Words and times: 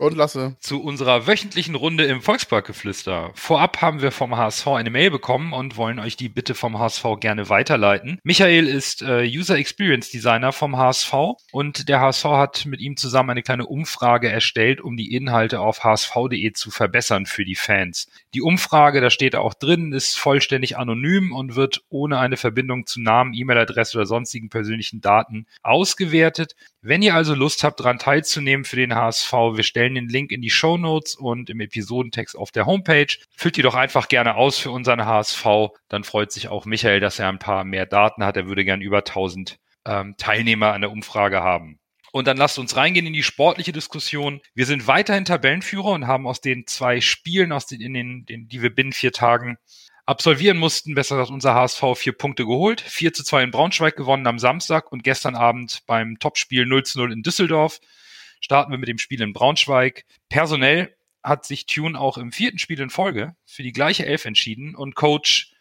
Und 0.00 0.16
Lasse. 0.16 0.56
Zu 0.60 0.82
unserer 0.82 1.26
wöchentlichen 1.26 1.74
Runde 1.74 2.04
im 2.04 2.22
Volksparkgeflüster. 2.22 3.32
Vorab 3.34 3.82
haben 3.82 4.00
wir 4.00 4.12
vom 4.12 4.34
HSV 4.34 4.66
eine 4.68 4.88
Mail 4.88 5.10
bekommen 5.10 5.52
und 5.52 5.76
wollen 5.76 5.98
euch 5.98 6.16
die 6.16 6.30
Bitte 6.30 6.54
vom 6.54 6.78
HSV 6.78 7.04
gerne 7.20 7.50
weiterleiten. 7.50 8.18
Michael 8.22 8.66
ist 8.66 9.02
äh, 9.02 9.28
User 9.28 9.58
Experience 9.58 10.08
Designer 10.08 10.52
vom 10.52 10.78
HSV 10.78 11.12
und 11.52 11.90
der 11.90 12.00
HSV 12.00 12.24
hat 12.24 12.64
mit 12.64 12.80
ihm 12.80 12.96
zusammen 12.96 13.28
eine 13.28 13.42
kleine 13.42 13.66
Umfrage 13.66 14.30
erstellt, 14.30 14.80
um 14.80 14.96
die 14.96 15.14
Inhalte 15.14 15.60
auf 15.60 15.84
hsv.de 15.84 16.50
zu 16.54 16.70
verbessern 16.70 17.26
für 17.26 17.44
die 17.44 17.54
Fans. 17.54 18.08
Die 18.32 18.40
Umfrage, 18.40 19.02
da 19.02 19.10
steht 19.10 19.36
auch 19.36 19.52
drin, 19.52 19.92
ist 19.92 20.18
vollständig 20.18 20.78
anonym 20.78 21.30
und 21.32 21.56
wird 21.56 21.82
ohne 21.90 22.18
eine 22.20 22.38
Verbindung 22.38 22.86
zu 22.86 23.02
Namen, 23.02 23.34
E-Mail-Adresse 23.34 23.98
oder 23.98 24.06
sonstigen 24.06 24.48
persönlichen 24.48 25.02
Daten 25.02 25.46
ausgewertet. 25.62 26.56
Wenn 26.80 27.02
ihr 27.02 27.14
also 27.14 27.34
Lust 27.34 27.62
habt, 27.62 27.80
daran 27.80 27.98
teilzunehmen 27.98 28.64
für 28.64 28.76
den 28.76 28.94
HSV, 28.94 29.30
wir 29.32 29.62
stellen 29.62 29.89
den 29.94 30.08
Link 30.08 30.32
in 30.32 30.42
die 30.42 30.50
Show 30.50 30.76
Notes 30.76 31.14
und 31.14 31.50
im 31.50 31.60
Episodentext 31.60 32.36
auf 32.36 32.50
der 32.50 32.66
Homepage. 32.66 33.14
Füllt 33.36 33.56
die 33.56 33.62
doch 33.62 33.74
einfach 33.74 34.08
gerne 34.08 34.34
aus 34.36 34.58
für 34.58 34.70
unseren 34.70 35.04
HSV. 35.04 35.46
Dann 35.88 36.04
freut 36.04 36.32
sich 36.32 36.48
auch 36.48 36.64
Michael, 36.64 37.00
dass 37.00 37.18
er 37.18 37.28
ein 37.28 37.38
paar 37.38 37.64
mehr 37.64 37.86
Daten 37.86 38.24
hat. 38.24 38.36
Er 38.36 38.46
würde 38.46 38.64
gern 38.64 38.80
über 38.80 38.98
1000 38.98 39.58
ähm, 39.86 40.14
Teilnehmer 40.16 40.72
an 40.72 40.82
der 40.82 40.90
Umfrage 40.90 41.42
haben. 41.42 41.78
Und 42.12 42.26
dann 42.26 42.36
lasst 42.36 42.58
uns 42.58 42.76
reingehen 42.76 43.06
in 43.06 43.12
die 43.12 43.22
sportliche 43.22 43.72
Diskussion. 43.72 44.40
Wir 44.54 44.66
sind 44.66 44.86
weiterhin 44.86 45.24
Tabellenführer 45.24 45.90
und 45.90 46.06
haben 46.06 46.26
aus 46.26 46.40
den 46.40 46.66
zwei 46.66 47.00
Spielen, 47.00 47.52
aus 47.52 47.66
den, 47.66 47.80
in 47.80 47.94
den, 47.94 48.26
den 48.26 48.48
die 48.48 48.62
wir 48.62 48.74
binnen 48.74 48.92
vier 48.92 49.12
Tagen 49.12 49.58
absolvieren 50.06 50.58
mussten. 50.58 50.94
Besser 50.94 51.16
gesagt, 51.16 51.30
unser 51.30 51.54
HSV 51.54 51.82
vier 51.94 52.12
Punkte 52.12 52.44
geholt. 52.44 52.80
4 52.80 53.12
zu 53.12 53.22
2 53.22 53.44
in 53.44 53.50
Braunschweig 53.52 53.96
gewonnen 53.96 54.26
am 54.26 54.40
Samstag 54.40 54.90
und 54.90 55.04
gestern 55.04 55.36
Abend 55.36 55.82
beim 55.86 56.18
Topspiel 56.18 56.66
0 56.66 56.82
zu 56.82 56.98
0 56.98 57.12
in 57.12 57.22
Düsseldorf. 57.22 57.80
Starten 58.40 58.72
wir 58.72 58.78
mit 58.78 58.88
dem 58.88 58.98
Spiel 58.98 59.20
in 59.22 59.32
Braunschweig. 59.32 60.04
Personell 60.28 60.94
hat 61.22 61.44
sich 61.44 61.66
Tune 61.66 61.98
auch 61.98 62.18
im 62.18 62.32
vierten 62.32 62.58
Spiel 62.58 62.80
in 62.80 62.90
Folge 62.90 63.36
für 63.44 63.62
die 63.62 63.72
gleiche 63.72 64.06
Elf 64.06 64.24
entschieden 64.24 64.74
und 64.74 64.94
Coach, 64.94 65.52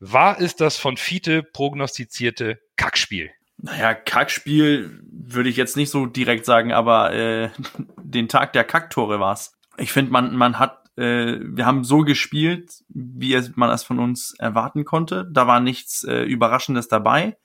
war 0.00 0.40
es 0.40 0.56
das 0.56 0.76
von 0.76 0.96
Fiete 0.96 1.42
prognostizierte 1.42 2.60
Kackspiel? 2.76 3.30
Naja, 3.56 3.94
Kackspiel 3.94 5.00
würde 5.10 5.48
ich 5.48 5.56
jetzt 5.56 5.76
nicht 5.76 5.90
so 5.90 6.06
direkt 6.06 6.44
sagen, 6.44 6.72
aber 6.72 7.12
äh, 7.12 7.50
den 8.02 8.28
Tag 8.28 8.52
der 8.52 8.64
Kacktore 8.64 9.20
war's. 9.20 9.56
Ich 9.78 9.92
finde, 9.92 10.12
man, 10.12 10.34
man 10.36 10.58
hat 10.58 10.84
äh, 10.96 11.38
wir 11.40 11.66
haben 11.66 11.84
so 11.84 12.00
gespielt, 12.00 12.84
wie 12.88 13.34
es, 13.34 13.56
man 13.56 13.70
es 13.70 13.82
von 13.84 13.98
uns 13.98 14.34
erwarten 14.38 14.84
konnte. 14.84 15.28
Da 15.30 15.46
war 15.46 15.60
nichts 15.60 16.04
äh, 16.04 16.22
Überraschendes 16.22 16.88
dabei. 16.88 17.36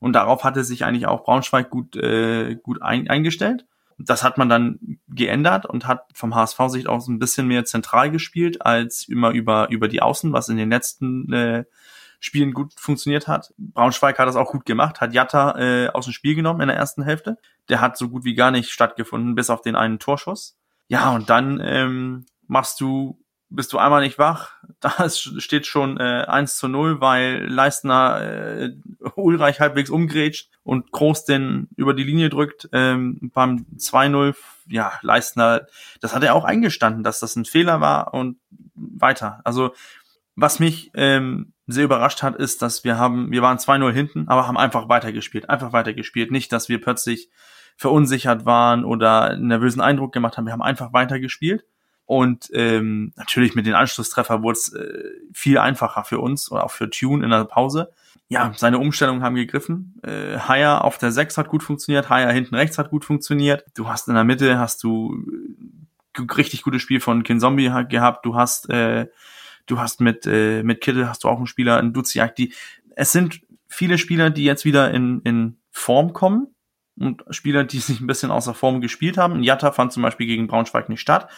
Und 0.00 0.12
darauf 0.12 0.44
hatte 0.44 0.64
sich 0.64 0.84
eigentlich 0.84 1.06
auch 1.06 1.24
Braunschweig 1.24 1.70
gut, 1.70 1.96
äh, 1.96 2.56
gut 2.56 2.82
ein, 2.82 3.08
eingestellt. 3.08 3.66
Das 3.98 4.22
hat 4.22 4.38
man 4.38 4.48
dann 4.48 4.98
geändert 5.08 5.66
und 5.66 5.86
hat 5.86 6.06
vom 6.14 6.34
HSV-Sicht 6.34 6.88
auch 6.88 7.00
so 7.00 7.12
ein 7.12 7.18
bisschen 7.18 7.46
mehr 7.46 7.64
zentral 7.64 8.10
gespielt 8.10 8.64
als 8.64 9.08
immer 9.08 9.30
über, 9.30 9.70
über 9.70 9.88
die 9.88 10.02
Außen, 10.02 10.32
was 10.32 10.48
in 10.48 10.56
den 10.56 10.70
letzten 10.70 11.32
äh, 11.32 11.64
Spielen 12.20 12.52
gut 12.52 12.72
funktioniert 12.76 13.28
hat. 13.28 13.52
Braunschweig 13.58 14.18
hat 14.18 14.26
das 14.26 14.36
auch 14.36 14.50
gut 14.50 14.64
gemacht, 14.64 15.00
hat 15.00 15.12
Jatta 15.12 15.58
äh, 15.58 15.88
aus 15.88 16.06
dem 16.06 16.14
Spiel 16.14 16.34
genommen 16.34 16.62
in 16.62 16.68
der 16.68 16.76
ersten 16.76 17.02
Hälfte. 17.02 17.36
Der 17.68 17.80
hat 17.80 17.98
so 17.98 18.08
gut 18.08 18.24
wie 18.24 18.34
gar 18.34 18.50
nicht 18.50 18.70
stattgefunden, 18.70 19.34
bis 19.34 19.50
auf 19.50 19.60
den 19.60 19.76
einen 19.76 19.98
Torschuss. 19.98 20.56
Ja, 20.88 21.14
und 21.14 21.28
dann 21.28 21.60
ähm, 21.62 22.24
machst 22.46 22.80
du, 22.80 23.23
bist 23.50 23.72
du 23.72 23.78
einmal 23.78 24.02
nicht 24.02 24.18
wach, 24.18 24.52
da 24.80 25.08
steht 25.08 25.66
schon 25.66 25.98
äh, 25.98 26.24
1 26.26 26.56
zu 26.56 26.68
0, 26.68 27.00
weil 27.00 27.46
Leistner 27.46 28.20
äh, 28.22 28.70
Ulreich 29.16 29.60
halbwegs 29.60 29.90
umgrätscht 29.90 30.50
und 30.62 30.92
Groß 30.92 31.24
den 31.24 31.68
über 31.76 31.94
die 31.94 32.04
Linie 32.04 32.30
drückt. 32.30 32.68
Ähm, 32.72 33.30
beim 33.34 33.66
2-0, 33.76 34.34
ja, 34.68 34.92
Leistner, 35.02 35.66
das 36.00 36.14
hat 36.14 36.24
er 36.24 36.34
auch 36.34 36.44
eingestanden, 36.44 37.04
dass 37.04 37.20
das 37.20 37.36
ein 37.36 37.44
Fehler 37.44 37.80
war 37.80 38.14
und 38.14 38.38
weiter. 38.74 39.40
Also 39.44 39.74
was 40.36 40.58
mich 40.58 40.90
ähm, 40.94 41.52
sehr 41.66 41.84
überrascht 41.84 42.22
hat, 42.22 42.36
ist, 42.36 42.60
dass 42.62 42.84
wir 42.84 42.98
haben, 42.98 43.30
wir 43.30 43.42
waren 43.42 43.58
2-0 43.58 43.92
hinten, 43.92 44.28
aber 44.28 44.46
haben 44.46 44.58
einfach 44.58 44.88
weitergespielt, 44.88 45.48
einfach 45.48 45.72
weitergespielt. 45.72 46.30
Nicht, 46.30 46.52
dass 46.52 46.68
wir 46.68 46.80
plötzlich 46.80 47.30
verunsichert 47.76 48.44
waren 48.44 48.84
oder 48.84 49.30
einen 49.30 49.48
nervösen 49.48 49.80
Eindruck 49.80 50.12
gemacht 50.12 50.36
haben. 50.36 50.46
Wir 50.46 50.52
haben 50.52 50.62
einfach 50.62 50.92
weitergespielt. 50.92 51.64
Und 52.06 52.50
ähm, 52.52 53.12
natürlich 53.16 53.54
mit 53.54 53.66
den 53.66 53.74
Anschlusstreffer 53.74 54.42
wurde 54.42 54.58
es 54.58 54.72
äh, 54.72 55.10
viel 55.32 55.58
einfacher 55.58 56.04
für 56.04 56.18
uns 56.18 56.50
oder 56.50 56.64
auch 56.64 56.70
für 56.70 56.90
Tune 56.90 57.24
in 57.24 57.30
der 57.30 57.44
Pause. 57.44 57.92
Ja, 58.28 58.52
seine 58.56 58.78
Umstellungen 58.78 59.22
haben 59.22 59.34
gegriffen. 59.34 60.00
Äh, 60.02 60.38
Haya 60.38 60.78
auf 60.78 60.98
der 60.98 61.12
6 61.12 61.36
hat 61.38 61.48
gut 61.48 61.62
funktioniert, 61.62 62.08
Haya 62.10 62.30
hinten 62.30 62.54
rechts 62.54 62.78
hat 62.78 62.90
gut 62.90 63.04
funktioniert. 63.04 63.64
Du 63.74 63.88
hast 63.88 64.08
in 64.08 64.14
der 64.14 64.24
Mitte 64.24 64.58
hast 64.58 64.82
du 64.82 65.24
äh, 66.18 66.32
richtig 66.32 66.62
gutes 66.62 66.82
Spiel 66.82 67.00
von 67.00 67.22
Kinzombie 67.22 67.70
gehabt. 67.88 68.24
Du 68.24 68.34
hast 68.34 68.68
äh, 68.70 69.08
du 69.66 69.78
hast 69.78 70.00
mit 70.00 70.26
äh, 70.26 70.62
mit 70.62 70.80
Kittel 70.80 71.08
hast 71.08 71.24
du 71.24 71.28
auch 71.28 71.36
einen 71.36 71.46
Spieler 71.46 71.78
in 71.80 71.92
Duziak, 71.92 72.34
die 72.36 72.52
es 72.96 73.12
sind 73.12 73.40
viele 73.66 73.98
Spieler, 73.98 74.30
die 74.30 74.44
jetzt 74.44 74.64
wieder 74.64 74.90
in 74.90 75.20
in 75.22 75.58
Form 75.70 76.12
kommen 76.12 76.48
und 76.98 77.24
Spieler, 77.30 77.64
die 77.64 77.78
sich 77.78 78.00
ein 78.00 78.06
bisschen 78.06 78.30
außer 78.30 78.54
Form 78.54 78.80
gespielt 78.80 79.18
haben. 79.18 79.42
Jatta 79.42 79.72
fand 79.72 79.92
zum 79.92 80.02
Beispiel 80.02 80.26
gegen 80.26 80.46
Braunschweig 80.46 80.88
nicht 80.88 81.00
statt. 81.00 81.28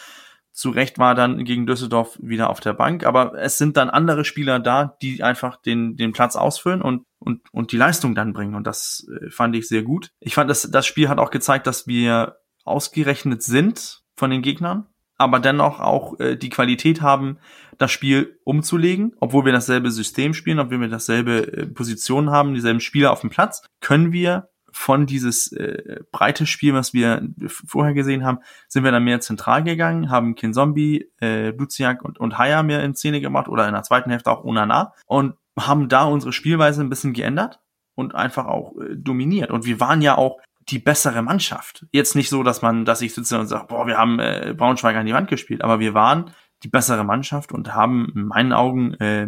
Zu 0.57 0.71
Recht 0.71 0.97
war 0.97 1.13
dann 1.13 1.45
gegen 1.45 1.67
Düsseldorf 1.67 2.17
wieder 2.19 2.49
auf 2.49 2.59
der 2.59 2.73
Bank, 2.73 3.05
aber 3.05 3.35
es 3.35 3.59
sind 3.59 3.77
dann 3.77 3.91
andere 3.91 4.25
Spieler 4.25 4.57
da, 4.59 4.97
die 5.03 5.21
einfach 5.21 5.61
den, 5.61 5.97
den 5.97 6.13
Platz 6.13 6.35
ausfüllen 6.35 6.81
und, 6.81 7.03
und, 7.19 7.41
und 7.51 7.71
die 7.71 7.77
Leistung 7.77 8.15
dann 8.15 8.33
bringen. 8.33 8.55
Und 8.55 8.65
das 8.65 9.07
äh, 9.21 9.29
fand 9.29 9.55
ich 9.55 9.67
sehr 9.67 9.83
gut. 9.83 10.09
Ich 10.19 10.33
fand, 10.33 10.49
das, 10.49 10.63
das 10.63 10.87
Spiel 10.87 11.09
hat 11.09 11.19
auch 11.19 11.29
gezeigt, 11.29 11.67
dass 11.67 11.85
wir 11.85 12.37
ausgerechnet 12.63 13.43
sind 13.43 14.01
von 14.15 14.31
den 14.31 14.41
Gegnern, 14.41 14.87
aber 15.15 15.39
dennoch 15.39 15.79
auch 15.79 16.19
äh, 16.19 16.35
die 16.35 16.49
Qualität 16.49 17.03
haben, 17.03 17.37
das 17.77 17.91
Spiel 17.91 18.39
umzulegen, 18.43 19.15
obwohl 19.19 19.45
wir 19.45 19.53
dasselbe 19.53 19.91
System 19.91 20.33
spielen, 20.33 20.57
obwohl 20.57 20.81
wir 20.81 20.89
dasselbe 20.89 21.53
äh, 21.53 21.67
Position 21.67 22.31
haben, 22.31 22.55
dieselben 22.55 22.79
Spieler 22.79 23.11
auf 23.11 23.21
dem 23.21 23.29
Platz, 23.29 23.63
können 23.79 24.11
wir 24.11 24.49
von 24.77 25.07
dieses 25.07 25.51
äh, 25.51 26.01
breite 26.11 26.45
Spiel, 26.45 26.73
was 26.73 26.93
wir 26.93 27.27
vorher 27.47 27.95
gesehen 27.95 28.23
haben, 28.23 28.39
sind 28.67 28.83
wir 28.83 28.91
dann 28.91 29.03
mehr 29.03 29.19
zentral 29.19 29.63
gegangen, 29.63 30.11
haben 30.11 30.35
Kinzombie, 30.35 31.09
äh, 31.19 31.49
Luciak 31.49 32.05
und, 32.05 32.19
und 32.19 32.37
Haya 32.37 32.61
mehr 32.61 32.83
in 32.83 32.95
Szene 32.95 33.19
gemacht 33.19 33.49
oder 33.49 33.67
in 33.67 33.73
der 33.73 33.81
zweiten 33.81 34.11
Hälfte 34.11 34.29
auch 34.29 34.43
Onana 34.43 34.93
und 35.07 35.33
haben 35.59 35.89
da 35.89 36.03
unsere 36.03 36.31
Spielweise 36.31 36.81
ein 36.81 36.89
bisschen 36.89 37.13
geändert 37.13 37.59
und 37.95 38.13
einfach 38.13 38.45
auch 38.45 38.77
äh, 38.77 38.95
dominiert. 38.95 39.49
Und 39.49 39.65
wir 39.65 39.79
waren 39.79 40.03
ja 40.03 40.15
auch 40.15 40.37
die 40.69 40.79
bessere 40.79 41.23
Mannschaft. 41.23 41.87
Jetzt 41.91 42.15
nicht 42.15 42.29
so, 42.29 42.43
dass 42.43 42.61
man, 42.61 42.85
dass 42.85 43.01
ich 43.01 43.15
sitze 43.15 43.39
und 43.39 43.47
sage, 43.47 43.65
boah, 43.67 43.87
wir 43.87 43.97
haben 43.97 44.19
äh, 44.19 44.53
Braunschweig 44.55 44.95
an 44.95 45.07
die 45.07 45.13
Wand 45.13 45.27
gespielt, 45.27 45.63
aber 45.63 45.79
wir 45.79 45.95
waren 45.95 46.31
die 46.63 46.69
bessere 46.69 47.03
Mannschaft 47.03 47.51
und 47.51 47.73
haben 47.73 48.11
in 48.15 48.25
meinen 48.25 48.53
Augen 48.53 48.93
äh, 48.95 49.27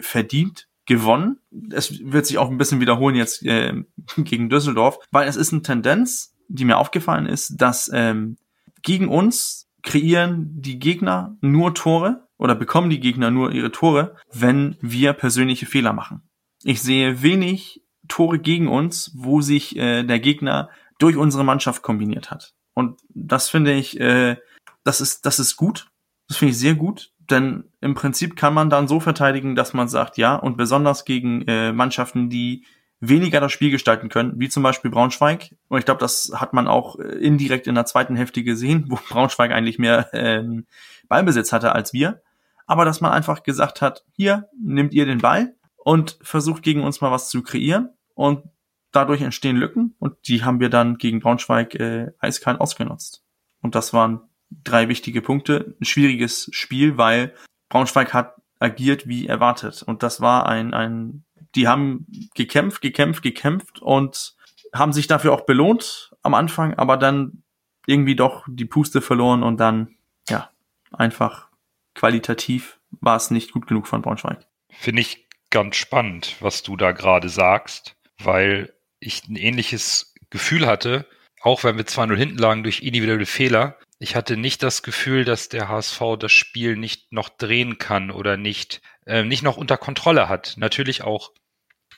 verdient 0.00 0.68
gewonnen. 0.86 1.38
Es 1.70 2.04
wird 2.04 2.26
sich 2.26 2.38
auch 2.38 2.50
ein 2.50 2.58
bisschen 2.58 2.80
wiederholen 2.80 3.16
jetzt 3.16 3.44
äh, 3.44 3.74
gegen 4.16 4.48
Düsseldorf, 4.48 4.98
weil 5.10 5.28
es 5.28 5.36
ist 5.36 5.52
eine 5.52 5.62
Tendenz, 5.62 6.34
die 6.48 6.64
mir 6.64 6.78
aufgefallen 6.78 7.26
ist, 7.26 7.60
dass 7.60 7.90
ähm, 7.92 8.36
gegen 8.82 9.08
uns 9.08 9.68
kreieren 9.82 10.60
die 10.60 10.78
Gegner 10.78 11.36
nur 11.40 11.74
Tore 11.74 12.26
oder 12.36 12.54
bekommen 12.54 12.90
die 12.90 13.00
Gegner 13.00 13.30
nur 13.30 13.52
ihre 13.52 13.70
Tore, 13.70 14.16
wenn 14.32 14.76
wir 14.80 15.12
persönliche 15.12 15.66
Fehler 15.66 15.92
machen. 15.92 16.22
Ich 16.62 16.82
sehe 16.82 17.22
wenig 17.22 17.82
Tore 18.08 18.38
gegen 18.38 18.68
uns, 18.68 19.12
wo 19.14 19.40
sich 19.40 19.76
äh, 19.76 20.02
der 20.02 20.20
Gegner 20.20 20.70
durch 20.98 21.16
unsere 21.16 21.44
Mannschaft 21.44 21.82
kombiniert 21.82 22.30
hat. 22.30 22.54
Und 22.74 23.00
das 23.08 23.48
finde 23.48 23.72
ich, 23.72 23.98
äh, 24.00 24.36
das 24.82 25.00
ist, 25.00 25.26
das 25.26 25.38
ist 25.38 25.56
gut. 25.56 25.90
Das 26.28 26.38
finde 26.38 26.52
ich 26.52 26.58
sehr 26.58 26.74
gut. 26.74 27.12
Denn 27.30 27.64
im 27.80 27.94
Prinzip 27.94 28.36
kann 28.36 28.54
man 28.54 28.70
dann 28.70 28.88
so 28.88 29.00
verteidigen, 29.00 29.54
dass 29.54 29.72
man 29.72 29.88
sagt, 29.88 30.18
ja, 30.18 30.36
und 30.36 30.56
besonders 30.56 31.04
gegen 31.04 31.42
äh, 31.42 31.72
Mannschaften, 31.72 32.28
die 32.28 32.64
weniger 33.00 33.40
das 33.40 33.52
Spiel 33.52 33.70
gestalten 33.70 34.08
können, 34.08 34.34
wie 34.36 34.48
zum 34.48 34.62
Beispiel 34.62 34.90
Braunschweig. 34.90 35.54
Und 35.68 35.78
ich 35.78 35.84
glaube, 35.84 36.00
das 36.00 36.32
hat 36.34 36.52
man 36.52 36.68
auch 36.68 36.98
äh, 36.98 37.02
indirekt 37.02 37.66
in 37.66 37.74
der 37.74 37.86
zweiten 37.86 38.16
Hälfte 38.16 38.42
gesehen, 38.42 38.86
wo 38.88 38.96
Braunschweig 38.96 39.52
eigentlich 39.52 39.78
mehr 39.78 40.08
ähm, 40.12 40.66
Ballbesitz 41.08 41.52
hatte 41.52 41.74
als 41.74 41.92
wir. 41.92 42.22
Aber 42.66 42.84
dass 42.84 43.00
man 43.00 43.12
einfach 43.12 43.42
gesagt 43.42 43.82
hat, 43.82 44.04
hier, 44.12 44.48
nehmt 44.58 44.94
ihr 44.94 45.06
den 45.06 45.18
Ball 45.18 45.54
und 45.76 46.18
versucht 46.22 46.62
gegen 46.62 46.82
uns 46.82 47.00
mal 47.00 47.10
was 47.10 47.28
zu 47.28 47.42
kreieren. 47.42 47.90
Und 48.14 48.44
dadurch 48.90 49.22
entstehen 49.22 49.56
Lücken 49.56 49.94
und 49.98 50.16
die 50.28 50.44
haben 50.44 50.60
wir 50.60 50.70
dann 50.70 50.98
gegen 50.98 51.20
Braunschweig 51.20 51.74
äh, 51.74 52.12
eiskalt 52.20 52.60
ausgenutzt. 52.60 53.22
Und 53.60 53.74
das 53.74 53.92
waren 53.92 54.22
drei 54.62 54.88
wichtige 54.88 55.22
Punkte. 55.22 55.74
Ein 55.80 55.84
schwieriges 55.84 56.48
Spiel, 56.52 56.96
weil 56.96 57.34
Braunschweig 57.68 58.12
hat 58.12 58.36
agiert 58.58 59.06
wie 59.08 59.26
erwartet. 59.26 59.82
Und 59.82 60.02
das 60.02 60.20
war 60.20 60.46
ein, 60.46 60.74
ein, 60.74 61.24
die 61.54 61.68
haben 61.68 62.06
gekämpft, 62.34 62.80
gekämpft, 62.80 63.22
gekämpft 63.22 63.80
und 63.80 64.34
haben 64.72 64.92
sich 64.92 65.06
dafür 65.06 65.32
auch 65.32 65.42
belohnt 65.42 66.12
am 66.22 66.34
Anfang, 66.34 66.74
aber 66.74 66.96
dann 66.96 67.42
irgendwie 67.86 68.16
doch 68.16 68.44
die 68.48 68.64
Puste 68.64 69.00
verloren 69.00 69.42
und 69.42 69.58
dann, 69.58 69.96
ja, 70.28 70.50
einfach 70.92 71.48
qualitativ 71.94 72.78
war 73.00 73.16
es 73.16 73.30
nicht 73.30 73.52
gut 73.52 73.66
genug 73.66 73.86
von 73.86 74.02
Braunschweig. 74.02 74.46
Finde 74.70 75.02
ich 75.02 75.26
ganz 75.50 75.76
spannend, 75.76 76.36
was 76.40 76.62
du 76.62 76.76
da 76.76 76.92
gerade 76.92 77.28
sagst, 77.28 77.96
weil 78.18 78.72
ich 78.98 79.28
ein 79.28 79.36
ähnliches 79.36 80.14
Gefühl 80.30 80.66
hatte, 80.66 81.06
auch 81.42 81.62
wenn 81.62 81.76
wir 81.76 81.84
2-0 81.84 82.16
hinten 82.16 82.38
lagen 82.38 82.62
durch 82.62 82.80
individuelle 82.80 83.26
Fehler. 83.26 83.78
Ich 84.04 84.14
hatte 84.14 84.36
nicht 84.36 84.62
das 84.62 84.82
Gefühl, 84.82 85.24
dass 85.24 85.48
der 85.48 85.70
HSV 85.70 85.98
das 86.18 86.30
Spiel 86.30 86.76
nicht 86.76 87.10
noch 87.10 87.30
drehen 87.30 87.78
kann 87.78 88.10
oder 88.10 88.36
nicht, 88.36 88.82
äh, 89.06 89.24
nicht 89.24 89.42
noch 89.42 89.56
unter 89.56 89.78
Kontrolle 89.78 90.28
hat. 90.28 90.56
Natürlich 90.58 91.00
auch 91.00 91.32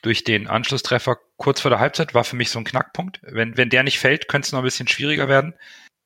durch 0.02 0.22
den 0.22 0.46
Anschlusstreffer 0.46 1.18
kurz 1.36 1.60
vor 1.60 1.70
der 1.72 1.80
Halbzeit 1.80 2.14
war 2.14 2.22
für 2.22 2.36
mich 2.36 2.50
so 2.50 2.60
ein 2.60 2.64
Knackpunkt. 2.64 3.18
Wenn, 3.22 3.56
wenn 3.56 3.70
der 3.70 3.82
nicht 3.82 3.98
fällt, 3.98 4.28
könnte 4.28 4.46
es 4.46 4.52
noch 4.52 4.60
ein 4.60 4.64
bisschen 4.64 4.86
schwieriger 4.86 5.26
werden. 5.26 5.54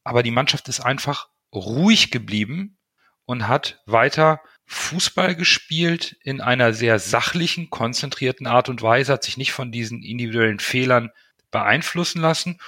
Aber 0.03 0.23
die 0.23 0.31
Mannschaft 0.31 0.71
ist 0.71 0.81
einfach 0.81 1.29
ruhig 1.55 2.11
geblieben 2.11 2.79
und 3.27 3.47
hat 3.47 3.83
weiter 3.85 4.41
Fußball 4.65 5.35
gespielt 5.35 6.17
in 6.23 6.41
einer 6.41 6.73
sehr 6.73 6.99
sachlichen, 6.99 7.69
konzentrierten 7.69 8.47
Art 8.47 8.71
und 8.71 8.81
Weise, 8.81 9.13
hat 9.13 9.25
sich 9.25 9.37
nicht 9.37 9.53
von 9.53 9.71
diesen 9.71 10.03
individuellen 10.03 10.61
Fehlern 10.61 11.11
beeinflussen 11.51 12.23
lassen 12.23 12.59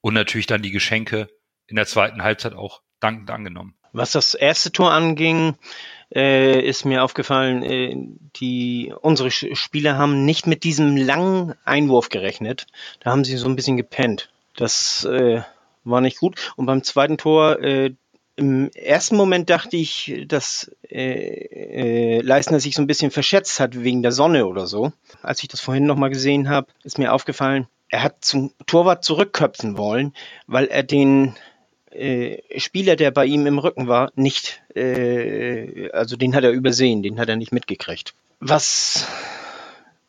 und 0.00 0.14
natürlich 0.14 0.46
dann 0.46 0.62
die 0.62 0.70
Geschenke 0.70 1.26
in 1.68 1.76
der 1.76 1.86
zweiten 1.86 2.22
Halbzeit 2.22 2.54
auch 2.54 2.82
dankend 2.98 3.30
angenommen. 3.30 3.74
Was 3.92 4.12
das 4.12 4.34
erste 4.34 4.72
Tor 4.72 4.92
anging, 4.92 5.54
äh, 6.14 6.60
ist 6.60 6.84
mir 6.84 7.04
aufgefallen, 7.04 7.62
äh, 7.62 7.96
die 8.36 8.92
unsere 9.00 9.30
Spieler 9.30 9.96
haben 9.96 10.24
nicht 10.24 10.46
mit 10.46 10.64
diesem 10.64 10.96
langen 10.96 11.54
Einwurf 11.64 12.08
gerechnet. 12.08 12.66
Da 13.00 13.10
haben 13.10 13.24
sie 13.24 13.36
so 13.36 13.48
ein 13.48 13.56
bisschen 13.56 13.76
gepennt. 13.76 14.30
Das 14.56 15.04
äh, 15.04 15.42
war 15.84 16.00
nicht 16.00 16.18
gut. 16.18 16.52
Und 16.56 16.66
beim 16.66 16.82
zweiten 16.82 17.18
Tor, 17.18 17.60
äh, 17.60 17.94
im 18.36 18.70
ersten 18.70 19.16
Moment 19.16 19.50
dachte 19.50 19.76
ich, 19.76 20.24
dass 20.26 20.70
äh, 20.88 22.18
äh, 22.18 22.20
Leistner 22.20 22.60
sich 22.60 22.74
so 22.74 22.82
ein 22.82 22.86
bisschen 22.86 23.10
verschätzt 23.10 23.58
hat 23.58 23.82
wegen 23.82 24.02
der 24.02 24.12
Sonne 24.12 24.46
oder 24.46 24.66
so. 24.66 24.92
Als 25.22 25.42
ich 25.42 25.48
das 25.48 25.60
vorhin 25.60 25.86
nochmal 25.86 26.10
gesehen 26.10 26.48
habe, 26.48 26.68
ist 26.84 26.98
mir 26.98 27.12
aufgefallen, 27.12 27.66
er 27.88 28.02
hat 28.02 28.24
zum 28.24 28.52
Torwart 28.66 29.02
zurückköpfen 29.02 29.76
wollen, 29.76 30.14
weil 30.46 30.66
er 30.66 30.82
den 30.82 31.34
äh, 31.98 32.42
Spieler, 32.58 32.96
der 32.96 33.10
bei 33.10 33.26
ihm 33.26 33.46
im 33.46 33.58
Rücken 33.58 33.88
war, 33.88 34.10
nicht, 34.14 34.62
äh, 34.74 35.90
also 35.90 36.16
den 36.16 36.34
hat 36.34 36.44
er 36.44 36.50
übersehen, 36.50 37.02
den 37.02 37.18
hat 37.18 37.28
er 37.28 37.36
nicht 37.36 37.52
mitgekriegt. 37.52 38.14
Was 38.40 39.06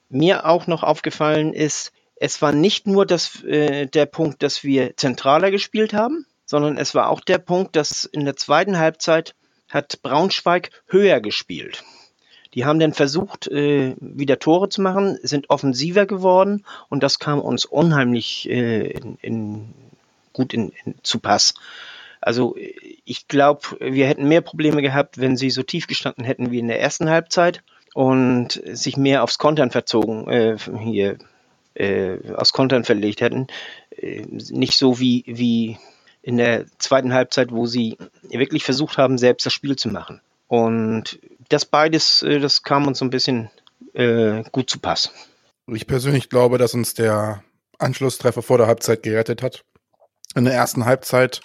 mir 0.09 0.45
auch 0.45 0.67
noch 0.67 0.83
aufgefallen 0.83 1.53
ist, 1.53 1.91
es 2.15 2.41
war 2.41 2.51
nicht 2.51 2.85
nur 2.85 3.05
das, 3.05 3.43
äh, 3.43 3.85
der 3.85 4.05
Punkt, 4.05 4.43
dass 4.43 4.63
wir 4.63 4.97
zentraler 4.97 5.51
gespielt 5.51 5.93
haben, 5.93 6.25
sondern 6.45 6.77
es 6.77 6.95
war 6.95 7.09
auch 7.09 7.21
der 7.21 7.37
Punkt, 7.37 7.75
dass 7.75 8.05
in 8.05 8.25
der 8.25 8.35
zweiten 8.35 8.77
Halbzeit 8.77 9.35
hat 9.69 10.01
Braunschweig 10.01 10.71
höher 10.87 11.21
gespielt. 11.21 11.83
Die 12.55 12.65
haben 12.65 12.79
dann 12.79 12.93
versucht, 12.93 13.47
äh, 13.47 13.95
wieder 13.99 14.39
Tore 14.39 14.69
zu 14.69 14.81
machen, 14.81 15.19
sind 15.21 15.49
offensiver 15.49 16.07
geworden 16.07 16.65
und 16.89 17.03
das 17.03 17.19
kam 17.19 17.39
uns 17.39 17.65
unheimlich 17.65 18.49
äh, 18.49 18.89
in, 18.89 19.17
in, 19.21 19.73
gut 20.39 20.53
in, 20.53 20.71
in, 20.85 20.95
zu 21.03 21.19
Pass. 21.19 21.53
Also 22.21 22.55
ich 23.05 23.27
glaube, 23.27 23.61
wir 23.79 24.07
hätten 24.07 24.27
mehr 24.27 24.41
Probleme 24.41 24.81
gehabt, 24.81 25.19
wenn 25.19 25.37
sie 25.37 25.49
so 25.49 25.63
tief 25.63 25.87
gestanden 25.87 26.25
hätten 26.25 26.51
wie 26.51 26.59
in 26.59 26.67
der 26.67 26.81
ersten 26.81 27.09
Halbzeit 27.09 27.63
und 27.93 28.61
sich 28.65 28.97
mehr 28.97 29.23
aufs 29.23 29.37
Kontern 29.37 29.71
verzogen, 29.71 30.27
äh, 30.29 30.57
hier 30.81 31.17
äh, 31.75 32.17
aufs 32.35 32.53
Kontern 32.53 32.83
verlegt 32.83 33.21
hätten. 33.21 33.47
Äh, 33.95 34.25
nicht 34.29 34.77
so 34.77 34.99
wie, 34.99 35.23
wie 35.27 35.77
in 36.21 36.37
der 36.37 36.65
zweiten 36.77 37.13
Halbzeit, 37.13 37.51
wo 37.51 37.65
sie 37.65 37.97
wirklich 38.29 38.63
versucht 38.63 38.97
haben, 38.97 39.17
selbst 39.17 39.45
das 39.45 39.53
Spiel 39.53 39.75
zu 39.75 39.89
machen. 39.89 40.21
Und 40.47 41.19
das 41.49 41.65
beides, 41.65 42.21
äh, 42.23 42.39
das 42.39 42.63
kam 42.63 42.87
uns 42.87 42.99
so 42.99 43.05
ein 43.05 43.09
bisschen 43.09 43.49
äh, 43.93 44.43
gut 44.51 44.69
zu 44.69 44.79
Pass. 44.79 45.11
Ich 45.67 45.87
persönlich 45.87 46.29
glaube, 46.29 46.57
dass 46.57 46.73
uns 46.73 46.93
der 46.93 47.43
Anschlusstreffer 47.77 48.41
vor 48.41 48.57
der 48.57 48.67
Halbzeit 48.67 49.03
gerettet 49.03 49.41
hat. 49.41 49.63
In 50.35 50.45
der 50.45 50.53
ersten 50.53 50.85
Halbzeit 50.85 51.41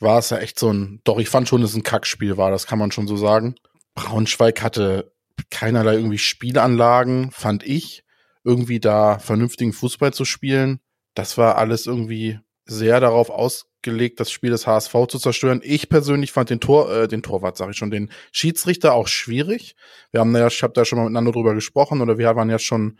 war 0.00 0.18
es 0.18 0.30
ja 0.30 0.38
echt 0.38 0.58
so 0.58 0.72
ein, 0.72 1.00
doch 1.04 1.18
ich 1.18 1.28
fand 1.28 1.48
schon, 1.48 1.60
dass 1.60 1.70
es 1.70 1.76
ein 1.76 1.82
Kackspiel 1.82 2.36
war, 2.36 2.50
das 2.50 2.66
kann 2.66 2.78
man 2.78 2.92
schon 2.92 3.08
so 3.08 3.16
sagen. 3.16 3.56
Braunschweig 3.94 4.62
hatte 4.62 5.12
keinerlei 5.50 5.94
irgendwie 5.94 6.18
Spielanlagen, 6.18 7.30
fand 7.30 7.64
ich, 7.64 8.04
irgendwie 8.44 8.80
da 8.80 9.18
vernünftigen 9.18 9.72
Fußball 9.72 10.12
zu 10.12 10.24
spielen. 10.24 10.80
Das 11.14 11.38
war 11.38 11.56
alles 11.56 11.86
irgendwie 11.86 12.38
sehr 12.66 13.00
darauf 13.00 13.30
ausgelegt, 13.30 14.20
das 14.20 14.30
Spiel 14.30 14.50
des 14.50 14.66
HSV 14.66 14.92
zu 15.08 15.18
zerstören. 15.18 15.60
Ich 15.62 15.88
persönlich 15.88 16.32
fand 16.32 16.50
den 16.50 16.60
Tor, 16.60 16.90
äh, 16.90 17.08
den 17.08 17.22
Torwart, 17.22 17.56
sage 17.56 17.72
ich 17.72 17.76
schon, 17.76 17.90
den 17.90 18.10
Schiedsrichter 18.32 18.94
auch 18.94 19.08
schwierig. 19.08 19.76
Wir 20.10 20.20
haben 20.20 20.34
ja, 20.34 20.46
ich 20.46 20.62
habe 20.62 20.72
da 20.72 20.84
schon 20.84 20.98
mal 20.98 21.04
miteinander 21.04 21.32
drüber 21.32 21.54
gesprochen 21.54 22.00
oder 22.00 22.18
wir 22.18 22.34
waren 22.36 22.50
ja 22.50 22.58
schon 22.58 22.98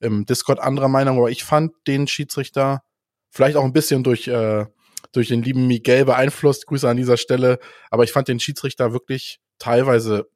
im 0.00 0.26
Discord 0.26 0.58
anderer 0.60 0.88
Meinung, 0.88 1.18
aber 1.18 1.30
ich 1.30 1.44
fand 1.44 1.72
den 1.86 2.08
Schiedsrichter 2.08 2.82
vielleicht 3.32 3.56
auch 3.56 3.64
ein 3.64 3.72
bisschen 3.72 4.04
durch 4.04 4.28
äh, 4.28 4.66
durch 5.10 5.28
den 5.28 5.42
lieben 5.42 5.66
Miguel 5.66 6.04
beeinflusst. 6.04 6.66
Grüße 6.66 6.88
an 6.88 6.96
dieser 6.96 7.16
Stelle. 7.16 7.58
Aber 7.90 8.04
ich 8.04 8.12
fand 8.12 8.28
den 8.28 8.40
Schiedsrichter 8.40 8.92
wirklich 8.92 9.40
teilweise 9.58 10.28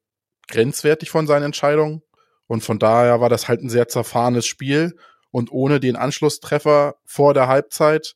grenzwertig 0.48 1.10
von 1.10 1.26
seinen 1.26 1.44
Entscheidungen. 1.44 2.02
Und 2.46 2.62
von 2.62 2.78
daher 2.78 3.20
war 3.20 3.28
das 3.28 3.48
halt 3.48 3.62
ein 3.62 3.70
sehr 3.70 3.88
zerfahrenes 3.88 4.46
Spiel. 4.46 4.96
Und 5.30 5.50
ohne 5.50 5.80
den 5.80 5.96
Anschlusstreffer 5.96 6.96
vor 7.04 7.34
der 7.34 7.48
Halbzeit 7.48 8.14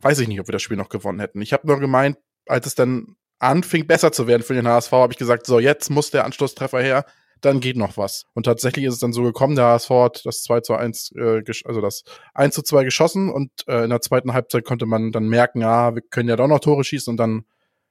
weiß 0.00 0.20
ich 0.20 0.28
nicht, 0.28 0.40
ob 0.40 0.48
wir 0.48 0.52
das 0.52 0.62
Spiel 0.62 0.76
noch 0.76 0.90
gewonnen 0.90 1.20
hätten. 1.20 1.40
Ich 1.40 1.52
habe 1.52 1.66
nur 1.66 1.80
gemeint, 1.80 2.18
als 2.46 2.66
es 2.66 2.74
dann 2.74 3.16
anfing, 3.38 3.86
besser 3.86 4.12
zu 4.12 4.26
werden 4.26 4.42
für 4.42 4.54
den 4.54 4.68
HSV, 4.68 4.92
habe 4.92 5.12
ich 5.12 5.18
gesagt, 5.18 5.46
so, 5.46 5.58
jetzt 5.58 5.90
muss 5.90 6.10
der 6.10 6.24
Anschlusstreffer 6.24 6.80
her, 6.80 7.04
dann 7.40 7.60
geht 7.60 7.76
noch 7.76 7.96
was. 7.96 8.24
Und 8.34 8.44
tatsächlich 8.44 8.84
ist 8.84 8.94
es 8.94 9.00
dann 9.00 9.12
so 9.12 9.22
gekommen, 9.22 9.56
der 9.56 9.66
HSV 9.66 9.90
hat 9.90 10.26
das 10.26 10.42
2 10.42 10.60
zu 10.60 10.74
1, 10.74 11.12
äh, 11.16 11.42
also 11.64 11.80
das 11.80 12.04
1 12.34 12.54
zu 12.54 12.62
2 12.62 12.84
geschossen 12.84 13.30
und 13.30 13.50
äh, 13.66 13.84
in 13.84 13.90
der 13.90 14.00
zweiten 14.00 14.32
Halbzeit 14.32 14.64
konnte 14.64 14.86
man 14.86 15.12
dann 15.12 15.28
merken, 15.28 15.60
ja, 15.60 15.94
wir 15.94 16.02
können 16.02 16.28
ja 16.28 16.36
doch 16.36 16.48
noch 16.48 16.60
Tore 16.60 16.84
schießen 16.84 17.10
und 17.10 17.16
dann 17.16 17.44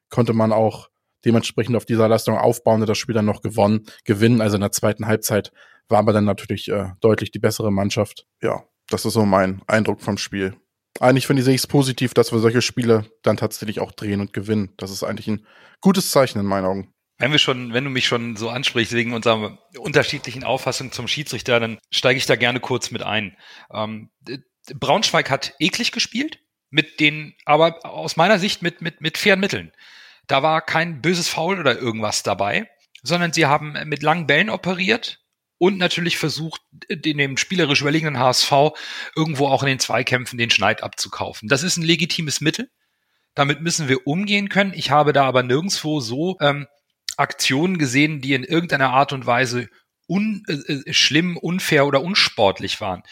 konnte 0.10 0.34
man 0.34 0.52
auch 0.52 0.90
dementsprechend 1.26 1.76
auf 1.76 1.86
dieser 1.86 2.08
Leistung 2.08 2.38
aufbauen 2.38 2.82
und 2.82 2.88
das 2.88 2.98
Spiel 2.98 3.16
dann 3.16 3.26
noch 3.26 3.42
gewonnen, 3.42 3.86
gewinnen. 4.06 4.42
Also 4.42 4.56
in 4.56 4.62
der 4.62 4.72
zweiten 4.72 5.08
Halbzeit 5.08 5.52
war 5.90 6.00
aber 6.00 6.14
dann 6.14 6.26
natürlich 6.26 6.70
äh, 6.70 6.92
deutlich 7.02 7.32
die 7.32 7.40
bessere 7.40 7.72
Mannschaft. 7.72 8.28
Ja, 8.42 8.64
das 8.90 9.06
ist 9.06 9.14
so 9.14 9.26
mein 9.26 9.62
Eindruck 9.68 10.02
vom 10.02 10.18
Spiel 10.18 10.56
eigentlich 11.00 11.28
finde 11.28 11.42
ich, 11.42 11.48
es 11.48 11.68
positiv, 11.68 12.14
dass 12.14 12.32
wir 12.32 12.40
solche 12.40 12.62
Spiele 12.62 13.06
dann 13.22 13.38
tatsächlich 13.38 13.80
auch 13.80 13.92
drehen 13.92 14.22
und 14.22 14.34
gewinnen. 14.34 14.74
Das 14.78 14.92
ist 14.92 15.04
eigentlich 15.04 15.28
ein 15.28 15.46
gutes 15.82 16.12
Zeichen 16.12 16.40
in 16.40 16.46
meinen 16.46 16.66
Augen. 16.66 16.94
Wenn 17.18 17.32
wir 17.32 17.40
schon, 17.40 17.74
wenn 17.74 17.84
du 17.84 17.90
mich 17.90 18.06
schon 18.06 18.36
so 18.36 18.50
ansprichst 18.50 18.94
wegen 18.94 19.14
unserer 19.14 19.58
unterschiedlichen 19.78 20.44
Auffassung 20.44 20.92
zum 20.92 21.08
Schiedsrichter, 21.08 21.60
dann 21.60 21.80
steige 21.90 22.18
ich 22.18 22.26
da 22.26 22.36
gerne 22.36 22.60
kurz 22.60 22.92
mit 22.92 23.02
ein. 23.02 23.36
Ähm, 23.72 24.12
Braunschweig 24.76 25.30
hat 25.30 25.54
eklig 25.60 25.92
gespielt, 25.92 26.40
mit 26.70 27.00
den, 27.00 27.34
aber 27.46 27.86
aus 27.86 28.18
meiner 28.18 28.40
Sicht 28.40 28.62
mit, 28.62 28.82
mit, 28.82 29.02
mit 29.02 29.18
fairen 29.18 29.40
Mitteln. 29.40 29.72
Da 30.28 30.44
war 30.44 30.62
kein 30.62 31.02
böses 31.02 31.30
Foul 31.30 31.60
oder 31.60 31.80
irgendwas 31.80 32.22
dabei, 32.22 32.70
sondern 33.02 33.34
sie 33.34 33.46
haben 33.46 33.78
mit 33.86 34.04
langen 34.04 34.28
Bällen 34.28 34.50
operiert, 34.50 35.20
und 35.58 35.78
natürlich 35.78 36.18
versucht, 36.18 36.62
den 36.90 37.18
dem 37.18 37.38
spielerisch 37.38 37.82
überlegenen 37.82 38.20
HSV 38.20 38.52
irgendwo 39.16 39.48
auch 39.48 39.64
in 39.64 39.70
den 39.70 39.80
Zweikämpfen 39.80 40.38
den 40.38 40.50
Schneid 40.50 40.84
abzukaufen. 40.84 41.50
Das 41.50 41.64
ist 41.64 41.78
ein 41.78 41.84
legitimes 41.84 42.42
Mittel. 42.42 42.70
Damit 43.34 43.62
müssen 43.62 43.88
wir 43.88 44.08
umgehen 44.08 44.50
können. 44.50 44.74
Ich 44.74 44.92
habe 44.92 45.14
da 45.14 45.26
aber 45.26 45.44
nirgendswo 45.44 46.00
so 46.00 46.38
ähm, 46.42 46.68
Aktionen 47.18 47.78
gesehen, 47.78 48.22
die 48.22 48.34
in 48.34 48.44
irgendeiner 48.44 48.92
Art 48.92 49.14
und 49.14 49.26
Weise 49.26 49.70
un, 50.08 50.44
äh, 50.48 50.54
äh 50.54 50.94
schlimm, 50.94 51.38
unfair 51.38 51.86
oder 51.86 52.02
unsportlich 52.02 52.80
waren. 52.80 53.04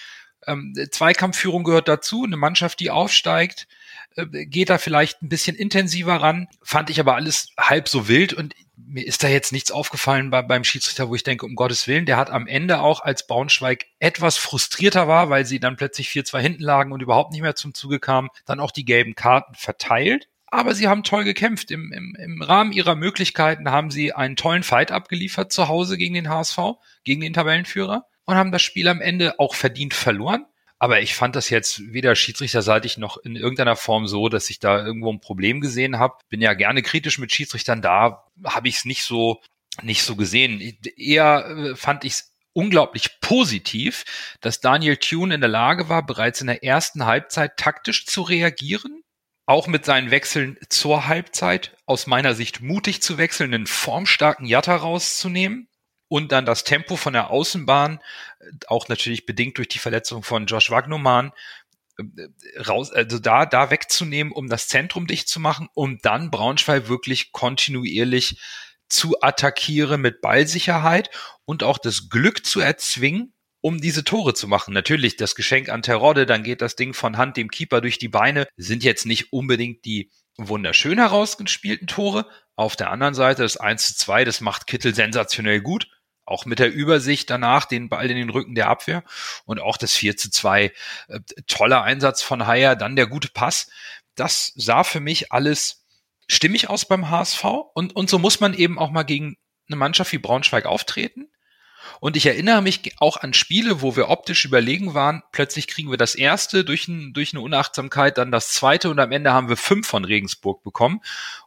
Ähm, 0.47 0.73
Zweikampfführung 0.91 1.63
gehört 1.63 1.87
dazu. 1.87 2.23
Eine 2.23 2.37
Mannschaft, 2.37 2.79
die 2.79 2.91
aufsteigt, 2.91 3.67
äh, 4.15 4.25
geht 4.45 4.69
da 4.69 4.77
vielleicht 4.77 5.21
ein 5.21 5.29
bisschen 5.29 5.55
intensiver 5.55 6.15
ran. 6.15 6.47
Fand 6.61 6.89
ich 6.89 6.99
aber 6.99 7.15
alles 7.15 7.49
halb 7.59 7.89
so 7.89 8.07
wild 8.07 8.33
und 8.33 8.53
mir 8.77 9.05
ist 9.05 9.23
da 9.23 9.27
jetzt 9.27 9.51
nichts 9.51 9.71
aufgefallen 9.71 10.29
bei, 10.29 10.41
beim 10.41 10.63
Schiedsrichter, 10.63 11.09
wo 11.09 11.15
ich 11.15 11.23
denke, 11.23 11.45
um 11.45 11.55
Gottes 11.55 11.87
Willen, 11.87 12.05
der 12.05 12.17
hat 12.17 12.29
am 12.29 12.47
Ende 12.47 12.81
auch, 12.81 13.01
als 13.01 13.25
Braunschweig 13.25 13.85
etwas 13.99 14.37
frustrierter 14.37 15.07
war, 15.07 15.29
weil 15.29 15.45
sie 15.45 15.59
dann 15.59 15.77
plötzlich 15.77 16.09
4-2 16.09 16.39
hinten 16.39 16.63
lagen 16.63 16.91
und 16.91 17.01
überhaupt 17.01 17.31
nicht 17.31 17.41
mehr 17.41 17.55
zum 17.55 17.73
Zuge 17.73 17.99
kamen, 17.99 18.29
dann 18.45 18.59
auch 18.59 18.71
die 18.71 18.85
gelben 18.85 19.15
Karten 19.15 19.55
verteilt. 19.55 20.27
Aber 20.55 20.73
sie 20.73 20.87
haben 20.87 21.03
toll 21.03 21.25
gekämpft. 21.25 21.69
Im, 21.69 21.91
im, 21.91 22.15
Im 22.15 22.41
Rahmen 22.41 22.71
ihrer 22.71 22.95
Möglichkeiten 22.95 23.69
haben 23.71 23.91
sie 23.91 24.13
einen 24.13 24.37
tollen 24.37 24.63
Fight 24.63 24.89
abgeliefert 24.89 25.51
zu 25.51 25.67
Hause 25.67 25.97
gegen 25.97 26.13
den 26.13 26.29
HSV, 26.29 26.57
gegen 27.03 27.19
den 27.19 27.33
Tabellenführer 27.33 28.05
und 28.23 28.35
haben 28.35 28.53
das 28.53 28.61
Spiel 28.61 28.87
am 28.87 29.01
Ende 29.01 29.37
auch 29.37 29.53
verdient 29.53 29.93
verloren. 29.93 30.45
Aber 30.79 31.01
ich 31.01 31.13
fand 31.13 31.35
das 31.35 31.49
jetzt 31.49 31.91
weder 31.91 32.15
schiedsrichterseitig 32.15 32.97
noch 32.97 33.17
in 33.17 33.35
irgendeiner 33.35 33.75
Form 33.75 34.07
so, 34.07 34.29
dass 34.29 34.49
ich 34.49 34.59
da 34.59 34.85
irgendwo 34.85 35.11
ein 35.11 35.19
Problem 35.19 35.59
gesehen 35.59 35.99
habe. 35.99 36.15
Bin 36.29 36.41
ja 36.41 36.53
gerne 36.53 36.81
kritisch 36.81 37.19
mit 37.19 37.33
Schiedsrichtern 37.33 37.81
da, 37.81 38.23
habe 38.45 38.69
ich 38.69 38.77
es 38.77 38.85
nicht 38.85 39.03
so 39.03 39.41
nicht 39.83 40.03
so 40.03 40.15
gesehen. 40.15 40.61
Eher 40.95 41.47
äh, 41.47 41.75
fand 41.75 42.05
ich 42.05 42.13
es 42.13 42.35
unglaublich 42.53 43.19
positiv, 43.19 44.05
dass 44.39 44.61
Daniel 44.61 44.95
Thune 44.95 45.35
in 45.35 45.41
der 45.41 45.49
Lage 45.49 45.89
war, 45.89 46.05
bereits 46.05 46.39
in 46.39 46.47
der 46.47 46.63
ersten 46.63 47.05
Halbzeit 47.05 47.57
taktisch 47.57 48.05
zu 48.05 48.21
reagieren, 48.21 49.03
auch 49.45 49.67
mit 49.67 49.85
seinen 49.85 50.11
Wechseln 50.11 50.57
zur 50.69 51.07
Halbzeit 51.07 51.77
aus 51.85 52.07
meiner 52.07 52.33
Sicht 52.33 52.61
mutig 52.61 53.01
zu 53.01 53.17
wechseln, 53.17 53.53
einen 53.53 53.67
formstarken 53.67 54.45
Jatta 54.45 54.75
rauszunehmen 54.75 55.67
und 56.07 56.31
dann 56.31 56.45
das 56.45 56.63
Tempo 56.63 56.95
von 56.95 57.13
der 57.13 57.29
Außenbahn, 57.29 57.99
auch 58.67 58.87
natürlich 58.87 59.25
bedingt 59.25 59.57
durch 59.57 59.67
die 59.67 59.79
Verletzung 59.79 60.23
von 60.23 60.45
Josh 60.45 60.71
Wagnoman, 60.71 61.31
raus, 62.67 62.91
also 62.91 63.19
da, 63.19 63.45
da 63.45 63.71
wegzunehmen, 63.71 64.33
um 64.33 64.49
das 64.49 64.67
Zentrum 64.67 65.07
dicht 65.07 65.29
zu 65.29 65.39
machen, 65.39 65.69
um 65.73 65.99
dann 66.01 66.31
Braunschweig 66.31 66.89
wirklich 66.89 67.31
kontinuierlich 67.31 68.41
zu 68.89 69.21
attackieren 69.21 70.01
mit 70.01 70.21
Ballsicherheit 70.21 71.09
und 71.45 71.63
auch 71.63 71.77
das 71.77 72.09
Glück 72.09 72.45
zu 72.45 72.59
erzwingen, 72.59 73.33
um 73.65 73.81
diese 73.81 74.03
Tore 74.03 74.35
zu 74.35 74.47
machen. 74.47 74.75
Natürlich 74.75 75.17
das 75.17 75.33
Geschenk 75.33 75.69
an 75.69 75.81
Terodde, 75.81 76.27
dann 76.27 76.43
geht 76.43 76.61
das 76.61 76.75
Ding 76.75 76.93
von 76.93 77.17
Hand 77.17 77.35
dem 77.35 77.49
Keeper 77.49 77.81
durch 77.81 77.97
die 77.97 78.09
Beine, 78.09 78.47
sind 78.57 78.83
jetzt 78.83 79.07
nicht 79.07 79.33
unbedingt 79.33 79.85
die 79.85 80.11
wunderschön 80.37 80.99
herausgespielten 80.99 81.87
Tore. 81.87 82.27
Auf 82.55 82.75
der 82.75 82.91
anderen 82.91 83.15
Seite 83.15 83.41
das 83.41 83.57
1 83.57 83.87
zu 83.87 83.95
2, 83.95 84.23
das 84.23 84.39
macht 84.39 84.67
Kittel 84.67 84.93
sensationell 84.93 85.61
gut. 85.61 85.87
Auch 86.25 86.45
mit 86.45 86.59
der 86.59 86.71
Übersicht 86.71 87.27
danach, 87.31 87.65
den 87.65 87.89
Ball 87.89 88.11
in 88.11 88.17
den 88.17 88.29
Rücken 88.29 88.53
der 88.53 88.69
Abwehr. 88.69 89.03
Und 89.45 89.59
auch 89.59 89.77
das 89.77 89.93
4 89.93 90.15
zu 90.15 90.29
2, 90.29 90.65
äh, 91.07 91.19
toller 91.47 91.81
Einsatz 91.81 92.21
von 92.21 92.45
Haier, 92.45 92.75
dann 92.75 92.95
der 92.95 93.07
gute 93.07 93.29
Pass. 93.29 93.71
Das 94.13 94.53
sah 94.55 94.83
für 94.83 94.99
mich 94.99 95.31
alles 95.31 95.87
stimmig 96.27 96.69
aus 96.69 96.85
beim 96.85 97.09
HSV 97.09 97.43
und, 97.73 97.95
und 97.95 98.11
so 98.11 98.19
muss 98.19 98.39
man 98.39 98.53
eben 98.53 98.77
auch 98.77 98.91
mal 98.91 99.01
gegen 99.01 99.37
eine 99.67 99.75
Mannschaft 99.75 100.11
wie 100.11 100.19
Braunschweig 100.19 100.67
auftreten. 100.67 101.31
Und 101.99 102.17
ich 102.17 102.25
erinnere 102.25 102.61
mich 102.61 102.93
auch 102.99 103.17
an 103.17 103.33
Spiele, 103.33 103.81
wo 103.81 103.95
wir 103.95 104.09
optisch 104.09 104.45
überlegen 104.45 104.93
waren. 104.93 105.23
Plötzlich 105.31 105.67
kriegen 105.67 105.89
wir 105.91 105.97
das 105.97 106.15
erste 106.15 106.63
durch, 106.63 106.87
ein, 106.87 107.13
durch 107.13 107.33
eine 107.33 107.41
Unachtsamkeit, 107.41 108.17
dann 108.17 108.31
das 108.31 108.49
zweite 108.49 108.89
und 108.89 108.99
am 108.99 109.11
Ende 109.11 109.33
haben 109.33 109.49
wir 109.49 109.57
fünf 109.57 109.87
von 109.87 110.05
Regensburg 110.05 110.63
bekommen. 110.63 111.01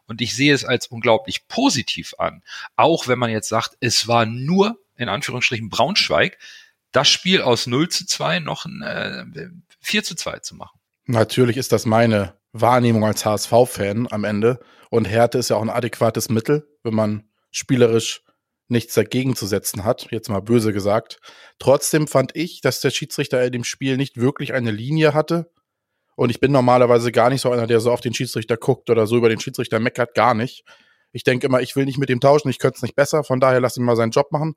Und 0.07 0.21
ich 0.21 0.35
sehe 0.35 0.53
es 0.53 0.65
als 0.65 0.87
unglaublich 0.87 1.47
positiv 1.47 2.13
an. 2.17 2.43
Auch 2.75 3.07
wenn 3.07 3.19
man 3.19 3.29
jetzt 3.29 3.49
sagt, 3.49 3.77
es 3.79 4.07
war 4.07 4.25
nur 4.25 4.79
in 4.95 5.09
Anführungsstrichen 5.09 5.69
Braunschweig, 5.69 6.37
das 6.91 7.09
Spiel 7.09 7.41
aus 7.41 7.67
0 7.67 7.89
zu 7.89 8.05
2 8.05 8.39
noch 8.39 8.65
ein 8.65 8.81
äh, 8.81 9.49
4 9.81 10.03
zu 10.03 10.15
2 10.15 10.39
zu 10.39 10.55
machen. 10.55 10.79
Natürlich 11.05 11.57
ist 11.57 11.71
das 11.71 11.85
meine 11.85 12.35
Wahrnehmung 12.51 13.05
als 13.05 13.25
HSV-Fan 13.25 14.07
am 14.11 14.23
Ende. 14.23 14.59
Und 14.89 15.05
Härte 15.05 15.37
ist 15.37 15.49
ja 15.49 15.55
auch 15.55 15.61
ein 15.61 15.69
adäquates 15.69 16.29
Mittel, 16.29 16.67
wenn 16.83 16.95
man 16.95 17.23
spielerisch 17.51 18.23
nichts 18.69 18.93
dagegen 18.93 19.35
zu 19.35 19.45
setzen 19.45 19.83
hat, 19.83 20.07
jetzt 20.11 20.29
mal 20.29 20.41
böse 20.41 20.73
gesagt. 20.73 21.19
Trotzdem 21.57 22.07
fand 22.07 22.35
ich, 22.35 22.61
dass 22.61 22.81
der 22.81 22.91
Schiedsrichter 22.91 23.43
in 23.43 23.51
dem 23.51 23.63
Spiel 23.63 23.97
nicht 23.97 24.17
wirklich 24.17 24.53
eine 24.53 24.71
Linie 24.71 25.13
hatte. 25.13 25.51
Und 26.15 26.29
ich 26.29 26.39
bin 26.39 26.51
normalerweise 26.51 27.11
gar 27.11 27.29
nicht 27.29 27.41
so 27.41 27.51
einer, 27.51 27.65
der 27.65 27.79
so 27.79 27.91
auf 27.91 28.01
den 28.01 28.13
Schiedsrichter 28.13 28.57
guckt 28.57 28.89
oder 28.89 29.07
so 29.07 29.17
über 29.17 29.29
den 29.29 29.39
Schiedsrichter 29.39 29.79
meckert, 29.79 30.13
gar 30.13 30.33
nicht. 30.33 30.63
Ich 31.11 31.23
denke 31.23 31.47
immer, 31.47 31.61
ich 31.61 31.75
will 31.75 31.85
nicht 31.85 31.97
mit 31.97 32.09
dem 32.09 32.19
tauschen, 32.19 32.49
ich 32.49 32.59
könnte 32.59 32.77
es 32.77 32.81
nicht 32.81 32.95
besser, 32.95 33.23
von 33.23 33.39
daher 33.39 33.59
lass 33.59 33.77
ihn 33.77 33.83
mal 33.83 33.95
seinen 33.95 34.11
Job 34.11 34.31
machen. 34.31 34.55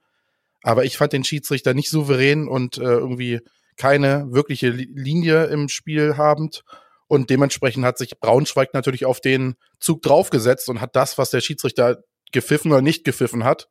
Aber 0.62 0.84
ich 0.84 0.96
fand 0.96 1.12
den 1.12 1.24
Schiedsrichter 1.24 1.74
nicht 1.74 1.90
souverän 1.90 2.48
und 2.48 2.78
äh, 2.78 2.82
irgendwie 2.82 3.40
keine 3.76 4.26
wirkliche 4.30 4.70
Linie 4.70 5.46
im 5.46 5.68
Spiel 5.68 6.16
habend. 6.16 6.62
Und 7.08 7.30
dementsprechend 7.30 7.84
hat 7.84 7.98
sich 7.98 8.18
Braunschweig 8.20 8.74
natürlich 8.74 9.04
auf 9.04 9.20
den 9.20 9.54
Zug 9.80 10.02
draufgesetzt 10.02 10.68
und 10.68 10.80
hat 10.80 10.96
das, 10.96 11.18
was 11.18 11.30
der 11.30 11.40
Schiedsrichter 11.40 12.02
gepfiffen 12.32 12.72
oder 12.72 12.82
nicht 12.82 13.04
gepfiffen 13.04 13.44
hat, 13.44 13.68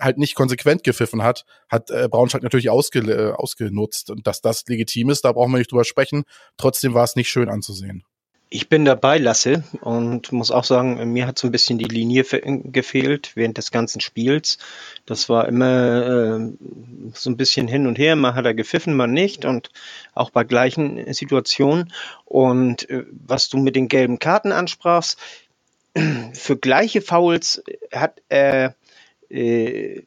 halt 0.00 0.18
nicht 0.18 0.34
konsequent 0.34 0.84
gepfiffen 0.84 1.22
hat, 1.22 1.44
hat 1.68 1.90
äh, 1.90 2.08
Braunschweig 2.08 2.42
natürlich 2.42 2.70
ausge, 2.70 3.00
äh, 3.00 3.32
ausgenutzt. 3.32 4.10
Und 4.10 4.26
dass 4.26 4.40
das 4.40 4.64
legitim 4.66 5.10
ist, 5.10 5.24
da 5.24 5.32
brauchen 5.32 5.52
wir 5.52 5.58
nicht 5.58 5.72
drüber 5.72 5.84
sprechen. 5.84 6.24
Trotzdem 6.56 6.94
war 6.94 7.04
es 7.04 7.16
nicht 7.16 7.28
schön 7.28 7.48
anzusehen. 7.48 8.04
Ich 8.50 8.70
bin 8.70 8.86
dabei, 8.86 9.18
Lasse, 9.18 9.62
und 9.82 10.32
muss 10.32 10.50
auch 10.50 10.64
sagen, 10.64 11.12
mir 11.12 11.26
hat 11.26 11.38
so 11.38 11.48
ein 11.48 11.52
bisschen 11.52 11.76
die 11.76 11.84
Linie 11.84 12.24
gefehlt 12.24 13.32
während 13.34 13.58
des 13.58 13.70
ganzen 13.70 14.00
Spiels. 14.00 14.56
Das 15.04 15.28
war 15.28 15.46
immer 15.46 16.38
äh, 16.40 16.52
so 17.12 17.28
ein 17.28 17.36
bisschen 17.36 17.68
hin 17.68 17.86
und 17.86 17.98
her. 17.98 18.16
Mal 18.16 18.34
hat 18.34 18.46
er 18.46 18.54
gepfiffen, 18.54 18.96
mal 18.96 19.06
nicht. 19.06 19.44
Und 19.44 19.68
auch 20.14 20.30
bei 20.30 20.44
gleichen 20.44 21.12
Situationen. 21.12 21.92
Und 22.24 22.88
äh, 22.88 23.04
was 23.10 23.50
du 23.50 23.58
mit 23.58 23.76
den 23.76 23.88
gelben 23.88 24.18
Karten 24.18 24.52
ansprachst, 24.52 25.18
für 26.32 26.56
gleiche 26.56 27.02
Fouls 27.02 27.62
hat 27.92 28.22
er 28.28 28.74
die, 29.30 30.04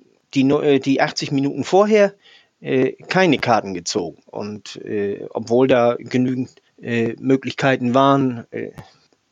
äh, 0.49 0.79
die 0.79 1.01
80 1.01 1.31
Minuten 1.31 1.63
vorher 1.63 2.13
äh, 2.61 2.93
keine 2.93 3.39
Karten 3.39 3.73
gezogen. 3.73 4.21
Und 4.25 4.77
äh, 4.77 5.25
obwohl 5.31 5.67
da 5.67 5.95
genügend 5.97 6.51
äh, 6.81 7.15
Möglichkeiten 7.19 7.93
waren, 7.93 8.45
äh, 8.51 8.71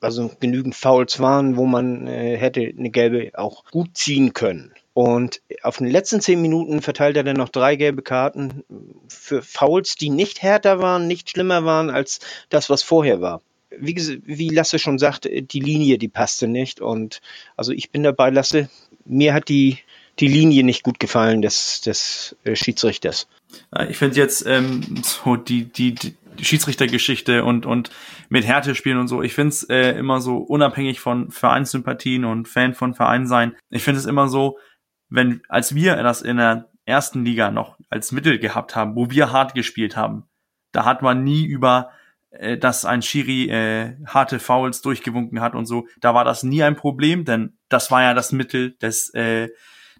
also 0.01 0.31
genügend 0.39 0.75
Fouls 0.75 1.19
waren, 1.19 1.58
wo 1.58 1.65
man 1.65 2.08
äh, 2.08 2.38
hätte 2.38 2.62
eine 2.62 2.89
gelbe 2.89 3.31
auch 3.34 3.65
gut 3.65 3.98
ziehen 3.98 4.34
können. 4.34 4.74
Und 4.93 5.41
auf 5.62 5.77
den 5.77 5.88
letzten 5.88 6.19
zehn 6.22 6.41
Minuten 6.41 6.81
verteilt 6.81 7.15
er 7.15 7.24
dann 7.24 7.38
noch 7.38 7.50
drei 7.50 7.75
gelbe 7.75 8.01
Karten 8.01 8.63
für 9.08 9.41
Fouls, 9.41 9.96
die 9.96 10.10
nicht 10.10 10.41
härter 10.41 10.79
waren, 10.79 11.08
nicht 11.08 11.29
schlimmer 11.29 11.63
waren 11.63 11.89
als 11.89 12.19
das, 12.50 12.69
was 12.69 12.84
vorher 12.84 13.22
war. 13.22 13.41
Wie, 13.77 13.96
wie 14.25 14.50
Lasse 14.50 14.79
schon 14.79 14.98
sagte, 14.98 15.41
die 15.41 15.60
Linie, 15.60 16.00
die 16.00 16.08
passte 16.08 16.48
nicht. 16.48 16.81
Und 16.81 17.22
also 17.55 17.72
ich 17.72 17.91
bin 17.91 18.03
dabei, 18.03 18.29
Lasse. 18.29 18.69
Mir 19.05 19.33
hat 19.33 19.49
die, 19.49 19.79
die 20.19 20.27
Linie 20.27 20.63
nicht 20.63 20.83
gut 20.83 20.99
gefallen 20.99 21.41
des, 21.41 21.81
des 21.81 22.35
äh, 22.43 22.55
Schiedsrichters. 22.55 23.27
Ich 23.89 23.97
finde 23.97 24.17
jetzt 24.17 24.45
ähm, 24.45 25.01
so 25.03 25.35
die, 25.35 25.65
die, 25.65 25.95
die 25.95 26.15
Schiedsrichtergeschichte 26.41 27.43
und, 27.43 27.65
und 27.65 27.89
mit 28.29 28.45
Härte 28.45 28.75
spielen 28.75 28.97
und 28.97 29.07
so. 29.07 29.21
Ich 29.21 29.33
finde 29.33 29.49
es 29.49 29.63
äh, 29.63 29.91
immer 29.91 30.21
so 30.21 30.37
unabhängig 30.37 30.99
von 30.99 31.31
Vereinssympathien 31.31 32.25
und 32.25 32.47
Fan 32.47 32.73
von 32.73 32.93
Verein 32.93 33.27
sein. 33.27 33.55
Ich 33.69 33.83
finde 33.83 33.99
es 33.99 34.05
immer 34.05 34.27
so, 34.27 34.57
wenn, 35.09 35.41
als 35.49 35.75
wir 35.75 35.95
das 35.97 36.21
in 36.21 36.37
der 36.37 36.69
ersten 36.85 37.25
Liga 37.25 37.51
noch 37.51 37.77
als 37.89 38.11
Mittel 38.11 38.39
gehabt 38.39 38.75
haben, 38.75 38.95
wo 38.95 39.09
wir 39.09 39.31
hart 39.31 39.53
gespielt 39.53 39.95
haben, 39.95 40.23
da 40.71 40.85
hat 40.85 41.01
man 41.01 41.23
nie 41.23 41.45
über, 41.45 41.91
äh, 42.31 42.57
dass 42.57 42.86
ein 42.86 43.01
Schiri 43.01 43.50
äh, 43.50 43.95
harte 44.05 44.39
Fouls 44.39 44.81
durchgewunken 44.81 45.41
hat 45.41 45.55
und 45.55 45.65
so. 45.65 45.88
Da 46.00 46.13
war 46.13 46.25
das 46.25 46.43
nie 46.43 46.63
ein 46.63 46.75
Problem, 46.75 47.25
denn 47.25 47.57
das 47.69 47.91
war 47.91 48.01
ja 48.03 48.13
das 48.13 48.31
Mittel 48.31 48.75
des, 48.77 49.13
äh, 49.13 49.50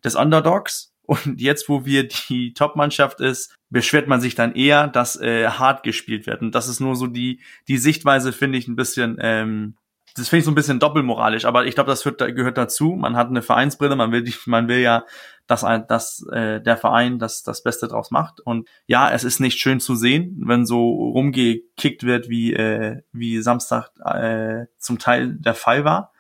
des 0.04 0.16
Underdogs 0.16 0.94
und 1.10 1.42
jetzt, 1.42 1.70
wo 1.70 1.86
wir 1.86 2.08
die 2.08 2.54
Top-Mannschaft 2.54 3.20
ist, 3.20 3.56
beschwert 3.72 4.08
man 4.08 4.22
sich 4.22 4.36
dann 4.36 4.54
eher, 4.54 4.88
dass 4.88 5.20
äh, 5.20 5.48
hart 5.48 5.82
gespielt 5.82 6.28
wird. 6.28 6.42
Und 6.42 6.54
das 6.54 6.68
ist 6.68 6.80
nur 6.80 6.96
so 6.96 7.08
die, 7.08 7.42
die 7.68 7.78
Sichtweise, 7.78 8.32
finde 8.32 8.60
ich, 8.60 8.68
ein 8.68 8.76
bisschen, 8.76 9.18
ähm, 9.20 9.76
das 10.16 10.30
finde 10.30 10.40
ich 10.40 10.46
so 10.46 10.52
ein 10.52 10.56
bisschen 10.56 10.80
doppelmoralisch, 10.80 11.46
aber 11.46 11.66
ich 11.66 11.74
glaube, 11.74 11.90
das 11.90 12.06
wird, 12.06 12.20
gehört 12.36 12.58
dazu. 12.58 12.96
Man 12.96 13.16
hat 13.16 13.30
eine 13.30 13.42
Vereinsbrille, 13.42 13.96
man 13.96 14.12
will, 14.12 14.24
die, 14.24 14.36
man 14.46 14.68
will 14.68 14.80
ja, 14.80 15.04
dass, 15.50 15.66
dass 15.88 16.26
äh, 16.32 16.62
der 16.62 16.78
Verein 16.78 17.18
das, 17.18 17.42
das 17.42 17.64
Beste 17.64 17.88
draus 17.88 18.12
macht. 18.12 18.40
Und 18.40 18.70
ja, 18.86 19.12
es 19.12 19.24
ist 19.24 19.40
nicht 19.40 19.60
schön 19.60 19.80
zu 19.80 19.96
sehen, 19.96 20.40
wenn 20.46 20.64
so 20.64 20.92
rumgekickt 20.92 22.04
wird, 22.04 22.30
wie, 22.30 22.54
äh, 22.54 23.02
wie 23.12 23.42
Samstag 23.42 23.90
äh, 24.06 24.68
zum 24.78 25.00
Teil 25.00 25.34
der 25.40 25.56
Fall 25.56 25.84
war. 25.84 26.14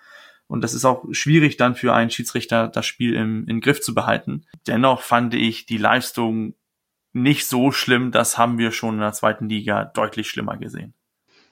Und 0.48 0.64
das 0.64 0.74
ist 0.74 0.84
auch 0.84 1.06
schwierig 1.12 1.58
dann 1.58 1.76
für 1.76 1.94
einen 1.94 2.10
Schiedsrichter, 2.10 2.68
das 2.68 2.88
Spiel 2.88 3.14
im, 3.14 3.48
im 3.48 3.62
Griff 3.62 3.82
zu 3.82 3.94
behalten. 3.94 4.48
Dennoch 4.66 5.02
fand 5.02 5.36
ich 5.36 5.68
die 5.68 5.78
Leistung 5.78 6.56
nicht 7.14 7.46
so 7.46 7.72
schlimm. 7.72 8.12
Das 8.12 8.40
haben 8.40 8.58
wir 8.58 8.72
schon 8.72 8.96
in 8.96 9.02
der 9.02 9.14
zweiten 9.14 9.48
Liga 9.48 9.86
deutlich 9.86 10.28
schlimmer 10.28 10.58
gesehen. 10.58 10.96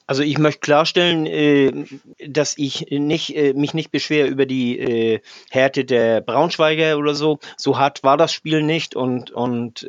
Also 0.08 0.24
ich 0.24 0.38
möchte 0.38 0.62
klarstellen, 0.62 1.26
äh, 1.26 1.86
dass 2.26 2.58
ich 2.58 2.88
nicht, 2.90 3.36
äh, 3.36 3.54
mich 3.54 3.74
nicht 3.74 3.92
beschwere 3.92 4.30
über 4.30 4.46
die 4.46 4.80
äh, 4.80 5.20
Härte 5.52 5.84
der 5.84 6.22
Braunschweiger 6.22 6.98
oder 6.98 7.14
so. 7.14 7.40
So 7.58 7.78
hart 7.78 8.04
war 8.04 8.16
das 8.16 8.32
Spiel 8.32 8.64
nicht 8.64 8.96
und, 8.96 9.32
und 9.32 9.86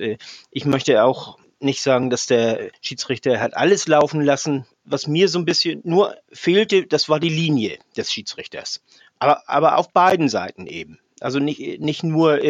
ich 0.50 0.64
möchte 0.64 1.04
auch 1.04 1.38
nicht 1.60 1.82
sagen, 1.82 2.10
dass 2.10 2.26
der 2.26 2.70
Schiedsrichter 2.80 3.40
hat 3.40 3.56
alles 3.56 3.86
laufen 3.86 4.20
lassen. 4.20 4.66
Was 4.84 5.06
mir 5.06 5.28
so 5.28 5.38
ein 5.38 5.44
bisschen 5.44 5.80
nur 5.84 6.16
fehlte, 6.32 6.86
das 6.86 7.08
war 7.08 7.20
die 7.20 7.28
Linie 7.28 7.78
des 7.96 8.12
Schiedsrichters. 8.12 8.82
Aber, 9.20 9.48
aber 9.48 9.76
auf 9.76 9.92
beiden 9.92 10.28
Seiten 10.28 10.66
eben. 10.66 10.98
Also 11.20 11.38
nicht, 11.38 11.80
nicht 11.80 12.02
nur 12.02 12.40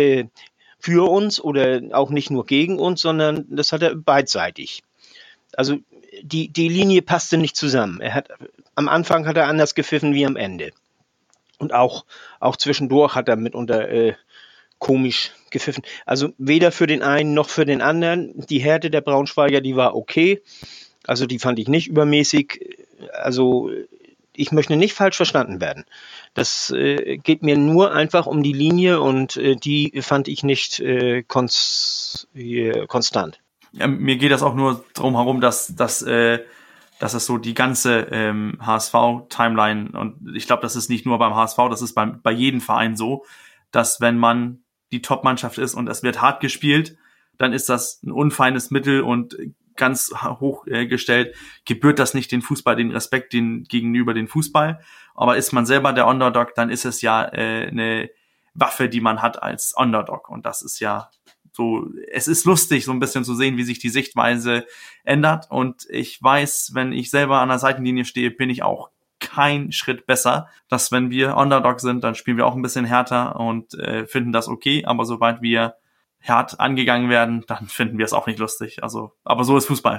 für 0.78 1.10
uns 1.10 1.40
oder 1.40 1.82
auch 1.92 2.10
nicht 2.10 2.30
nur 2.30 2.46
gegen 2.46 2.78
uns, 2.78 3.00
sondern 3.02 3.46
das 3.50 3.72
hat 3.72 3.82
er 3.82 3.94
beidseitig. 3.94 4.82
Also 5.54 5.78
die, 6.22 6.52
die 6.52 6.68
Linie 6.68 7.02
passte 7.02 7.36
nicht 7.36 7.56
zusammen. 7.56 8.00
Er 8.00 8.14
hat, 8.14 8.28
am 8.74 8.88
Anfang 8.88 9.26
hat 9.26 9.36
er 9.36 9.46
anders 9.46 9.74
gepfiffen 9.74 10.14
wie 10.14 10.26
am 10.26 10.36
Ende. 10.36 10.72
Und 11.58 11.72
auch, 11.72 12.04
auch 12.40 12.56
zwischendurch 12.56 13.14
hat 13.14 13.28
er 13.28 13.36
mitunter 13.36 13.88
äh, 13.88 14.14
komisch 14.78 15.32
gepfiffen. 15.50 15.82
Also 16.06 16.30
weder 16.38 16.72
für 16.72 16.86
den 16.86 17.02
einen 17.02 17.34
noch 17.34 17.48
für 17.48 17.64
den 17.64 17.82
anderen. 17.82 18.32
Die 18.48 18.60
Härte 18.60 18.90
der 18.90 19.00
Braunschweiger, 19.00 19.60
die 19.60 19.76
war 19.76 19.96
okay. 19.96 20.42
Also 21.06 21.26
die 21.26 21.38
fand 21.38 21.58
ich 21.58 21.68
nicht 21.68 21.88
übermäßig. 21.88 22.76
Also 23.12 23.70
ich 24.38 24.52
möchte 24.52 24.76
nicht 24.76 24.94
falsch 24.94 25.16
verstanden 25.16 25.60
werden. 25.60 25.84
Das 26.34 26.70
äh, 26.70 27.18
geht 27.18 27.42
mir 27.42 27.58
nur 27.58 27.92
einfach 27.92 28.26
um 28.26 28.42
die 28.42 28.52
Linie 28.52 29.00
und 29.00 29.36
äh, 29.36 29.56
die 29.56 30.00
fand 30.00 30.28
ich 30.28 30.44
nicht 30.44 30.78
äh, 30.78 31.24
kons 31.24 32.28
äh, 32.34 32.86
konstant. 32.86 33.40
Mir 33.72 34.16
geht 34.16 34.32
das 34.32 34.42
auch 34.42 34.54
nur 34.54 34.84
drum 34.94 35.16
herum, 35.16 35.40
dass, 35.40 35.74
dass, 35.74 36.02
äh, 36.02 36.40
dass 36.98 37.14
es 37.14 37.26
so 37.26 37.38
die 37.38 37.54
ganze 37.54 38.08
ähm, 38.10 38.58
HSV-Timeline 38.60 39.90
und 39.92 40.34
ich 40.34 40.46
glaube, 40.46 40.62
das 40.62 40.76
ist 40.76 40.88
nicht 40.88 41.06
nur 41.06 41.18
beim 41.18 41.34
HSV, 41.34 41.58
das 41.70 41.82
ist 41.82 41.94
beim, 41.94 42.20
bei 42.22 42.32
jedem 42.32 42.60
Verein 42.60 42.96
so, 42.96 43.24
dass 43.70 44.00
wenn 44.00 44.18
man 44.18 44.62
die 44.90 45.02
Top-Mannschaft 45.02 45.58
ist 45.58 45.74
und 45.74 45.88
es 45.88 46.02
wird 46.02 46.22
hart 46.22 46.40
gespielt, 46.40 46.96
dann 47.36 47.52
ist 47.52 47.68
das 47.68 48.02
ein 48.02 48.10
unfeines 48.10 48.70
Mittel 48.70 49.02
und 49.02 49.36
ganz 49.76 50.12
hochgestellt, 50.22 51.28
äh, 51.28 51.38
gebührt 51.64 51.98
das 51.98 52.12
nicht 52.12 52.32
den 52.32 52.42
Fußball, 52.42 52.76
den 52.76 52.90
Respekt 52.90 53.32
den, 53.32 53.64
gegenüber 53.64 54.12
den 54.12 54.28
Fußball. 54.28 54.80
Aber 55.14 55.36
ist 55.36 55.52
man 55.52 55.64
selber 55.64 55.92
der 55.92 56.06
Underdog, 56.06 56.54
dann 56.54 56.68
ist 56.68 56.84
es 56.84 57.00
ja 57.00 57.24
äh, 57.24 57.68
eine 57.68 58.10
Waffe, 58.54 58.88
die 58.88 59.00
man 59.00 59.22
hat 59.22 59.42
als 59.42 59.72
Underdog. 59.74 60.28
Und 60.28 60.44
das 60.44 60.62
ist 60.62 60.80
ja 60.80 61.10
so, 61.58 61.90
es 62.12 62.28
ist 62.28 62.44
lustig, 62.44 62.84
so 62.84 62.92
ein 62.92 63.00
bisschen 63.00 63.24
zu 63.24 63.34
sehen, 63.34 63.56
wie 63.56 63.64
sich 63.64 63.80
die 63.80 63.88
Sichtweise 63.88 64.64
ändert. 65.02 65.50
Und 65.50 65.86
ich 65.90 66.22
weiß, 66.22 66.70
wenn 66.72 66.92
ich 66.92 67.10
selber 67.10 67.40
an 67.40 67.48
der 67.48 67.58
Seitenlinie 67.58 68.04
stehe, 68.04 68.30
bin 68.30 68.48
ich 68.48 68.62
auch 68.62 68.90
kein 69.18 69.72
Schritt 69.72 70.06
besser. 70.06 70.48
Dass 70.68 70.92
wenn 70.92 71.10
wir 71.10 71.36
Underdog 71.36 71.80
sind, 71.80 72.04
dann 72.04 72.14
spielen 72.14 72.36
wir 72.36 72.46
auch 72.46 72.54
ein 72.54 72.62
bisschen 72.62 72.84
härter 72.84 73.40
und 73.40 73.74
äh, 73.74 74.06
finden 74.06 74.30
das 74.30 74.46
okay. 74.46 74.84
Aber 74.84 75.04
sobald 75.04 75.42
wir 75.42 75.74
hart 76.22 76.60
angegangen 76.60 77.10
werden, 77.10 77.42
dann 77.48 77.66
finden 77.68 77.98
wir 77.98 78.04
es 78.04 78.12
auch 78.12 78.28
nicht 78.28 78.38
lustig. 78.38 78.84
Also, 78.84 79.10
aber 79.24 79.42
so 79.42 79.56
ist 79.56 79.66
Fußball. 79.66 79.98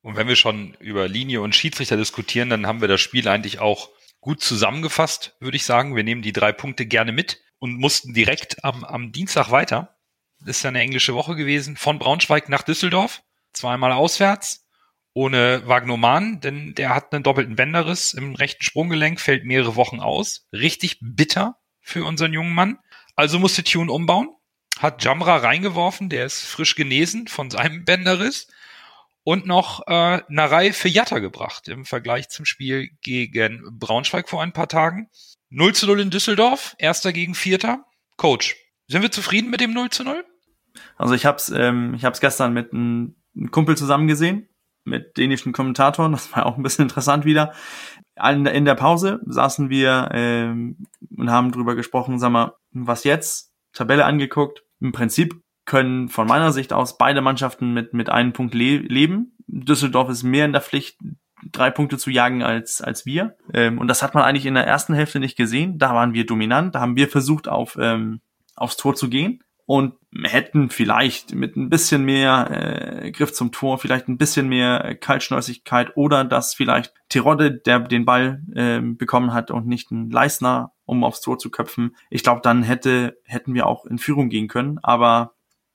Und 0.00 0.16
wenn 0.16 0.28
wir 0.28 0.36
schon 0.36 0.78
über 0.80 1.08
Linie 1.08 1.42
und 1.42 1.54
Schiedsrichter 1.54 1.98
diskutieren, 1.98 2.48
dann 2.48 2.66
haben 2.66 2.80
wir 2.80 2.88
das 2.88 3.02
Spiel 3.02 3.28
eigentlich 3.28 3.58
auch 3.58 3.90
gut 4.22 4.40
zusammengefasst, 4.40 5.36
würde 5.40 5.58
ich 5.58 5.66
sagen. 5.66 5.94
Wir 5.94 6.04
nehmen 6.04 6.22
die 6.22 6.32
drei 6.32 6.52
Punkte 6.52 6.86
gerne 6.86 7.12
mit 7.12 7.42
und 7.58 7.78
mussten 7.78 8.14
direkt 8.14 8.64
am, 8.64 8.82
am 8.82 9.12
Dienstag 9.12 9.50
weiter. 9.50 9.99
Ist 10.44 10.62
ja 10.62 10.68
eine 10.68 10.80
englische 10.80 11.14
Woche 11.14 11.36
gewesen, 11.36 11.76
von 11.76 11.98
Braunschweig 11.98 12.48
nach 12.48 12.62
Düsseldorf, 12.62 13.22
zweimal 13.52 13.92
auswärts, 13.92 14.66
ohne 15.12 15.62
Wagnoman, 15.66 16.40
denn 16.40 16.74
der 16.74 16.94
hat 16.94 17.12
einen 17.12 17.22
doppelten 17.22 17.56
Bänderriss 17.56 18.14
im 18.14 18.34
rechten 18.34 18.62
Sprunggelenk, 18.62 19.20
fällt 19.20 19.44
mehrere 19.44 19.76
Wochen 19.76 20.00
aus. 20.00 20.46
Richtig 20.52 20.98
bitter 21.00 21.56
für 21.80 22.04
unseren 22.04 22.32
jungen 22.32 22.54
Mann. 22.54 22.78
Also 23.16 23.38
musste 23.38 23.64
Tune 23.64 23.92
umbauen 23.92 24.28
hat 24.80 25.04
Jamra 25.04 25.36
reingeworfen, 25.36 26.08
der 26.08 26.24
ist 26.24 26.42
frisch 26.42 26.74
genesen 26.74 27.28
von 27.28 27.50
seinem 27.50 27.84
Bänderriss 27.84 28.48
und 29.22 29.46
noch 29.46 29.86
äh, 29.86 30.22
Narei 30.28 30.72
für 30.72 30.88
Jatta 30.88 31.18
gebracht 31.18 31.68
im 31.68 31.84
Vergleich 31.84 32.30
zum 32.30 32.46
Spiel 32.46 32.90
gegen 33.02 33.78
Braunschweig 33.78 34.28
vor 34.28 34.42
ein 34.42 34.52
paar 34.52 34.68
Tagen. 34.68 35.08
0 35.50 35.74
zu 35.74 35.86
0 35.86 36.00
in 36.00 36.10
Düsseldorf, 36.10 36.74
erster 36.78 37.12
gegen 37.12 37.34
vierter. 37.34 37.84
Coach, 38.16 38.56
sind 38.86 39.02
wir 39.02 39.10
zufrieden 39.10 39.50
mit 39.50 39.60
dem 39.60 39.72
0 39.72 39.90
zu 39.90 40.04
0? 40.04 40.24
Also 40.96 41.14
ich 41.14 41.26
hab's, 41.26 41.50
ähm, 41.54 41.94
ich 41.94 42.04
hab's 42.04 42.20
gestern 42.20 42.52
mit 42.52 42.72
einem 42.72 43.16
Kumpel 43.50 43.76
zusammen 43.76 44.06
gesehen, 44.06 44.48
mit 44.84 45.16
dänischen 45.16 45.52
Kommentatoren, 45.52 46.12
das 46.12 46.34
war 46.34 46.46
auch 46.46 46.56
ein 46.56 46.62
bisschen 46.62 46.82
interessant 46.88 47.24
wieder. 47.24 47.52
In 48.22 48.64
der 48.64 48.74
Pause 48.74 49.20
saßen 49.26 49.70
wir 49.70 50.10
ähm, 50.12 50.86
und 51.16 51.30
haben 51.30 51.52
drüber 51.52 51.74
gesprochen, 51.74 52.18
sag 52.18 52.30
mal, 52.30 52.54
was 52.72 53.04
jetzt? 53.04 53.52
Tabelle 53.72 54.04
angeguckt, 54.04 54.64
im 54.80 54.92
Prinzip 54.92 55.40
können 55.64 56.08
von 56.08 56.26
meiner 56.26 56.52
Sicht 56.52 56.72
aus 56.72 56.98
beide 56.98 57.20
Mannschaften 57.22 57.72
mit, 57.72 57.94
mit 57.94 58.10
einem 58.10 58.32
Punkt 58.32 58.54
le 58.54 58.78
leben. 58.78 59.36
Düsseldorf 59.46 60.08
ist 60.10 60.24
mehr 60.24 60.44
in 60.44 60.52
der 60.52 60.60
Pflicht, 60.60 60.98
drei 61.52 61.70
Punkte 61.70 61.98
zu 61.98 62.10
jagen 62.10 62.42
als, 62.42 62.82
als 62.82 63.06
wir. 63.06 63.36
Ähm, 63.54 63.78
und 63.78 63.88
das 63.88 64.02
hat 64.02 64.14
man 64.14 64.24
eigentlich 64.24 64.46
in 64.46 64.54
der 64.54 64.66
ersten 64.66 64.94
Hälfte 64.94 65.20
nicht 65.20 65.36
gesehen. 65.36 65.78
Da 65.78 65.94
waren 65.94 66.12
wir 66.12 66.26
dominant, 66.26 66.74
da 66.74 66.80
haben 66.80 66.96
wir 66.96 67.08
versucht, 67.08 67.48
auf, 67.48 67.78
ähm, 67.80 68.20
aufs 68.56 68.76
Tor 68.76 68.94
zu 68.94 69.08
gehen 69.08 69.42
und 69.66 69.94
hätten 70.24 70.70
vielleicht 70.70 71.34
mit 71.34 71.56
ein 71.56 71.68
bisschen 71.68 72.04
mehr 72.04 72.50
äh, 72.50 73.10
Griff 73.12 73.32
zum 73.32 73.52
Tor, 73.52 73.78
vielleicht 73.78 74.08
ein 74.08 74.18
bisschen 74.18 74.48
mehr 74.48 74.96
Kaltschnäusigkeit 74.96 75.96
oder 75.96 76.24
dass 76.24 76.54
vielleicht 76.54 76.92
Tirode, 77.08 77.52
der 77.52 77.80
den 77.80 78.04
Ball 78.04 78.42
äh, 78.54 78.80
bekommen 78.80 79.32
hat 79.32 79.50
und 79.50 79.66
nicht 79.66 79.90
ein 79.90 80.10
Leisner, 80.10 80.72
um 80.84 81.04
aufs 81.04 81.20
Tor 81.20 81.38
zu 81.38 81.50
köpfen. 81.50 81.94
Ich 82.10 82.24
glaube, 82.24 82.40
dann 82.42 82.62
hätte, 82.62 83.18
hätten 83.24 83.54
wir 83.54 83.66
auch 83.66 83.86
in 83.86 83.98
Führung 83.98 84.30
gehen 84.30 84.48
können. 84.48 84.78
Aber 84.82 85.34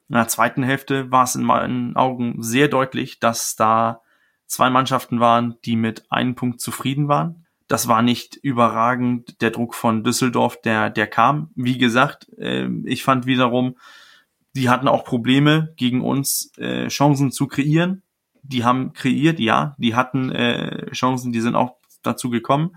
in 0.10 0.15
der 0.15 0.28
zweiten 0.28 0.63
Hälfte 0.63 1.12
war 1.12 1.24
es 1.24 1.36
in 1.36 1.43
meinen 1.43 1.95
Augen 1.95 2.41
sehr 2.41 2.67
deutlich, 2.67 3.19
dass 3.19 3.56
da 3.56 4.02
zwei 4.45 4.69
Mannschaften 4.69 5.19
waren, 5.19 5.56
die 5.63 5.78
mit 5.78 6.12
einem 6.12 6.36
Punkt 6.36 6.60
zufrieden 6.60 7.08
waren. 7.08 7.45
Das 7.67 7.88
war 7.88 8.02
nicht 8.02 8.36
überragend 8.36 9.41
der 9.41 9.50
Druck 9.50 9.74
von 9.74 10.04
Düsseldorf, 10.04 10.62
der, 10.62 10.89
der 10.89 11.08
kam. 11.08 11.50
Wie 11.56 11.78
gesagt, 11.78 12.28
äh, 12.38 12.67
ich 12.84 13.04
fand 13.04 13.26
wiederum, 13.26 13.78
die 14.56 14.70
hatten 14.70 14.88
auch 14.88 15.04
Probleme 15.04 15.74
gegen 15.76 16.02
uns 16.02 16.52
äh, 16.58 16.88
Chancen 16.88 17.32
zu 17.32 17.48
kreieren. 17.48 18.04
Die 18.44 18.63
haben 18.63 18.94
kreiert, 18.94 19.39
ja, 19.39 19.76
die 19.78 19.96
hatten 19.96 20.32
äh, 20.32 20.91
Chancen, 20.91 21.32
die 21.32 21.41
sind 21.41 21.56
auch 21.56 21.78
dazu 22.04 22.30
gekommen. 22.30 22.76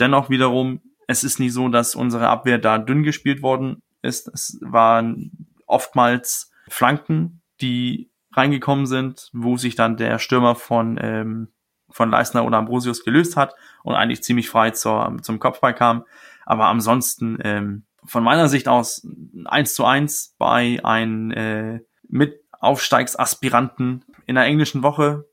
Dennoch 0.00 0.30
wiederum 0.30 0.80
es 1.06 1.24
ist 1.24 1.38
nicht 1.38 1.52
so, 1.52 1.68
dass 1.68 1.94
unsere 1.94 2.28
Abwehr 2.28 2.58
da 2.58 2.78
dünn 2.78 3.02
gespielt 3.02 3.42
worden 3.42 3.82
ist. 4.02 4.28
Es 4.28 4.58
waren 4.60 5.46
oftmals 5.66 6.50
Flanken, 6.68 7.42
die 7.60 8.10
reingekommen 8.32 8.86
sind, 8.86 9.28
wo 9.32 9.56
sich 9.56 9.74
dann 9.74 9.96
der 9.96 10.18
Stürmer 10.18 10.54
von, 10.54 10.98
ähm, 11.00 11.48
von 11.90 12.10
Leisner 12.10 12.44
oder 12.44 12.58
Ambrosius 12.58 13.04
gelöst 13.04 13.36
hat 13.36 13.54
und 13.82 13.94
eigentlich 13.94 14.22
ziemlich 14.22 14.48
frei 14.48 14.70
zur, 14.70 15.18
zum 15.22 15.38
Kopfball 15.38 15.74
kam. 15.74 16.04
Aber 16.46 16.66
ansonsten 16.66 17.38
ähm, 17.44 17.84
von 18.04 18.24
meiner 18.24 18.48
Sicht 18.48 18.68
aus 18.68 19.06
eins 19.44 19.74
zu 19.74 19.84
eins 19.84 20.34
bei 20.38 20.80
einem 20.84 21.30
äh, 21.30 21.80
Mitaufstiegsaspiranten 22.08 24.04
in 24.26 24.34
der 24.34 24.44
englischen 24.44 24.82
Woche. 24.82 25.26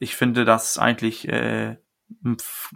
Ich 0.00 0.16
finde 0.16 0.44
das 0.44 0.78
eigentlich 0.78 1.28
äh, 1.28 1.76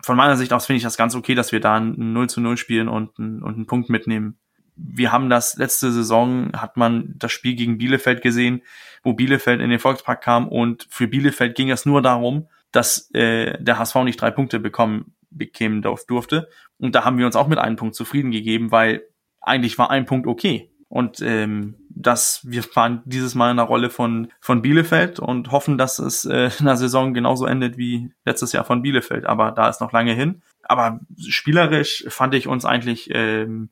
von 0.03 0.17
meiner 0.17 0.37
Sicht 0.37 0.53
aus 0.53 0.67
finde 0.67 0.79
ich 0.79 0.83
das 0.83 0.97
ganz 0.97 1.15
okay, 1.15 1.35
dass 1.35 1.53
wir 1.53 1.61
da 1.61 1.77
ein 1.77 2.13
0 2.13 2.29
zu 2.29 2.41
0 2.41 2.57
spielen 2.57 2.89
und, 2.89 3.19
und 3.19 3.45
einen 3.45 3.67
Punkt 3.67 3.89
mitnehmen. 3.89 4.39
Wir 4.77 5.11
haben 5.11 5.29
das 5.29 5.57
letzte 5.57 5.91
Saison, 5.91 6.53
hat 6.55 6.77
man 6.77 7.15
das 7.17 7.33
Spiel 7.33 7.55
gegen 7.55 7.79
Bielefeld 7.79 8.23
gesehen, 8.23 8.63
wo 9.03 9.13
Bielefeld 9.13 9.61
in 9.61 9.71
den 9.71 9.81
Volkspark 9.81 10.23
kam 10.23 10.49
und 10.49 10.87
für 10.89 11.09
Bielefeld 11.09 11.57
ging 11.57 11.71
es 11.71 11.85
nur 11.85 12.01
darum, 12.01 12.49
dass 12.71 13.11
äh, 13.13 13.63
der 13.63 13.79
HSV 13.79 13.97
nicht 14.05 14.21
drei 14.21 14.31
Punkte 14.31 14.61
bekommen 14.61 15.15
bekämen 15.31 15.83
durfte. 15.83 16.49
Und 16.79 16.95
da 16.95 17.05
haben 17.05 17.19
wir 17.19 17.27
uns 17.27 17.37
auch 17.37 17.49
mit 17.49 17.59
einem 17.59 17.77
Punkt 17.77 17.95
zufrieden 17.95 18.31
gegeben, 18.31 18.71
weil 18.71 19.03
eigentlich 19.41 19.79
war 19.79 19.91
ein 19.91 20.07
Punkt 20.07 20.27
okay. 20.27 20.71
Und 20.89 21.21
ähm, 21.21 21.75
dass 21.91 22.41
wir 22.45 22.63
fahren 22.63 23.03
dieses 23.05 23.35
Mal 23.35 23.51
in 23.51 23.59
der 23.59 23.67
Rolle 23.67 23.91
von, 23.91 24.29
von 24.41 24.63
Bielefeld 24.63 25.19
und 25.19 25.51
hoffen, 25.51 25.77
dass 25.77 25.99
es 25.99 26.25
äh, 26.25 26.51
in 26.59 26.65
der 26.65 26.77
Saison 26.77 27.13
genauso 27.13 27.45
endet 27.45 27.77
wie 27.77 28.13
letztes 28.25 28.53
Jahr 28.53 28.65
von 28.65 28.83
Bielefeld. 28.83 29.27
Aber 29.27 29.51
da 29.51 29.69
ist 29.69 29.81
noch 29.81 29.93
lange 29.93 30.15
hin. 30.15 30.43
Aber 30.63 31.01
spielerisch 31.19 32.05
fand 32.09 32.35
ich 32.35 32.47
uns 32.47 32.65
eigentlich, 32.65 33.11
ähm, 33.13 33.71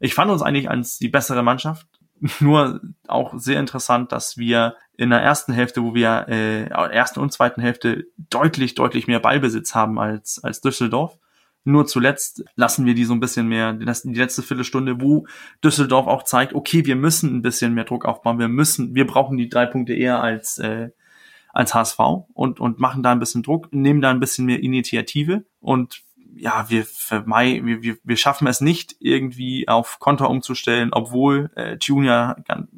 ich 0.00 0.14
fand 0.14 0.30
uns 0.30 0.42
eigentlich 0.42 0.68
als 0.68 0.98
die 0.98 1.08
bessere 1.08 1.42
Mannschaft. 1.42 1.86
Nur 2.40 2.80
auch 3.08 3.32
sehr 3.38 3.60
interessant, 3.60 4.12
dass 4.12 4.36
wir 4.36 4.76
in 4.98 5.10
der 5.10 5.22
ersten 5.22 5.54
Hälfte, 5.54 5.82
wo 5.82 5.94
wir 5.94 6.26
äh, 6.28 6.64
ersten 6.64 7.20
und 7.20 7.32
zweiten 7.32 7.62
Hälfte 7.62 8.04
deutlich, 8.18 8.74
deutlich 8.74 9.06
mehr 9.06 9.20
Ballbesitz 9.20 9.74
haben 9.74 9.98
als, 9.98 10.42
als 10.44 10.60
Düsseldorf 10.60 11.18
nur 11.64 11.86
zuletzt 11.86 12.44
lassen 12.54 12.86
wir 12.86 12.94
die 12.94 13.04
so 13.04 13.12
ein 13.12 13.20
bisschen 13.20 13.46
mehr, 13.48 13.72
die 13.72 13.84
letzte 13.84 14.42
Viertelstunde, 14.42 15.00
wo 15.00 15.26
Düsseldorf 15.62 16.06
auch 16.06 16.22
zeigt, 16.24 16.54
okay, 16.54 16.86
wir 16.86 16.96
müssen 16.96 17.36
ein 17.36 17.42
bisschen 17.42 17.74
mehr 17.74 17.84
Druck 17.84 18.04
aufbauen, 18.04 18.38
wir 18.38 18.48
müssen, 18.48 18.94
wir 18.94 19.06
brauchen 19.06 19.36
die 19.36 19.48
drei 19.48 19.66
Punkte 19.66 19.94
eher 19.94 20.22
als, 20.22 20.58
äh, 20.58 20.90
als 21.52 21.74
HSV 21.74 21.98
und, 22.32 22.60
und 22.60 22.78
machen 22.78 23.02
da 23.02 23.12
ein 23.12 23.18
bisschen 23.18 23.42
Druck, 23.42 23.72
nehmen 23.72 24.00
da 24.00 24.10
ein 24.10 24.20
bisschen 24.20 24.46
mehr 24.46 24.62
Initiative 24.62 25.44
und 25.60 26.02
ja, 26.34 26.70
wir 26.70 26.84
vermeiden, 26.84 27.66
wir, 27.66 27.82
wir, 27.82 27.96
wir 28.02 28.16
schaffen 28.16 28.46
es 28.46 28.60
nicht 28.60 28.96
irgendwie 29.00 29.68
auf 29.68 29.98
Konter 29.98 30.30
umzustellen, 30.30 30.90
obwohl 30.92 31.50
äh, 31.56 31.76
Tunia 31.76 32.36
ganz 32.46 32.68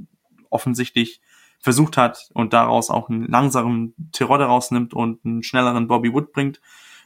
offensichtlich 0.50 1.20
versucht 1.60 1.96
hat 1.96 2.28
und 2.34 2.52
daraus 2.52 2.90
auch 2.90 3.08
einen 3.08 3.28
langsamen 3.28 3.94
Tirode 4.12 4.44
rausnimmt 4.44 4.94
und 4.94 5.24
einen 5.24 5.42
schnelleren 5.42 5.86
Bobby 5.86 6.12
Wood 6.12 6.32
bringt, 6.32 6.60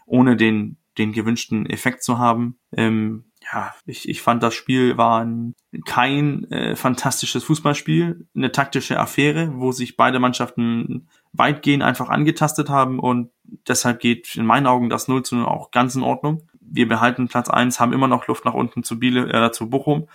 ohne 0.07 0.37
den 0.37 0.79
den 0.99 1.13
gewünschten 1.13 1.67
Effekt 1.67 2.03
zu 2.03 2.19
haben. 2.19 2.59
Ähm, 2.73 3.25
ja, 3.53 3.75
ich, 3.85 4.09
ich 4.09 4.23
fand 4.23 4.43
das 4.43 4.55
Spiel 4.55 4.97
war 4.97 5.25
ein, 5.25 5.55
kein 5.85 6.51
äh, 6.51 6.75
fantastisches 6.75 7.45
Fußballspiel, 7.45 8.27
eine 8.35 8.53
taktische 8.53 8.99
Affäre, 8.99 9.53
wo 9.55 9.73
sich 9.73 9.97
beide 9.97 10.19
Mannschaften 10.19 11.09
weitgehend 11.33 11.83
einfach 11.83 12.09
angetastet 12.09 12.69
haben 12.71 12.99
und 12.99 13.31
deshalb 13.69 14.01
geht 14.01 14.35
in 14.37 14.47
meinen 14.47 14.67
Augen 14.67 14.89
das 14.89 15.09
0 15.09 15.23
zu 15.23 15.37
0 15.37 15.47
auch 15.47 15.71
ganz 15.71 15.95
in 15.95 16.03
Ordnung. 16.03 16.49
Wir 16.61 16.89
behalten 16.89 17.29
Platz 17.29 17.49
eins, 17.49 17.79
haben 17.79 17.93
immer 17.93 18.09
noch 18.09 18.27
Luft 18.27 18.45
nach 18.45 18.55
unten 18.55 18.83
zu 18.83 18.99
Biele, 18.99 19.33
äh, 19.33 19.53
zu 19.53 19.71
Bochum 19.71 20.09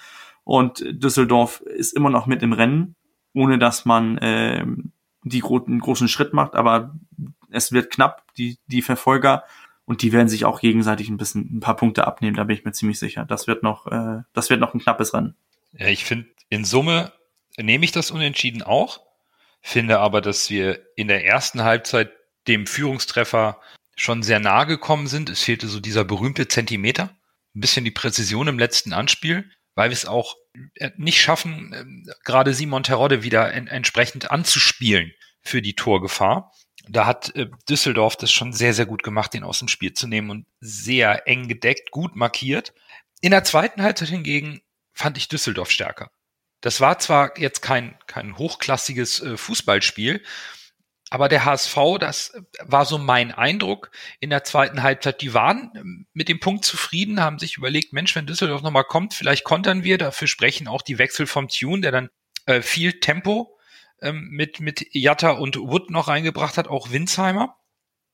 Und 0.43 0.83
Düsseldorf 0.85 1.61
ist 1.61 1.93
immer 1.93 2.09
noch 2.09 2.25
mit 2.25 2.43
im 2.43 2.53
Rennen, 2.53 2.95
ohne 3.33 3.57
dass 3.57 3.85
man 3.85 4.17
äh, 4.17 4.65
die 5.23 5.39
gro 5.39 5.63
einen 5.63 5.79
großen 5.79 6.07
Schritt 6.07 6.33
macht. 6.33 6.55
Aber 6.55 6.95
es 7.49 7.71
wird 7.71 7.91
knapp, 7.91 8.23
die, 8.37 8.57
die 8.67 8.81
Verfolger. 8.81 9.43
Und 9.85 10.01
die 10.01 10.11
werden 10.11 10.29
sich 10.29 10.45
auch 10.45 10.61
gegenseitig 10.61 11.09
ein 11.09 11.17
bisschen 11.17 11.57
ein 11.57 11.59
paar 11.59 11.75
Punkte 11.75 12.07
abnehmen, 12.07 12.37
da 12.37 12.43
bin 12.43 12.55
ich 12.55 12.63
mir 12.63 12.71
ziemlich 12.71 12.99
sicher. 12.99 13.25
Das 13.25 13.47
wird 13.47 13.63
noch, 13.63 13.87
äh, 13.87 14.21
das 14.33 14.49
wird 14.49 14.59
noch 14.59 14.73
ein 14.73 14.79
knappes 14.79 15.13
Rennen. 15.13 15.35
Ja, 15.73 15.87
ich 15.87 16.05
finde, 16.05 16.27
in 16.49 16.65
Summe 16.65 17.11
nehme 17.57 17.83
ich 17.83 17.91
das 17.91 18.11
Unentschieden 18.11 18.61
auch, 18.61 19.01
finde 19.61 19.99
aber, 19.99 20.21
dass 20.21 20.49
wir 20.49 20.79
in 20.95 21.07
der 21.07 21.25
ersten 21.25 21.63
Halbzeit 21.63 22.11
dem 22.47 22.67
Führungstreffer 22.67 23.59
schon 23.95 24.23
sehr 24.23 24.39
nahe 24.39 24.65
gekommen 24.65 25.07
sind. 25.07 25.29
Es 25.29 25.43
fehlte 25.43 25.67
so 25.67 25.79
dieser 25.79 26.03
berühmte 26.03 26.47
Zentimeter, 26.47 27.15
ein 27.55 27.61
bisschen 27.61 27.85
die 27.85 27.91
Präzision 27.91 28.47
im 28.47 28.59
letzten 28.59 28.93
Anspiel, 28.93 29.49
weil 29.75 29.89
wir 29.89 29.93
es 29.93 30.05
auch 30.05 30.35
äh, 30.75 30.91
nicht 30.97 31.21
schaffen, 31.21 31.73
äh, 31.73 32.13
gerade 32.23 32.53
Simon 32.53 32.83
Terodde 32.83 33.23
wieder 33.23 33.53
en 33.53 33.67
entsprechend 33.67 34.31
anzuspielen 34.31 35.11
für 35.41 35.61
die 35.61 35.75
Torgefahr 35.75 36.51
da 36.91 37.05
hat 37.05 37.35
äh, 37.35 37.47
Düsseldorf 37.69 38.15
das 38.15 38.31
schon 38.31 38.53
sehr, 38.53 38.73
sehr 38.73 38.85
gut 38.85 39.03
gemacht, 39.03 39.33
den 39.33 39.43
aus 39.43 39.59
dem 39.59 39.67
Spiel 39.67 39.93
zu 39.93 40.07
nehmen 40.07 40.29
und 40.29 40.45
sehr 40.59 41.27
eng 41.27 41.47
gedeckt, 41.47 41.91
gut 41.91 42.15
markiert. 42.15 42.73
In 43.21 43.31
der 43.31 43.43
zweiten 43.43 43.81
Halbzeit 43.81 44.09
hingegen 44.09 44.61
fand 44.93 45.17
ich 45.17 45.27
Düsseldorf 45.27 45.71
stärker. 45.71 46.11
Das 46.59 46.81
war 46.81 46.99
zwar 46.99 47.37
jetzt 47.39 47.61
kein, 47.61 47.97
kein 48.07 48.37
hochklassiges 48.37 49.21
äh, 49.21 49.37
Fußballspiel, 49.37 50.23
aber 51.09 51.27
der 51.27 51.43
HSV, 51.43 51.75
das 51.99 52.33
war 52.61 52.85
so 52.85 52.97
mein 52.97 53.31
Eindruck 53.31 53.91
in 54.19 54.29
der 54.29 54.43
zweiten 54.43 54.81
Halbzeit. 54.81 55.21
Die 55.21 55.33
waren 55.33 55.71
ähm, 55.75 56.07
mit 56.13 56.29
dem 56.29 56.39
Punkt 56.39 56.63
zufrieden, 56.63 57.21
haben 57.21 57.39
sich 57.39 57.57
überlegt, 57.57 57.93
Mensch, 57.93 58.15
wenn 58.15 58.27
Düsseldorf 58.27 58.61
nochmal 58.61 58.85
kommt, 58.85 59.13
vielleicht 59.13 59.43
kontern 59.43 59.83
wir. 59.83 59.97
Dafür 59.97 60.27
sprechen 60.27 60.67
auch 60.67 60.81
die 60.81 60.99
Wechsel 60.99 61.27
vom 61.27 61.47
Tune, 61.47 61.81
der 61.81 61.91
dann 61.91 62.09
äh, 62.45 62.61
viel 62.61 62.99
Tempo 62.99 63.57
ähm, 64.01 64.29
mit, 64.31 64.59
mit 64.59 64.85
Jatta 64.91 65.31
und 65.31 65.57
Wood 65.57 65.89
noch 65.89 66.07
reingebracht 66.07 66.57
hat, 66.57 66.67
auch 66.67 66.91
Winsheimer. 66.91 67.57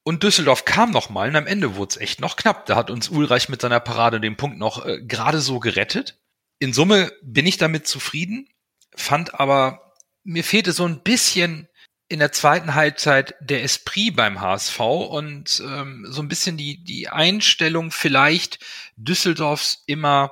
Und 0.03 0.23
Düsseldorf 0.23 0.63
kam 0.63 0.91
noch 0.91 1.09
mal 1.09 1.29
und 1.29 1.35
am 1.35 1.47
Ende 1.47 1.75
wurde 1.75 1.89
es 1.91 1.97
echt 1.97 2.21
noch 2.21 2.37
knapp. 2.37 2.65
Da 2.65 2.75
hat 2.75 2.89
uns 2.89 3.09
Ulreich 3.09 3.49
mit 3.49 3.61
seiner 3.61 3.81
Parade 3.81 4.21
den 4.21 4.37
Punkt 4.37 4.57
noch 4.57 4.85
äh, 4.85 5.01
gerade 5.01 5.41
so 5.41 5.59
gerettet. 5.59 6.17
In 6.59 6.73
Summe 6.73 7.11
bin 7.21 7.45
ich 7.45 7.57
damit 7.57 7.87
zufrieden, 7.87 8.49
fand 8.95 9.39
aber, 9.39 9.93
mir 10.23 10.43
fehlte 10.43 10.71
so 10.71 10.85
ein 10.85 11.03
bisschen 11.03 11.67
in 12.09 12.19
der 12.19 12.31
zweiten 12.31 12.73
Halbzeit 12.73 13.35
der 13.41 13.63
Esprit 13.63 14.15
beim 14.15 14.39
HSV 14.39 14.79
und 14.79 15.61
ähm, 15.65 16.05
so 16.09 16.21
ein 16.21 16.29
bisschen 16.29 16.55
die, 16.55 16.83
die 16.83 17.09
Einstellung 17.09 17.91
vielleicht 17.91 18.59
Düsseldorfs 18.95 19.83
immer 19.87 20.31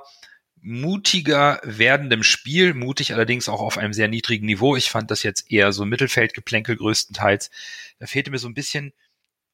mutiger 0.66 1.60
werdendem 1.62 2.24
Spiel, 2.24 2.74
mutig 2.74 3.14
allerdings 3.14 3.48
auch 3.48 3.60
auf 3.60 3.78
einem 3.78 3.92
sehr 3.92 4.08
niedrigen 4.08 4.46
Niveau. 4.46 4.74
Ich 4.74 4.90
fand 4.90 5.12
das 5.12 5.22
jetzt 5.22 5.50
eher 5.50 5.72
so 5.72 5.84
Mittelfeldgeplänkel 5.84 6.76
größtenteils. 6.76 7.52
Da 8.00 8.06
fehlte 8.06 8.32
mir 8.32 8.38
so 8.38 8.48
ein 8.48 8.54
bisschen 8.54 8.92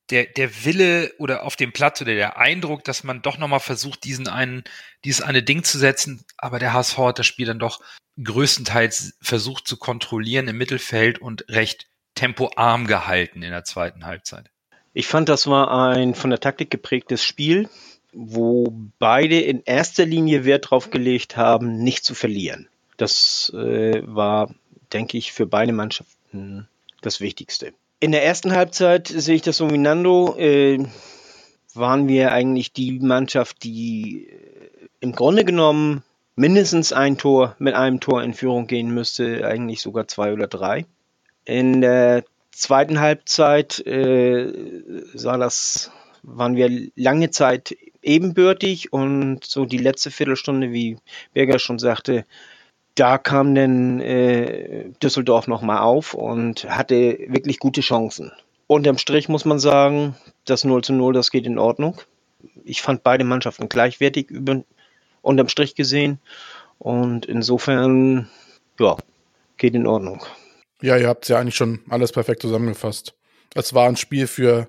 der, 0.09 0.25
der 0.25 0.64
Wille 0.64 1.12
oder 1.18 1.44
auf 1.44 1.57
dem 1.57 1.72
Platz 1.72 2.01
oder 2.01 2.14
der 2.14 2.38
Eindruck, 2.38 2.83
dass 2.85 3.05
man 3.05 3.20
doch 3.20 3.37
nochmal 3.37 3.61
versucht, 3.61 4.05
diesen 4.05 4.27
einen, 4.27 4.64
dieses 5.05 5.20
eine 5.20 5.42
Ding 5.42 5.64
zu 5.64 5.79
setzen. 5.79 6.25
Aber 6.38 6.59
der 6.59 6.72
HSV 6.72 6.96
hat 6.96 7.18
das 7.18 7.27
Spiel 7.27 7.46
dann 7.46 7.59
doch 7.59 7.83
größtenteils 8.22 9.18
versucht 9.20 9.68
zu 9.68 9.77
kontrollieren 9.77 10.48
im 10.48 10.57
Mittelfeld 10.57 11.18
und 11.18 11.44
recht 11.51 11.88
tempoarm 12.14 12.87
gehalten 12.87 13.42
in 13.42 13.51
der 13.51 13.64
zweiten 13.64 14.07
Halbzeit. 14.07 14.51
Ich 14.94 15.07
fand, 15.07 15.29
das 15.29 15.46
war 15.46 15.70
ein 15.94 16.14
von 16.14 16.31
der 16.31 16.40
Taktik 16.40 16.70
geprägtes 16.70 17.22
Spiel 17.22 17.68
wo 18.12 18.72
beide 18.98 19.40
in 19.40 19.62
erster 19.64 20.05
Linie 20.07 20.44
Wert 20.44 20.70
drauf 20.70 20.90
gelegt 20.90 21.37
haben, 21.37 21.79
nicht 21.79 22.05
zu 22.05 22.14
verlieren. 22.14 22.68
Das 22.96 23.53
äh, 23.55 24.03
war, 24.05 24.55
denke 24.92 25.16
ich, 25.18 25.33
für 25.33 25.46
beide 25.46 25.72
Mannschaften 25.72 26.68
das 27.01 27.20
Wichtigste. 27.20 27.72
In 28.01 28.12
der 28.12 28.25
ersten 28.25 28.53
Halbzeit 28.53 29.09
sehe 29.09 29.37
ich 29.37 29.42
das 29.42 29.57
so 29.57 29.70
wie 29.70 29.79
Nando, 29.79 30.37
äh, 30.37 30.85
waren 31.75 32.09
wir 32.09 32.33
eigentlich 32.33 32.72
die 32.72 32.98
Mannschaft, 32.98 33.62
die 33.64 34.29
äh, 34.29 34.88
im 35.01 35.12
Grunde 35.12 35.44
genommen 35.44 36.03
mindestens 36.37 36.92
ein 36.92 37.18
Tor 37.18 37.57
mit 37.59 37.75
einem 37.75 38.01
Tor 38.01 38.22
in 38.22 38.35
Führung 38.35 38.66
gehen 38.66 38.92
müsste, 38.92 39.46
eigentlich 39.46 39.81
sogar 39.81 40.09
zwei 40.09 40.33
oder 40.33 40.46
drei. 40.46 40.87
In 41.44 41.81
der 41.81 42.25
zweiten 42.51 43.01
Halbzeit 43.01 43.85
äh, 43.87 44.53
sah 45.14 45.38
das, 45.38 45.90
waren 46.22 46.57
wir 46.57 46.90
lange 46.94 47.31
Zeit 47.31 47.77
ebenbürtig 48.02 48.92
und 48.92 49.44
so 49.44 49.64
die 49.64 49.78
letzte 49.78 50.10
Viertelstunde, 50.10 50.72
wie 50.72 50.98
Berger 51.32 51.58
schon 51.58 51.78
sagte, 51.78 52.24
da 52.94 53.16
kam 53.18 53.54
dann 53.54 54.00
äh, 54.00 54.90
Düsseldorf 55.02 55.46
nochmal 55.46 55.78
auf 55.78 56.14
und 56.14 56.64
hatte 56.64 57.18
wirklich 57.28 57.58
gute 57.58 57.80
Chancen. 57.80 58.32
Unterm 58.66 58.98
Strich 58.98 59.28
muss 59.28 59.44
man 59.44 59.58
sagen, 59.58 60.16
das 60.44 60.64
0 60.64 60.82
zu 60.82 60.92
0, 60.92 61.12
das 61.12 61.30
geht 61.30 61.46
in 61.46 61.58
Ordnung. 61.58 62.00
Ich 62.64 62.82
fand 62.82 63.02
beide 63.02 63.24
Mannschaften 63.24 63.68
gleichwertig 63.68 64.30
über, 64.30 64.62
unterm 65.22 65.48
Strich 65.48 65.74
gesehen. 65.74 66.18
Und 66.78 67.26
insofern, 67.26 68.28
ja, 68.78 68.96
geht 69.56 69.74
in 69.74 69.86
Ordnung. 69.86 70.24
Ja, 70.80 70.96
ihr 70.96 71.08
habt 71.08 71.28
ja 71.28 71.38
eigentlich 71.38 71.54
schon 71.54 71.80
alles 71.88 72.12
perfekt 72.12 72.42
zusammengefasst. 72.42 73.14
Es 73.54 73.72
war 73.72 73.88
ein 73.88 73.96
Spiel 73.96 74.26
für 74.26 74.68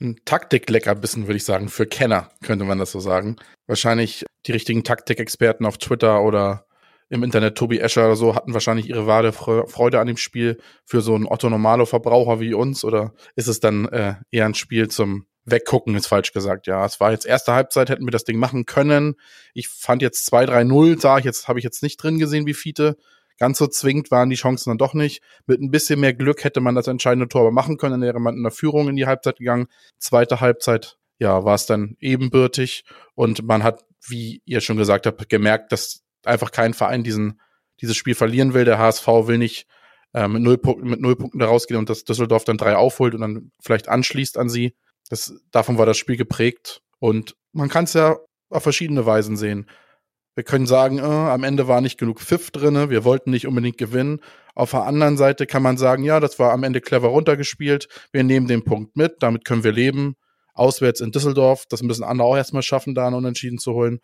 ein 0.00 0.20
Taktikleckerbissen, 0.24 1.26
würde 1.26 1.36
ich 1.36 1.44
sagen, 1.44 1.68
für 1.68 1.86
Kenner, 1.86 2.30
könnte 2.42 2.64
man 2.64 2.78
das 2.78 2.92
so 2.92 3.00
sagen. 3.00 3.36
Wahrscheinlich 3.66 4.24
die 4.46 4.52
richtigen 4.52 4.84
Taktikexperten 4.84 5.66
auf 5.66 5.78
Twitter 5.78 6.22
oder 6.22 6.66
im 7.08 7.22
Internet, 7.22 7.56
Tobi 7.56 7.78
Escher 7.78 8.06
oder 8.06 8.16
so, 8.16 8.34
hatten 8.34 8.52
wahrscheinlich 8.52 8.88
ihre 8.88 9.06
wahre 9.06 9.32
Freude 9.32 10.00
an 10.00 10.08
dem 10.08 10.16
Spiel 10.16 10.58
für 10.84 11.00
so 11.00 11.14
einen 11.14 11.26
Otto-Normalo-Verbraucher 11.26 12.40
wie 12.40 12.52
uns 12.52 12.84
oder 12.84 13.14
ist 13.36 13.46
es 13.46 13.60
dann 13.60 13.86
äh, 13.88 14.16
eher 14.30 14.44
ein 14.44 14.54
Spiel 14.54 14.88
zum 14.88 15.26
Weggucken, 15.44 15.94
ist 15.94 16.08
falsch 16.08 16.32
gesagt. 16.32 16.66
Ja, 16.66 16.84
es 16.84 16.98
war 16.98 17.12
jetzt 17.12 17.24
erste 17.24 17.52
Halbzeit, 17.52 17.88
hätten 17.88 18.04
wir 18.04 18.10
das 18.10 18.24
Ding 18.24 18.38
machen 18.38 18.66
können. 18.66 19.14
Ich 19.54 19.68
fand 19.68 20.02
jetzt 20.02 20.28
2-3-0, 20.32 21.00
sah 21.00 21.18
ich 21.18 21.24
jetzt, 21.24 21.46
habe 21.46 21.60
ich 21.60 21.64
jetzt 21.64 21.84
nicht 21.84 22.02
drin 22.02 22.18
gesehen, 22.18 22.46
wie 22.46 22.54
Fiete. 22.54 22.96
Ganz 23.38 23.58
so 23.58 23.66
zwingend 23.66 24.10
waren 24.10 24.30
die 24.30 24.36
Chancen 24.36 24.70
dann 24.70 24.78
doch 24.78 24.94
nicht. 24.94 25.22
Mit 25.46 25.60
ein 25.60 25.70
bisschen 25.70 26.00
mehr 26.00 26.14
Glück 26.14 26.44
hätte 26.44 26.60
man 26.60 26.74
das 26.74 26.86
entscheidende 26.86 27.28
Tor 27.28 27.42
aber 27.42 27.50
machen 27.50 27.76
können. 27.76 28.00
Dann 28.00 28.08
wäre 28.08 28.20
man 28.20 28.36
in 28.36 28.42
der 28.42 28.52
Führung 28.52 28.88
in 28.88 28.96
die 28.96 29.06
Halbzeit 29.06 29.38
gegangen. 29.38 29.66
Zweite 29.98 30.40
Halbzeit, 30.40 30.98
ja, 31.18 31.44
war 31.44 31.54
es 31.54 31.66
dann 31.66 31.96
ebenbürtig. 32.00 32.84
Und 33.14 33.44
man 33.44 33.62
hat, 33.62 33.84
wie 34.06 34.42
ihr 34.44 34.60
schon 34.60 34.76
gesagt 34.76 35.06
habt, 35.06 35.28
gemerkt, 35.28 35.72
dass 35.72 36.02
einfach 36.24 36.50
kein 36.50 36.74
Verein 36.74 37.02
diesen, 37.04 37.40
dieses 37.80 37.96
Spiel 37.96 38.14
verlieren 38.14 38.54
will. 38.54 38.64
Der 38.64 38.78
HSV 38.78 39.06
will 39.06 39.38
nicht 39.38 39.66
äh, 40.14 40.28
mit, 40.28 40.42
null 40.42 40.56
Punkten, 40.56 40.88
mit 40.88 41.00
null 41.00 41.16
Punkten 41.16 41.38
da 41.38 41.46
rausgehen 41.46 41.78
und 41.78 41.90
dass 41.90 42.04
Düsseldorf 42.04 42.44
dann 42.44 42.56
drei 42.56 42.76
aufholt 42.76 43.14
und 43.14 43.20
dann 43.20 43.52
vielleicht 43.60 43.88
anschließt 43.88 44.38
an 44.38 44.48
sie. 44.48 44.74
Das, 45.10 45.34
davon 45.50 45.78
war 45.78 45.86
das 45.86 45.98
Spiel 45.98 46.16
geprägt. 46.16 46.82
Und 46.98 47.36
man 47.52 47.68
kann 47.68 47.84
es 47.84 47.92
ja 47.92 48.16
auf 48.48 48.62
verschiedene 48.62 49.04
Weisen 49.04 49.36
sehen. 49.36 49.68
Wir 50.36 50.44
können 50.44 50.66
sagen, 50.66 50.98
äh, 50.98 51.02
am 51.02 51.44
Ende 51.44 51.66
war 51.66 51.80
nicht 51.80 51.98
genug 51.98 52.20
Pfiff 52.20 52.50
drinne, 52.50 52.90
wir 52.90 53.04
wollten 53.04 53.30
nicht 53.30 53.46
unbedingt 53.46 53.78
gewinnen. 53.78 54.20
Auf 54.54 54.72
der 54.72 54.84
anderen 54.84 55.16
Seite 55.16 55.46
kann 55.46 55.62
man 55.62 55.78
sagen, 55.78 56.04
ja, 56.04 56.20
das 56.20 56.38
war 56.38 56.52
am 56.52 56.62
Ende 56.62 56.82
clever 56.82 57.08
runtergespielt. 57.08 57.88
Wir 58.12 58.22
nehmen 58.22 58.46
den 58.46 58.62
Punkt 58.62 58.96
mit, 58.96 59.16
damit 59.20 59.46
können 59.46 59.64
wir 59.64 59.72
leben. 59.72 60.14
Auswärts 60.52 61.00
in 61.00 61.10
Düsseldorf, 61.10 61.64
das 61.68 61.82
müssen 61.82 62.04
andere 62.04 62.28
auch 62.28 62.36
erstmal 62.36 62.62
schaffen, 62.62 62.94
da 62.94 63.06
einen 63.06 63.16
Unentschieden 63.16 63.58
zu 63.58 63.72
holen. 63.72 64.00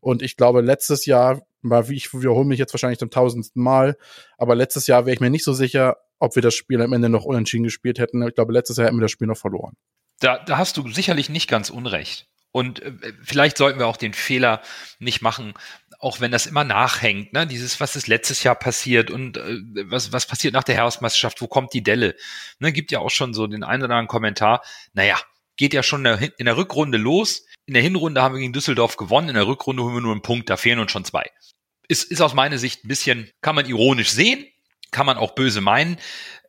Und 0.00 0.22
ich 0.22 0.36
glaube, 0.36 0.60
letztes 0.60 1.06
Jahr, 1.06 1.42
mal 1.62 1.88
wie 1.88 1.94
ich 1.94 2.12
wiederhole 2.12 2.46
mich 2.46 2.58
jetzt 2.58 2.74
wahrscheinlich 2.74 2.98
zum 2.98 3.10
tausendsten 3.10 3.62
Mal, 3.62 3.96
aber 4.38 4.56
letztes 4.56 4.88
Jahr 4.88 5.06
wäre 5.06 5.14
ich 5.14 5.20
mir 5.20 5.30
nicht 5.30 5.44
so 5.44 5.52
sicher, 5.52 5.98
ob 6.18 6.34
wir 6.34 6.42
das 6.42 6.54
Spiel 6.54 6.82
am 6.82 6.92
Ende 6.92 7.08
noch 7.08 7.24
unentschieden 7.24 7.64
gespielt 7.64 8.00
hätten. 8.00 8.26
Ich 8.26 8.34
glaube, 8.34 8.52
letztes 8.52 8.76
Jahr 8.76 8.88
hätten 8.88 8.96
wir 8.96 9.02
das 9.02 9.12
Spiel 9.12 9.28
noch 9.28 9.36
verloren. 9.36 9.74
Da, 10.18 10.38
da 10.38 10.58
hast 10.58 10.76
du 10.76 10.88
sicherlich 10.90 11.28
nicht 11.28 11.48
ganz 11.48 11.70
unrecht. 11.70 12.26
Und 12.56 12.80
äh, 12.80 13.12
vielleicht 13.22 13.58
sollten 13.58 13.78
wir 13.78 13.86
auch 13.86 13.98
den 13.98 14.14
Fehler 14.14 14.62
nicht 14.98 15.20
machen, 15.20 15.52
auch 15.98 16.22
wenn 16.22 16.30
das 16.30 16.46
immer 16.46 16.64
nachhängt, 16.64 17.34
ne? 17.34 17.46
Dieses, 17.46 17.80
was 17.80 17.96
ist 17.96 18.06
letztes 18.06 18.44
Jahr 18.44 18.54
passiert 18.54 19.10
und 19.10 19.36
äh, 19.36 19.58
was, 19.90 20.10
was 20.10 20.24
passiert 20.24 20.54
nach 20.54 20.64
der 20.64 20.76
Herbstmeisterschaft, 20.76 21.42
wo 21.42 21.48
kommt 21.48 21.74
die 21.74 21.82
Delle? 21.82 22.16
Ne, 22.58 22.72
gibt 22.72 22.92
ja 22.92 23.00
auch 23.00 23.10
schon 23.10 23.34
so 23.34 23.46
den 23.46 23.62
einen 23.62 23.82
oder 23.82 23.92
anderen 23.92 24.08
Kommentar, 24.08 24.62
naja, 24.94 25.20
geht 25.58 25.74
ja 25.74 25.82
schon 25.82 26.06
in 26.06 26.46
der, 26.46 26.56
Rückrunde 26.56 26.96
los. 26.96 27.44
In 27.66 27.74
der 27.74 27.82
Hinrunde 27.82 28.22
haben 28.22 28.34
wir 28.34 28.40
gegen 28.40 28.54
Düsseldorf 28.54 28.96
gewonnen, 28.96 29.28
in 29.28 29.34
der 29.34 29.46
Rückrunde 29.46 29.82
holen 29.82 29.96
wir 29.96 30.00
nur 30.00 30.12
einen 30.12 30.22
Punkt, 30.22 30.48
da 30.48 30.56
fehlen 30.56 30.78
uns 30.78 30.92
schon 30.92 31.04
zwei. 31.04 31.30
Ist, 31.88 32.10
ist 32.10 32.22
aus 32.22 32.32
meiner 32.32 32.56
Sicht 32.56 32.86
ein 32.86 32.88
bisschen, 32.88 33.30
kann 33.42 33.54
man 33.54 33.66
ironisch 33.66 34.12
sehen, 34.12 34.46
kann 34.96 35.04
man 35.04 35.18
auch 35.18 35.34
böse 35.34 35.60
meinen. 35.60 35.98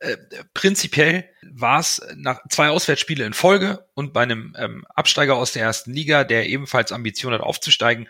Äh, 0.00 0.16
prinzipiell 0.54 1.28
war 1.42 1.80
es 1.80 2.00
nach 2.16 2.40
zwei 2.48 2.70
Auswärtsspiele 2.70 3.26
in 3.26 3.34
Folge 3.34 3.86
und 3.92 4.14
bei 4.14 4.22
einem 4.22 4.56
ähm, 4.58 4.86
Absteiger 4.88 5.36
aus 5.36 5.52
der 5.52 5.64
ersten 5.64 5.92
Liga, 5.92 6.24
der 6.24 6.48
ebenfalls 6.48 6.90
Ambition 6.90 7.34
hat 7.34 7.42
aufzusteigen, 7.42 8.08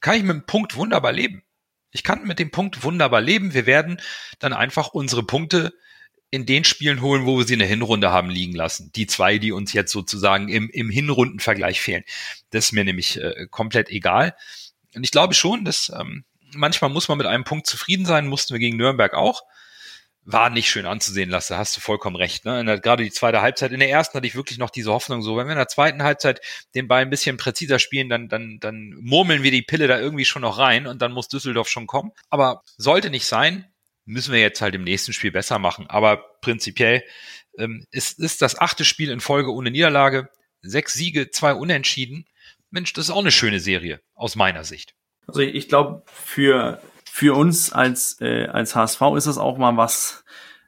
kann 0.00 0.16
ich 0.16 0.24
mit 0.24 0.34
dem 0.34 0.46
Punkt 0.46 0.74
wunderbar 0.74 1.12
leben. 1.12 1.44
Ich 1.92 2.02
kann 2.02 2.26
mit 2.26 2.40
dem 2.40 2.50
Punkt 2.50 2.82
wunderbar 2.82 3.20
leben. 3.20 3.54
Wir 3.54 3.66
werden 3.66 4.00
dann 4.40 4.52
einfach 4.52 4.88
unsere 4.88 5.22
Punkte 5.22 5.72
in 6.32 6.44
den 6.44 6.64
Spielen 6.64 7.00
holen, 7.00 7.24
wo 7.24 7.38
wir 7.38 7.46
sie 7.46 7.52
in 7.52 7.60
der 7.60 7.68
Hinrunde 7.68 8.10
haben 8.10 8.30
liegen 8.30 8.56
lassen. 8.56 8.90
Die 8.96 9.06
zwei, 9.06 9.38
die 9.38 9.52
uns 9.52 9.72
jetzt 9.74 9.92
sozusagen 9.92 10.48
im, 10.48 10.68
im 10.70 10.90
Hinrundenvergleich 10.90 11.80
fehlen. 11.80 12.02
Das 12.50 12.64
ist 12.64 12.72
mir 12.72 12.82
nämlich 12.82 13.22
äh, 13.22 13.46
komplett 13.48 13.90
egal. 13.90 14.34
Und 14.96 15.04
ich 15.04 15.12
glaube 15.12 15.34
schon, 15.34 15.64
dass 15.64 15.92
ähm, 15.96 16.24
manchmal 16.56 16.90
muss 16.90 17.08
man 17.08 17.18
mit 17.18 17.26
einem 17.26 17.44
Punkt 17.44 17.66
zufrieden 17.66 18.06
sein, 18.06 18.26
mussten 18.26 18.54
wir 18.54 18.58
gegen 18.58 18.76
Nürnberg 18.76 19.14
auch 19.14 19.42
war 20.26 20.50
nicht 20.50 20.68
schön 20.68 20.86
anzusehen 20.86 21.30
lassen, 21.30 21.56
hast 21.56 21.76
du 21.76 21.80
vollkommen 21.80 22.16
recht. 22.16 22.44
Ne? 22.44 22.64
Der, 22.64 22.80
gerade 22.80 23.04
die 23.04 23.12
zweite 23.12 23.42
Halbzeit, 23.42 23.70
in 23.70 23.78
der 23.78 23.90
ersten 23.90 24.16
hatte 24.16 24.26
ich 24.26 24.34
wirklich 24.34 24.58
noch 24.58 24.70
diese 24.70 24.90
Hoffnung, 24.90 25.22
so 25.22 25.36
wenn 25.36 25.46
wir 25.46 25.52
in 25.52 25.58
der 25.58 25.68
zweiten 25.68 26.02
Halbzeit 26.02 26.40
den 26.74 26.88
Ball 26.88 27.02
ein 27.02 27.10
bisschen 27.10 27.36
präziser 27.36 27.78
spielen, 27.78 28.08
dann, 28.08 28.28
dann, 28.28 28.58
dann 28.60 28.96
murmeln 29.00 29.44
wir 29.44 29.52
die 29.52 29.62
Pille 29.62 29.86
da 29.86 30.00
irgendwie 30.00 30.24
schon 30.24 30.42
noch 30.42 30.58
rein 30.58 30.88
und 30.88 31.00
dann 31.00 31.12
muss 31.12 31.28
Düsseldorf 31.28 31.68
schon 31.68 31.86
kommen. 31.86 32.10
Aber 32.28 32.62
sollte 32.76 33.08
nicht 33.08 33.26
sein, 33.26 33.72
müssen 34.04 34.32
wir 34.32 34.40
jetzt 34.40 34.60
halt 34.60 34.74
im 34.74 34.82
nächsten 34.82 35.12
Spiel 35.12 35.30
besser 35.30 35.60
machen. 35.60 35.86
Aber 35.88 36.24
prinzipiell 36.40 37.04
ähm, 37.56 37.86
ist, 37.92 38.18
ist 38.18 38.42
das 38.42 38.58
achte 38.58 38.84
Spiel 38.84 39.10
in 39.10 39.20
Folge 39.20 39.52
ohne 39.52 39.70
Niederlage, 39.70 40.28
sechs 40.60 40.92
Siege, 40.92 41.30
zwei 41.30 41.54
Unentschieden. 41.54 42.26
Mensch, 42.70 42.92
das 42.92 43.06
ist 43.06 43.10
auch 43.12 43.20
eine 43.20 43.30
schöne 43.30 43.60
Serie 43.60 44.00
aus 44.14 44.34
meiner 44.34 44.64
Sicht. 44.64 44.95
Also 45.26 45.40
ich 45.40 45.68
glaube, 45.68 46.02
für 46.06 46.80
für 47.16 47.34
uns 47.34 47.72
als, 47.72 48.20
äh, 48.20 48.46
als 48.48 48.76
HSV 48.76 49.00
ist 49.16 49.24
es 49.24 49.38
auch 49.38 49.56
mal 49.56 49.78
was, 49.78 50.22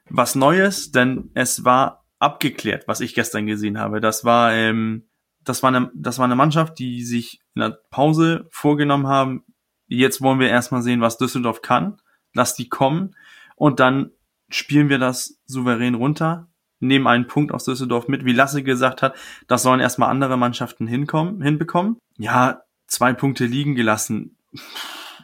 was 0.09 0.33
Neues, 0.33 0.89
denn 0.89 1.29
es 1.35 1.63
war 1.63 2.05
abgeklärt, 2.17 2.87
was 2.87 3.01
ich 3.01 3.13
gestern 3.13 3.45
gesehen 3.45 3.79
habe. 3.79 4.01
Das 4.01 4.25
war, 4.25 4.51
ähm, 4.53 5.07
das 5.43 5.61
war 5.61 5.67
eine, 5.67 5.91
das 5.93 6.17
war 6.17 6.25
eine 6.25 6.35
Mannschaft, 6.35 6.79
die 6.79 7.03
sich 7.03 7.39
in 7.53 7.61
der 7.61 7.77
Pause 7.91 8.47
vorgenommen 8.49 9.05
haben, 9.05 9.43
jetzt 9.85 10.21
wollen 10.21 10.39
wir 10.39 10.49
erstmal 10.49 10.81
sehen, 10.81 11.01
was 11.01 11.19
Düsseldorf 11.19 11.61
kann. 11.61 12.01
Lass 12.33 12.55
die 12.55 12.67
kommen. 12.67 13.15
Und 13.55 13.79
dann 13.79 14.09
spielen 14.49 14.89
wir 14.89 14.97
das 14.97 15.39
souverän 15.45 15.93
runter, 15.93 16.47
nehmen 16.79 17.05
einen 17.05 17.27
Punkt 17.27 17.51
aus 17.51 17.65
Düsseldorf 17.65 18.07
mit. 18.07 18.25
Wie 18.25 18.33
Lasse 18.33 18.63
gesagt 18.63 19.03
hat, 19.03 19.15
das 19.47 19.61
sollen 19.61 19.81
erstmal 19.81 20.09
andere 20.09 20.35
Mannschaften 20.35 20.87
hinkommen, 20.87 21.43
hinbekommen. 21.43 21.99
Ja, 22.17 22.63
zwei 22.87 23.13
Punkte 23.13 23.45
liegen 23.45 23.75
gelassen. 23.75 24.35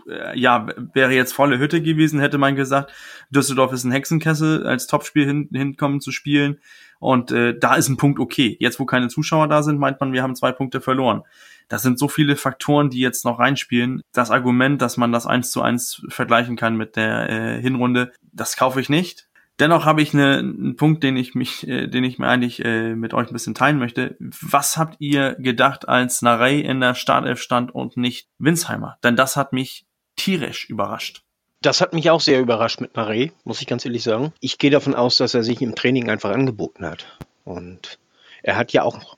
Äh, 0.08 0.38
ja, 0.40 0.68
wäre 0.94 1.14
jetzt 1.14 1.34
volle 1.34 1.58
Hütte 1.58 1.82
gewesen, 1.82 2.20
hätte 2.20 2.38
man 2.38 2.56
gesagt, 2.56 2.94
Düsseldorf 3.30 3.74
ist 3.74 3.84
ein 3.84 3.92
Hexenkessel, 3.92 4.66
als 4.66 4.88
Topspiel 4.88 5.26
hin, 5.26 5.50
hinkommen 5.52 6.00
zu 6.00 6.12
spielen. 6.12 6.60
Und 7.00 7.32
äh, 7.32 7.58
da 7.58 7.76
ist 7.76 7.90
ein 7.90 7.98
Punkt 7.98 8.20
okay. 8.20 8.56
Jetzt, 8.60 8.80
wo 8.80 8.86
keine 8.86 9.10
Zuschauer 9.10 9.48
da 9.48 9.64
sind, 9.64 9.80
meint 9.80 10.00
man, 10.00 10.14
wir 10.14 10.24
haben 10.24 10.36
zwei 10.36 10.52
Punkte 10.52 10.82
verloren. 10.82 11.24
Das 11.68 11.82
sind 11.82 11.98
so 11.98 12.08
viele 12.08 12.36
Faktoren, 12.36 12.90
die 12.90 13.00
jetzt 13.00 13.26
noch 13.26 13.40
reinspielen. 13.40 14.04
Das 14.14 14.32
Argument, 14.32 14.82
dass 14.82 14.98
man 14.98 15.12
das 15.12 15.26
eins 15.26 15.52
zu 15.52 15.62
eins 15.62 16.04
vergleichen 16.10 16.56
kann 16.56 16.78
mit 16.78 16.96
der 16.96 17.30
äh, 17.30 17.62
Hinrunde, 17.62 18.12
das 18.32 18.56
kaufe 18.56 18.80
ich 18.80 18.90
nicht. 18.90 19.28
Dennoch 19.60 19.86
habe 19.86 20.02
ich 20.02 20.14
eine, 20.14 20.40
einen 20.40 20.76
Punkt, 20.76 21.04
den 21.04 21.16
ich 21.16 21.34
mich, 21.34 21.66
äh, 21.68 21.88
den 21.88 22.04
ich 22.04 22.20
mir 22.20 22.28
eigentlich 22.28 22.64
äh, 22.64 22.94
mit 22.94 23.14
euch 23.14 23.30
ein 23.30 23.34
bisschen 23.34 23.56
teilen 23.56 23.80
möchte. 23.80 24.18
Was 24.20 24.76
habt 24.76 24.98
ihr 25.00 25.36
gedacht, 25.36 25.88
als 25.88 26.22
Narey 26.22 26.60
in 26.62 26.82
der 26.82 26.94
Startelf 26.94 27.42
stand 27.42 27.74
und 27.74 27.96
nicht 27.96 28.28
Winsheimer? 28.38 28.98
Denn 29.04 29.16
das 29.16 29.38
hat 29.38 29.54
mich 29.54 29.86
tierisch 30.18 30.70
überrascht. 30.70 31.24
Das 31.62 31.82
hat 31.82 31.94
mich 31.94 32.10
auch 32.10 32.22
sehr 32.22 32.42
überrascht 32.42 32.82
mit 32.82 32.96
Marais, 32.96 33.32
muss 33.44 33.62
ich 33.62 33.68
ganz 33.68 33.86
ehrlich 33.86 34.04
sagen. 34.04 34.34
Ich 34.40 34.58
gehe 34.58 34.72
davon 34.72 34.94
aus, 34.94 35.18
dass 35.18 35.34
er 35.34 35.44
sich 35.44 35.62
im 35.62 35.74
Training 35.74 36.10
einfach 36.10 36.32
angeboten 36.32 36.86
hat. 36.86 37.18
Und 37.44 37.98
er 38.44 38.58
hat 38.58 38.74
ja 38.74 38.84
auch 38.84 39.18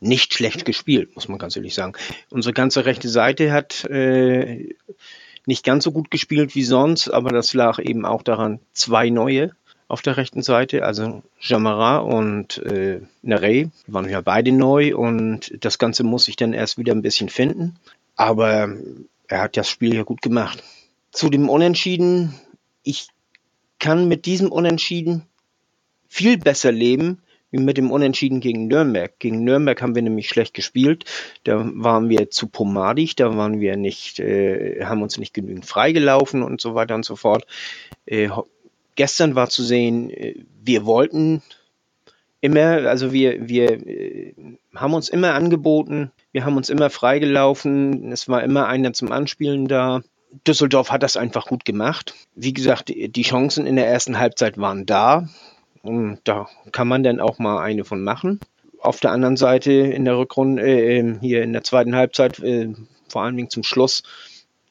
nicht 0.00 0.34
schlecht 0.34 0.64
gespielt, 0.64 1.14
muss 1.14 1.28
man 1.28 1.38
ganz 1.38 1.56
ehrlich 1.56 1.74
sagen. 1.74 1.94
Unsere 2.28 2.52
ganze 2.52 2.84
rechte 2.84 3.08
Seite 3.08 3.52
hat 3.52 3.84
äh, 3.84 4.74
nicht 5.46 5.64
ganz 5.64 5.84
so 5.84 5.92
gut 5.92 6.10
gespielt 6.10 6.54
wie 6.54 6.64
sonst, 6.64 7.08
aber 7.08 7.30
das 7.30 7.54
lag 7.54 7.78
eben 7.78 8.04
auch 8.04 8.22
daran, 8.22 8.60
zwei 8.72 9.08
neue 9.10 9.52
auf 9.88 10.02
der 10.02 10.16
rechten 10.16 10.42
Seite, 10.42 10.84
also 10.84 11.22
Jamara 11.40 11.98
und 11.98 12.58
äh, 12.58 13.00
Nerey, 13.22 13.70
waren 13.86 14.08
ja 14.08 14.20
beide 14.20 14.52
neu 14.52 14.96
und 14.96 15.52
das 15.64 15.78
Ganze 15.78 16.02
muss 16.02 16.24
sich 16.24 16.36
dann 16.36 16.52
erst 16.52 16.76
wieder 16.76 16.92
ein 16.92 17.02
bisschen 17.02 17.28
finden. 17.28 17.76
Aber 18.16 18.74
er 19.28 19.40
hat 19.42 19.56
das 19.56 19.68
Spiel 19.68 19.94
ja 19.94 20.02
gut 20.02 20.22
gemacht. 20.22 20.62
Zu 21.12 21.30
dem 21.30 21.48
Unentschieden, 21.48 22.34
ich 22.82 23.08
kann 23.78 24.08
mit 24.08 24.26
diesem 24.26 24.50
Unentschieden 24.50 25.22
viel 26.08 26.38
besser 26.38 26.72
leben, 26.72 27.22
wie 27.50 27.58
mit 27.58 27.76
dem 27.76 27.90
Unentschieden 27.90 28.40
gegen 28.40 28.66
Nürnberg. 28.66 29.18
Gegen 29.18 29.44
Nürnberg 29.44 29.80
haben 29.80 29.94
wir 29.94 30.02
nämlich 30.02 30.28
schlecht 30.28 30.54
gespielt. 30.54 31.04
Da 31.44 31.70
waren 31.74 32.08
wir 32.08 32.30
zu 32.30 32.48
pomadig, 32.48 33.16
da 33.16 33.36
waren 33.36 33.60
wir 33.60 33.76
nicht, 33.76 34.18
äh, 34.18 34.84
haben 34.84 35.02
uns 35.02 35.18
nicht 35.18 35.32
genügend 35.32 35.66
freigelaufen 35.66 36.42
und 36.42 36.60
so 36.60 36.74
weiter 36.74 36.94
und 36.94 37.04
so 37.04 37.16
fort. 37.16 37.46
Äh, 38.04 38.30
gestern 38.96 39.34
war 39.34 39.48
zu 39.48 39.62
sehen, 39.62 40.10
äh, 40.10 40.34
wir 40.62 40.84
wollten 40.84 41.42
immer, 42.40 42.86
also 42.88 43.12
wir, 43.12 43.48
wir 43.48 43.86
äh, 43.86 44.34
haben 44.74 44.94
uns 44.94 45.08
immer 45.08 45.34
angeboten, 45.34 46.10
wir 46.32 46.44
haben 46.44 46.56
uns 46.56 46.68
immer 46.68 46.90
freigelaufen, 46.90 48.12
es 48.12 48.28
war 48.28 48.42
immer 48.42 48.66
einer 48.66 48.92
zum 48.92 49.12
Anspielen 49.12 49.68
da. 49.68 50.02
Düsseldorf 50.46 50.90
hat 50.90 51.02
das 51.02 51.16
einfach 51.16 51.46
gut 51.46 51.64
gemacht. 51.64 52.14
Wie 52.34 52.52
gesagt, 52.52 52.88
die 52.88 53.22
Chancen 53.22 53.66
in 53.66 53.76
der 53.76 53.86
ersten 53.86 54.18
Halbzeit 54.18 54.58
waren 54.58 54.84
da. 54.84 55.28
Und 55.82 56.18
da 56.24 56.48
kann 56.72 56.88
man 56.88 57.02
dann 57.02 57.20
auch 57.20 57.38
mal 57.38 57.62
eine 57.62 57.84
von 57.84 58.02
machen. 58.02 58.40
Auf 58.80 59.00
der 59.00 59.12
anderen 59.12 59.36
Seite 59.36 59.72
in 59.72 60.04
der 60.04 60.18
Rückrunde, 60.18 60.62
äh, 60.62 60.98
ähm, 60.98 61.20
hier 61.20 61.42
in 61.42 61.52
der 61.52 61.62
zweiten 61.62 61.94
Halbzeit, 61.94 62.38
äh, 62.40 62.74
vor 63.08 63.22
allen 63.22 63.36
Dingen 63.36 63.50
zum 63.50 63.62
Schluss, 63.62 64.02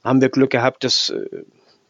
haben 0.03 0.21
wir 0.21 0.29
Glück 0.29 0.51
gehabt, 0.51 0.83
dass 0.83 1.09
äh, 1.09 1.43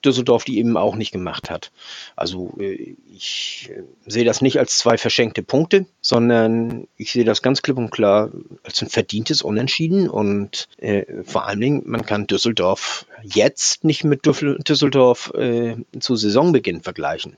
Düsseldorf 0.05 0.43
die 0.43 0.59
eben 0.59 0.77
auch 0.77 0.95
nicht 0.95 1.11
gemacht 1.11 1.49
hat. 1.49 1.71
Also 2.15 2.53
äh, 2.59 2.95
ich 3.13 3.69
äh, 3.71 3.83
sehe 4.05 4.25
das 4.25 4.41
nicht 4.41 4.59
als 4.59 4.77
zwei 4.77 4.97
verschenkte 4.97 5.43
Punkte, 5.43 5.85
sondern 6.01 6.87
ich 6.97 7.11
sehe 7.11 7.25
das 7.25 7.41
ganz 7.41 7.61
klipp 7.61 7.77
und 7.77 7.91
klar 7.91 8.31
als 8.63 8.81
ein 8.81 8.89
verdientes 8.89 9.41
Unentschieden 9.41 10.09
und 10.09 10.67
äh, 10.77 11.23
vor 11.23 11.45
allen 11.45 11.59
Dingen, 11.59 11.83
man 11.85 12.05
kann 12.05 12.27
Düsseldorf 12.27 13.05
jetzt 13.23 13.83
nicht 13.83 14.03
mit 14.03 14.25
Düsseldorf 14.25 15.33
äh, 15.35 15.75
zu 15.99 16.15
Saisonbeginn 16.15 16.81
vergleichen. 16.81 17.37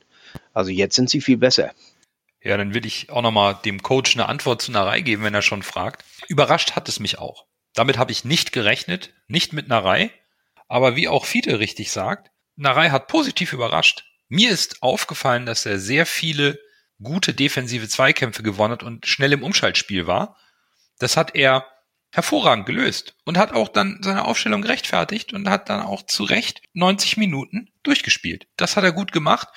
Also 0.54 0.72
jetzt 0.72 0.96
sind 0.96 1.10
sie 1.10 1.22
viel 1.22 1.38
besser. 1.38 1.72
Ja, 2.44 2.58
dann 2.58 2.74
will 2.74 2.86
ich 2.86 3.10
auch 3.10 3.22
nochmal 3.22 3.58
dem 3.66 3.82
Coach 3.82 4.16
eine 4.16 4.30
Antwort 4.30 4.62
zu 4.62 4.72
Narei 4.72 5.02
geben, 5.02 5.24
wenn 5.24 5.34
er 5.34 5.42
schon 5.42 5.64
fragt. 5.64 6.04
Überrascht 6.28 6.74
hat 6.76 6.88
es 6.88 7.00
mich 7.00 7.18
auch. 7.20 7.46
Damit 7.74 7.98
habe 7.98 8.12
ich 8.12 8.26
nicht 8.26 8.52
gerechnet, 8.52 9.14
nicht 9.28 9.54
mit 9.54 9.68
Narei. 9.68 10.12
Aber 10.68 10.96
wie 10.96 11.08
auch 11.08 11.26
Fiete 11.26 11.60
richtig 11.60 11.92
sagt, 11.92 12.32
Narei 12.58 12.90
hat 12.90 13.08
positiv 13.08 13.54
überrascht. 13.54 14.06
Mir 14.30 14.50
ist 14.50 14.82
aufgefallen, 14.82 15.46
dass 15.46 15.68
er 15.68 15.78
sehr 15.78 16.08
viele 16.08 16.60
gute 17.02 17.36
defensive 17.36 17.88
Zweikämpfe 17.88 18.42
gewonnen 18.42 18.74
hat 18.74 18.84
und 18.84 19.06
schnell 19.06 19.32
im 19.34 19.44
Umschaltspiel 19.44 20.08
war. 20.08 20.36
Das 20.98 21.18
hat 21.18 21.36
er 21.36 21.68
hervorragend 22.12 22.66
gelöst 22.66 23.16
und 23.26 23.38
hat 23.38 23.52
auch 23.52 23.68
dann 23.68 24.00
seine 24.02 24.26
Aufstellung 24.26 24.64
gerechtfertigt 24.64 25.34
und 25.34 25.48
hat 25.50 25.70
dann 25.70 25.82
auch 25.82 26.08
zu 26.08 26.24
Recht 26.24 26.64
90 26.74 27.18
Minuten 27.18 27.70
durchgespielt. 27.84 28.48
Das 28.58 28.76
hat 28.76 28.84
er 28.84 28.92
gut 28.92 29.12
gemacht. 29.12 29.50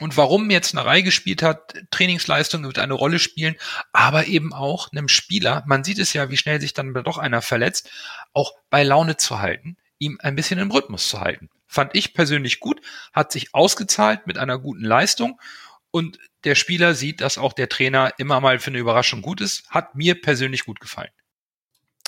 Und 0.00 0.16
warum 0.16 0.50
jetzt 0.50 0.74
Narei 0.74 1.02
gespielt 1.02 1.44
hat, 1.44 1.74
Trainingsleistung 1.92 2.64
wird 2.64 2.80
eine 2.80 2.94
Rolle 2.94 3.20
spielen, 3.20 3.54
aber 3.92 4.26
eben 4.26 4.52
auch 4.52 4.90
einem 4.90 5.06
Spieler, 5.06 5.62
man 5.66 5.84
sieht 5.84 6.00
es 6.00 6.14
ja, 6.14 6.30
wie 6.30 6.36
schnell 6.36 6.60
sich 6.60 6.74
dann 6.74 6.94
doch 6.94 7.18
einer 7.18 7.42
verletzt, 7.42 7.90
auch 8.32 8.54
bei 8.70 8.82
Laune 8.82 9.18
zu 9.18 9.38
halten, 9.38 9.76
ihm 9.98 10.18
ein 10.20 10.34
bisschen 10.34 10.58
im 10.58 10.72
Rhythmus 10.72 11.08
zu 11.08 11.20
halten 11.20 11.48
fand 11.70 11.94
ich 11.94 12.14
persönlich 12.14 12.58
gut, 12.58 12.80
hat 13.12 13.30
sich 13.30 13.54
ausgezahlt 13.54 14.26
mit 14.26 14.38
einer 14.38 14.58
guten 14.58 14.84
Leistung 14.84 15.40
und 15.90 16.18
der 16.44 16.56
Spieler 16.56 16.94
sieht, 16.94 17.20
dass 17.20 17.38
auch 17.38 17.52
der 17.52 17.68
Trainer 17.68 18.12
immer 18.18 18.40
mal 18.40 18.58
für 18.58 18.70
eine 18.70 18.78
Überraschung 18.78 19.22
gut 19.22 19.40
ist, 19.40 19.68
hat 19.70 19.94
mir 19.94 20.20
persönlich 20.20 20.64
gut 20.64 20.80
gefallen. 20.80 21.10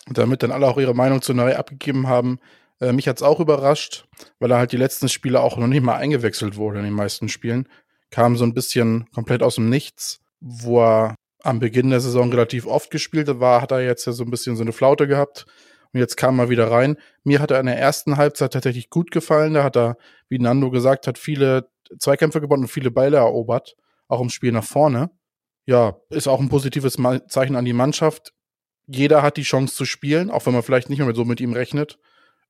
Damit 0.07 0.43
dann 0.43 0.51
alle 0.51 0.67
auch 0.67 0.79
ihre 0.79 0.95
Meinung 0.95 1.23
zu 1.23 1.33
neu 1.33 1.55
abgegeben 1.55 2.09
haben, 2.09 2.41
äh, 2.81 2.93
mich 2.93 3.07
es 3.07 3.23
auch 3.23 3.39
überrascht, 3.39 4.07
weil 4.41 4.51
er 4.51 4.59
halt 4.59 4.73
die 4.73 4.77
letzten 4.77 5.09
Spiele 5.09 5.41
auch 5.41 5.57
noch 5.57 5.69
nicht 5.69 5.83
mal 5.83 5.97
eingewechselt 5.97 6.57
wurde 6.57 6.81
in 6.81 6.85
den 6.85 6.95
meisten 6.95 7.29
Spielen. 7.29 7.69
Kam 8.11 8.37
so 8.37 8.45
ein 8.45 8.55
bisschen 8.55 9.09
komplett 9.13 9.43
aus 9.43 9.55
dem 9.55 9.71
Nichts, 9.71 10.21
wo 10.41 10.83
er 10.83 11.15
am 11.45 11.61
Beginn 11.61 11.91
der 11.91 12.01
Saison 12.01 12.31
relativ 12.31 12.67
oft 12.67 12.91
gespielt 12.91 13.29
war, 13.41 13.63
hat 13.63 13.71
er 13.71 13.83
jetzt 13.83 14.07
ja 14.07 14.13
so 14.13 14.25
ein 14.25 14.31
bisschen 14.31 14.57
so 14.57 14.63
eine 14.63 14.73
Flaute 14.73 15.07
gehabt. 15.07 15.47
Und 15.93 16.01
jetzt 16.01 16.17
kam 16.17 16.39
er 16.39 16.49
wieder 16.49 16.71
rein. 16.71 16.97
Mir 17.25 17.41
hat 17.41 17.51
er 17.51 17.61
in 17.61 17.67
der 17.67 17.79
ersten 17.79 18.17
Halbzeit 18.17 18.53
tatsächlich 18.53 18.91
gut 18.91 19.11
gefallen. 19.11 19.55
Da 19.55 19.65
hat 19.65 19.77
er, 19.77 19.97
wie 20.29 20.39
Nando 20.39 20.71
gesagt 20.71 21.07
hat, 21.07 21.19
viele 21.19 21.69
Zweikämpfe 21.99 22.41
gewonnen 22.41 22.65
und 22.65 22.69
viele 22.69 22.91
Beile 22.91 23.19
erobert. 23.19 23.77
Auch 24.09 24.21
im 24.21 24.31
Spiel 24.31 24.53
nach 24.53 24.65
vorne. 24.65 25.11
Ja, 25.67 25.97
ist 26.11 26.29
auch 26.29 26.41
ein 26.41 26.49
positives 26.49 26.97
Zeichen 27.29 27.57
an 27.57 27.65
die 27.65 27.73
Mannschaft. 27.73 28.33
Jeder 28.87 29.23
hat 29.23 29.37
die 29.37 29.43
Chance 29.43 29.75
zu 29.75 29.85
spielen, 29.85 30.31
auch 30.31 30.47
wenn 30.47 30.55
man 30.55 30.63
vielleicht 30.63 30.91
nicht 30.91 30.99
mehr 30.99 31.15
so 31.15 31.25
mit 31.25 31.41
ihm 31.41 31.53
rechnet. 31.53 31.99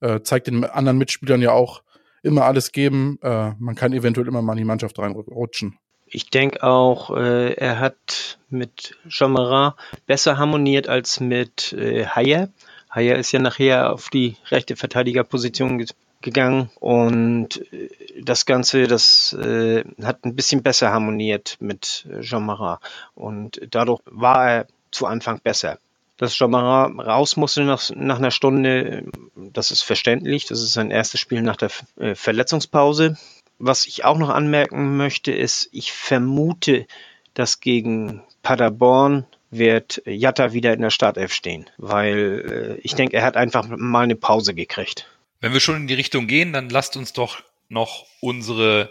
Äh, 0.00 0.20
zeigt 0.22 0.46
den 0.46 0.64
anderen 0.64 0.98
Mitspielern 0.98 1.42
ja 1.42 1.52
auch 1.52 1.82
immer 2.22 2.44
alles 2.44 2.72
geben. 2.72 3.18
Äh, 3.22 3.52
man 3.58 3.74
kann 3.74 3.92
eventuell 3.92 4.28
immer 4.28 4.42
mal 4.42 4.52
in 4.52 4.58
die 4.58 4.64
Mannschaft 4.64 4.98
reinrutschen. 4.98 5.78
Ich 6.06 6.30
denke 6.30 6.62
auch, 6.62 7.10
äh, 7.16 7.54
er 7.54 7.80
hat 7.80 8.38
mit 8.48 8.96
Chamara 9.08 9.76
besser 10.06 10.38
harmoniert 10.38 10.88
als 10.88 11.20
mit 11.20 11.72
äh, 11.72 12.06
Hayer. 12.06 12.48
Haya 12.94 13.14
ist 13.16 13.32
ja 13.32 13.40
nachher 13.40 13.92
auf 13.92 14.10
die 14.10 14.36
rechte 14.50 14.76
Verteidigerposition 14.76 15.78
ge 15.78 15.86
gegangen 16.20 16.70
und 16.78 17.60
äh, 17.72 17.88
das 18.22 18.46
Ganze, 18.46 18.86
das 18.86 19.32
äh, 19.32 19.82
hat 20.04 20.24
ein 20.24 20.36
bisschen 20.36 20.62
besser 20.62 20.92
harmoniert 20.92 21.56
mit 21.58 22.06
äh, 22.08 22.20
Jean 22.20 22.46
Marat 22.46 22.80
und 23.16 23.60
dadurch 23.70 24.00
war 24.04 24.48
er 24.48 24.66
zu 24.92 25.06
Anfang 25.06 25.40
besser. 25.40 25.78
dass 26.18 26.38
Jamara 26.38 26.86
raus 26.86 27.36
musste 27.36 27.64
nach, 27.64 27.90
nach 27.96 28.18
einer 28.18 28.30
Stunde, 28.30 29.04
das 29.34 29.72
ist 29.72 29.82
verständlich. 29.82 30.46
Das 30.46 30.62
ist 30.62 30.72
sein 30.72 30.92
erstes 30.92 31.18
Spiel 31.18 31.42
nach 31.42 31.56
der 31.56 31.70
äh, 31.96 32.14
Verletzungspause. 32.14 33.18
Was 33.58 33.86
ich 33.86 34.04
auch 34.04 34.18
noch 34.18 34.28
anmerken 34.28 34.96
möchte, 34.96 35.32
ist, 35.32 35.68
ich 35.72 35.92
vermute, 35.92 36.86
dass 37.34 37.58
gegen 37.58 38.22
Paderborn 38.42 39.26
wird 39.52 40.02
Jatta 40.06 40.52
wieder 40.52 40.72
in 40.72 40.80
der 40.80 40.90
Startelf 40.90 41.32
stehen, 41.32 41.70
weil 41.76 42.78
äh, 42.78 42.80
ich 42.80 42.94
denke, 42.94 43.16
er 43.16 43.22
hat 43.22 43.36
einfach 43.36 43.68
mal 43.68 44.02
eine 44.02 44.16
Pause 44.16 44.54
gekriegt. 44.54 45.06
Wenn 45.40 45.52
wir 45.52 45.60
schon 45.60 45.76
in 45.76 45.86
die 45.86 45.94
Richtung 45.94 46.26
gehen, 46.26 46.52
dann 46.52 46.70
lasst 46.70 46.96
uns 46.96 47.12
doch 47.12 47.42
noch 47.68 48.06
unsere 48.20 48.90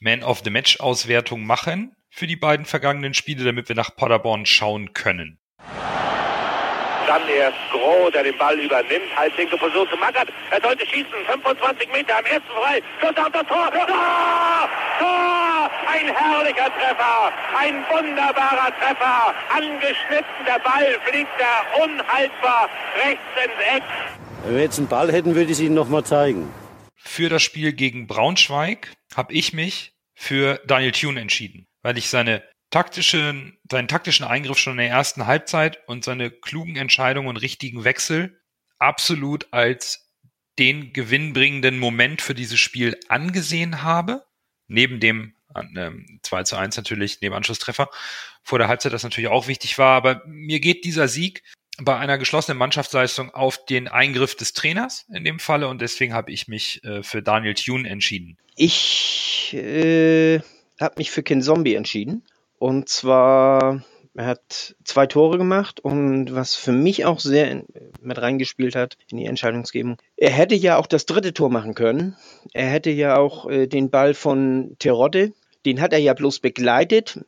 Man 0.00 0.22
of 0.22 0.42
the 0.44 0.50
Match 0.50 0.80
Auswertung 0.80 1.44
machen 1.44 1.94
für 2.10 2.26
die 2.26 2.36
beiden 2.36 2.66
vergangenen 2.66 3.14
Spiele, 3.14 3.44
damit 3.44 3.68
wir 3.68 3.76
nach 3.76 3.94
Paderborn 3.94 4.44
schauen 4.44 4.92
können. 4.92 5.38
Dann 7.12 7.28
erst 7.28 7.58
Groh, 7.70 8.08
der 8.08 8.22
den 8.22 8.38
Ball 8.38 8.58
übernimmt. 8.58 9.14
Halbwinkel 9.14 9.58
versucht 9.58 9.90
zu 9.90 9.98
Magath. 9.98 10.28
Er 10.50 10.62
sollte 10.62 10.86
schießen. 10.86 11.12
25 11.26 11.92
Meter 11.92 12.16
am 12.16 12.24
ersten 12.24 12.48
frei. 12.48 12.80
Schuss 13.00 13.16
auf 13.18 13.30
das 13.30 13.46
Tor. 13.48 13.70
Tor! 13.70 14.68
Tor! 14.98 15.70
Ein 15.92 16.06
herrlicher 16.08 16.70
Treffer. 16.72 17.30
Ein 17.54 17.84
wunderbarer 17.90 18.72
Treffer. 18.78 19.34
Angeschnitten. 19.54 20.46
Der 20.46 20.58
Ball 20.60 20.98
fliegt 21.04 21.28
da 21.38 21.84
unhaltbar 21.84 22.70
rechts 23.04 23.20
ins 23.44 23.76
Eck. 23.76 23.82
Wenn 24.44 24.54
wir 24.54 24.62
jetzt 24.62 24.78
einen 24.78 24.88
Ball 24.88 25.12
hätten, 25.12 25.34
würde 25.34 25.52
ich 25.52 25.58
es 25.58 25.60
Ihnen 25.60 25.74
nochmal 25.74 26.04
zeigen. 26.04 26.50
Für 26.96 27.28
das 27.28 27.42
Spiel 27.42 27.74
gegen 27.74 28.06
Braunschweig 28.06 28.90
habe 29.14 29.34
ich 29.34 29.52
mich 29.52 29.92
für 30.14 30.62
Daniel 30.64 30.92
Thune 30.92 31.20
entschieden, 31.20 31.66
weil 31.82 31.98
ich 31.98 32.08
seine 32.08 32.42
taktischen, 32.72 33.58
seinen 33.70 33.86
taktischen 33.86 34.26
Eingriff 34.26 34.58
schon 34.58 34.72
in 34.72 34.78
der 34.78 34.88
ersten 34.88 35.26
Halbzeit 35.26 35.78
und 35.86 36.04
seine 36.04 36.30
klugen 36.30 36.74
Entscheidungen 36.76 37.28
und 37.28 37.36
richtigen 37.36 37.84
Wechsel 37.84 38.40
absolut 38.78 39.52
als 39.52 40.10
den 40.58 40.92
gewinnbringenden 40.92 41.78
Moment 41.78 42.20
für 42.20 42.34
dieses 42.34 42.58
Spiel 42.58 42.98
angesehen 43.08 43.82
habe. 43.82 44.24
Neben 44.66 45.00
dem 45.00 45.34
ähm, 45.54 46.18
2 46.22 46.42
zu 46.44 46.56
1 46.56 46.76
natürlich, 46.76 47.20
neben 47.20 47.34
Anschlusstreffer 47.34 47.88
vor 48.42 48.58
der 48.58 48.68
Halbzeit, 48.68 48.92
das 48.92 49.02
natürlich 49.02 49.30
auch 49.30 49.46
wichtig 49.46 49.78
war. 49.78 49.94
Aber 49.96 50.22
mir 50.26 50.60
geht 50.60 50.84
dieser 50.84 51.08
Sieg 51.08 51.42
bei 51.78 51.96
einer 51.96 52.18
geschlossenen 52.18 52.58
Mannschaftsleistung 52.58 53.30
auf 53.30 53.64
den 53.66 53.88
Eingriff 53.88 54.34
des 54.34 54.52
Trainers 54.52 55.06
in 55.12 55.24
dem 55.24 55.38
Falle 55.38 55.68
und 55.68 55.80
deswegen 55.80 56.14
habe 56.14 56.32
ich 56.32 56.48
mich 56.48 56.82
äh, 56.84 57.02
für 57.02 57.22
Daniel 57.22 57.54
Thune 57.54 57.88
entschieden. 57.88 58.36
Ich 58.56 59.54
äh, 59.54 60.40
habe 60.80 60.94
mich 60.96 61.10
für 61.10 61.22
Ken 61.22 61.42
Zombie 61.42 61.74
entschieden. 61.74 62.24
Und 62.62 62.88
zwar, 62.88 63.82
er 64.14 64.24
hat 64.24 64.76
zwei 64.84 65.08
Tore 65.08 65.36
gemacht 65.36 65.80
und 65.80 66.32
was 66.32 66.54
für 66.54 66.70
mich 66.70 67.04
auch 67.04 67.18
sehr 67.18 67.50
in, 67.50 67.64
mit 68.00 68.22
reingespielt 68.22 68.76
hat 68.76 68.96
in 69.10 69.18
die 69.18 69.26
Entscheidungsgebung. 69.26 69.96
Er 70.16 70.30
hätte 70.30 70.54
ja 70.54 70.76
auch 70.76 70.86
das 70.86 71.04
dritte 71.04 71.34
Tor 71.34 71.50
machen 71.50 71.74
können. 71.74 72.14
Er 72.52 72.66
hätte 72.66 72.90
ja 72.90 73.16
auch 73.16 73.50
äh, 73.50 73.66
den 73.66 73.90
Ball 73.90 74.14
von 74.14 74.76
Terodde, 74.78 75.32
den 75.66 75.80
hat 75.80 75.92
er 75.92 75.98
ja 75.98 76.14
bloß 76.14 76.38
begleitet. 76.38 77.24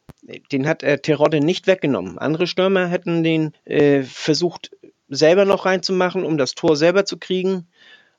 Den 0.53 0.69
hat 0.69 0.85
er 0.85 1.03
Terodde 1.03 1.41
nicht 1.41 1.67
weggenommen. 1.67 2.17
Andere 2.17 2.47
Stürmer 2.47 2.87
hätten 2.87 3.25
den 3.25 3.55
äh, 3.65 4.05
versucht 4.05 4.71
selber 5.09 5.47
noch 5.47 5.67
reinzumachen, 5.67 6.25
um 6.25 6.39
das 6.39 6.53
Tor 6.53 6.77
selber 6.77 7.07
zu 7.07 7.19
kriegen. 7.19 7.67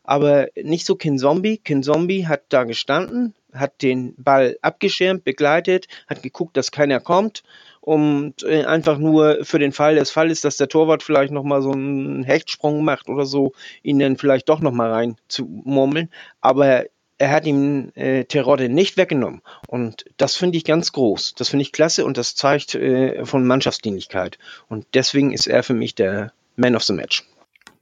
Aber 0.04 0.50
nicht 0.62 0.86
so 0.86 0.96
Kin 0.96 1.18
Zombie. 1.18 1.60
Kin 1.60 1.82
Zombie 1.82 2.28
hat 2.28 2.42
da 2.50 2.66
gestanden, 2.66 3.36
hat 3.56 3.82
den 3.82 4.14
Ball 4.18 4.58
abgeschirmt, 4.62 5.24
begleitet, 5.24 5.88
hat 6.08 6.22
geguckt, 6.24 6.58
dass 6.58 6.72
keiner 6.72 7.00
kommt 7.00 7.44
und 7.86 8.42
äh, 8.44 8.66
einfach 8.66 8.98
nur 8.98 9.46
für 9.46 9.60
den 9.60 9.72
Fall 9.72 9.96
des 9.96 10.10
Falles, 10.10 10.42
dass 10.42 10.58
der 10.58 10.68
Torwart 10.68 11.04
vielleicht 11.04 11.32
nochmal 11.32 11.62
so 11.62 11.72
einen 11.72 12.24
Hechtsprung 12.24 12.84
macht 12.84 13.10
oder 13.10 13.26
so, 13.26 13.54
ihn 13.84 14.00
dann 14.00 14.18
vielleicht 14.18 14.50
doch 14.50 14.60
nochmal 14.60 14.92
rein 14.92 15.18
zu 15.28 15.46
murmeln. 15.46 16.10
Aber 16.42 16.86
er 17.18 17.32
hat 17.32 17.46
ihm 17.46 17.92
äh, 17.96 18.26
Terodde 18.26 18.70
nicht 18.70 18.98
weggenommen. 18.98 19.42
Und 19.68 20.06
das 20.18 20.36
finde 20.36 20.58
ich 20.58 20.66
ganz 20.66 20.92
groß. 20.92 21.36
Das 21.36 21.50
finde 21.50 21.62
ich 21.62 21.72
klasse 21.72 22.06
und 22.06 22.18
das 22.18 22.36
zeigt 22.36 22.76
äh, 22.76 23.24
von 23.24 23.46
Mannschaftsdienlichkeit. 23.46 24.38
Und 24.68 24.88
deswegen 24.96 25.32
ist 25.32 25.48
er 25.48 25.62
für 25.64 25.76
mich 25.76 25.96
der 25.96 26.34
Man 26.56 26.76
of 26.76 26.84
the 26.84 26.94
Match. 26.94 27.24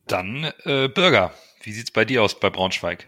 Dann 0.08 0.52
äh, 0.66 0.90
Bürger. 0.90 1.34
Wie 1.62 1.72
sieht's 1.72 1.92
bei 1.92 2.04
dir 2.04 2.24
aus 2.24 2.40
bei 2.40 2.50
Braunschweig? 2.50 3.08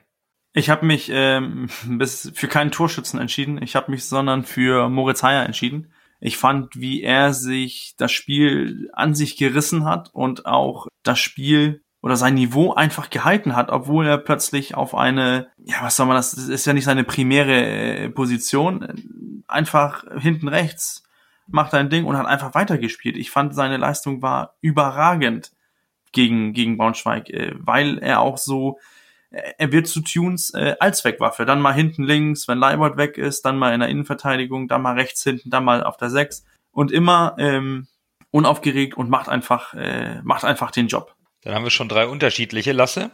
Ich 0.55 0.69
habe 0.69 0.85
mich 0.85 1.11
ähm, 1.13 1.69
bis 1.85 2.31
für 2.33 2.47
keinen 2.47 2.71
Torschützen 2.71 3.19
entschieden. 3.19 3.61
Ich 3.61 3.75
habe 3.75 3.91
mich 3.91 4.05
sondern 4.05 4.43
für 4.43 4.89
Moritz 4.89 5.21
Heyer 5.21 5.45
entschieden. 5.45 5.91
Ich 6.21 6.37
fand, 6.37 6.79
wie 6.79 7.03
er 7.03 7.33
sich 7.33 7.93
das 7.97 8.11
Spiel 8.11 8.89
an 8.93 9.13
sich 9.13 9.37
gerissen 9.37 9.85
hat 9.85 10.09
und 10.13 10.45
auch 10.45 10.87
das 11.03 11.19
Spiel 11.19 11.83
oder 12.01 12.15
sein 12.15 12.35
Niveau 12.35 12.73
einfach 12.73 13.09
gehalten 13.09 13.55
hat, 13.55 13.69
obwohl 13.69 14.07
er 14.07 14.17
plötzlich 14.17 14.75
auf 14.75 14.95
eine, 14.95 15.47
ja, 15.57 15.77
was 15.81 15.97
soll 15.97 16.05
man 16.05 16.15
das, 16.15 16.33
ist 16.33 16.65
ja 16.65 16.73
nicht 16.73 16.85
seine 16.85 17.03
primäre 17.03 17.65
äh, 17.65 18.09
Position, 18.09 19.43
einfach 19.47 20.05
hinten 20.19 20.47
rechts 20.47 21.03
macht 21.47 21.73
ein 21.73 21.89
Ding 21.89 22.05
und 22.05 22.17
hat 22.17 22.25
einfach 22.25 22.55
weitergespielt. 22.55 23.17
Ich 23.17 23.29
fand, 23.29 23.53
seine 23.53 23.77
Leistung 23.77 24.21
war 24.21 24.55
überragend 24.61 25.51
gegen, 26.11 26.53
gegen 26.53 26.77
Braunschweig, 26.77 27.29
äh, 27.29 27.53
weil 27.57 27.97
er 27.99 28.21
auch 28.21 28.37
so 28.37 28.79
er 29.57 29.71
wird 29.71 29.87
zu 29.87 30.01
Tunes 30.01 30.53
äh, 30.53 30.75
Allzweckwaffe. 30.79 31.45
Dann 31.45 31.61
mal 31.61 31.73
hinten 31.73 32.03
links, 32.03 32.47
wenn 32.47 32.57
Leibold 32.57 32.97
weg 32.97 33.17
ist, 33.17 33.43
dann 33.43 33.57
mal 33.57 33.73
in 33.73 33.79
der 33.79 33.89
Innenverteidigung, 33.89 34.67
dann 34.67 34.81
mal 34.81 34.95
rechts 34.95 35.23
hinten, 35.23 35.49
dann 35.49 35.65
mal 35.65 35.83
auf 35.83 35.97
der 35.97 36.09
Sechs 36.09 36.45
und 36.71 36.91
immer 36.91 37.35
ähm, 37.37 37.87
unaufgeregt 38.31 38.95
und 38.95 39.09
macht 39.09 39.29
einfach, 39.29 39.73
äh, 39.73 40.21
macht 40.23 40.45
einfach 40.45 40.71
den 40.71 40.87
Job. 40.87 41.15
Dann 41.41 41.53
haben 41.53 41.63
wir 41.63 41.71
schon 41.71 41.89
drei 41.89 42.07
unterschiedliche. 42.07 42.71
Lasse, 42.71 43.11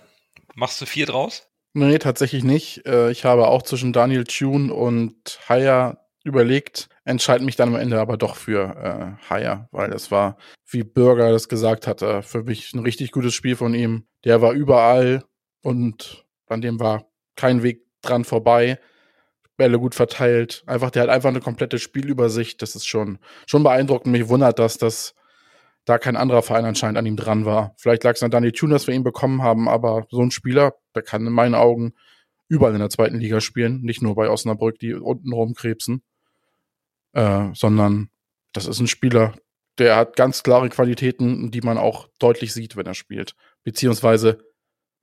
machst 0.55 0.79
du 0.81 0.85
vier 0.85 1.05
draus? 1.05 1.47
Nee, 1.73 1.99
tatsächlich 1.99 2.43
nicht. 2.43 2.85
Äh, 2.85 3.11
ich 3.11 3.25
habe 3.25 3.47
auch 3.47 3.61
zwischen 3.61 3.93
Daniel 3.93 4.25
Tune 4.25 4.73
und 4.73 5.39
Haya 5.47 5.97
überlegt, 6.23 6.89
entscheide 7.03 7.43
mich 7.43 7.55
dann 7.55 7.69
am 7.69 7.79
Ende 7.79 7.99
aber 7.99 8.17
doch 8.17 8.35
für 8.35 8.75
äh, 8.75 9.29
Haya, 9.29 9.67
weil 9.71 9.89
das 9.89 10.11
war, 10.11 10.37
wie 10.69 10.83
Bürger 10.83 11.31
das 11.31 11.49
gesagt 11.49 11.87
hatte, 11.87 12.21
für 12.21 12.43
mich 12.43 12.73
ein 12.73 12.79
richtig 12.79 13.11
gutes 13.11 13.33
Spiel 13.33 13.55
von 13.55 13.73
ihm. 13.73 14.05
Der 14.23 14.41
war 14.41 14.53
überall, 14.53 15.23
und 15.61 16.25
an 16.47 16.61
dem 16.61 16.79
war 16.79 17.05
kein 17.35 17.63
Weg 17.63 17.85
dran 18.01 18.25
vorbei. 18.25 18.79
Bälle 19.57 19.79
gut 19.79 19.95
verteilt. 19.95 20.63
Einfach, 20.65 20.91
der 20.91 21.03
hat 21.03 21.09
einfach 21.09 21.29
eine 21.29 21.39
komplette 21.39 21.77
Spielübersicht. 21.77 22.61
Das 22.61 22.75
ist 22.75 22.87
schon, 22.87 23.19
schon 23.45 23.63
beeindruckend. 23.63 24.11
Mich 24.11 24.27
wundert 24.27 24.59
das, 24.59 24.77
dass 24.77 25.13
da 25.85 25.97
kein 25.97 26.15
anderer 26.15 26.41
Verein 26.41 26.65
anscheinend 26.65 26.97
an 26.97 27.05
ihm 27.05 27.15
dran 27.15 27.45
war. 27.45 27.73
Vielleicht 27.77 28.03
lag 28.03 28.13
es 28.13 28.23
an 28.23 28.31
Daniel 28.31 28.51
Thune, 28.51 28.73
dass 28.73 28.87
wir 28.87 28.93
ihn 28.93 29.03
bekommen 29.03 29.41
haben, 29.41 29.67
aber 29.67 30.05
so 30.09 30.21
ein 30.21 30.31
Spieler, 30.31 30.75
der 30.95 31.03
kann 31.03 31.25
in 31.25 31.33
meinen 31.33 31.55
Augen 31.55 31.93
überall 32.47 32.73
in 32.73 32.79
der 32.79 32.89
zweiten 32.89 33.17
Liga 33.17 33.41
spielen. 33.41 33.81
Nicht 33.81 34.01
nur 34.01 34.15
bei 34.15 34.29
Osnabrück, 34.29 34.77
die 34.79 34.93
unten 34.93 35.33
rumkrebsen, 35.33 36.03
äh, 37.13 37.49
sondern 37.53 38.09
das 38.53 38.67
ist 38.67 38.79
ein 38.79 38.87
Spieler, 38.87 39.33
der 39.77 39.95
hat 39.95 40.15
ganz 40.15 40.43
klare 40.43 40.69
Qualitäten, 40.69 41.49
die 41.51 41.61
man 41.61 41.77
auch 41.77 42.09
deutlich 42.19 42.53
sieht, 42.53 42.75
wenn 42.75 42.85
er 42.85 42.93
spielt. 42.93 43.35
Beziehungsweise 43.63 44.39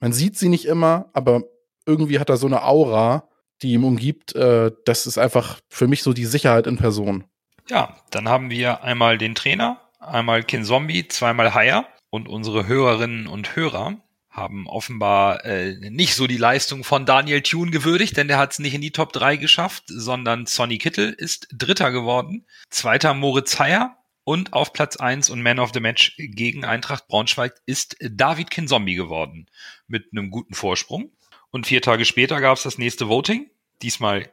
man 0.01 0.13
sieht 0.13 0.39
sie 0.39 0.49
nicht 0.49 0.67
immer, 0.67 1.11
aber 1.13 1.43
irgendwie 1.87 2.19
hat 2.19 2.29
er 2.29 2.37
so 2.37 2.47
eine 2.47 2.65
Aura, 2.65 3.29
die 3.63 3.73
ihm 3.73 3.85
umgibt. 3.85 4.35
Äh, 4.35 4.73
das 4.85 5.07
ist 5.07 5.19
einfach 5.19 5.61
für 5.69 5.89
mich 5.89 6.03
so 6.03 6.13
die 6.13 6.27
Sicherheit 6.27 6.67
in 6.67 6.77
Person. 6.77 7.25
Ja, 7.69 7.97
dann 8.11 8.29
haben 8.29 8.51
wir 8.51 8.83
einmal 8.83 9.19
den 9.19 9.35
Trainer, 9.35 9.81
einmal 9.99 10.43
Kin 10.43 10.65
Zombie, 10.65 11.09
zweimal 11.09 11.55
Haya 11.55 11.87
und 12.11 12.29
unsere 12.29 12.67
Hörerinnen 12.67 13.27
und 13.27 13.57
Hörer 13.57 13.97
haben 14.31 14.69
offenbar 14.69 15.45
äh, 15.45 15.75
nicht 15.91 16.15
so 16.15 16.27
die 16.27 16.37
Leistung 16.37 16.85
von 16.85 17.05
Daniel 17.05 17.43
Thune 17.43 17.71
gewürdigt, 17.71 18.17
denn 18.17 18.29
der 18.29 18.39
hat 18.39 18.53
es 18.53 18.59
nicht 18.61 18.75
in 18.75 18.81
die 18.81 18.93
Top 18.93 19.13
3 19.13 19.37
geschafft, 19.37 19.85
sondern 19.89 20.47
Sonny 20.47 20.79
Kittel 20.79 21.13
ist 21.13 21.49
Dritter 21.53 21.91
geworden. 21.91 22.47
Zweiter 22.71 23.15
Moritz 23.15 23.59
Heyer 23.59 23.97
und 24.29 24.53
auf 24.53 24.75
Platz 24.75 24.99
1 24.99 25.31
und 25.31 25.41
Man 25.41 25.59
of 25.59 25.71
the 25.73 25.81
Match 25.81 26.15
gegen 26.19 26.63
Eintracht 26.63 27.09
Braunschweig 27.09 27.55
ist 27.65 27.97
David 28.03 28.51
Kinzombie 28.51 28.95
geworden. 28.95 29.47
Mit 29.87 30.09
einem 30.13 30.31
guten 30.31 30.53
Vorsprung. 30.53 31.11
Und 31.49 31.67
vier 31.67 31.81
Tage 31.81 32.05
später 32.05 32.39
gab 32.43 32.59
es 32.59 32.63
das 32.63 32.77
nächste 32.77 33.09
Voting. 33.09 33.51
Diesmal 33.81 34.31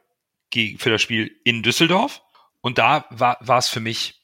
für 0.52 0.90
das 0.90 1.00
Spiel 1.00 1.34
in 1.44 1.62
Düsseldorf. 1.62 2.20
Und 2.60 2.76
da 2.76 3.06
war, 3.08 3.38
es 3.56 3.68
für 3.68 3.80
mich 3.80 4.20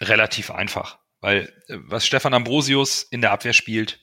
relativ 0.00 0.52
einfach. 0.52 0.98
Weil 1.20 1.52
äh, 1.66 1.76
was 1.78 2.06
Stefan 2.06 2.32
Ambrosius 2.32 3.02
in 3.02 3.20
der 3.20 3.32
Abwehr 3.32 3.52
spielt, 3.52 3.98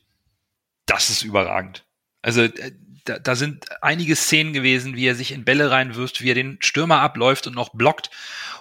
das 0.87 1.09
ist 1.09 1.23
überragend. 1.23 1.85
Also 2.21 2.41
äh, 2.41 2.73
da, 3.05 3.17
da 3.17 3.35
sind 3.37 3.67
einige 3.81 4.17
Szenen 4.17 4.51
gewesen, 4.51 4.97
wie 4.97 5.07
er 5.07 5.15
sich 5.15 5.31
in 5.31 5.45
Bälle 5.45 5.71
reinwirft, 5.71 6.21
wie 6.21 6.31
er 6.31 6.35
den 6.35 6.57
Stürmer 6.59 6.99
abläuft 6.99 7.47
und 7.47 7.55
noch 7.55 7.69
blockt 7.69 8.09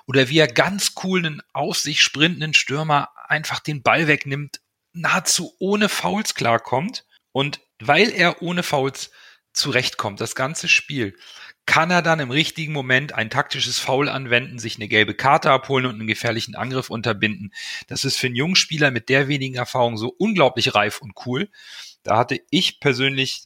oder 0.07 0.29
wie 0.29 0.39
er 0.39 0.49
ganz 0.49 0.95
cool 1.03 1.25
einen 1.25 1.43
aus 1.53 1.83
sich 1.83 2.01
sprintenden 2.01 2.55
Stürmer 2.55 3.11
einfach 3.29 3.61
den 3.61 3.83
Ball 3.83 4.07
wegnimmt, 4.07 4.61
nahezu 4.93 5.55
ohne 5.59 5.89
Fouls 5.89 6.35
klarkommt. 6.35 7.05
Und 7.33 7.61
weil 7.81 8.11
er 8.11 8.43
ohne 8.43 8.63
Fouls 8.63 9.11
zurechtkommt, 9.53 10.21
das 10.21 10.35
ganze 10.35 10.69
Spiel, 10.69 11.17
kann 11.67 11.91
er 11.91 12.03
dann 12.03 12.21
im 12.21 12.31
richtigen 12.31 12.73
Moment 12.73 13.15
ein 13.15 13.31
taktisches 13.31 13.79
Foul 13.79 14.09
anwenden, 14.09 14.59
sich 14.59 14.77
eine 14.77 14.89
gelbe 14.89 15.15
Karte 15.15 15.51
abholen 15.51 15.87
und 15.87 15.95
einen 15.95 16.07
gefährlichen 16.07 16.57
Angriff 16.57 16.91
unterbinden. 16.91 17.53
Das 17.87 18.05
ist 18.05 18.17
für 18.17 18.27
einen 18.27 18.37
jungen 18.37 18.57
Spieler 18.57 18.91
mit 18.91 19.09
der 19.09 19.29
wenigen 19.29 19.55
Erfahrung 19.55 19.97
so 19.97 20.09
unglaublich 20.19 20.75
reif 20.75 21.01
und 21.01 21.13
cool. 21.25 21.49
Da 22.03 22.17
hatte 22.17 22.41
ich 22.51 22.81
persönlich 22.81 23.45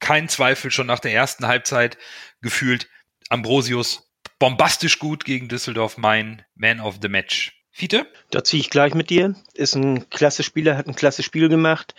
keinen 0.00 0.28
Zweifel 0.28 0.70
schon 0.70 0.88
nach 0.88 0.98
der 0.98 1.14
ersten 1.14 1.46
Halbzeit 1.46 1.96
gefühlt. 2.40 2.88
Ambrosius 3.28 4.11
bombastisch 4.42 4.98
gut 4.98 5.24
gegen 5.24 5.46
Düsseldorf, 5.46 5.98
mein 5.98 6.42
Man 6.56 6.80
of 6.80 6.96
the 7.00 7.08
Match. 7.08 7.62
Fiete? 7.70 8.08
Da 8.32 8.42
ziehe 8.42 8.60
ich 8.60 8.70
gleich 8.70 8.92
mit 8.92 9.08
dir. 9.08 9.36
Ist 9.54 9.76
ein 9.76 10.10
klasse 10.10 10.42
Spieler, 10.42 10.76
hat 10.76 10.88
ein 10.88 10.96
klasse 10.96 11.22
Spiel 11.22 11.48
gemacht. 11.48 11.94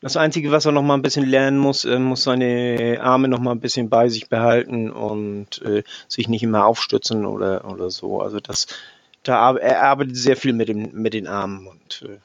Das 0.00 0.16
Einzige, 0.16 0.52
was 0.52 0.64
er 0.64 0.70
noch 0.70 0.84
mal 0.84 0.94
ein 0.94 1.02
bisschen 1.02 1.26
lernen 1.26 1.58
muss, 1.58 1.84
er 1.84 1.98
muss 1.98 2.22
seine 2.22 3.00
Arme 3.02 3.26
noch 3.26 3.40
mal 3.40 3.50
ein 3.50 3.58
bisschen 3.58 3.90
bei 3.90 4.08
sich 4.10 4.28
behalten 4.28 4.92
und 4.92 5.60
äh, 5.62 5.82
sich 6.06 6.28
nicht 6.28 6.44
immer 6.44 6.66
aufstützen 6.66 7.26
oder, 7.26 7.68
oder 7.68 7.90
so. 7.90 8.20
Also 8.20 8.38
das, 8.38 8.68
da 9.24 9.56
er 9.56 9.82
arbeitet 9.82 10.16
sehr 10.16 10.36
viel 10.36 10.52
mit, 10.52 10.68
dem, 10.68 10.92
mit 10.92 11.14
den 11.14 11.26
Armen 11.26 11.66
und 11.66 12.06
äh, 12.08 12.18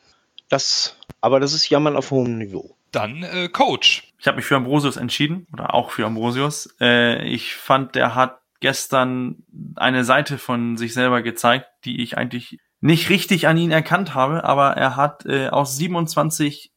das, 0.49 0.97
aber 1.19 1.39
das 1.39 1.53
ist 1.53 1.67
Jammern 1.71 1.95
auf 1.95 2.11
hohem 2.11 2.38
Niveau. 2.38 2.78
Dann 2.91 3.24
äh, 3.24 3.49
Coach. 3.49 4.13
Ich 4.19 4.28
habe 4.28 4.38
mich 4.38 4.45
für 4.45 4.55
Ambrosius 4.55 4.97
entschieden 4.97 5.47
oder 5.51 5.74
auch 5.74 5.89
für 5.89 6.05
Ambrosius. 6.05 6.76
Äh, 6.80 7.28
ich 7.28 7.55
fand, 7.55 7.95
der 7.95 8.13
hat 8.13 8.43
gestern 8.64 9.43
eine 9.76 10.05
Seite 10.05 10.38
von 10.38 10.78
sich 10.78 10.93
selber 10.93 11.22
gezeigt, 11.22 11.68
die 11.84 12.01
ich 12.01 12.18
eigentlich 12.18 12.59
nicht 12.80 13.09
richtig 13.09 13.45
an 13.45 13.57
ihn 13.57 13.72
erkannt 13.72 14.16
habe, 14.16 14.45
aber 14.45 14.78
er 14.78 14.95
hat 14.95 15.26
äh, 15.26 15.49
aus 15.49 15.76
27 15.76 16.72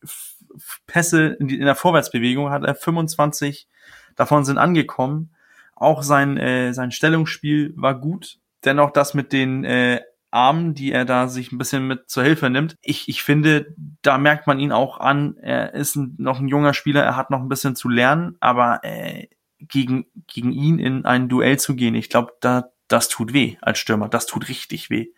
Pässe 0.89 1.37
in, 1.39 1.47
die, 1.47 1.55
in 1.55 1.65
der 1.65 1.77
Vorwärtsbewegung 1.77 2.51
hat 2.51 2.65
er 2.65 2.75
25 2.75 3.69
davon 4.17 4.45
sind 4.45 4.59
angekommen. 4.59 5.33
Auch 5.77 6.03
sein, 6.03 6.37
äh, 6.39 6.73
sein 6.75 6.91
Stellungsspiel 6.91 7.73
war 7.77 7.95
gut. 7.95 8.39
Dennoch 8.65 8.91
das 8.91 9.15
mit 9.15 9.33
den 9.33 9.63
äh, 9.63 10.01
Armen, 10.33 10.75
die 10.75 10.91
er 10.91 11.05
da 11.05 11.29
sich 11.29 11.53
ein 11.53 11.59
bisschen 11.59 11.87
mit 11.87 12.11
zur 12.11 12.25
Hilfe 12.25 12.51
nimmt. 12.51 12.75
Ich, 12.83 13.09
ich 13.09 13.23
finde, 13.23 13.75
da 14.03 14.19
merkt 14.19 14.49
man 14.49 14.59
ihn 14.59 14.73
auch 14.73 14.99
an, 14.99 15.37
er 15.37 15.75
ist 15.75 15.95
ein, 15.95 16.17
noch 16.19 16.41
ein 16.41 16.49
junger 16.49 16.75
Spieler, 16.75 17.05
er 17.05 17.15
hat 17.15 17.31
noch 17.31 17.41
ein 17.41 17.49
bisschen 17.49 17.77
zu 17.77 17.89
lernen, 17.89 18.37
aber 18.41 18.81
äh, 18.83 19.29
gegen, 19.59 20.07
gegen 20.27 20.53
ihn 20.53 20.79
in 20.79 21.05
ein 21.05 21.29
Duell 21.29 21.59
zu 21.59 21.77
gehen, 21.77 21.95
ich 21.95 22.09
glaube, 22.09 22.33
da, 22.41 22.71
das 22.89 23.09
tut 23.09 23.33
weh 23.33 23.57
als 23.61 23.79
Stürmer, 23.79 24.09
das 24.09 24.27
tut 24.27 24.49
richtig 24.49 24.91
weh. 24.91 25.09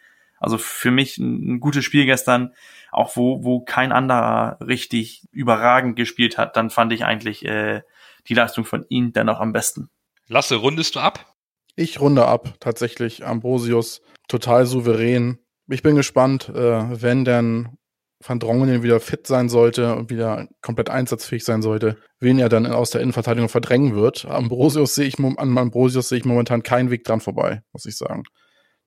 Also 0.40 0.58
für 0.58 0.90
mich 0.90 1.18
ein, 1.18 1.54
ein 1.54 1.60
gutes 1.60 1.84
Spiel 1.84 2.06
gestern, 2.06 2.54
auch 2.92 3.16
wo, 3.16 3.44
wo 3.44 3.60
kein 3.60 3.92
anderer 3.92 4.58
richtig 4.60 5.26
überragend 5.32 5.96
gespielt 5.96 6.38
hat, 6.38 6.56
dann 6.56 6.70
fand 6.70 6.92
ich 6.92 7.04
eigentlich 7.04 7.44
äh, 7.44 7.82
die 8.28 8.34
Leistung 8.34 8.64
von 8.64 8.84
ihm 8.88 9.12
dennoch 9.12 9.40
am 9.40 9.52
besten. 9.52 9.90
Lasse, 10.28 10.56
rundest 10.56 10.94
du 10.94 11.00
ab? 11.00 11.34
Ich 11.74 12.00
runde 12.00 12.26
ab, 12.26 12.54
tatsächlich. 12.60 13.24
Ambrosius, 13.24 14.02
total 14.28 14.66
souverän. 14.66 15.38
Ich 15.68 15.82
bin 15.82 15.96
gespannt, 15.96 16.48
äh, 16.48 17.02
wenn 17.02 17.24
dann 17.24 17.77
Van 18.20 18.40
Drongelen 18.40 18.82
wieder 18.82 18.98
fit 18.98 19.26
sein 19.26 19.48
sollte 19.48 19.94
und 19.94 20.10
wieder 20.10 20.48
komplett 20.60 20.90
einsatzfähig 20.90 21.44
sein 21.44 21.62
sollte, 21.62 21.96
wen 22.18 22.38
er 22.38 22.48
dann 22.48 22.66
aus 22.66 22.90
der 22.90 23.00
Innenverteidigung 23.00 23.48
verdrängen 23.48 23.94
wird. 23.94 24.24
Ambrosius 24.24 24.96
sehe 24.96 25.06
ich, 25.06 25.18
an 25.18 25.58
Ambrosius 25.58 26.08
sehe 26.08 26.18
ich 26.18 26.24
momentan 26.24 26.62
keinen 26.62 26.90
Weg 26.90 27.04
dran 27.04 27.20
vorbei, 27.20 27.62
muss 27.72 27.86
ich 27.86 27.96
sagen. 27.96 28.24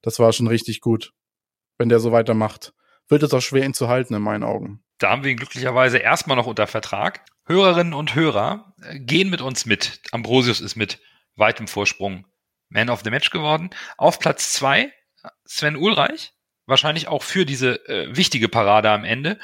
Das 0.02 0.20
war 0.20 0.34
schon 0.34 0.48
richtig 0.48 0.82
gut 0.82 1.14
wenn 1.82 1.90
der 1.90 2.00
so 2.00 2.12
weitermacht. 2.12 2.74
Wird 3.10 3.24
es 3.24 3.34
auch 3.34 3.42
schwer, 3.42 3.66
ihn 3.66 3.74
zu 3.74 3.90
halten, 3.90 4.14
in 4.14 4.22
meinen 4.22 4.44
Augen. 4.44 4.84
Da 5.00 5.10
haben 5.10 5.24
wir 5.24 5.32
ihn 5.32 5.38
glücklicherweise 5.38 5.98
erstmal 5.98 6.38
noch 6.38 6.46
unter 6.46 6.68
Vertrag. 6.68 7.26
Hörerinnen 7.48 7.94
und 7.94 8.14
Hörer 8.14 8.76
äh, 8.84 9.00
gehen 9.00 9.32
mit 9.32 9.42
uns 9.42 9.66
mit. 9.66 10.00
Ambrosius 10.12 10.62
ist 10.62 10.76
mit 10.76 11.02
weitem 11.36 11.68
Vorsprung 11.68 12.28
Man 12.70 12.92
of 12.92 13.02
the 13.04 13.10
Match 13.10 13.32
geworden. 13.32 13.72
Auf 13.98 14.20
Platz 14.20 14.54
zwei 14.54 14.94
Sven 15.44 15.76
Ulreich, 15.76 16.34
wahrscheinlich 16.72 17.08
auch 17.08 17.22
für 17.22 17.46
diese 17.46 17.88
äh, 17.88 18.16
wichtige 18.16 18.50
Parade 18.50 18.90
am 18.90 19.04
Ende. 19.04 19.38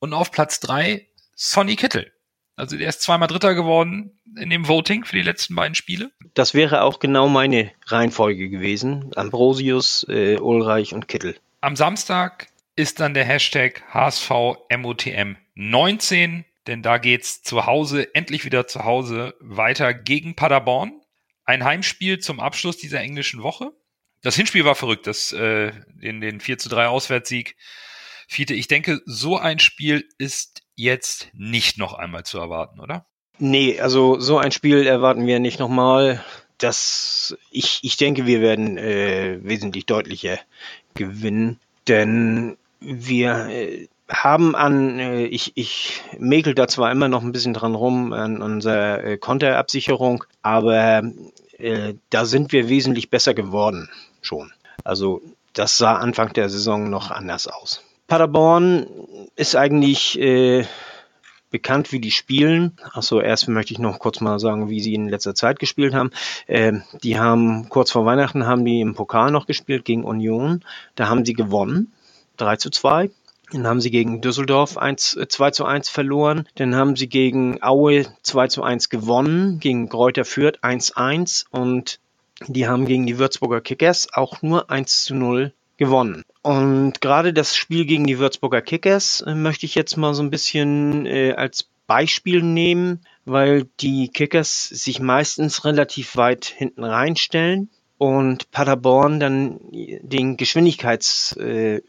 Und 0.00 0.12
auf 0.12 0.32
Platz 0.32 0.58
drei 0.58 1.06
Sonny 1.36 1.76
Kittel. 1.76 2.10
Also 2.56 2.76
der 2.76 2.88
ist 2.88 3.00
zweimal 3.00 3.28
Dritter 3.28 3.54
geworden 3.54 4.18
in 4.36 4.50
dem 4.50 4.68
Voting 4.68 5.04
für 5.04 5.16
die 5.16 5.22
letzten 5.22 5.54
beiden 5.54 5.74
Spiele. 5.74 6.10
Das 6.34 6.52
wäre 6.52 6.82
auch 6.82 6.98
genau 6.98 7.26
meine 7.28 7.72
Reihenfolge 7.86 8.50
gewesen. 8.50 9.12
Ambrosius, 9.16 10.04
äh, 10.08 10.36
Ulreich 10.36 10.92
und 10.92 11.08
Kittel. 11.08 11.36
Am 11.62 11.76
Samstag 11.76 12.48
ist 12.76 13.00
dann 13.00 13.14
der 13.14 13.24
Hashtag 13.24 13.82
HSVMOTM19, 13.92 16.44
denn 16.66 16.82
da 16.82 16.98
geht's 16.98 17.42
zu 17.42 17.64
Hause, 17.66 18.14
endlich 18.14 18.44
wieder 18.44 18.66
zu 18.66 18.84
Hause, 18.84 19.34
weiter 19.40 19.94
gegen 19.94 20.36
Paderborn. 20.36 21.00
Ein 21.44 21.64
Heimspiel 21.64 22.18
zum 22.18 22.40
Abschluss 22.40 22.76
dieser 22.76 23.00
englischen 23.00 23.42
Woche. 23.42 23.72
Das 24.22 24.36
Hinspiel 24.36 24.64
war 24.64 24.74
verrückt, 24.74 25.06
das, 25.06 25.32
äh, 25.32 25.72
in 26.00 26.20
den 26.20 26.40
4 26.40 26.58
zu 26.58 26.68
3 26.68 26.88
Auswärtssieg. 26.88 27.56
Fiete, 28.28 28.54
ich 28.54 28.68
denke, 28.68 29.00
so 29.06 29.38
ein 29.38 29.58
Spiel 29.58 30.06
ist 30.18 30.62
jetzt 30.76 31.30
nicht 31.32 31.78
noch 31.78 31.94
einmal 31.94 32.24
zu 32.24 32.38
erwarten, 32.38 32.80
oder? 32.80 33.06
Nee, 33.38 33.80
also 33.80 34.20
so 34.20 34.38
ein 34.38 34.52
Spiel 34.52 34.86
erwarten 34.86 35.26
wir 35.26 35.40
nicht 35.40 35.58
nochmal. 35.58 36.22
Das, 36.58 37.36
ich, 37.50 37.80
ich 37.82 37.96
denke, 37.96 38.26
wir 38.26 38.42
werden 38.42 38.76
äh, 38.76 39.38
wesentlich 39.42 39.86
deutlicher 39.86 40.38
gewinnen, 40.94 41.58
denn 41.88 42.58
wir 42.80 43.46
äh, 43.48 43.88
haben 44.10 44.54
an, 44.54 44.98
äh, 44.98 45.24
ich, 45.24 45.52
ich 45.54 46.02
mäkel 46.18 46.54
da 46.54 46.68
zwar 46.68 46.92
immer 46.92 47.08
noch 47.08 47.22
ein 47.22 47.32
bisschen 47.32 47.54
dran 47.54 47.74
rum 47.74 48.12
an 48.12 48.42
unserer 48.42 49.02
äh, 49.02 49.16
Konterabsicherung, 49.16 50.24
aber 50.42 51.02
äh, 51.60 51.94
da 52.10 52.24
sind 52.24 52.52
wir 52.52 52.68
wesentlich 52.68 53.10
besser 53.10 53.34
geworden 53.34 53.88
schon. 54.20 54.52
Also 54.84 55.22
das 55.52 55.76
sah 55.76 55.94
Anfang 55.96 56.32
der 56.32 56.48
Saison 56.48 56.90
noch 56.90 57.10
anders 57.10 57.46
aus. 57.46 57.82
Paderborn 58.06 58.86
ist 59.36 59.54
eigentlich 59.54 60.18
äh, 60.18 60.64
bekannt, 61.50 61.92
wie 61.92 62.00
die 62.00 62.10
spielen. 62.10 62.76
Achso, 62.92 63.20
erst 63.20 63.48
möchte 63.48 63.72
ich 63.72 63.78
noch 63.78 63.98
kurz 63.98 64.20
mal 64.20 64.38
sagen, 64.38 64.68
wie 64.68 64.80
sie 64.80 64.94
in 64.94 65.08
letzter 65.08 65.34
Zeit 65.34 65.58
gespielt 65.58 65.94
haben. 65.94 66.10
Äh, 66.46 66.80
die 67.02 67.18
haben 67.18 67.68
kurz 67.68 67.90
vor 67.90 68.06
Weihnachten 68.06 68.46
haben 68.46 68.64
die 68.64 68.80
im 68.80 68.94
Pokal 68.94 69.30
noch 69.30 69.46
gespielt 69.46 69.84
gegen 69.84 70.04
Union. 70.04 70.64
Da 70.94 71.08
haben 71.08 71.24
sie 71.24 71.34
gewonnen. 71.34 71.92
3 72.36 72.56
zu 72.56 72.70
2. 72.70 73.10
Dann 73.52 73.66
haben 73.66 73.80
sie 73.80 73.90
gegen 73.90 74.20
Düsseldorf 74.20 74.78
1, 74.78 75.18
2 75.28 75.46
äh, 75.48 75.52
zu 75.52 75.64
1 75.64 75.88
verloren. 75.88 76.46
Dann 76.54 76.74
haben 76.74 76.96
sie 76.96 77.08
gegen 77.08 77.62
Aue 77.62 78.06
2 78.22 78.48
zu 78.48 78.62
1 78.62 78.88
gewonnen, 78.90 79.58
gegen 79.58 79.88
Kräuter 79.88 80.24
Fürth 80.24 80.58
1 80.62 80.96
1 80.96 81.46
und 81.50 82.00
die 82.46 82.66
haben 82.66 82.86
gegen 82.86 83.06
die 83.06 83.18
Würzburger 83.18 83.60
Kickers 83.60 84.08
auch 84.12 84.42
nur 84.42 84.70
1 84.70 85.04
zu 85.04 85.14
0 85.14 85.52
gewonnen. 85.76 86.24
Und 86.42 87.00
gerade 87.00 87.32
das 87.32 87.56
Spiel 87.56 87.86
gegen 87.86 88.06
die 88.06 88.18
Würzburger 88.18 88.62
Kickers 88.62 89.22
äh, 89.26 89.34
möchte 89.34 89.66
ich 89.66 89.74
jetzt 89.74 89.96
mal 89.96 90.14
so 90.14 90.22
ein 90.22 90.30
bisschen 90.30 91.06
äh, 91.06 91.32
als 91.32 91.68
Beispiel 91.86 92.42
nehmen, 92.42 93.04
weil 93.24 93.64
die 93.80 94.08
Kickers 94.08 94.68
sich 94.68 95.00
meistens 95.00 95.64
relativ 95.64 96.16
weit 96.16 96.44
hinten 96.44 96.84
reinstellen 96.84 97.68
und 97.98 98.50
Paderborn 98.52 99.20
dann 99.20 99.58
den 99.70 100.36
Geschwindigkeitsvorteil, 100.36 101.78
äh, 101.78 101.82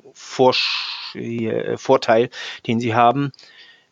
äh, 1.16 2.30
den 2.68 2.80
sie 2.80 2.96
haben, 2.96 3.32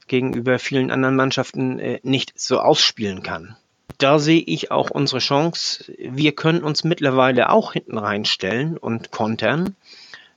gegenüber 0.07 0.59
vielen 0.59 0.91
anderen 0.91 1.15
Mannschaften 1.15 1.79
äh, 1.79 1.99
nicht 2.03 2.33
so 2.35 2.59
ausspielen 2.59 3.23
kann. 3.23 3.55
Da 3.97 4.19
sehe 4.19 4.41
ich 4.41 4.71
auch 4.71 4.91
unsere 4.91 5.19
Chance. 5.19 5.93
Wir 5.97 6.33
können 6.33 6.63
uns 6.63 6.83
mittlerweile 6.83 7.49
auch 7.49 7.73
hinten 7.73 7.97
reinstellen 7.97 8.77
und 8.77 9.11
kontern. 9.11 9.75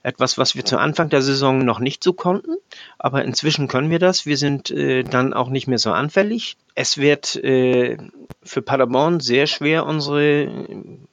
Etwas, 0.05 0.37
was 0.37 0.55
wir 0.55 0.65
zu 0.65 0.77
Anfang 0.77 1.07
der 1.07 1.21
Saison 1.21 1.63
noch 1.63 1.79
nicht 1.79 2.03
so 2.03 2.11
konnten, 2.11 2.57
aber 2.99 3.23
inzwischen 3.23 3.69
können 3.69 3.89
wir 3.89 3.99
das. 3.99 4.25
Wir 4.25 4.35
sind 4.35 4.69
äh, 4.69 5.03
dann 5.03 5.33
auch 5.33 5.47
nicht 5.49 5.67
mehr 5.67 5.77
so 5.77 5.93
anfällig. 5.93 6.57
Es 6.75 6.97
wird 6.97 7.37
äh, 7.37 7.97
für 8.43 8.61
Paderborn 8.61 9.21
sehr 9.21 9.47
schwer, 9.47 9.85
unsere 9.85 10.67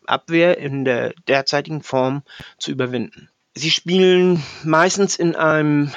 Abwehr 0.07 0.59
in 0.59 0.85
der 0.85 1.15
derzeitigen 1.29 1.83
Form 1.83 2.23
zu 2.59 2.73
überwinden. 2.73 3.30
Sie 3.55 3.71
spielen 3.71 4.43
meistens 4.63 5.17
in 5.17 5.35
einem 5.35 5.91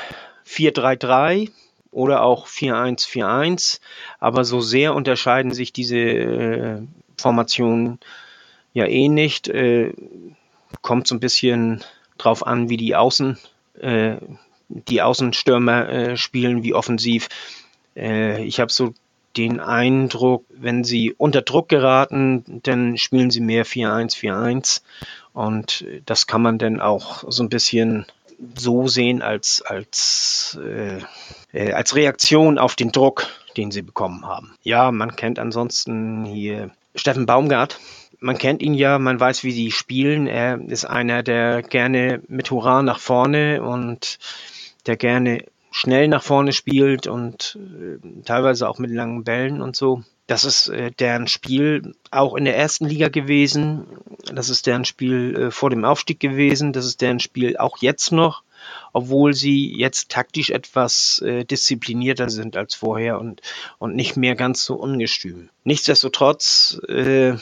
4-3-3 0.48 1.52
oder 1.92 2.24
auch 2.24 2.48
4-1-4-1, 2.48 3.80
aber 4.20 4.44
so 4.44 4.60
sehr 4.60 4.96
unterscheiden 4.96 5.54
sich 5.54 5.72
diese 5.72 5.98
äh, 5.98 6.82
Formationen 7.18 8.00
ja 8.74 8.86
eh 8.86 9.08
nicht. 9.08 9.48
Äh, 9.48 9.94
kommt 10.82 11.08
so 11.08 11.16
ein 11.16 11.20
bisschen 11.20 11.84
drauf 12.18 12.46
an, 12.46 12.70
wie 12.70 12.78
die 12.78 12.96
Außen, 12.96 13.38
äh, 13.80 14.16
die 14.68 15.02
Außenstürmer 15.02 15.90
äh, 15.90 16.18
spielen, 16.18 16.64
wie 16.64 16.74
offensiv. 16.74 17.30
Äh, 17.96 18.44
ich 18.44 18.60
habe 18.60 18.72
so 18.72 18.94
den 19.38 19.60
Eindruck, 19.60 20.46
wenn 20.50 20.84
sie 20.84 21.14
unter 21.14 21.42
Druck 21.42 21.70
geraten, 21.70 22.62
dann 22.64 22.98
spielen 22.98 23.32
sie 23.32 23.42
mehr 23.42 23.66
4-1, 23.66 24.18
4-1. 24.18 24.82
Und 25.34 25.86
das 26.06 26.28
kann 26.28 26.42
man 26.42 26.58
dann 26.58 26.80
auch 26.80 27.24
so 27.28 27.44
ein 27.44 27.50
bisschen 27.50 28.06
so 28.56 28.88
sehen 28.88 29.22
als, 29.22 29.62
als, 29.62 30.60
äh, 30.64 31.00
äh, 31.54 31.74
als 31.74 31.96
Reaktion 31.96 32.58
auf 32.58 32.76
den 32.76 32.92
Druck, 32.92 33.28
den 33.58 33.72
sie 33.72 33.82
bekommen 33.82 34.26
haben. 34.26 34.56
Ja, 34.64 34.92
man 34.92 35.16
kennt 35.16 35.40
ansonsten 35.40 36.26
hier 36.26 36.72
Steffen 36.96 37.26
Baumgart. 37.26 37.80
Man 38.20 38.38
kennt 38.38 38.62
ihn 38.62 38.74
ja, 38.74 39.00
man 39.00 39.20
weiß, 39.20 39.44
wie 39.44 39.52
sie 39.52 39.72
spielen. 39.72 40.28
Er 40.28 40.60
ist 40.62 40.86
einer, 40.86 41.24
der 41.24 41.62
gerne 41.62 42.22
mit 42.28 42.52
Hurra 42.52 42.82
nach 42.82 43.00
vorne 43.00 43.62
und 43.62 44.20
der 44.86 44.98
gerne 44.98 45.46
schnell 45.72 46.08
nach 46.08 46.24
vorne 46.24 46.54
spielt 46.54 47.08
und 47.08 47.58
äh, 47.60 48.24
teilweise 48.24 48.70
auch 48.70 48.78
mit 48.78 48.92
langen 48.92 49.24
Bällen 49.24 49.62
und 49.62 49.76
so. 49.76 50.04
Das 50.28 50.46
ist 50.46 50.70
äh, 50.70 50.92
deren 50.92 51.28
Spiel 51.28 51.96
auch 52.10 52.36
in 52.36 52.46
der 52.46 52.58
ersten 52.58 52.86
Liga 52.86 53.10
gewesen. 53.10 53.86
Das 54.34 54.50
ist 54.50 54.68
deren 54.68 54.86
Spiel 54.86 55.36
äh, 55.36 55.52
vor 55.52 55.70
dem 55.70 55.84
Aufstieg 55.84 56.20
gewesen. 56.20 56.72
Das 56.72 56.86
ist 56.86 57.02
deren 57.02 57.20
Spiel 57.20 57.58
auch 57.58 57.78
jetzt 57.80 58.12
noch, 58.12 58.44
obwohl 58.94 59.34
sie 59.34 59.76
jetzt 59.78 60.10
taktisch 60.10 60.50
etwas 60.50 61.20
äh, 61.20 61.44
disziplinierter 61.44 62.30
sind 62.30 62.56
als 62.56 62.74
vorher 62.74 63.20
und, 63.20 63.42
und 63.80 63.96
nicht 63.96 64.16
mehr 64.16 64.36
ganz 64.36 64.64
so 64.64 64.76
ungestüm. 64.76 65.50
Nichtsdestotrotz 65.66 66.80
äh, 66.88 67.34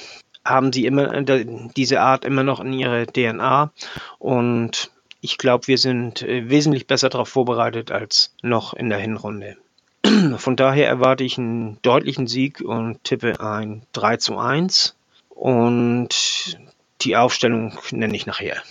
haben 0.44 0.74
sie 0.74 0.88
immer 0.88 1.22
diese 1.22 2.02
Art 2.02 2.26
immer 2.26 2.42
noch 2.42 2.62
in 2.62 2.74
ihrer 2.74 3.06
DNA 3.06 3.72
und 4.18 4.90
ich 5.24 5.38
glaube, 5.38 5.68
wir 5.68 5.78
sind 5.78 6.24
wesentlich 6.24 6.88
besser 6.88 7.10
darauf 7.10 7.30
vorbereitet 7.30 7.92
als 7.92 8.34
noch 8.42 8.74
in 8.74 8.90
der 8.90 8.98
Hinrunde. 8.98 9.56
Von 10.38 10.56
daher 10.56 10.88
erwarte 10.88 11.24
ich 11.24 11.38
einen 11.38 11.82
deutlichen 11.82 12.28
Sieg 12.28 12.62
und 12.62 13.04
tippe 13.04 13.40
ein 13.40 13.86
3 13.94 14.18
zu 14.18 14.38
1. 14.38 14.96
Und 15.30 16.58
die 17.02 17.16
Aufstellung 17.16 17.78
nenne 17.92 18.16
ich 18.16 18.26
nachher. 18.26 18.62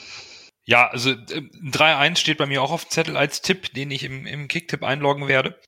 Ja, 0.64 0.88
also 0.88 1.10
äh, 1.10 1.42
3-1 1.64 2.16
steht 2.16 2.38
bei 2.38 2.46
mir 2.46 2.62
auch 2.62 2.70
auf 2.70 2.88
Zettel 2.88 3.16
als 3.16 3.42
Tipp, 3.42 3.72
den 3.74 3.90
ich 3.90 4.04
im, 4.04 4.26
im 4.26 4.46
Kicktipp 4.46 4.84
einloggen 4.84 5.26
werde. 5.26 5.58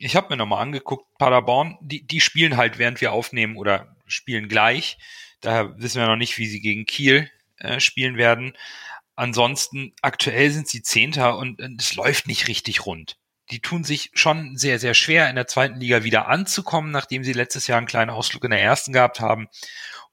Ich 0.00 0.16
habe 0.16 0.28
mir 0.30 0.36
nochmal 0.36 0.62
angeguckt, 0.62 1.06
Paderborn, 1.18 1.78
die, 1.80 2.06
die 2.06 2.20
spielen 2.20 2.56
halt, 2.56 2.78
während 2.78 3.00
wir 3.00 3.12
aufnehmen 3.12 3.56
oder 3.56 3.96
spielen 4.06 4.48
gleich. 4.48 4.98
Daher 5.40 5.78
wissen 5.78 6.00
wir 6.00 6.08
noch 6.08 6.16
nicht, 6.16 6.36
wie 6.36 6.46
sie 6.46 6.60
gegen 6.60 6.84
Kiel 6.84 7.30
äh, 7.56 7.80
spielen 7.80 8.16
werden. 8.16 8.52
Ansonsten, 9.16 9.94
aktuell 10.02 10.50
sind 10.50 10.68
sie 10.68 10.82
Zehnter 10.82 11.38
und 11.38 11.60
es 11.78 11.94
läuft 11.94 12.26
nicht 12.26 12.48
richtig 12.48 12.86
rund. 12.86 13.16
Die 13.50 13.60
tun 13.60 13.84
sich 13.84 14.10
schon 14.14 14.56
sehr, 14.56 14.78
sehr 14.78 14.94
schwer, 14.94 15.28
in 15.28 15.36
der 15.36 15.46
zweiten 15.46 15.80
Liga 15.80 16.04
wieder 16.04 16.28
anzukommen, 16.28 16.90
nachdem 16.90 17.24
sie 17.24 17.32
letztes 17.32 17.66
Jahr 17.66 17.78
einen 17.78 17.86
kleinen 17.86 18.10
Ausflug 18.10 18.44
in 18.44 18.50
der 18.50 18.62
ersten 18.62 18.92
gehabt 18.92 19.20
haben. 19.20 19.48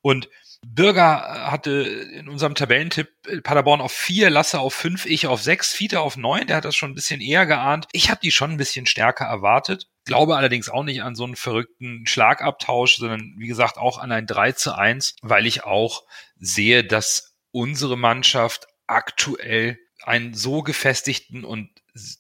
Und 0.02 0.30
Bürger 0.66 1.52
hatte 1.52 1.72
in 1.72 2.28
unserem 2.28 2.56
Tabellentipp 2.56 3.10
Paderborn 3.44 3.82
auf 3.82 3.92
vier, 3.92 4.30
Lasse 4.30 4.60
auf 4.60 4.74
fünf, 4.74 5.06
ich 5.06 5.28
auf 5.28 5.42
sechs, 5.42 5.72
Fiete 5.72 6.00
auf 6.00 6.18
neun. 6.18 6.48
Der 6.48 6.58
hat 6.58 6.66
das 6.66 6.76
schon 6.76 6.92
ein 6.92 6.96
bisschen 6.96 7.22
eher 7.22 7.46
geahnt. 7.46 7.88
Ich 7.92 8.10
habe 8.10 8.20
die 8.22 8.32
schon 8.32 8.52
ein 8.52 8.58
bisschen 8.58 8.86
stärker 8.86 9.26
erwartet. 9.26 9.88
Glaube 10.06 10.36
allerdings 10.36 10.70
auch 10.70 10.84
nicht 10.84 11.04
an 11.04 11.16
so 11.16 11.26
einen 11.26 11.36
verrückten 11.36 12.06
Schlagabtausch, 12.06 12.98
sondern 12.98 13.36
wie 13.38 13.48
gesagt 13.48 13.78
auch 13.78 13.98
an 13.98 14.12
ein 14.12 14.26
3 14.26 14.54
zu 14.54 14.76
1, 14.76 15.16
weil 15.22 15.46
ich 15.46 15.64
auch 15.64 16.04
sehe, 16.38 16.84
dass 16.84 17.36
unsere 17.52 17.98
Mannschaft 17.98 18.68
aktuell 18.88 19.78
einen 20.04 20.34
so 20.34 20.64
gefestigten 20.64 21.44
und 21.44 21.70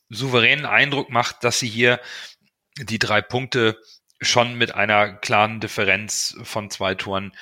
souveränen 0.09 0.65
Eindruck 0.65 1.09
macht, 1.09 1.43
dass 1.43 1.59
sie 1.59 1.67
hier 1.69 1.99
die 2.77 2.99
drei 2.99 3.21
Punkte 3.21 3.79
schon 4.21 4.57
mit 4.57 4.73
einer 4.73 5.13
klaren 5.13 5.59
Differenz 5.59 6.37
von 6.43 6.69
zwei 6.69 6.95
Toren 6.95 7.33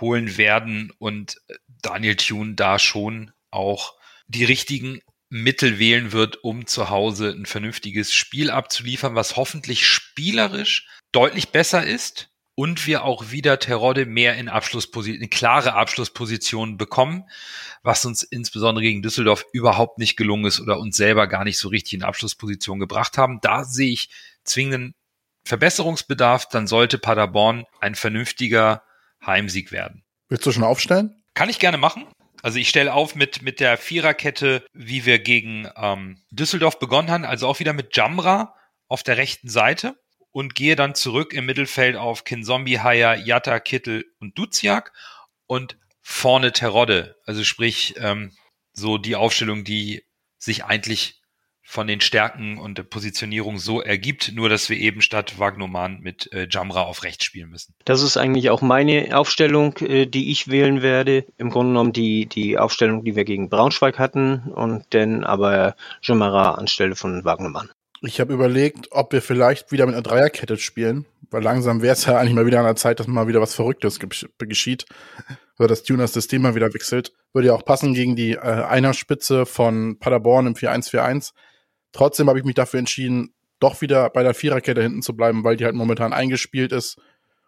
holen 0.00 0.36
werden 0.36 0.92
und 0.98 1.36
Daniel 1.82 2.16
Thune 2.16 2.54
da 2.54 2.78
schon 2.78 3.32
auch 3.50 3.94
die 4.26 4.44
richtigen 4.44 5.00
Mittel 5.28 5.78
wählen 5.78 6.12
wird, 6.12 6.42
um 6.44 6.66
zu 6.66 6.90
Hause 6.90 7.30
ein 7.30 7.46
vernünftiges 7.46 8.12
Spiel 8.12 8.50
abzuliefern, 8.50 9.14
was 9.14 9.36
hoffentlich 9.36 9.86
spielerisch 9.86 10.88
deutlich 11.10 11.50
besser 11.50 11.84
ist 11.84 12.31
und 12.54 12.86
wir 12.86 13.04
auch 13.04 13.30
wieder 13.30 13.58
Terodde 13.58 14.06
mehr 14.06 14.36
in 14.36 14.48
Abschlussposition, 14.48 15.22
in 15.22 15.30
klare 15.30 15.74
Abschlusspositionen 15.74 16.76
bekommen, 16.76 17.24
was 17.82 18.04
uns 18.04 18.22
insbesondere 18.22 18.82
gegen 18.82 19.02
Düsseldorf 19.02 19.44
überhaupt 19.52 19.98
nicht 19.98 20.16
gelungen 20.16 20.44
ist 20.44 20.60
oder 20.60 20.78
uns 20.78 20.96
selber 20.96 21.26
gar 21.26 21.44
nicht 21.44 21.58
so 21.58 21.68
richtig 21.68 21.94
in 21.94 22.02
Abschlussposition 22.02 22.78
gebracht 22.78 23.16
haben. 23.16 23.40
Da 23.40 23.64
sehe 23.64 23.92
ich 23.92 24.10
zwingenden 24.44 24.94
Verbesserungsbedarf, 25.44 26.48
dann 26.48 26.66
sollte 26.66 26.98
Paderborn 26.98 27.64
ein 27.80 27.94
vernünftiger 27.94 28.82
Heimsieg 29.24 29.72
werden. 29.72 30.04
Willst 30.28 30.46
du 30.46 30.52
schon 30.52 30.64
aufstellen? 30.64 31.22
Kann 31.34 31.48
ich 31.48 31.58
gerne 31.58 31.78
machen. 31.78 32.06
Also 32.42 32.58
ich 32.58 32.68
stelle 32.68 32.92
auf 32.92 33.14
mit, 33.14 33.42
mit 33.42 33.60
der 33.60 33.78
Viererkette, 33.78 34.64
wie 34.72 35.06
wir 35.06 35.20
gegen 35.20 35.68
ähm, 35.76 36.22
Düsseldorf 36.30 36.78
begonnen 36.78 37.10
haben, 37.10 37.24
also 37.24 37.46
auch 37.46 37.60
wieder 37.60 37.72
mit 37.72 37.96
Jamra 37.96 38.54
auf 38.88 39.02
der 39.02 39.16
rechten 39.16 39.48
Seite 39.48 39.96
und 40.32 40.54
gehe 40.54 40.76
dann 40.76 40.94
zurück 40.94 41.32
im 41.32 41.46
Mittelfeld 41.46 41.96
auf 41.96 42.24
Kinzombie, 42.24 42.80
Haya, 42.80 43.14
Yatta, 43.14 43.60
Kittel 43.60 44.06
und 44.18 44.36
Duziak 44.36 44.92
und 45.46 45.76
vorne 46.00 46.52
Terodde. 46.52 47.16
Also 47.24 47.44
sprich, 47.44 47.94
ähm, 47.98 48.32
so 48.72 48.98
die 48.98 49.16
Aufstellung, 49.16 49.64
die 49.64 50.02
sich 50.38 50.64
eigentlich 50.64 51.20
von 51.64 51.86
den 51.86 52.00
Stärken 52.00 52.58
und 52.58 52.76
der 52.76 52.82
Positionierung 52.82 53.58
so 53.58 53.80
ergibt, 53.80 54.32
nur 54.34 54.48
dass 54.48 54.68
wir 54.68 54.76
eben 54.76 55.00
statt 55.00 55.38
Wagnoman 55.38 56.00
mit 56.00 56.30
äh, 56.32 56.48
Jamra 56.50 56.82
auf 56.82 57.04
rechts 57.04 57.24
spielen 57.24 57.50
müssen. 57.50 57.74
Das 57.84 58.02
ist 58.02 58.16
eigentlich 58.16 58.50
auch 58.50 58.62
meine 58.62 59.16
Aufstellung, 59.16 59.76
äh, 59.78 60.06
die 60.06 60.30
ich 60.30 60.48
wählen 60.48 60.82
werde. 60.82 61.24
Im 61.38 61.50
Grunde 61.50 61.70
genommen 61.70 61.92
die, 61.92 62.26
die 62.26 62.58
Aufstellung, 62.58 63.04
die 63.04 63.14
wir 63.14 63.24
gegen 63.24 63.48
Braunschweig 63.48 63.98
hatten 63.98 64.52
und 64.52 64.84
dann 64.90 65.24
aber 65.24 65.76
Jamara 66.02 66.52
anstelle 66.52 66.96
von 66.96 67.24
Wagnoman. 67.24 67.70
Ich 68.04 68.20
habe 68.20 68.34
überlegt, 68.34 68.88
ob 68.90 69.12
wir 69.12 69.22
vielleicht 69.22 69.70
wieder 69.70 69.86
mit 69.86 69.94
einer 69.94 70.02
Dreierkette 70.02 70.56
spielen, 70.56 71.06
weil 71.30 71.42
langsam 71.42 71.82
wäre 71.82 71.92
es 71.92 72.04
ja 72.04 72.18
eigentlich 72.18 72.34
mal 72.34 72.46
wieder 72.46 72.58
an 72.58 72.64
der 72.64 72.74
Zeit, 72.74 72.98
dass 72.98 73.06
mal 73.06 73.28
wieder 73.28 73.40
was 73.40 73.54
Verrücktes 73.54 74.00
geschieht. 74.38 74.86
Oder 75.56 75.68
das 75.68 75.84
Tuners 75.84 76.12
System 76.12 76.42
mal 76.42 76.56
wieder 76.56 76.74
wechselt. 76.74 77.12
Würde 77.32 77.48
ja 77.48 77.54
auch 77.54 77.64
passen 77.64 77.94
gegen 77.94 78.16
die 78.16 78.32
äh, 78.32 78.38
Einerspitze 78.38 79.46
von 79.46 80.00
Paderborn 80.00 80.48
im 80.48 80.54
4-1-4-1. 80.54 81.30
Trotzdem 81.92 82.28
habe 82.28 82.40
ich 82.40 82.44
mich 82.44 82.56
dafür 82.56 82.80
entschieden, 82.80 83.34
doch 83.60 83.80
wieder 83.80 84.10
bei 84.10 84.24
der 84.24 84.34
Viererkette 84.34 84.82
hinten 84.82 85.02
zu 85.02 85.16
bleiben, 85.16 85.44
weil 85.44 85.56
die 85.56 85.64
halt 85.64 85.76
momentan 85.76 86.12
eingespielt 86.12 86.72
ist 86.72 87.00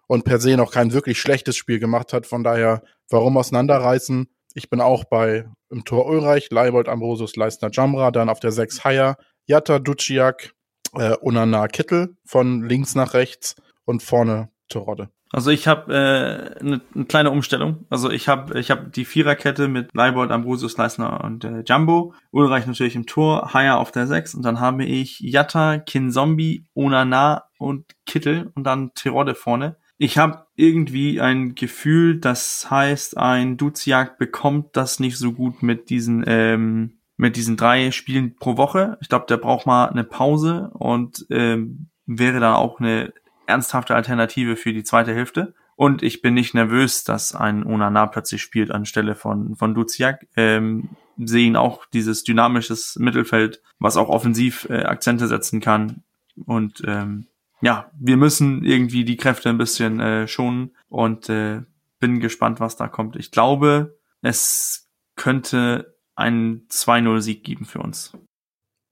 und 0.06 0.24
per 0.24 0.38
se 0.38 0.56
noch 0.56 0.70
kein 0.70 0.92
wirklich 0.92 1.18
schlechtes 1.18 1.56
Spiel 1.56 1.80
gemacht 1.80 2.12
hat. 2.12 2.26
Von 2.26 2.44
daher, 2.44 2.84
warum 3.10 3.36
auseinanderreißen? 3.36 4.28
Ich 4.54 4.70
bin 4.70 4.80
auch 4.80 5.02
bei 5.02 5.46
im 5.68 5.84
Tor 5.84 6.06
Ulreich, 6.06 6.48
Leibold, 6.52 6.88
Ambrosius, 6.88 7.34
Leistner, 7.34 7.70
Jamra, 7.72 8.12
dann 8.12 8.28
auf 8.28 8.38
der 8.38 8.52
6 8.52 8.84
Haier, 8.84 9.16
Jatta, 9.46 9.78
Duciak, 9.78 10.54
äh, 10.94 11.16
Unana 11.16 11.68
Kittel 11.68 12.16
von 12.24 12.62
links 12.62 12.94
nach 12.94 13.14
rechts 13.14 13.56
und 13.84 14.02
vorne 14.02 14.50
Terodde. 14.68 15.10
Also 15.34 15.50
ich 15.50 15.66
habe 15.66 15.92
äh, 15.92 16.60
eine 16.60 16.80
ne 16.94 17.04
kleine 17.06 17.32
Umstellung. 17.32 17.86
Also 17.90 18.08
ich 18.08 18.28
habe 18.28 18.58
ich 18.60 18.70
hab 18.70 18.92
die 18.92 19.04
Viererkette 19.04 19.66
mit 19.66 19.92
Leibold, 19.92 20.30
Ambrosius, 20.30 20.76
Leisner 20.76 21.24
und 21.24 21.42
äh, 21.44 21.64
Jumbo. 21.66 22.14
Ulreich 22.30 22.66
natürlich 22.68 22.94
im 22.94 23.06
Tor, 23.06 23.52
Haya 23.52 23.76
auf 23.76 23.90
der 23.90 24.06
6 24.06 24.36
und 24.36 24.44
dann 24.44 24.60
habe 24.60 24.84
ich 24.84 25.18
Jatta, 25.18 25.78
Kinzombie, 25.78 26.66
Onana 26.74 27.46
und 27.58 27.84
Kittel 28.06 28.52
und 28.54 28.62
dann 28.62 28.92
Terodde 28.94 29.34
vorne. 29.34 29.76
Ich 29.98 30.18
habe 30.18 30.46
irgendwie 30.54 31.20
ein 31.20 31.56
Gefühl, 31.56 32.20
das 32.20 32.70
heißt, 32.70 33.16
ein 33.16 33.56
Duziak 33.56 34.18
bekommt 34.18 34.76
das 34.76 35.00
nicht 35.00 35.18
so 35.18 35.32
gut 35.32 35.64
mit 35.64 35.90
diesen 35.90 36.22
ähm, 36.28 36.93
mit 37.16 37.36
diesen 37.36 37.56
drei 37.56 37.90
Spielen 37.90 38.36
pro 38.36 38.56
Woche. 38.56 38.98
Ich 39.00 39.08
glaube, 39.08 39.26
der 39.28 39.36
braucht 39.36 39.66
mal 39.66 39.86
eine 39.86 40.04
Pause 40.04 40.70
und 40.74 41.26
ähm, 41.30 41.88
wäre 42.06 42.40
da 42.40 42.56
auch 42.56 42.80
eine 42.80 43.12
ernsthafte 43.46 43.94
Alternative 43.94 44.56
für 44.56 44.72
die 44.72 44.84
zweite 44.84 45.14
Hälfte. 45.14 45.54
Und 45.76 46.02
ich 46.02 46.22
bin 46.22 46.34
nicht 46.34 46.54
nervös, 46.54 47.04
dass 47.04 47.34
ein 47.34 47.64
Onana 47.66 48.06
plötzlich 48.06 48.42
spielt 48.42 48.70
anstelle 48.70 49.14
von, 49.14 49.56
von 49.56 49.74
Duziak. 49.74 50.26
Ähm, 50.36 50.90
sehe 51.16 51.46
ihn 51.46 51.56
auch 51.56 51.86
dieses 51.86 52.24
dynamisches 52.24 52.96
Mittelfeld, 52.96 53.60
was 53.78 53.96
auch 53.96 54.08
offensiv 54.08 54.66
äh, 54.70 54.84
Akzente 54.84 55.26
setzen 55.26 55.60
kann. 55.60 56.02
Und 56.46 56.82
ähm, 56.86 57.26
ja, 57.60 57.90
wir 57.98 58.16
müssen 58.16 58.64
irgendwie 58.64 59.04
die 59.04 59.16
Kräfte 59.16 59.48
ein 59.48 59.58
bisschen 59.58 60.00
äh, 60.00 60.28
schonen 60.28 60.72
und 60.88 61.28
äh, 61.28 61.62
bin 61.98 62.20
gespannt, 62.20 62.60
was 62.60 62.76
da 62.76 62.88
kommt. 62.88 63.16
Ich 63.16 63.30
glaube, 63.30 63.98
es 64.22 64.88
könnte 65.16 65.93
einen 66.16 66.66
2-0-Sieg 66.68 67.44
geben 67.44 67.64
für 67.64 67.80
uns. 67.80 68.12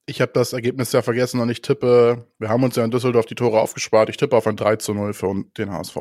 Ich 0.06 0.20
habe 0.20 0.32
das 0.32 0.52
Ergebnis 0.52 0.92
ja 0.92 1.02
vergessen 1.02 1.40
und 1.40 1.48
ich 1.48 1.62
tippe, 1.62 2.26
wir 2.38 2.48
haben 2.48 2.64
uns 2.64 2.76
ja 2.76 2.84
in 2.84 2.90
Düsseldorf 2.90 3.26
die 3.26 3.36
Tore 3.36 3.60
aufgespart. 3.60 4.08
Ich 4.08 4.16
tippe 4.16 4.36
auf 4.36 4.46
ein 4.46 4.56
3 4.56 4.76
zu 4.76 4.94
0 4.94 5.14
für 5.14 5.44
den 5.56 5.70
HSV. 5.70 5.96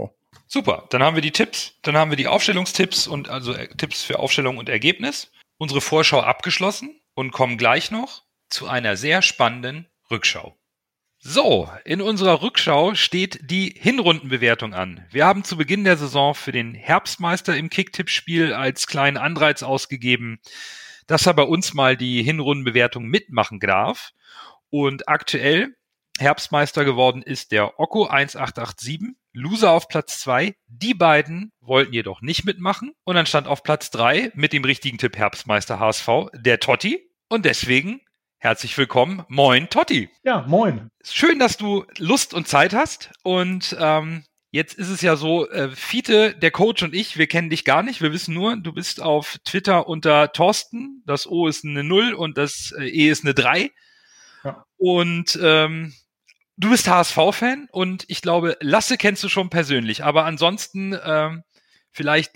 Super, 0.48 0.88
dann 0.90 1.04
haben 1.04 1.16
wir 1.16 1.22
die 1.22 1.32
Tipps, 1.32 1.76
dann 1.84 1.96
haben 1.96 2.12
wir 2.12 2.18
die 2.18 2.28
Aufstellungstipps 2.28 3.08
und 3.08 3.30
also 3.30 3.54
äh, 3.54 3.68
Tipps 3.76 4.04
für 4.04 4.20
Aufstellung 4.20 4.58
und 4.58 4.70
Ergebnis. 4.70 5.32
Unsere 5.58 5.82
Vorschau 5.82 6.22
abgeschlossen 6.22 7.00
und 7.14 7.32
kommen 7.32 7.58
gleich 7.58 7.92
noch 7.92 8.24
zu 8.50 8.68
einer 8.68 8.98
sehr 8.98 9.22
spannenden 9.22 9.88
Rückschau. 10.10 10.58
So, 11.24 11.70
in 11.86 12.02
unserer 12.02 12.42
Rückschau 12.42 12.96
steht 12.96 13.52
die 13.52 13.76
Hinrundenbewertung 13.78 14.74
an. 14.74 15.06
Wir 15.12 15.28
haben 15.28 15.44
zu 15.44 15.56
Beginn 15.56 15.84
der 15.84 15.96
Saison 15.96 16.34
für 16.34 16.52
den 16.52 16.74
Herbstmeister 16.74 17.56
im 17.56 17.70
Kicktipp-Spiel 17.70 18.54
als 18.54 18.88
kleinen 18.88 19.18
Anreiz 19.18 19.62
ausgegeben, 19.62 20.40
dass 21.12 21.26
er 21.26 21.34
bei 21.34 21.44
uns 21.44 21.74
mal 21.74 21.98
die 21.98 22.24
Hinrundenbewertung 22.24 23.04
mitmachen 23.06 23.60
darf. 23.60 24.12
Und 24.70 25.10
aktuell 25.10 25.76
Herbstmeister 26.18 26.86
geworden 26.86 27.22
ist 27.22 27.52
der 27.52 27.80
Okko 27.82 28.06
1887 28.06 29.18
Loser 29.34 29.72
auf 29.72 29.90
Platz 29.90 30.20
zwei. 30.22 30.56
Die 30.68 30.94
beiden 30.94 31.52
wollten 31.60 31.92
jedoch 31.92 32.22
nicht 32.22 32.46
mitmachen. 32.46 32.94
Und 33.04 33.16
dann 33.16 33.26
stand 33.26 33.48
auf 33.48 33.62
Platz 33.62 33.92
drei 33.92 34.32
mit 34.36 34.54
dem 34.54 34.64
richtigen 34.64 34.98
Tipp 34.98 35.18
Herbstmeister 35.18 35.80
HSV 35.80 36.08
der 36.34 36.62
Totti. 36.62 37.12
Und 37.28 37.44
deswegen 37.44 38.00
herzlich 38.38 38.78
willkommen. 38.78 39.26
Moin, 39.28 39.70
Totti. 39.70 40.10
Ja, 40.24 40.46
moin. 40.48 40.90
Schön, 41.04 41.40
dass 41.40 41.58
du 41.58 41.86
Lust 41.98 42.34
und 42.34 42.48
Zeit 42.48 42.74
hast. 42.74 43.12
Und 43.24 43.76
ähm, 43.78 44.24
Jetzt 44.54 44.74
ist 44.74 44.90
es 44.90 45.02
ja 45.02 45.16
so, 45.16 45.50
äh, 45.50 45.70
Fiete, 45.70 46.36
der 46.36 46.52
Coach 46.52 46.84
und 46.84 46.94
ich, 46.94 47.18
wir 47.18 47.28
kennen 47.28 47.50
dich 47.50 47.64
gar 47.64 47.84
nicht. 47.84 48.02
Wir 48.02 48.12
wissen 48.12 48.34
nur, 48.34 48.58
du 48.58 48.74
bist 48.74 49.02
auf 49.02 49.40
Twitter 49.46 49.88
unter 49.88 50.34
Thorsten. 50.34 51.02
Das 51.06 51.26
O 51.26 51.48
ist 51.48 51.64
eine 51.64 51.86
Null 51.86 52.14
und 52.14 52.38
das 52.38 52.74
äh, 52.78 52.84
E 52.84 53.10
ist 53.10 53.24
eine 53.24 53.34
Drei. 53.34 53.72
Ja. 54.44 54.66
Und 54.76 55.40
ähm, 55.42 55.94
du 56.58 56.70
bist 56.70 56.90
HSV-Fan 56.90 57.70
und 57.72 58.04
ich 58.10 58.22
glaube, 58.22 58.58
Lasse 58.60 58.98
kennst 58.98 59.24
du 59.24 59.30
schon 59.30 59.50
persönlich. 59.50 60.04
Aber 60.04 60.26
ansonsten, 60.26 60.98
ähm, 61.02 61.44
vielleicht 61.92 62.34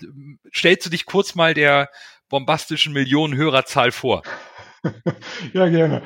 stellst 0.54 0.86
du 0.86 0.90
dich 0.90 1.04
kurz 1.04 1.34
mal 1.34 1.52
der 1.52 1.90
bombastischen 2.30 2.94
Millionen-Hörerzahl 2.94 3.92
vor. 3.92 4.22
ja, 5.52 5.68
gerne. 5.68 6.02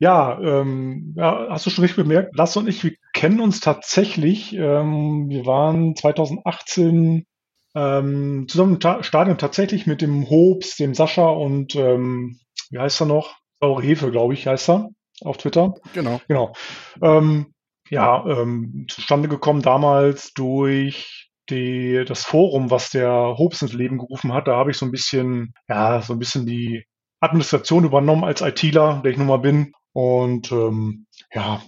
Ja, 0.00 0.40
ähm, 0.40 1.12
ja, 1.14 1.48
hast 1.50 1.66
du 1.66 1.70
schon 1.70 1.84
richtig 1.84 2.02
bemerkt, 2.04 2.34
Lasse 2.34 2.58
und 2.58 2.68
ich, 2.68 2.82
wir 2.82 2.92
kennen 3.12 3.38
uns 3.40 3.60
tatsächlich. 3.60 4.54
Ähm, 4.54 5.28
wir 5.28 5.44
waren 5.44 5.94
2018 5.94 7.26
ähm, 7.74 8.46
zusammen 8.48 8.78
im 8.80 9.02
Stadion 9.02 9.36
tatsächlich 9.36 9.86
mit 9.86 10.00
dem 10.00 10.28
Hobbs, 10.28 10.76
dem 10.76 10.94
Sascha 10.94 11.28
und 11.28 11.74
ähm, 11.76 12.40
wie 12.70 12.78
heißt 12.78 13.02
er 13.02 13.06
noch? 13.06 13.36
Saure 13.60 13.82
Hefe, 13.82 14.10
glaube 14.10 14.32
ich, 14.32 14.46
heißt 14.46 14.70
er 14.70 14.88
auf 15.22 15.36
Twitter. 15.36 15.74
Genau. 15.92 16.20
Genau. 16.28 16.54
Ähm, 17.02 17.52
ja, 17.90 18.24
ähm, 18.26 18.86
zustande 18.88 19.28
gekommen 19.28 19.60
damals 19.60 20.32
durch 20.32 21.30
die, 21.50 22.04
das 22.06 22.24
Forum, 22.24 22.70
was 22.70 22.88
der 22.88 23.34
Hobbs 23.36 23.60
ins 23.60 23.74
Leben 23.74 23.98
gerufen 23.98 24.32
hat. 24.32 24.48
Da 24.48 24.56
habe 24.56 24.70
ich 24.70 24.78
so 24.78 24.86
ein 24.86 24.92
bisschen, 24.92 25.52
ja, 25.68 26.00
so 26.00 26.14
ein 26.14 26.18
bisschen 26.18 26.46
die 26.46 26.84
Administration 27.20 27.84
übernommen 27.84 28.24
als 28.24 28.40
ITler, 28.40 29.02
der 29.04 29.12
ich 29.12 29.18
nun 29.18 29.26
mal 29.26 29.38
bin. 29.38 29.72
Und 29.92 30.52
ähm, 30.52 31.06
ja, 31.32 31.62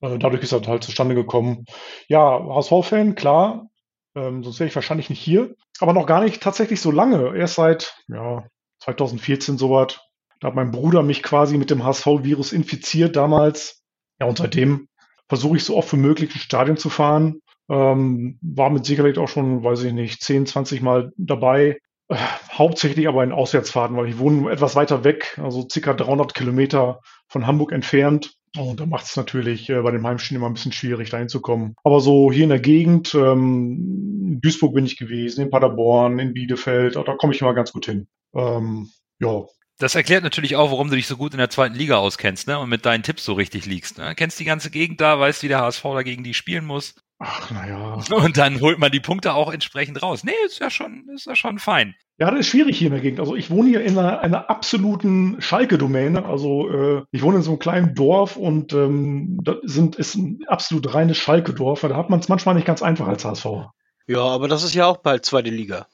äh, 0.00 0.18
dadurch 0.18 0.42
ist 0.42 0.52
das 0.52 0.66
halt 0.66 0.84
zustande 0.84 1.14
gekommen. 1.14 1.64
Ja, 2.08 2.40
HSV-Fan, 2.48 3.14
klar, 3.14 3.68
ähm, 4.14 4.42
sonst 4.42 4.60
wäre 4.60 4.68
ich 4.68 4.74
wahrscheinlich 4.74 5.10
nicht 5.10 5.20
hier. 5.20 5.54
Aber 5.80 5.92
noch 5.92 6.06
gar 6.06 6.22
nicht 6.22 6.42
tatsächlich 6.42 6.80
so 6.80 6.90
lange. 6.90 7.36
Erst 7.36 7.56
seit 7.56 8.02
ja, 8.08 8.44
2014 8.80 9.58
sowas. 9.58 9.98
Da 10.40 10.48
hat 10.48 10.54
mein 10.54 10.70
Bruder 10.70 11.02
mich 11.02 11.22
quasi 11.22 11.56
mit 11.58 11.70
dem 11.70 11.84
HSV-Virus 11.84 12.52
infiziert 12.52 13.16
damals. 13.16 13.82
Ja, 14.20 14.26
und 14.26 14.38
seitdem 14.38 14.88
versuche 15.28 15.56
ich 15.56 15.64
so 15.64 15.76
oft 15.76 15.92
wie 15.92 15.98
möglich 15.98 16.34
ins 16.34 16.42
Stadion 16.42 16.76
zu 16.76 16.90
fahren. 16.90 17.40
Ähm, 17.68 18.38
war 18.42 18.70
mit 18.70 18.86
Sicherheit 18.86 19.18
auch 19.18 19.28
schon, 19.28 19.64
weiß 19.64 19.82
ich 19.82 19.92
nicht, 19.92 20.22
10, 20.22 20.46
20 20.46 20.82
Mal 20.82 21.12
dabei. 21.16 21.78
Äh, 22.08 22.16
hauptsächlich 22.52 23.08
aber 23.08 23.24
in 23.24 23.32
Auswärtsfahrten, 23.32 23.96
weil 23.96 24.08
ich 24.08 24.18
wohne 24.18 24.50
etwas 24.50 24.76
weiter 24.76 25.04
weg, 25.04 25.38
also 25.42 25.66
circa 25.68 25.92
300 25.92 26.34
Kilometer 26.34 27.00
von 27.28 27.46
Hamburg 27.46 27.72
entfernt. 27.72 28.34
Und 28.56 28.80
da 28.80 28.86
macht 28.86 29.06
es 29.06 29.16
natürlich 29.16 29.68
äh, 29.68 29.80
bei 29.82 29.90
dem 29.90 30.06
Heimspiel 30.06 30.36
immer 30.36 30.46
ein 30.46 30.54
bisschen 30.54 30.72
schwierig, 30.72 31.10
da 31.10 31.18
hinzukommen. 31.18 31.74
Aber 31.84 32.00
so 32.00 32.32
hier 32.32 32.44
in 32.44 32.50
der 32.50 32.60
Gegend, 32.60 33.14
ähm, 33.14 34.32
in 34.32 34.40
Duisburg 34.40 34.74
bin 34.74 34.86
ich 34.86 34.96
gewesen, 34.96 35.42
in 35.42 35.50
Paderborn, 35.50 36.18
in 36.18 36.32
Bielefeld, 36.32 36.96
da 36.96 37.14
komme 37.16 37.34
ich 37.34 37.40
immer 37.40 37.54
ganz 37.54 37.72
gut 37.72 37.86
hin. 37.86 38.08
Ähm, 38.34 38.88
ja. 39.20 39.44
Das 39.78 39.94
erklärt 39.94 40.24
natürlich 40.24 40.56
auch, 40.56 40.70
warum 40.70 40.88
du 40.88 40.96
dich 40.96 41.06
so 41.06 41.18
gut 41.18 41.32
in 41.32 41.38
der 41.38 41.50
zweiten 41.50 41.74
Liga 41.74 41.96
auskennst, 41.96 42.48
ne? 42.48 42.58
Und 42.58 42.70
mit 42.70 42.86
deinen 42.86 43.02
Tipps 43.02 43.24
so 43.24 43.34
richtig 43.34 43.66
liegst. 43.66 43.98
Ne? 43.98 44.14
Kennst 44.14 44.40
die 44.40 44.46
ganze 44.46 44.70
Gegend 44.70 45.02
da, 45.02 45.20
weißt, 45.20 45.42
wie 45.42 45.48
der 45.48 45.60
HSV 45.60 45.82
dagegen 45.82 46.24
die 46.24 46.32
spielen 46.32 46.64
muss. 46.64 46.94
Ach, 47.18 47.50
naja. 47.50 48.00
Und 48.10 48.38
dann 48.38 48.60
holt 48.60 48.78
man 48.78 48.90
die 48.90 49.00
Punkte 49.00 49.34
auch 49.34 49.52
entsprechend 49.52 50.02
raus. 50.02 50.24
Nee, 50.24 50.32
ist 50.46 50.60
ja 50.60 50.70
schon, 50.70 51.06
ist 51.14 51.26
ja 51.26 51.36
schon 51.36 51.58
fein. 51.58 51.94
Ja, 52.18 52.30
das 52.30 52.40
ist 52.40 52.48
schwierig 52.48 52.78
hier 52.78 52.86
in 52.86 52.94
der 52.94 53.02
Gegend. 53.02 53.20
Also 53.20 53.36
ich 53.36 53.50
wohne 53.50 53.68
hier 53.68 53.82
in 53.82 53.98
einer, 53.98 54.20
einer 54.20 54.48
absoluten 54.48 55.36
Schalke-Domäne. 55.40 56.24
Also 56.24 56.70
äh, 56.70 57.02
ich 57.10 57.22
wohne 57.22 57.36
in 57.36 57.42
so 57.42 57.50
einem 57.50 57.58
kleinen 57.58 57.94
Dorf 57.94 58.36
und 58.36 58.72
ähm, 58.72 59.38
das 59.42 59.56
sind, 59.64 59.96
ist 59.96 60.14
ein 60.14 60.40
absolut 60.46 60.94
reines 60.94 61.18
Schalke-Dorf. 61.18 61.82
Da 61.82 61.94
hat 61.94 62.08
man 62.08 62.20
es 62.20 62.28
manchmal 62.28 62.54
nicht 62.54 62.66
ganz 62.66 62.82
einfach 62.82 63.06
als 63.06 63.24
HSV. 63.24 63.46
Ja, 64.06 64.22
aber 64.22 64.48
das 64.48 64.62
ist 64.62 64.74
ja 64.74 64.86
auch 64.86 64.98
bald 64.98 65.26
zweite 65.26 65.50
Liga. 65.50 65.86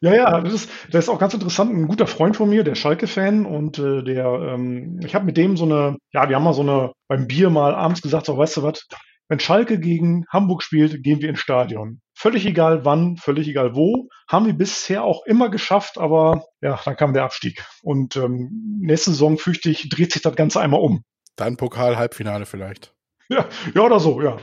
Ja, 0.00 0.14
ja, 0.14 0.40
das 0.40 0.54
ist, 0.54 0.70
das 0.90 1.04
ist 1.04 1.08
auch 1.08 1.18
ganz 1.18 1.34
interessant. 1.34 1.72
Ein 1.72 1.88
guter 1.88 2.06
Freund 2.06 2.36
von 2.36 2.48
mir, 2.48 2.62
der 2.62 2.76
Schalke-Fan, 2.76 3.44
und 3.44 3.78
äh, 3.78 4.02
der, 4.04 4.26
ähm, 4.26 5.00
ich 5.04 5.14
habe 5.14 5.24
mit 5.24 5.36
dem 5.36 5.56
so 5.56 5.64
eine, 5.64 5.98
ja, 6.12 6.28
wir 6.28 6.36
haben 6.36 6.44
mal 6.44 6.54
so 6.54 6.62
eine 6.62 6.92
beim 7.08 7.26
Bier 7.26 7.50
mal 7.50 7.74
abends 7.74 8.00
gesagt, 8.00 8.26
so, 8.26 8.38
weißt 8.38 8.58
du 8.58 8.62
was, 8.62 8.86
wenn 9.28 9.40
Schalke 9.40 9.78
gegen 9.80 10.24
Hamburg 10.30 10.62
spielt, 10.62 11.02
gehen 11.02 11.20
wir 11.20 11.28
ins 11.28 11.40
Stadion. 11.40 12.00
Völlig 12.20 12.44
egal 12.46 12.84
wann, 12.84 13.16
völlig 13.16 13.46
egal 13.46 13.76
wo. 13.76 14.08
Haben 14.26 14.46
wir 14.46 14.52
bisher 14.52 15.04
auch 15.04 15.24
immer 15.24 15.50
geschafft, 15.50 15.98
aber 15.98 16.46
ja, 16.60 16.80
dann 16.84 16.96
kam 16.96 17.12
der 17.12 17.22
Abstieg. 17.22 17.64
Und 17.80 18.16
ähm, 18.16 18.80
nächste 18.80 19.12
Saison 19.12 19.38
fürchte 19.38 19.70
ich, 19.70 19.88
dreht 19.88 20.12
sich 20.12 20.22
das 20.22 20.34
Ganze 20.34 20.60
einmal 20.60 20.80
um. 20.80 21.04
Dann 21.36 21.56
Pokal-Halbfinale 21.56 22.44
vielleicht. 22.44 22.92
Ja, 23.30 23.46
ja 23.74 23.82
oder 23.82 24.00
so, 24.00 24.22
ja. 24.22 24.38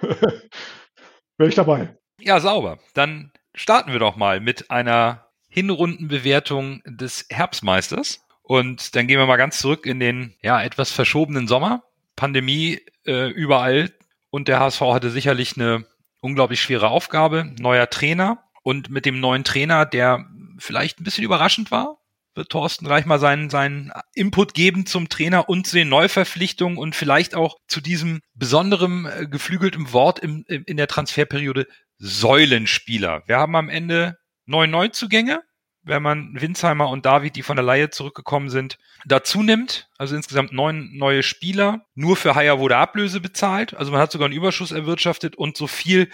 Wäre 0.00 1.48
ich 1.48 1.54
dabei. 1.54 1.94
Ja, 2.18 2.40
sauber. 2.40 2.78
Dann 2.94 3.32
starten 3.54 3.92
wir 3.92 3.98
doch 3.98 4.16
mal 4.16 4.40
mit 4.40 4.70
einer 4.70 5.26
Hinrundenbewertung 5.50 6.80
des 6.86 7.26
Herbstmeisters. 7.28 8.24
Und 8.42 8.96
dann 8.96 9.06
gehen 9.06 9.18
wir 9.18 9.26
mal 9.26 9.36
ganz 9.36 9.58
zurück 9.58 9.84
in 9.84 10.00
den 10.00 10.34
ja 10.42 10.62
etwas 10.62 10.90
verschobenen 10.90 11.46
Sommer. 11.46 11.84
Pandemie 12.16 12.80
äh, 13.06 13.28
überall 13.28 13.92
und 14.30 14.48
der 14.48 14.58
HSV 14.58 14.80
hatte 14.80 15.10
sicherlich 15.10 15.56
eine 15.56 15.84
unglaublich 16.20 16.60
schwere 16.60 16.88
Aufgabe. 16.88 17.52
Neuer 17.58 17.88
Trainer 17.90 18.44
und 18.62 18.90
mit 18.90 19.06
dem 19.06 19.20
neuen 19.20 19.44
Trainer, 19.44 19.86
der 19.86 20.26
vielleicht 20.58 21.00
ein 21.00 21.04
bisschen 21.04 21.24
überraschend 21.24 21.70
war, 21.70 21.98
wird 22.34 22.50
Thorsten 22.50 22.86
gleich 22.86 23.04
mal 23.04 23.18
seinen, 23.18 23.50
seinen 23.50 23.92
Input 24.14 24.54
geben 24.54 24.86
zum 24.86 25.08
Trainer 25.08 25.48
und 25.48 25.66
zu 25.66 25.76
den 25.76 25.88
Neuverpflichtungen 25.88 26.78
und 26.78 26.96
vielleicht 26.96 27.34
auch 27.34 27.56
zu 27.66 27.80
diesem 27.80 28.20
besonderen 28.34 29.06
äh, 29.06 29.26
geflügelten 29.26 29.92
Wort 29.92 30.20
im, 30.20 30.44
im, 30.48 30.64
in 30.64 30.76
der 30.76 30.86
Transferperiode 30.86 31.66
Säulenspieler. 31.98 33.24
Wir 33.26 33.38
haben 33.38 33.56
am 33.56 33.68
Ende 33.68 34.16
neun 34.46 34.70
Neuzugänge, 34.70 35.42
wenn 35.88 36.02
man 36.02 36.40
Winsheimer 36.40 36.88
und 36.88 37.06
David, 37.06 37.36
die 37.36 37.42
von 37.42 37.56
der 37.56 37.64
Laie 37.64 37.90
zurückgekommen 37.90 38.50
sind, 38.50 38.78
dazu 39.06 39.42
nimmt. 39.42 39.88
Also 39.98 40.14
insgesamt 40.14 40.52
neun 40.52 40.96
neue 40.96 41.22
Spieler. 41.22 41.86
Nur 41.94 42.16
für 42.16 42.34
Haier 42.34 42.58
wurde 42.58 42.76
Ablöse 42.76 43.20
bezahlt. 43.20 43.74
Also 43.74 43.90
man 43.90 44.00
hat 44.00 44.12
sogar 44.12 44.26
einen 44.26 44.36
Überschuss 44.36 44.70
erwirtschaftet 44.70 45.36
und 45.36 45.56
so 45.56 45.66
viel 45.66 46.08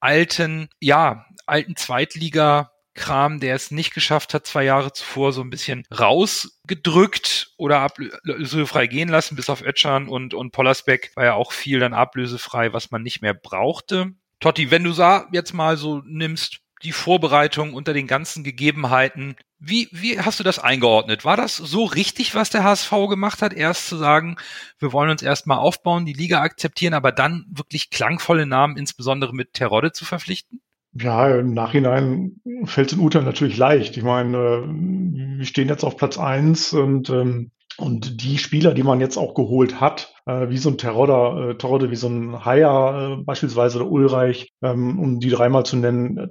alten, 0.00 0.68
ja, 0.80 1.26
alten 1.46 1.76
Zweitliga 1.76 2.72
Kram, 2.94 3.38
der 3.38 3.54
es 3.54 3.70
nicht 3.70 3.94
geschafft 3.94 4.34
hat, 4.34 4.46
zwei 4.46 4.64
Jahre 4.64 4.92
zuvor 4.92 5.32
so 5.32 5.40
ein 5.42 5.50
bisschen 5.50 5.84
rausgedrückt 5.96 7.52
oder 7.56 7.80
ablösefrei 7.80 8.88
gehen 8.88 9.08
lassen, 9.08 9.36
bis 9.36 9.48
auf 9.48 9.62
Ötschan 9.62 10.08
und, 10.08 10.34
und 10.34 10.50
Pollersbeck 10.50 11.12
war 11.14 11.24
ja 11.24 11.34
auch 11.34 11.52
viel 11.52 11.78
dann 11.78 11.94
ablösefrei, 11.94 12.72
was 12.72 12.90
man 12.90 13.02
nicht 13.02 13.22
mehr 13.22 13.32
brauchte. 13.32 14.12
Totti, 14.40 14.70
wenn 14.70 14.84
du 14.84 14.92
sa 14.92 15.28
jetzt 15.32 15.52
mal 15.52 15.76
so 15.76 16.02
nimmst, 16.04 16.60
die 16.82 16.92
Vorbereitung 16.92 17.74
unter 17.74 17.92
den 17.92 18.06
ganzen 18.06 18.44
Gegebenheiten. 18.44 19.36
Wie, 19.58 19.88
wie 19.92 20.18
hast 20.18 20.40
du 20.40 20.44
das 20.44 20.58
eingeordnet? 20.58 21.24
War 21.24 21.36
das 21.36 21.56
so 21.56 21.84
richtig, 21.84 22.34
was 22.34 22.50
der 22.50 22.64
HSV 22.64 22.90
gemacht 23.08 23.42
hat? 23.42 23.52
Erst 23.52 23.88
zu 23.88 23.96
sagen, 23.96 24.36
wir 24.78 24.92
wollen 24.92 25.10
uns 25.10 25.22
erstmal 25.22 25.58
aufbauen, 25.58 26.06
die 26.06 26.14
Liga 26.14 26.40
akzeptieren, 26.40 26.94
aber 26.94 27.12
dann 27.12 27.44
wirklich 27.50 27.90
klangvolle 27.90 28.46
Namen, 28.46 28.76
insbesondere 28.76 29.34
mit 29.34 29.52
Terodde 29.52 29.92
zu 29.92 30.04
verpflichten? 30.04 30.60
Ja, 30.92 31.38
im 31.38 31.52
Nachhinein 31.52 32.40
fällt 32.64 32.88
es 32.88 32.98
in 32.98 33.04
Uta 33.04 33.20
natürlich 33.20 33.56
leicht. 33.56 33.96
Ich 33.96 34.02
meine, 34.02 34.36
äh, 34.36 35.38
wir 35.38 35.44
stehen 35.44 35.68
jetzt 35.68 35.84
auf 35.84 35.96
Platz 35.96 36.18
eins 36.18 36.72
und 36.72 37.10
ähm, 37.10 37.52
und 37.76 38.22
die 38.22 38.36
Spieler, 38.36 38.74
die 38.74 38.82
man 38.82 39.00
jetzt 39.00 39.16
auch 39.16 39.34
geholt 39.34 39.80
hat, 39.80 40.12
wie 40.48 40.58
so 40.58 40.70
ein 40.70 40.78
Terodde, 40.78 41.50
äh, 41.50 41.54
Terodde 41.56 41.90
wie 41.90 41.96
so 41.96 42.08
ein 42.08 42.44
Haier 42.44 43.18
äh, 43.18 43.22
beispielsweise 43.22 43.78
oder 43.78 43.90
Ulreich, 43.90 44.52
ähm, 44.62 44.98
um 44.98 45.20
die 45.20 45.30
dreimal 45.30 45.64
zu 45.64 45.76
nennen, 45.76 46.18
äh, 46.18 46.28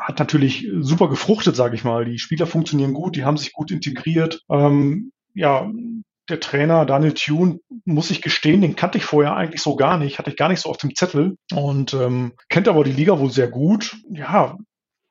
hat 0.00 0.18
natürlich 0.18 0.68
super 0.80 1.08
gefruchtet, 1.08 1.56
sage 1.56 1.74
ich 1.74 1.84
mal. 1.84 2.04
Die 2.04 2.18
Spieler 2.18 2.46
funktionieren 2.46 2.94
gut, 2.94 3.16
die 3.16 3.24
haben 3.24 3.36
sich 3.36 3.52
gut 3.52 3.70
integriert. 3.70 4.42
Ähm, 4.50 5.12
ja, 5.34 5.70
der 6.28 6.40
Trainer 6.40 6.86
Daniel 6.86 7.14
Thune, 7.14 7.58
muss 7.84 8.10
ich 8.10 8.22
gestehen, 8.22 8.60
den 8.60 8.76
kannte 8.76 8.98
ich 8.98 9.04
vorher 9.04 9.34
eigentlich 9.34 9.62
so 9.62 9.76
gar 9.76 9.98
nicht, 9.98 10.18
hatte 10.18 10.30
ich 10.30 10.36
gar 10.36 10.48
nicht 10.48 10.60
so 10.60 10.70
auf 10.70 10.76
dem 10.76 10.94
Zettel 10.94 11.36
und 11.52 11.94
ähm, 11.94 12.32
kennt 12.48 12.68
aber 12.68 12.84
die 12.84 12.92
Liga 12.92 13.18
wohl 13.18 13.30
sehr 13.30 13.48
gut. 13.48 13.96
Ja, 14.10 14.56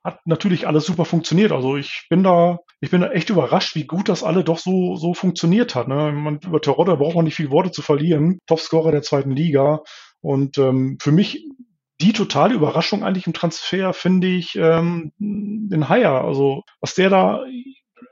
hat 0.03 0.19
natürlich 0.25 0.67
alles 0.67 0.85
super 0.85 1.05
funktioniert. 1.05 1.51
Also 1.51 1.77
ich 1.77 2.07
bin 2.09 2.23
da, 2.23 2.59
ich 2.81 2.89
bin 2.89 3.03
echt 3.03 3.29
überrascht, 3.29 3.75
wie 3.75 3.85
gut 3.85 4.09
das 4.09 4.23
alle 4.23 4.43
doch 4.43 4.57
so, 4.57 4.95
so 4.95 5.13
funktioniert 5.13 5.75
hat. 5.75 5.87
Ne? 5.87 6.11
Man, 6.11 6.39
über 6.39 6.59
Terodde 6.59 6.97
braucht 6.97 7.15
man 7.15 7.25
nicht 7.25 7.35
viel 7.35 7.51
Worte 7.51 7.71
zu 7.71 7.83
verlieren. 7.83 8.39
Topscorer 8.47 8.91
der 8.91 9.03
zweiten 9.03 9.31
Liga. 9.31 9.81
Und 10.19 10.57
ähm, 10.57 10.97
für 10.99 11.11
mich 11.11 11.47
die 12.01 12.13
totale 12.13 12.55
Überraschung 12.55 13.03
eigentlich 13.03 13.27
im 13.27 13.33
Transfer 13.33 13.93
finde 13.93 14.27
ich 14.27 14.55
ähm, 14.55 15.13
den 15.19 15.89
Haier. 15.89 16.23
Also 16.23 16.63
was 16.79 16.95
der 16.95 17.11
da 17.11 17.43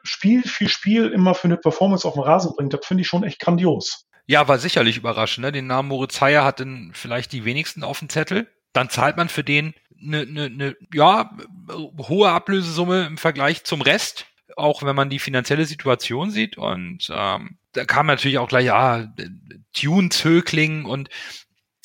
Spiel 0.03 0.43
für 0.43 0.69
Spiel 0.69 1.07
immer 1.07 1.33
für 1.33 1.47
eine 1.47 1.57
Performance 1.57 2.07
auf 2.07 2.13
den 2.13 2.23
Rasen 2.23 2.53
bringt, 2.55 2.71
das 2.71 2.85
finde 2.85 3.01
ich 3.01 3.07
schon 3.07 3.23
echt 3.23 3.39
grandios. 3.39 4.05
Ja, 4.27 4.47
war 4.47 4.59
sicherlich 4.59 4.97
überraschend. 4.97 5.45
Ne? 5.45 5.51
Den 5.51 5.65
Namen 5.65 5.89
Moritz 5.89 6.21
Heyer 6.21 6.45
hatten 6.45 6.91
vielleicht 6.93 7.31
die 7.31 7.43
wenigsten 7.43 7.83
auf 7.83 7.99
dem 7.99 8.09
Zettel. 8.09 8.47
dann 8.73 8.91
zahlt 8.91 9.17
man 9.17 9.29
für 9.29 9.43
den 9.43 9.73
eine, 10.01 10.21
eine, 10.21 10.45
eine 10.45 10.75
ja, 10.93 11.31
hohe 12.07 12.29
Ablösesumme 12.29 13.07
im 13.07 13.17
Vergleich 13.17 13.63
zum 13.63 13.81
Rest, 13.81 14.27
auch 14.59 14.83
wenn 14.83 14.95
man 14.95 15.09
die 15.09 15.19
finanzielle 15.19 15.65
Situation 15.65 16.31
sieht. 16.31 16.57
Und 16.57 17.09
ähm, 17.11 17.57
da 17.73 17.85
kam 17.85 18.05
natürlich 18.07 18.37
auch 18.37 18.49
gleich, 18.49 18.65
ja, 18.65 19.07
Tune-Zögling 19.73 20.85
und 20.85 21.09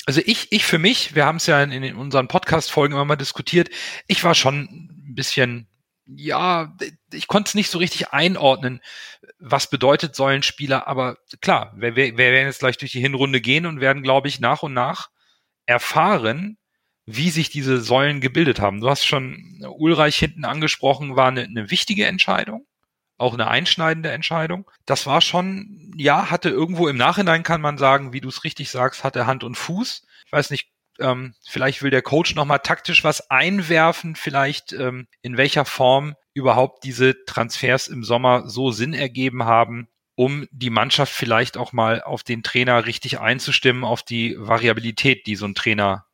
also 0.05 0.21
ich, 0.23 0.51
ich 0.51 0.65
für 0.65 0.77
mich, 0.77 1.15
wir 1.15 1.25
haben 1.25 1.37
es 1.37 1.47
ja 1.47 1.61
in, 1.63 1.71
in 1.71 1.95
unseren 1.95 2.27
Podcast-Folgen 2.27 2.93
immer 2.93 3.05
mal 3.05 3.15
diskutiert, 3.15 3.69
ich 4.07 4.23
war 4.23 4.35
schon 4.35 4.61
ein 4.61 5.15
bisschen, 5.15 5.67
ja, 6.05 6.75
ich 7.11 7.27
konnte 7.27 7.49
es 7.49 7.55
nicht 7.55 7.71
so 7.71 7.79
richtig 7.79 8.09
einordnen, 8.13 8.81
was 9.39 9.69
bedeutet 9.69 10.15
Säulenspieler, 10.15 10.87
aber 10.87 11.17
klar, 11.41 11.73
wir, 11.75 11.95
wir, 11.95 12.17
wir 12.17 12.31
werden 12.31 12.47
jetzt 12.47 12.59
gleich 12.59 12.77
durch 12.77 12.91
die 12.91 13.01
Hinrunde 13.01 13.41
gehen 13.41 13.65
und 13.65 13.81
werden, 13.81 14.03
glaube 14.03 14.27
ich, 14.27 14.39
nach 14.39 14.61
und 14.61 14.73
nach 14.73 15.09
erfahren, 15.65 16.57
wie 17.05 17.29
sich 17.29 17.49
diese 17.49 17.79
Säulen 17.81 18.19
gebildet 18.19 18.59
haben. 18.59 18.81
Du 18.81 18.89
hast 18.89 19.05
schon 19.05 19.63
Ulreich 19.77 20.15
hinten 20.15 20.45
angesprochen, 20.45 21.15
war 21.15 21.27
eine, 21.27 21.43
eine 21.43 21.69
wichtige 21.69 22.07
Entscheidung, 22.07 22.65
auch 23.17 23.33
eine 23.33 23.47
einschneidende 23.47 24.11
Entscheidung. 24.11 24.69
Das 24.85 25.05
war 25.05 25.21
schon, 25.21 25.93
ja, 25.97 26.31
hatte 26.31 26.49
irgendwo 26.49 26.87
im 26.87 26.97
Nachhinein 26.97 27.43
kann 27.43 27.61
man 27.61 27.77
sagen, 27.77 28.13
wie 28.13 28.21
du 28.21 28.29
es 28.29 28.43
richtig 28.43 28.69
sagst, 28.69 29.03
hatte 29.03 29.27
Hand 29.27 29.43
und 29.43 29.55
Fuß. 29.55 30.05
Ich 30.25 30.31
weiß 30.31 30.49
nicht, 30.49 30.69
ähm, 30.99 31.35
vielleicht 31.47 31.83
will 31.83 31.91
der 31.91 32.01
Coach 32.01 32.35
nochmal 32.35 32.59
taktisch 32.59 33.03
was 33.03 33.29
einwerfen, 33.29 34.15
vielleicht 34.15 34.73
ähm, 34.73 35.07
in 35.21 35.37
welcher 35.37 35.65
Form 35.65 36.15
überhaupt 36.33 36.83
diese 36.83 37.25
Transfers 37.25 37.87
im 37.87 38.03
Sommer 38.03 38.49
so 38.49 38.71
Sinn 38.71 38.93
ergeben 38.93 39.43
haben, 39.43 39.89
um 40.15 40.47
die 40.51 40.69
Mannschaft 40.69 41.13
vielleicht 41.13 41.57
auch 41.57 41.73
mal 41.73 42.01
auf 42.01 42.23
den 42.23 42.43
Trainer 42.43 42.85
richtig 42.85 43.19
einzustimmen, 43.19 43.83
auf 43.83 44.03
die 44.03 44.35
Variabilität, 44.37 45.27
die 45.27 45.35
so 45.35 45.45
ein 45.45 45.55
Trainer 45.55 46.05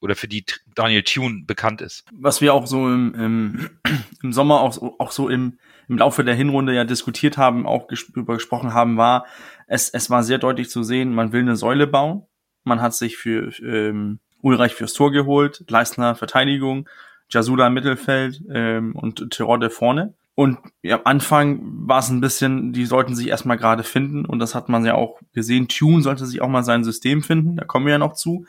oder 0.00 0.14
für 0.14 0.28
die 0.28 0.44
Daniel 0.74 1.02
Thune 1.02 1.44
bekannt 1.46 1.80
ist. 1.80 2.04
Was 2.12 2.40
wir 2.40 2.54
auch 2.54 2.66
so 2.66 2.86
im, 2.88 3.14
im, 3.14 3.70
im 4.22 4.32
Sommer 4.32 4.60
auch, 4.60 4.72
so, 4.72 4.96
auch 4.98 5.10
so 5.10 5.28
im, 5.28 5.58
im 5.88 5.98
Laufe 5.98 6.24
der 6.24 6.34
Hinrunde 6.34 6.74
ja 6.74 6.84
diskutiert 6.84 7.38
haben, 7.38 7.66
auch 7.66 7.88
ges 7.88 8.02
über 8.14 8.34
gesprochen 8.34 8.74
haben, 8.74 8.96
war, 8.96 9.26
es, 9.66 9.90
es 9.90 10.10
war 10.10 10.22
sehr 10.22 10.38
deutlich 10.38 10.70
zu 10.70 10.82
sehen, 10.82 11.14
man 11.14 11.32
will 11.32 11.42
eine 11.42 11.56
Säule 11.56 11.86
bauen. 11.86 12.22
Man 12.64 12.80
hat 12.80 12.94
sich 12.94 13.16
für 13.16 13.52
ähm, 13.62 14.18
Ulreich 14.42 14.74
fürs 14.74 14.92
Tor 14.92 15.12
geholt, 15.12 15.64
Leistner 15.68 16.14
Verteidigung, 16.14 16.88
Jasula 17.28 17.70
Mittelfeld 17.70 18.42
ähm, 18.52 18.94
und 18.94 19.30
Tirode 19.30 19.70
vorne. 19.70 20.14
Und 20.34 20.58
ja, 20.82 20.96
am 20.96 21.02
Anfang 21.04 21.60
war 21.62 22.00
es 22.00 22.10
ein 22.10 22.20
bisschen, 22.20 22.72
die 22.72 22.84
sollten 22.84 23.16
sich 23.16 23.28
erstmal 23.28 23.56
gerade 23.56 23.82
finden 23.82 24.26
und 24.26 24.38
das 24.38 24.54
hat 24.54 24.68
man 24.68 24.84
ja 24.84 24.94
auch 24.94 25.18
gesehen. 25.32 25.66
Tune 25.66 26.02
sollte 26.02 26.26
sich 26.26 26.42
auch 26.42 26.48
mal 26.48 26.62
sein 26.62 26.84
System 26.84 27.22
finden, 27.22 27.56
da 27.56 27.64
kommen 27.64 27.86
wir 27.86 27.92
ja 27.92 27.98
noch 27.98 28.12
zu. 28.12 28.46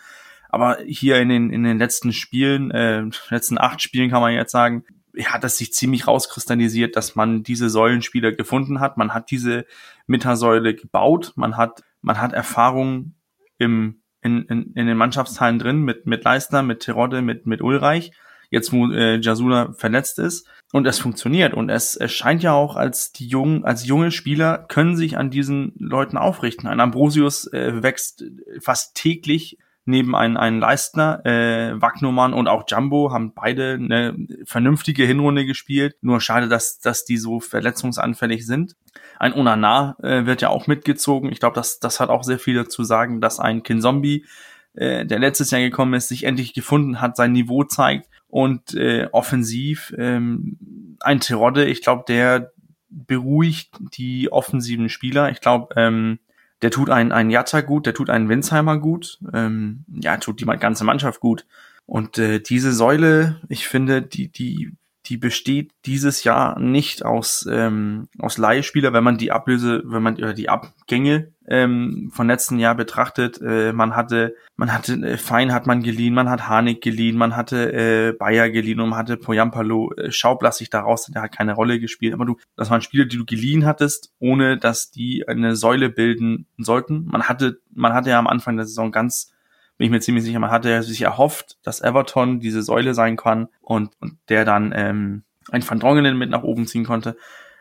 Aber 0.49 0.77
hier 0.85 1.19
in 1.19 1.29
den, 1.29 1.49
in 1.49 1.63
den 1.63 1.77
letzten 1.77 2.13
Spielen, 2.13 2.71
äh, 2.71 3.03
letzten 3.29 3.57
acht 3.57 3.81
Spielen 3.81 4.09
kann 4.09 4.21
man 4.21 4.33
jetzt 4.33 4.51
sagen, 4.51 4.83
hat 5.25 5.43
es 5.43 5.57
sich 5.57 5.73
ziemlich 5.73 6.07
rauskristallisiert, 6.07 6.95
dass 6.95 7.15
man 7.15 7.43
diese 7.43 7.69
Säulenspieler 7.69 8.31
gefunden 8.31 8.79
hat. 8.79 8.97
Man 8.97 9.13
hat 9.13 9.31
diese 9.31 9.65
Mittersäule 10.05 10.75
gebaut. 10.75 11.33
Man 11.35 11.57
hat, 11.57 11.83
man 12.01 12.21
hat 12.21 12.33
Erfahrung 12.33 13.15
im, 13.57 14.01
in, 14.21 14.43
in, 14.43 14.73
in 14.73 14.87
den 14.87 14.97
Mannschaftsteilen 14.97 15.59
drin 15.59 15.81
mit, 15.81 16.05
mit 16.05 16.23
Leistner, 16.23 16.61
mit 16.61 16.81
Terodde, 16.81 17.21
mit, 17.21 17.47
mit 17.47 17.61
Ulreich. 17.61 18.11
Jetzt, 18.49 18.71
wo 18.71 18.89
äh, 18.91 19.19
Jasula 19.19 19.73
verletzt 19.73 20.19
ist. 20.19 20.47
Und 20.71 20.85
es 20.85 20.99
funktioniert. 20.99 21.53
Und 21.53 21.69
es, 21.69 21.95
es 21.95 22.13
scheint 22.13 22.43
ja 22.43 22.53
auch, 22.53 22.75
als 22.75 23.11
die 23.11 23.27
jungen, 23.27 23.65
als 23.65 23.85
junge 23.85 24.11
Spieler 24.11 24.59
können 24.69 24.95
sich 24.95 25.17
an 25.17 25.29
diesen 25.29 25.73
Leuten 25.79 26.17
aufrichten. 26.17 26.67
Ein 26.67 26.79
Ambrosius 26.79 27.51
äh, 27.51 27.83
wächst 27.83 28.23
fast 28.61 28.95
täglich 28.95 29.57
neben 29.88 30.15
einen, 30.15 30.38
einen 30.38 30.59
Leistner, 30.59 31.25
äh, 31.25 31.81
Wagnumann 31.81 32.33
und 32.33 32.47
auch 32.47 32.65
Jumbo 32.67 33.11
haben 33.11 33.33
beide 33.33 33.73
eine 33.73 34.15
vernünftige 34.45 35.05
Hinrunde 35.05 35.45
gespielt. 35.45 35.95
Nur 36.01 36.21
schade, 36.21 36.47
dass, 36.47 36.79
dass 36.79 37.05
die 37.05 37.17
so 37.17 37.39
verletzungsanfällig 37.39 38.45
sind. 38.45 38.75
Ein 39.17 39.33
Onana 39.33 39.95
äh, 40.03 40.25
wird 40.25 40.41
ja 40.41 40.49
auch 40.49 40.67
mitgezogen. 40.67 41.31
Ich 41.31 41.39
glaube, 41.39 41.55
das, 41.55 41.79
das 41.79 41.99
hat 41.99 42.09
auch 42.09 42.23
sehr 42.23 42.39
viel 42.39 42.55
dazu 42.55 42.83
sagen, 42.83 43.21
dass 43.21 43.39
ein 43.39 43.63
Kinzombie, 43.63 44.25
äh, 44.73 45.05
der 45.05 45.19
letztes 45.19 45.51
Jahr 45.51 45.61
gekommen 45.61 45.93
ist, 45.93 46.09
sich 46.09 46.25
endlich 46.25 46.53
gefunden 46.53 46.99
hat, 46.99 47.15
sein 47.15 47.31
Niveau 47.31 47.63
zeigt 47.63 48.09
und 48.27 48.73
äh, 48.73 49.07
offensiv 49.11 49.93
ähm, 49.97 50.97
ein 50.99 51.19
Terodde, 51.21 51.65
ich 51.65 51.81
glaube, 51.81 52.03
der 52.07 52.51
beruhigt 52.89 53.69
die 53.97 54.31
offensiven 54.31 54.89
Spieler. 54.89 55.31
Ich 55.31 55.41
glaube, 55.41 55.73
ähm, 55.75 56.19
der 56.61 56.71
tut 56.71 56.89
einen, 56.89 57.11
einen 57.11 57.29
Jatta 57.29 57.61
gut, 57.61 57.85
der 57.85 57.93
tut 57.93 58.09
einen 58.09 58.29
Winsheimer 58.29 58.77
gut, 58.79 59.19
ähm, 59.33 59.85
ja, 59.89 60.17
tut 60.17 60.39
die 60.41 60.45
ganze 60.45 60.83
Mannschaft 60.83 61.19
gut. 61.19 61.45
Und 61.85 62.17
äh, 62.17 62.39
diese 62.39 62.73
Säule, 62.73 63.39
ich 63.47 63.67
finde, 63.67 64.01
die, 64.01 64.27
die 64.27 64.73
die 65.07 65.17
besteht 65.17 65.71
dieses 65.85 66.23
Jahr 66.23 66.59
nicht 66.59 67.05
aus, 67.05 67.47
ähm, 67.49 68.09
aus 68.19 68.37
Leihspieler, 68.37 68.91
wenn 68.93 69.03
man 69.03 69.17
die 69.17 69.31
Ablöse, 69.31 69.81
wenn 69.85 70.03
man 70.03 70.17
äh, 70.17 70.33
die 70.33 70.49
Abgänge 70.49 71.31
ähm, 71.47 72.11
von 72.13 72.27
letzten 72.27 72.59
Jahr 72.59 72.75
betrachtet. 72.75 73.39
Äh, 73.41 73.71
man 73.71 73.95
hatte, 73.95 74.35
man 74.57 74.73
hatte 74.73 74.93
äh, 74.95 75.17
Fein 75.17 75.53
hat 75.53 75.65
man 75.65 75.81
geliehen, 75.81 76.13
man 76.13 76.29
hat 76.29 76.49
Harnik 76.49 76.81
geliehen, 76.81 77.17
man 77.17 77.35
hatte 77.35 77.71
äh, 77.71 78.11
Bayer 78.11 78.49
geliehen 78.49 78.81
und 78.81 78.89
man 78.89 78.99
hatte 78.99 79.15
Poyampalo. 79.17 79.93
Äh, 79.93 80.11
Schaub 80.11 80.43
lasse 80.43 80.63
ich 80.63 80.69
da 80.69 80.81
raus, 80.81 81.05
der 81.05 81.21
hat 81.21 81.35
keine 81.35 81.53
Rolle 81.53 81.79
gespielt. 81.79 82.13
Aber 82.13 82.25
du, 82.25 82.35
das 82.57 82.69
waren 82.69 82.81
Spieler, 82.81 83.05
die 83.05 83.17
du 83.17 83.25
geliehen 83.25 83.65
hattest, 83.65 84.11
ohne 84.19 84.57
dass 84.57 84.91
die 84.91 85.27
eine 85.27 85.55
Säule 85.55 85.89
bilden 85.89 86.47
sollten. 86.57 87.05
Man 87.05 87.23
hatte, 87.23 87.61
man 87.73 87.93
hatte 87.93 88.09
ja 88.09 88.19
am 88.19 88.27
Anfang 88.27 88.57
der 88.57 88.65
Saison 88.65 88.91
ganz 88.91 89.31
bin 89.78 89.86
ich 89.86 89.91
mir 89.91 89.99
ziemlich 89.99 90.23
sicher, 90.23 90.39
man 90.39 90.51
hatte 90.51 90.82
sich 90.84 91.01
erhofft, 91.01 91.57
dass 91.63 91.82
Everton 91.82 92.39
diese 92.39 92.63
Säule 92.63 92.93
sein 92.93 93.15
kann 93.15 93.47
und, 93.61 93.91
und 93.99 94.17
der 94.30 94.43
dann 94.43 94.73
ähm, 94.75 95.23
ein 95.51 95.67
Van 95.67 95.80
Drongelen 95.80 96.17
mit 96.17 96.30
nach 96.30 96.43
oben 96.43 96.67
ziehen 96.67 96.86
konnte. 96.86 97.17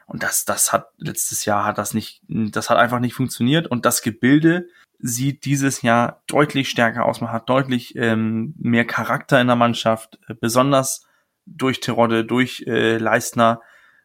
Und 0.07 0.23
das, 0.23 0.45
das 0.45 0.73
hat 0.73 0.89
letztes 0.99 1.45
Jahr 1.45 1.65
hat 1.65 1.79
das 1.79 1.93
nicht, 1.93 2.23
das 2.29 2.71
hat 2.71 2.79
einfach 2.79 3.01
nicht 3.01 3.15
funktioniert. 3.15 3.67
Und 3.67 3.85
das 3.85 4.03
Gebilde 4.03 4.69
sieht 4.99 5.45
dieses 5.45 5.83
Jahr 5.83 6.23
deutlich 6.27 6.71
stärker 6.71 7.05
aus. 7.05 7.21
Man 7.21 7.33
hat 7.33 7.49
deutlich 7.49 7.97
ähm, 7.97 8.55
mehr 8.59 8.87
Charakter 8.87 9.41
in 9.41 9.49
der 9.49 9.57
Mannschaft, 9.57 10.19
äh, 10.29 10.35
besonders 10.35 11.07
durch 11.45 11.81
Terodde, 11.81 12.25
durch 12.25 12.65
äh, 12.67 12.99
Leistner 12.99 13.61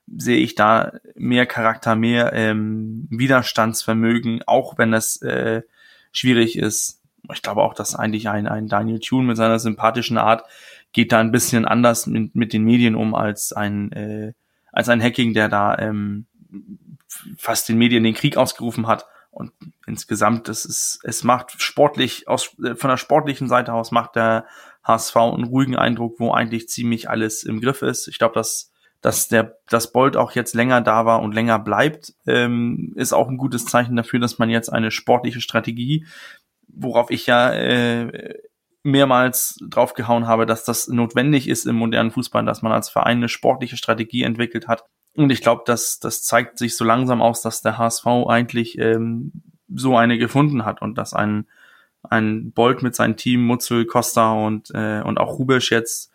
sehe 0.08 0.38
ich 0.38 0.56
da 0.56 0.94
mehr 1.16 1.46
Charakter, 1.46 1.96
mehr 1.96 2.34
ähm, 2.34 3.08
Widerstandsvermögen, 3.10 4.42
auch 4.46 4.78
wenn 4.78 4.94
es 4.94 5.22
äh, 5.22 5.62
schwierig 6.12 6.58
ist, 6.58 7.01
ich 7.34 7.42
glaube 7.42 7.62
auch, 7.62 7.74
dass 7.74 7.96
eigentlich 7.96 8.30
ein, 8.30 8.48
ein 8.48 8.68
Daniel 8.68 9.00
Thune 9.00 9.28
mit 9.28 9.38
seiner 9.38 9.60
sympathischen 9.60 10.18
Art 10.18 10.44
geht 10.94 11.12
da 11.12 11.20
ein 11.20 11.32
bisschen 11.32 11.66
anders 11.66 12.08
mit, 12.08 12.36
mit 12.36 12.54
den 12.54 12.64
Medien 12.64 12.96
um 12.96 13.16
als 13.16 13.54
ein, 13.54 13.92
äh, 13.92 14.34
als 14.72 14.90
ein 14.90 15.02
Hacking, 15.02 15.34
der 15.34 15.48
da 15.50 15.78
ähm, 15.78 16.26
fast 17.38 17.70
den 17.70 17.78
Medien 17.78 18.04
den 18.04 18.14
Krieg 18.14 18.38
ausgerufen 18.38 18.88
hat. 18.88 19.06
Und 19.30 19.54
insgesamt, 19.88 20.50
das 20.50 20.66
ist, 20.66 21.00
es 21.04 21.24
macht 21.24 21.62
sportlich, 21.62 22.28
aus, 22.28 22.58
äh, 22.64 22.76
von 22.76 22.90
der 22.90 22.98
sportlichen 22.98 23.48
Seite 23.48 23.74
aus 23.74 23.92
macht 23.92 24.16
der 24.16 24.46
HSV 24.84 25.16
einen 25.16 25.46
ruhigen 25.46 25.76
Eindruck, 25.76 26.20
wo 26.20 26.34
eigentlich 26.34 26.68
ziemlich 26.68 27.10
alles 27.10 27.44
im 27.44 27.62
Griff 27.62 27.82
ist. 27.82 28.08
Ich 28.08 28.18
glaube, 28.18 28.34
dass, 28.34 28.72
dass 29.00 29.30
der, 29.30 29.58
dass 29.70 29.94
Bolt 29.94 30.18
auch 30.18 30.34
jetzt 30.34 30.54
länger 30.54 30.82
da 30.82 31.06
war 31.06 31.22
und 31.22 31.34
länger 31.34 31.60
bleibt, 31.60 32.14
ähm, 32.28 32.92
ist 32.96 33.14
auch 33.14 33.30
ein 33.30 33.38
gutes 33.38 33.66
Zeichen 33.66 33.96
dafür, 33.96 34.20
dass 34.20 34.40
man 34.40 34.50
jetzt 34.50 34.70
eine 34.70 34.92
sportliche 34.92 35.40
Strategie 35.40 36.06
worauf 36.74 37.12
ich 37.12 37.26
ja 37.28 37.52
äh, 37.52 38.36
mehrmals 38.84 39.60
draufgehauen 39.70 40.28
habe, 40.28 40.46
dass 40.46 40.64
das 40.64 40.88
notwendig 40.88 41.48
ist 41.48 41.66
im 41.66 41.76
modernen 41.76 42.12
Fußball, 42.12 42.46
dass 42.46 42.62
man 42.62 42.72
als 42.72 42.90
Verein 42.90 43.18
eine 43.18 43.30
sportliche 43.30 43.78
Strategie 43.78 44.24
entwickelt 44.24 44.68
hat. 44.68 44.86
Und 45.14 45.32
ich 45.32 45.42
glaube, 45.42 45.64
dass 45.66 46.00
das 46.00 46.24
zeigt 46.24 46.58
sich 46.58 46.76
so 46.76 46.86
langsam 46.86 47.22
aus, 47.22 47.42
dass 47.42 47.62
der 47.62 47.78
HSV 47.78 48.08
eigentlich 48.28 48.78
ähm, 48.78 49.32
so 49.74 49.98
eine 49.98 50.18
gefunden 50.18 50.66
hat 50.66 50.82
und 50.82 50.98
dass 50.98 51.14
ein 51.14 51.48
ein 52.10 52.52
Bolt 52.52 52.82
mit 52.82 52.96
seinem 52.96 53.16
Team, 53.16 53.44
Mutzel, 53.46 53.86
Costa 53.86 54.32
und 54.32 54.72
äh, 54.74 55.02
und 55.02 55.20
auch 55.20 55.38
Rubisch 55.38 55.72
jetzt, 55.72 56.12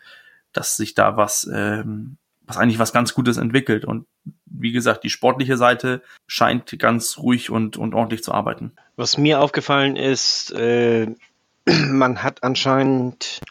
dass 0.51 0.75
sich 0.75 0.95
da 0.95 1.15
was 1.15 1.49
ähm, 1.53 2.17
was 2.41 2.57
eigentlich 2.57 2.79
was 2.79 2.93
ganz 2.93 3.13
Gutes 3.13 3.37
entwickelt. 3.37 3.85
Und 3.85 4.07
wie 4.49 4.71
gesagt, 4.71 5.03
die 5.03 5.09
sportliche 5.09 5.57
Seite 5.57 6.01
scheint 6.25 6.77
ganz 6.79 7.17
ruhig 7.17 7.49
und, 7.49 7.77
und 7.77 7.93
ordentlich 7.93 8.23
zu 8.23 8.33
arbeiten. 8.33 8.71
Was 8.95 9.17
mir 9.17 9.41
aufgefallen 9.41 9.95
ist, 9.95 10.51
äh, 10.51 11.07
man 11.65 12.23
hat 12.23 12.43
anscheinend, 12.43 13.41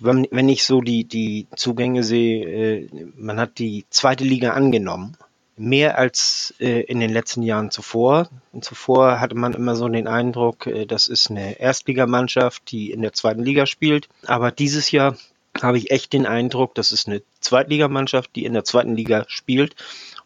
wenn, 0.00 0.26
wenn 0.30 0.48
ich 0.48 0.64
so 0.64 0.80
die, 0.80 1.04
die 1.04 1.46
Zugänge 1.56 2.02
sehe, 2.02 2.46
äh, 2.46 2.88
man 3.16 3.38
hat 3.38 3.58
die 3.58 3.84
zweite 3.90 4.24
Liga 4.24 4.52
angenommen. 4.52 5.16
Mehr 5.56 5.98
als 5.98 6.52
äh, 6.58 6.80
in 6.80 6.98
den 6.98 7.10
letzten 7.10 7.42
Jahren 7.42 7.70
zuvor. 7.70 8.28
Und 8.50 8.64
zuvor 8.64 9.20
hatte 9.20 9.36
man 9.36 9.54
immer 9.54 9.76
so 9.76 9.88
den 9.88 10.08
Eindruck, 10.08 10.66
äh, 10.66 10.84
das 10.84 11.06
ist 11.06 11.30
eine 11.30 11.60
Erstligamannschaft, 11.60 12.72
die 12.72 12.90
in 12.90 13.02
der 13.02 13.12
zweiten 13.12 13.44
Liga 13.44 13.66
spielt. 13.66 14.08
Aber 14.26 14.50
dieses 14.50 14.90
Jahr 14.90 15.16
habe 15.62 15.78
ich 15.78 15.92
echt 15.92 16.12
den 16.12 16.26
Eindruck, 16.26 16.74
das 16.74 16.90
ist 16.90 17.06
eine 17.06 17.22
Zweitligamannschaft, 17.38 18.34
die 18.34 18.44
in 18.44 18.52
der 18.52 18.64
zweiten 18.64 18.96
Liga 18.96 19.24
spielt 19.28 19.76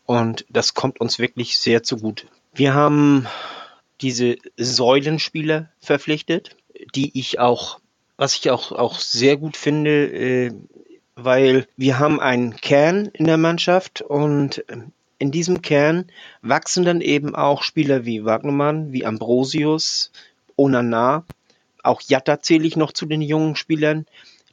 und 0.09 0.47
das 0.49 0.73
kommt 0.73 1.01
uns 1.01 1.19
wirklich 1.19 1.59
sehr 1.59 1.83
zugute. 1.85 2.27
Wir 2.55 2.73
haben 2.73 3.29
diese 4.01 4.39
Säulenspieler 4.57 5.69
verpflichtet, 5.79 6.57
die 6.95 7.17
ich 7.19 7.39
auch 7.39 7.79
was 8.19 8.35
ich 8.35 8.51
auch, 8.51 8.73
auch 8.73 8.99
sehr 8.99 9.37
gut 9.37 9.57
finde, 9.57 10.07
äh, 10.07 10.53
weil 11.15 11.67
wir 11.77 11.99
haben 11.99 12.21
einen 12.21 12.57
Kern 12.57 13.07
in 13.07 13.27
der 13.27 13.39
Mannschaft 13.39 14.03
und 14.03 14.65
in 15.19 15.31
diesem 15.31 15.63
Kern 15.63 16.07
wachsen 16.43 16.85
dann 16.85 17.01
eben 17.01 17.35
auch 17.35 17.63
Spieler 17.63 18.05
wie 18.05 18.25
Wagnermann, 18.25 18.93
wie 18.93 19.07
Ambrosius, 19.07 20.13
Onana, 20.57 21.25
auch 21.83 22.03
Jatta 22.03 22.41
zähle 22.41 22.67
ich 22.67 22.77
noch 22.77 22.93
zu 22.93 23.07
den 23.07 23.23
jungen 23.23 23.57
Spielern, 23.57 24.07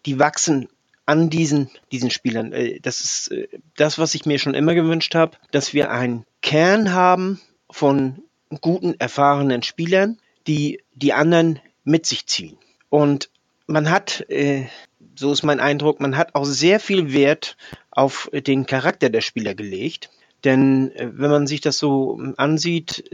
die 0.06 0.20
wachsen 0.20 0.70
an 1.06 1.30
diesen, 1.30 1.70
diesen 1.92 2.10
Spielern. 2.10 2.52
Äh, 2.52 2.80
das 2.80 3.02
ist 3.02 3.32
äh, 3.32 3.48
das, 3.76 4.00
was 4.00 4.16
ich 4.16 4.26
mir 4.26 4.40
schon 4.40 4.56
immer 4.56 4.74
gewünscht 4.74 5.16
habe, 5.16 5.38
dass 5.52 5.74
wir 5.74 5.92
einen 5.92 6.26
Kern 6.42 6.94
haben 6.94 7.40
von 7.70 8.24
guten, 8.62 8.96
erfahrenen 9.00 9.64
Spielern, 9.64 10.18
die 10.48 10.82
die 10.94 11.14
anderen 11.14 11.60
mit 11.84 12.06
sich 12.06 12.28
ziehen. 12.28 12.58
Und 12.90 13.30
man 13.68 13.90
hat, 13.90 14.30
äh, 14.30 14.66
so 15.16 15.32
ist 15.32 15.44
mein 15.44 15.60
Eindruck, 15.60 16.00
man 16.00 16.18
hat 16.18 16.36
auch 16.36 16.46
sehr 16.46 16.80
viel 16.80 17.14
Wert 17.14 17.58
auf 17.92 18.30
den 18.34 18.66
Charakter 18.66 19.10
der 19.10 19.22
Spieler 19.22 19.56
gelegt. 19.56 20.10
Denn 20.44 20.92
wenn 20.96 21.32
man 21.32 21.48
sich 21.48 21.62
das 21.62 21.80
so 21.80 22.20
ansieht, 22.38 23.10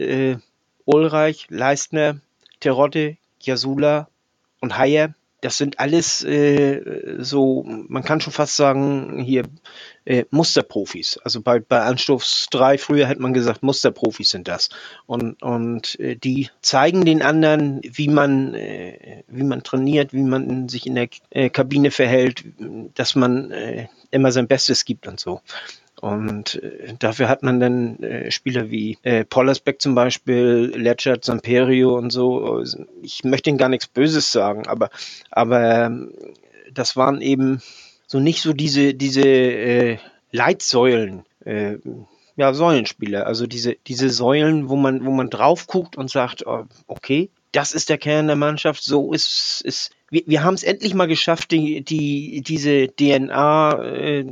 Ulreich, 0.83 1.47
Leistner, 1.49 2.19
Terodde, 2.59 3.15
Jasula 3.39 4.09
und 4.59 4.77
Hayer, 4.77 5.13
das 5.41 5.57
sind 5.57 5.79
alles 5.79 6.23
äh, 6.23 7.17
so, 7.19 7.63
man 7.65 8.03
kann 8.03 8.21
schon 8.21 8.31
fast 8.31 8.55
sagen, 8.55 9.19
hier 9.19 9.43
äh, 10.05 10.25
Musterprofis. 10.29 11.19
Also 11.23 11.41
bei, 11.41 11.59
bei 11.59 11.81
Anstoß 11.81 12.47
3 12.51 12.77
früher 12.77 13.07
hätte 13.07 13.21
man 13.21 13.33
gesagt, 13.33 13.63
Musterprofis 13.63 14.29
sind 14.29 14.47
das. 14.47 14.69
Und, 15.07 15.41
und 15.41 15.99
äh, 15.99 16.15
die 16.15 16.49
zeigen 16.61 17.05
den 17.05 17.23
anderen, 17.23 17.81
wie 17.83 18.07
man, 18.07 18.53
äh, 18.53 19.23
wie 19.27 19.43
man 19.43 19.63
trainiert, 19.63 20.13
wie 20.13 20.23
man 20.23 20.69
sich 20.69 20.85
in 20.85 20.95
der 20.95 21.09
äh, 21.31 21.49
Kabine 21.49 21.91
verhält, 21.91 22.43
dass 22.93 23.15
man 23.15 23.51
äh, 23.51 23.87
immer 24.11 24.31
sein 24.31 24.47
Bestes 24.47 24.85
gibt 24.85 25.07
und 25.07 25.19
so. 25.19 25.41
Und 26.01 26.55
äh, 26.55 26.95
dafür 26.97 27.29
hat 27.29 27.43
man 27.43 27.59
dann 27.59 28.01
äh, 28.01 28.31
Spieler 28.31 28.71
wie 28.71 28.97
äh, 29.03 29.23
Pollersbeck 29.23 29.81
zum 29.81 29.93
Beispiel, 29.93 30.73
Ledgert, 30.75 31.23
Samperio 31.23 31.95
und 31.95 32.09
so. 32.09 32.63
Ich 33.03 33.23
möchte 33.23 33.49
ihnen 33.51 33.59
gar 33.59 33.69
nichts 33.69 33.87
Böses 33.87 34.31
sagen, 34.31 34.67
aber, 34.67 34.89
aber 35.29 35.85
ähm, 35.85 36.11
das 36.73 36.97
waren 36.97 37.21
eben 37.21 37.61
so 38.07 38.19
nicht 38.19 38.41
so 38.41 38.51
diese, 38.51 38.95
diese 38.95 39.21
äh, 39.21 39.97
Leitsäulen, 40.31 41.23
äh, 41.45 41.77
ja, 42.35 42.53
Säulenspieler. 42.53 43.27
Also 43.27 43.45
diese, 43.45 43.75
diese 43.85 44.09
Säulen, 44.09 44.69
wo 44.69 44.75
man, 44.75 45.05
wo 45.05 45.11
man 45.11 45.29
drauf 45.29 45.67
guckt 45.67 45.97
und 45.97 46.09
sagt, 46.09 46.47
oh, 46.47 46.65
okay, 46.87 47.29
das 47.51 47.73
ist 47.73 47.89
der 47.89 47.97
Kern 47.97 48.27
der 48.27 48.35
Mannschaft, 48.35 48.83
so 48.83 49.13
ist, 49.13 49.61
ist 49.65 49.91
wir, 50.09 50.23
wir 50.25 50.43
haben 50.43 50.53
es 50.53 50.63
endlich 50.63 50.93
mal 50.93 51.07
geschafft, 51.07 51.51
die, 51.51 51.81
die, 51.83 52.41
diese 52.41 52.87
DNA, 52.87 53.83
äh, 53.83 54.25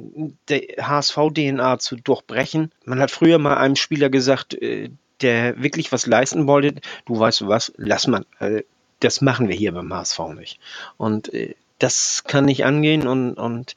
HSV-DNA 0.80 1.80
zu 1.80 1.96
durchbrechen. 1.96 2.72
Man 2.86 3.00
hat 3.00 3.12
früher 3.12 3.40
mal 3.40 3.58
einem 3.58 3.76
Spieler 3.76 4.10
gesagt, 4.10 4.54
äh, 4.54 4.90
der 5.22 5.62
wirklich 5.62 5.92
was 5.92 6.06
leisten 6.06 6.48
wollte, 6.48 6.82
du 7.06 7.20
weißt 7.20 7.48
was, 7.48 7.74
lass 7.78 8.08
mal, 8.08 8.26
äh, 8.40 8.64
das 9.00 9.22
machen 9.22 9.48
wir 9.48 9.56
hier 9.56 9.72
beim 9.72 9.94
HSV 9.94 10.20
nicht. 10.38 10.60
Und 10.98 11.34
äh, 11.34 11.56
das 11.80 12.26
kann 12.26 12.46
nicht 12.46 12.66
angehen 12.66 13.08
und, 13.08 13.34
und 13.36 13.76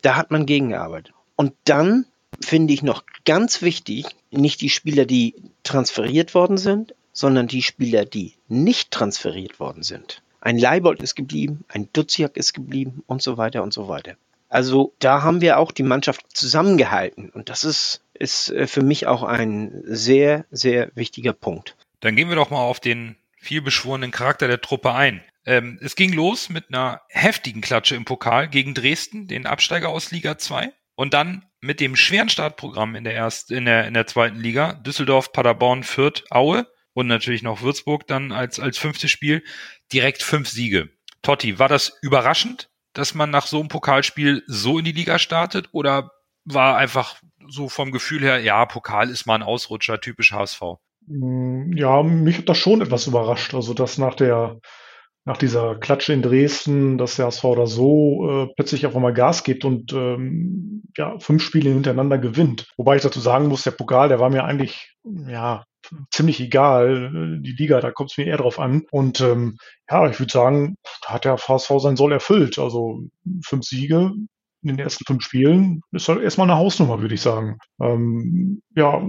da 0.00 0.16
hat 0.16 0.30
man 0.30 0.46
gegengearbeitet. 0.46 1.14
Und 1.36 1.54
dann 1.64 2.06
finde 2.40 2.72
ich 2.72 2.82
noch 2.82 3.04
ganz 3.24 3.62
wichtig, 3.62 4.06
nicht 4.30 4.62
die 4.62 4.70
Spieler, 4.70 5.04
die 5.04 5.34
transferiert 5.62 6.34
worden 6.34 6.56
sind, 6.56 6.94
sondern 7.12 7.46
die 7.46 7.62
Spieler, 7.62 8.04
die 8.04 8.34
nicht 8.48 8.90
transferiert 8.90 9.60
worden 9.60 9.82
sind. 9.82 10.22
Ein 10.40 10.58
Leibold 10.58 11.02
ist 11.02 11.14
geblieben, 11.14 11.64
ein 11.68 11.88
Duziak 11.92 12.36
ist 12.36 12.52
geblieben 12.52 13.04
und 13.06 13.22
so 13.22 13.36
weiter 13.36 13.62
und 13.62 13.72
so 13.72 13.88
weiter. 13.88 14.16
Also 14.48 14.92
da 14.98 15.22
haben 15.22 15.40
wir 15.40 15.58
auch 15.58 15.72
die 15.72 15.82
Mannschaft 15.82 16.36
zusammengehalten 16.36 17.30
und 17.30 17.48
das 17.48 17.64
ist, 17.64 18.02
ist 18.12 18.50
äh, 18.50 18.66
für 18.66 18.82
mich 18.82 19.06
auch 19.06 19.22
ein 19.22 19.82
sehr, 19.84 20.44
sehr 20.50 20.90
wichtiger 20.94 21.32
Punkt. 21.32 21.76
Dann 22.00 22.16
gehen 22.16 22.28
wir 22.28 22.36
doch 22.36 22.50
mal 22.50 22.58
auf 22.58 22.80
den 22.80 23.16
vielbeschworenen 23.36 24.10
Charakter 24.10 24.48
der 24.48 24.60
Truppe 24.60 24.92
ein. 24.92 25.22
Ähm, 25.46 25.78
es 25.80 25.96
ging 25.96 26.12
los 26.12 26.48
mit 26.48 26.66
einer 26.68 27.00
heftigen 27.08 27.60
Klatsche 27.60 27.96
im 27.96 28.04
Pokal 28.04 28.48
gegen 28.48 28.74
Dresden, 28.74 29.26
den 29.26 29.46
Absteiger 29.46 29.88
aus 29.88 30.10
Liga 30.10 30.38
2. 30.38 30.72
Und 30.94 31.14
dann 31.14 31.46
mit 31.60 31.80
dem 31.80 31.96
schweren 31.96 32.28
Startprogramm 32.28 32.94
in 32.94 33.04
der, 33.04 33.14
ersten, 33.14 33.54
in 33.54 33.64
der, 33.64 33.86
in 33.86 33.94
der 33.94 34.06
zweiten 34.06 34.38
Liga, 34.38 34.74
Düsseldorf, 34.74 35.32
Paderborn, 35.32 35.82
Fürth, 35.82 36.24
Aue 36.30 36.66
und 36.94 37.06
natürlich 37.06 37.42
noch 37.42 37.62
Würzburg 37.62 38.06
dann 38.06 38.32
als, 38.32 38.60
als 38.60 38.78
fünftes 38.78 39.10
Spiel, 39.10 39.42
direkt 39.92 40.22
fünf 40.22 40.48
Siege. 40.48 40.90
Totti, 41.22 41.58
war 41.58 41.68
das 41.68 41.98
überraschend, 42.02 42.70
dass 42.92 43.14
man 43.14 43.30
nach 43.30 43.46
so 43.46 43.60
einem 43.60 43.68
Pokalspiel 43.68 44.42
so 44.46 44.78
in 44.78 44.84
die 44.84 44.92
Liga 44.92 45.18
startet 45.18 45.68
oder 45.72 46.10
war 46.44 46.76
einfach 46.76 47.16
so 47.48 47.68
vom 47.68 47.92
Gefühl 47.92 48.22
her, 48.22 48.40
ja, 48.40 48.64
Pokal 48.66 49.08
ist 49.10 49.26
mal 49.26 49.36
ein 49.36 49.42
Ausrutscher, 49.42 50.00
typisch 50.00 50.32
HSV? 50.32 50.62
Mm, 51.06 51.72
ja, 51.76 52.02
mich 52.02 52.38
hat 52.38 52.48
das 52.48 52.58
schon 52.58 52.80
etwas 52.80 53.06
überrascht. 53.06 53.54
Also, 53.54 53.74
dass 53.74 53.98
nach 53.98 54.14
der, 54.14 54.58
nach 55.24 55.36
dieser 55.36 55.76
Klatsche 55.76 56.12
in 56.12 56.22
Dresden, 56.22 56.98
dass 56.98 57.16
der 57.16 57.26
HSV 57.26 57.42
da 57.56 57.66
so 57.66 58.28
äh, 58.28 58.52
plötzlich 58.56 58.86
auf 58.86 58.96
einmal 58.96 59.14
Gas 59.14 59.44
gibt 59.44 59.64
und 59.64 59.92
ähm, 59.92 60.82
ja, 60.96 61.18
fünf 61.18 61.42
Spiele 61.42 61.70
hintereinander 61.70 62.18
gewinnt. 62.18 62.68
Wobei 62.76 62.96
ich 62.96 63.02
dazu 63.02 63.20
sagen 63.20 63.46
muss, 63.46 63.62
der 63.62 63.70
Pokal, 63.72 64.08
der 64.08 64.20
war 64.20 64.30
mir 64.30 64.44
eigentlich, 64.44 64.94
ja, 65.04 65.64
ziemlich 66.10 66.40
egal. 66.40 67.40
Die 67.42 67.52
Liga, 67.52 67.80
da 67.80 67.90
kommt 67.90 68.10
es 68.10 68.18
mir 68.18 68.26
eher 68.26 68.38
drauf 68.38 68.58
an. 68.58 68.84
Und 68.90 69.20
ähm, 69.20 69.56
ja, 69.90 70.08
ich 70.08 70.18
würde 70.18 70.32
sagen, 70.32 70.76
da 71.02 71.14
hat 71.14 71.24
der 71.24 71.38
VSV 71.38 71.78
sein 71.78 71.96
Soll 71.96 72.12
erfüllt. 72.12 72.58
Also 72.58 73.02
fünf 73.44 73.64
Siege 73.64 74.12
in 74.62 74.68
den 74.68 74.78
ersten 74.78 75.04
fünf 75.04 75.24
Spielen 75.24 75.82
ist 75.92 76.08
halt 76.08 76.22
erstmal 76.22 76.48
eine 76.48 76.58
Hausnummer, 76.58 77.00
würde 77.00 77.14
ich 77.14 77.20
sagen. 77.20 77.58
Ähm, 77.80 78.62
ja, 78.76 79.02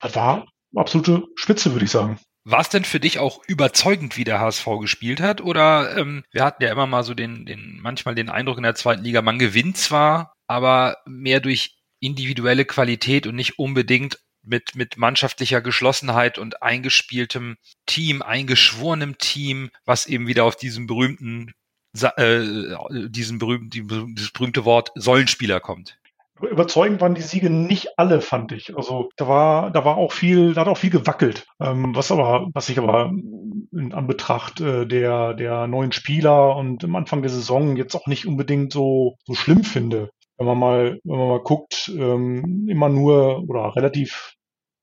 das 0.00 0.14
war 0.16 0.46
absolute 0.74 1.24
Spitze, 1.36 1.72
würde 1.72 1.84
ich 1.84 1.90
sagen. 1.90 2.18
War 2.44 2.60
es 2.60 2.68
denn 2.68 2.84
für 2.84 3.00
dich 3.00 3.18
auch 3.18 3.42
überzeugend, 3.46 4.16
wie 4.16 4.24
der 4.24 4.40
HSV 4.40 4.66
gespielt 4.80 5.20
hat? 5.20 5.40
Oder 5.40 5.96
ähm, 5.98 6.24
wir 6.32 6.44
hatten 6.44 6.62
ja 6.62 6.72
immer 6.72 6.86
mal 6.86 7.02
so 7.02 7.14
den, 7.14 7.44
den, 7.44 7.78
manchmal 7.82 8.14
den 8.14 8.30
Eindruck 8.30 8.56
in 8.56 8.62
der 8.62 8.74
zweiten 8.74 9.04
Liga, 9.04 9.22
man 9.22 9.38
gewinnt 9.38 9.76
zwar, 9.76 10.32
aber 10.46 10.96
mehr 11.06 11.40
durch 11.40 11.76
individuelle 12.00 12.64
Qualität 12.64 13.26
und 13.26 13.34
nicht 13.34 13.58
unbedingt 13.58 14.18
mit, 14.42 14.74
mit 14.74 14.96
mannschaftlicher 14.96 15.60
Geschlossenheit 15.60 16.38
und 16.38 16.62
eingespieltem 16.62 17.56
Team, 17.86 18.22
eingeschworenem 18.22 19.18
Team, 19.18 19.70
was 19.84 20.06
eben 20.06 20.26
wieder 20.26 20.44
auf 20.44 20.56
diesen 20.56 20.86
berühmten, 20.86 21.52
äh, 22.00 22.40
diesen 23.08 23.38
berühmten, 23.38 23.70
dieses 24.14 24.32
berühmte 24.32 24.64
Wort 24.64 24.90
Säulenspieler 24.94 25.60
kommt. 25.60 25.98
Überzeugend 26.40 27.00
waren 27.00 27.14
die 27.14 27.22
Siege 27.22 27.50
nicht 27.50 27.98
alle, 27.98 28.20
fand 28.20 28.52
ich. 28.52 28.76
Also 28.76 29.10
da 29.16 29.26
war, 29.26 29.70
da 29.70 29.84
war 29.84 29.96
auch 29.96 30.12
viel, 30.12 30.54
da 30.54 30.60
hat 30.62 30.68
auch 30.68 30.78
viel 30.78 30.90
gewackelt. 30.90 31.46
Ähm, 31.60 31.94
was 31.96 32.12
aber, 32.12 32.48
was 32.54 32.68
ich 32.68 32.78
aber 32.78 33.10
in 33.72 33.92
Anbetracht 33.92 34.60
äh, 34.60 34.86
der, 34.86 35.34
der 35.34 35.66
neuen 35.66 35.92
Spieler 35.92 36.54
und 36.56 36.84
am 36.84 36.94
Anfang 36.94 37.22
der 37.22 37.30
Saison 37.30 37.76
jetzt 37.76 37.94
auch 37.96 38.06
nicht 38.06 38.26
unbedingt 38.26 38.72
so, 38.72 39.16
so 39.26 39.34
schlimm 39.34 39.64
finde. 39.64 40.10
Wenn 40.38 40.46
man 40.46 40.58
mal, 40.58 41.00
wenn 41.04 41.18
man 41.18 41.28
mal 41.28 41.42
guckt, 41.42 41.90
ähm, 41.94 42.68
immer 42.68 42.88
nur 42.88 43.44
oder 43.48 43.74
relativ 43.76 44.34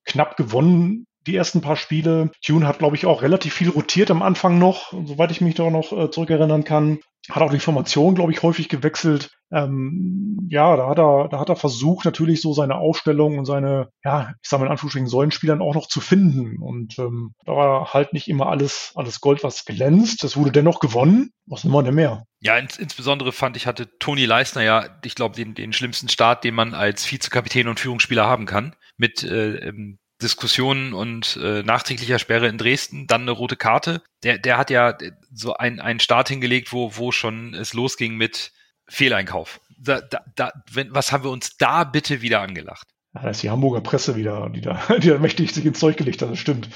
knapp 0.04 0.36
gewonnen, 0.36 1.06
die 1.26 1.36
ersten 1.36 1.60
paar 1.60 1.76
Spiele. 1.76 2.30
Tune 2.44 2.66
hat, 2.66 2.78
glaube 2.78 2.96
ich, 2.96 3.06
auch 3.06 3.22
relativ 3.22 3.54
viel 3.54 3.70
rotiert 3.70 4.10
am 4.10 4.22
Anfang 4.22 4.58
noch, 4.58 4.92
soweit 5.04 5.30
ich 5.30 5.40
mich 5.40 5.54
da 5.54 5.70
noch 5.70 5.92
äh, 5.92 6.10
zurückerinnern 6.10 6.64
kann. 6.64 7.00
Hat 7.28 7.42
auch 7.42 7.50
die 7.50 7.58
Formation, 7.58 8.14
glaube 8.14 8.30
ich, 8.30 8.42
häufig 8.42 8.68
gewechselt. 8.68 9.30
Ähm, 9.52 10.46
ja, 10.48 10.76
da 10.76 10.88
hat 10.88 10.98
er, 10.98 11.28
da 11.28 11.40
hat 11.40 11.48
er 11.48 11.56
versucht, 11.56 12.04
natürlich 12.04 12.40
so 12.40 12.52
seine 12.52 12.76
Aufstellung 12.76 13.38
und 13.38 13.46
seine, 13.46 13.88
ja, 14.04 14.32
ich 14.42 14.48
sage 14.48 14.60
mal 14.60 14.66
in 14.66 14.72
Anführungsstrichen, 14.72 15.08
Säulenspielern 15.08 15.60
auch 15.60 15.74
noch 15.74 15.88
zu 15.88 16.00
finden. 16.00 16.62
Und 16.62 16.98
ähm, 16.98 17.34
da 17.44 17.52
war 17.52 17.92
halt 17.92 18.12
nicht 18.12 18.28
immer 18.28 18.48
alles, 18.48 18.92
alles 18.94 19.20
Gold, 19.20 19.42
was 19.42 19.64
glänzt. 19.64 20.22
Das 20.22 20.36
wurde 20.36 20.52
dennoch 20.52 20.78
gewonnen. 20.78 21.30
Was 21.46 21.64
nimmer 21.64 21.82
denn 21.82 21.94
mehr? 21.94 22.24
Ja, 22.40 22.56
ins, 22.58 22.78
insbesondere 22.78 23.32
fand 23.32 23.56
ich, 23.56 23.66
hatte 23.66 23.88
Toni 23.98 24.24
Leisner 24.24 24.62
ja, 24.62 24.88
ich 25.04 25.16
glaube, 25.16 25.34
den, 25.34 25.54
den 25.54 25.72
schlimmsten 25.72 26.08
Start, 26.08 26.44
den 26.44 26.54
man 26.54 26.74
als 26.74 27.10
Vizekapitän 27.10 27.68
und 27.68 27.80
Führungsspieler 27.80 28.26
haben 28.26 28.46
kann 28.46 28.74
mit 28.96 29.22
äh, 29.22 29.56
ähm, 29.56 29.98
Diskussionen 30.22 30.94
und 30.94 31.38
äh, 31.42 31.62
nachträglicher 31.62 32.18
Sperre 32.18 32.48
in 32.48 32.58
Dresden, 32.58 33.06
dann 33.06 33.22
eine 33.22 33.32
rote 33.32 33.56
Karte. 33.56 34.02
Der, 34.22 34.38
der 34.38 34.56
hat 34.56 34.70
ja 34.70 34.96
so 35.32 35.54
ein, 35.54 35.80
einen 35.80 36.00
Start 36.00 36.28
hingelegt, 36.28 36.72
wo, 36.72 36.96
wo 36.96 37.12
schon 37.12 37.54
es 37.54 37.74
losging 37.74 38.16
mit 38.16 38.52
Fehleinkauf. 38.88 39.60
Da, 39.78 40.00
da, 40.00 40.20
da, 40.34 40.52
wenn, 40.72 40.94
was 40.94 41.12
haben 41.12 41.24
wir 41.24 41.30
uns 41.30 41.56
da 41.58 41.84
bitte 41.84 42.22
wieder 42.22 42.40
angelacht? 42.40 42.88
Ja, 43.14 43.22
das 43.22 43.38
ist 43.38 43.42
die 43.42 43.50
Hamburger 43.50 43.82
Presse 43.82 44.16
wieder, 44.16 44.48
die 44.50 44.62
da, 44.62 44.80
die 44.98 45.08
da 45.08 45.18
mächtig 45.18 45.52
sich 45.52 45.66
ins 45.66 45.80
Zeug 45.80 45.96
gelegt 45.96 46.22
hat, 46.22 46.30
das 46.30 46.38
stimmt. 46.38 46.70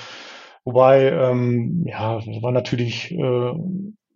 Wobei, 0.64 1.11
ähm, 1.11 1.84
ja, 1.86 2.20
war 2.43 2.53
natürlich 2.53 3.11
äh, 3.12 3.53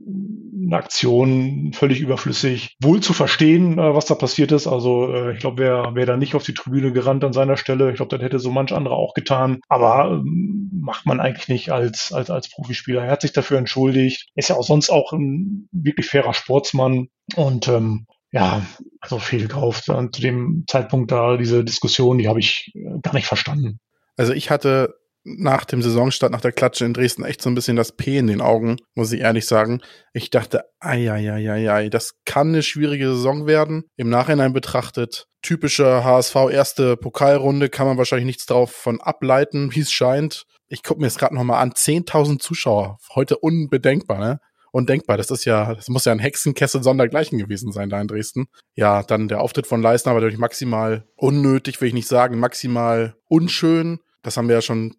eine 0.06 0.76
Aktion 0.76 1.72
völlig 1.72 2.00
überflüssig. 2.00 2.76
Wohl 2.80 3.00
zu 3.00 3.12
verstehen, 3.12 3.78
äh, 3.78 3.94
was 3.94 4.06
da 4.06 4.14
passiert 4.14 4.52
ist. 4.52 4.66
Also 4.66 5.12
äh, 5.12 5.32
ich 5.32 5.40
glaube, 5.40 5.62
wer, 5.62 5.90
wer 5.94 6.06
da 6.06 6.16
nicht 6.16 6.34
auf 6.34 6.44
die 6.44 6.54
Tribüne 6.54 6.92
gerannt 6.92 7.24
an 7.24 7.32
seiner 7.32 7.56
Stelle, 7.56 7.90
ich 7.90 7.96
glaube, 7.96 8.16
das 8.16 8.24
hätte 8.24 8.38
so 8.38 8.50
manch 8.50 8.72
andere 8.72 8.94
auch 8.94 9.14
getan. 9.14 9.60
Aber 9.68 10.10
ähm, 10.10 10.70
macht 10.80 11.06
man 11.06 11.20
eigentlich 11.20 11.48
nicht 11.48 11.70
als, 11.70 12.12
als, 12.12 12.30
als 12.30 12.50
Profispieler. 12.50 13.04
Er 13.04 13.12
hat 13.12 13.22
sich 13.22 13.32
dafür 13.32 13.58
entschuldigt. 13.58 14.28
Ist 14.34 14.48
ja 14.48 14.56
auch 14.56 14.64
sonst 14.64 14.90
auch 14.90 15.12
ein 15.12 15.68
wirklich 15.72 16.06
fairer 16.06 16.34
Sportsmann. 16.34 17.08
Und 17.36 17.68
ähm, 17.68 18.06
ja, 18.32 18.66
also 19.00 19.18
viel 19.18 19.48
drauf. 19.48 19.82
Zu 19.82 20.08
dem 20.20 20.64
Zeitpunkt 20.66 21.12
da, 21.12 21.36
diese 21.36 21.64
Diskussion, 21.64 22.18
die 22.18 22.28
habe 22.28 22.40
ich 22.40 22.72
äh, 22.74 22.98
gar 23.02 23.14
nicht 23.14 23.26
verstanden. 23.26 23.78
Also 24.16 24.32
ich 24.32 24.50
hatte 24.50 24.94
nach 25.24 25.64
dem 25.64 25.80
Saisonstart, 25.80 26.30
nach 26.30 26.42
der 26.42 26.52
Klatsche 26.52 26.84
in 26.84 26.92
Dresden 26.92 27.24
echt 27.24 27.40
so 27.40 27.48
ein 27.48 27.54
bisschen 27.54 27.76
das 27.76 27.92
P 27.92 28.18
in 28.18 28.26
den 28.26 28.42
Augen, 28.42 28.76
muss 28.94 29.10
ich 29.10 29.20
ehrlich 29.20 29.46
sagen. 29.46 29.80
Ich 30.12 30.30
dachte, 30.30 30.64
ei, 30.80 31.10
ei, 31.10 31.32
ei, 31.32 31.72
ei, 31.72 31.88
das 31.88 32.12
kann 32.26 32.48
eine 32.48 32.62
schwierige 32.62 33.08
Saison 33.08 33.46
werden. 33.46 33.84
Im 33.96 34.10
Nachhinein 34.10 34.52
betrachtet, 34.52 35.26
typische 35.42 36.04
HSV 36.04 36.36
erste 36.50 36.96
Pokalrunde, 36.96 37.70
kann 37.70 37.86
man 37.86 37.96
wahrscheinlich 37.96 38.26
nichts 38.26 38.46
drauf 38.46 38.70
von 38.70 39.00
ableiten, 39.00 39.74
wie 39.74 39.80
es 39.80 39.90
scheint. 39.90 40.44
Ich 40.68 40.82
gucke 40.82 41.00
mir 41.00 41.06
das 41.06 41.18
gerade 41.18 41.34
nochmal 41.34 41.62
an, 41.62 41.72
10.000 41.72 42.38
Zuschauer, 42.38 42.98
heute 43.14 43.38
unbedenkbar, 43.38 44.18
ne? 44.18 44.40
Undenkbar, 44.72 45.16
das 45.16 45.30
ist 45.30 45.44
ja, 45.44 45.72
das 45.72 45.88
muss 45.88 46.04
ja 46.04 46.10
ein 46.10 46.18
Hexenkessel 46.18 46.82
sondergleichen 46.82 47.38
gewesen 47.38 47.70
sein 47.70 47.90
da 47.90 48.00
in 48.00 48.08
Dresden. 48.08 48.46
Ja, 48.74 49.04
dann 49.04 49.28
der 49.28 49.40
Auftritt 49.40 49.68
von 49.68 49.80
Leisner 49.80 50.12
war 50.12 50.20
natürlich 50.20 50.40
maximal 50.40 51.04
unnötig, 51.14 51.80
will 51.80 51.88
ich 51.88 51.94
nicht 51.94 52.08
sagen, 52.08 52.40
maximal 52.40 53.14
unschön. 53.28 54.00
Das 54.22 54.36
haben 54.36 54.48
wir 54.48 54.56
ja 54.56 54.62
schon 54.62 54.96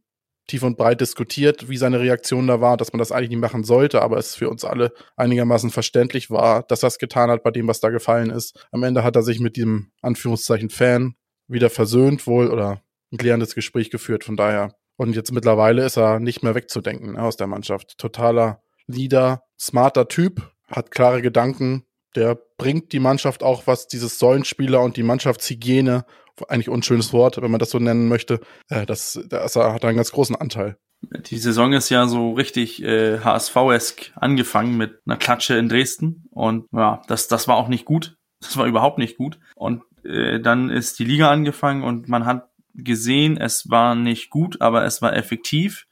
tief 0.48 0.64
und 0.64 0.78
breit 0.78 1.02
diskutiert, 1.02 1.70
wie 1.70 1.78
seine 1.78 2.00
Reaktion 2.00 2.48
da 2.48 2.62
war, 2.62 2.78
dass 2.78 2.94
man 2.94 3.00
das 3.00 3.12
eigentlich 3.12 3.30
nicht 3.30 3.40
machen 3.40 3.64
sollte, 3.64 4.02
aber 4.02 4.18
es 4.18 4.36
für 4.36 4.50
uns 4.50 4.64
alle 4.64 4.94
einigermaßen 5.16 5.72
verständlich 5.72 6.30
war, 6.30 6.64
dass 6.64 6.84
er 6.84 6.88
es 6.88 7.00
getan 7.00 7.30
hat 7.30 7.44
bei 7.44 7.52
dem, 7.52 7.68
was 7.68 7.80
da 7.80 7.90
gefallen 7.90 8.30
ist. 8.30 8.68
Am 8.72 8.84
Ende 8.84 9.04
hat 9.04 9.16
er 9.16 9.24
sich 9.24 9.40
mit 9.40 9.56
diesem 9.56 9.92
Anführungszeichen 10.02 10.70
Fan 10.70 11.16
wieder 11.48 11.70
versöhnt 11.70 12.28
wohl 12.28 12.50
oder 12.50 12.82
ein 13.12 13.18
klärendes 13.18 13.56
Gespräch 13.56 13.90
geführt, 13.90 14.24
von 14.24 14.36
daher. 14.36 14.76
Und 14.98 15.16
jetzt 15.16 15.32
mittlerweile 15.32 15.86
ist 15.86 15.98
er 15.98 16.20
nicht 16.20 16.44
mehr 16.44 16.56
wegzudenken 16.56 17.14
ne, 17.14 17.22
aus 17.22 17.38
der 17.38 17.48
Mannschaft. 17.48 17.98
Totaler 17.98 18.62
Leader, 18.88 19.44
smarter 19.60 20.08
Typ, 20.08 20.52
hat 20.68 20.92
klare 20.92 21.22
Gedanken, 21.22 21.86
der 22.16 22.40
bringt 22.58 22.94
die 22.94 23.00
Mannschaft 23.00 23.44
auch 23.44 23.68
was, 23.68 23.88
dieses 23.88 24.20
Säulenspieler 24.20 24.82
und 24.82 24.98
die 24.98 25.04
Mannschaftshygiene 25.04 26.06
eigentlich 26.48 26.70
unschönes 26.70 27.14
Wort, 27.14 27.42
wenn 27.42 27.52
man 27.52 27.60
das 27.60 27.70
so 27.70 27.80
nennen 27.80 28.08
möchte. 28.08 28.40
Äh, 28.70 28.86
das, 28.86 29.20
das 29.30 29.56
hat 29.56 29.86
einen 29.86 29.98
ganz 29.98 30.12
großen 30.12 30.36
Anteil. 30.36 30.78
Die 31.02 31.38
Saison 31.38 31.74
ist 31.74 31.90
ja 31.90 32.08
so 32.08 32.34
richtig 32.34 32.82
äh, 32.84 33.20
HSV-esk 33.20 34.12
angefangen 34.16 34.78
mit 34.78 35.00
einer 35.06 35.18
Klatsche 35.18 35.56
in 35.56 35.70
Dresden. 35.70 36.26
Und 36.32 36.68
ja, 36.72 37.02
das, 37.08 37.28
das 37.28 37.48
war 37.48 37.58
auch 37.58 37.68
nicht 37.68 37.86
gut. 37.86 38.18
Das 38.42 38.58
war 38.58 38.66
überhaupt 38.66 38.98
nicht 38.98 39.18
gut. 39.18 39.40
Und 39.56 39.84
äh, 40.04 40.40
dann 40.40 40.70
ist 40.70 41.00
die 41.00 41.06
Liga 41.06 41.32
angefangen 41.32 41.84
und 41.84 42.08
man 42.08 42.26
hat 42.26 42.50
gesehen, 42.74 43.38
es 43.38 43.70
war 43.70 43.96
nicht 43.96 44.30
gut, 44.30 44.62
aber 44.62 44.86
es 44.86 45.02
war 45.02 45.16
effektiv. 45.16 45.86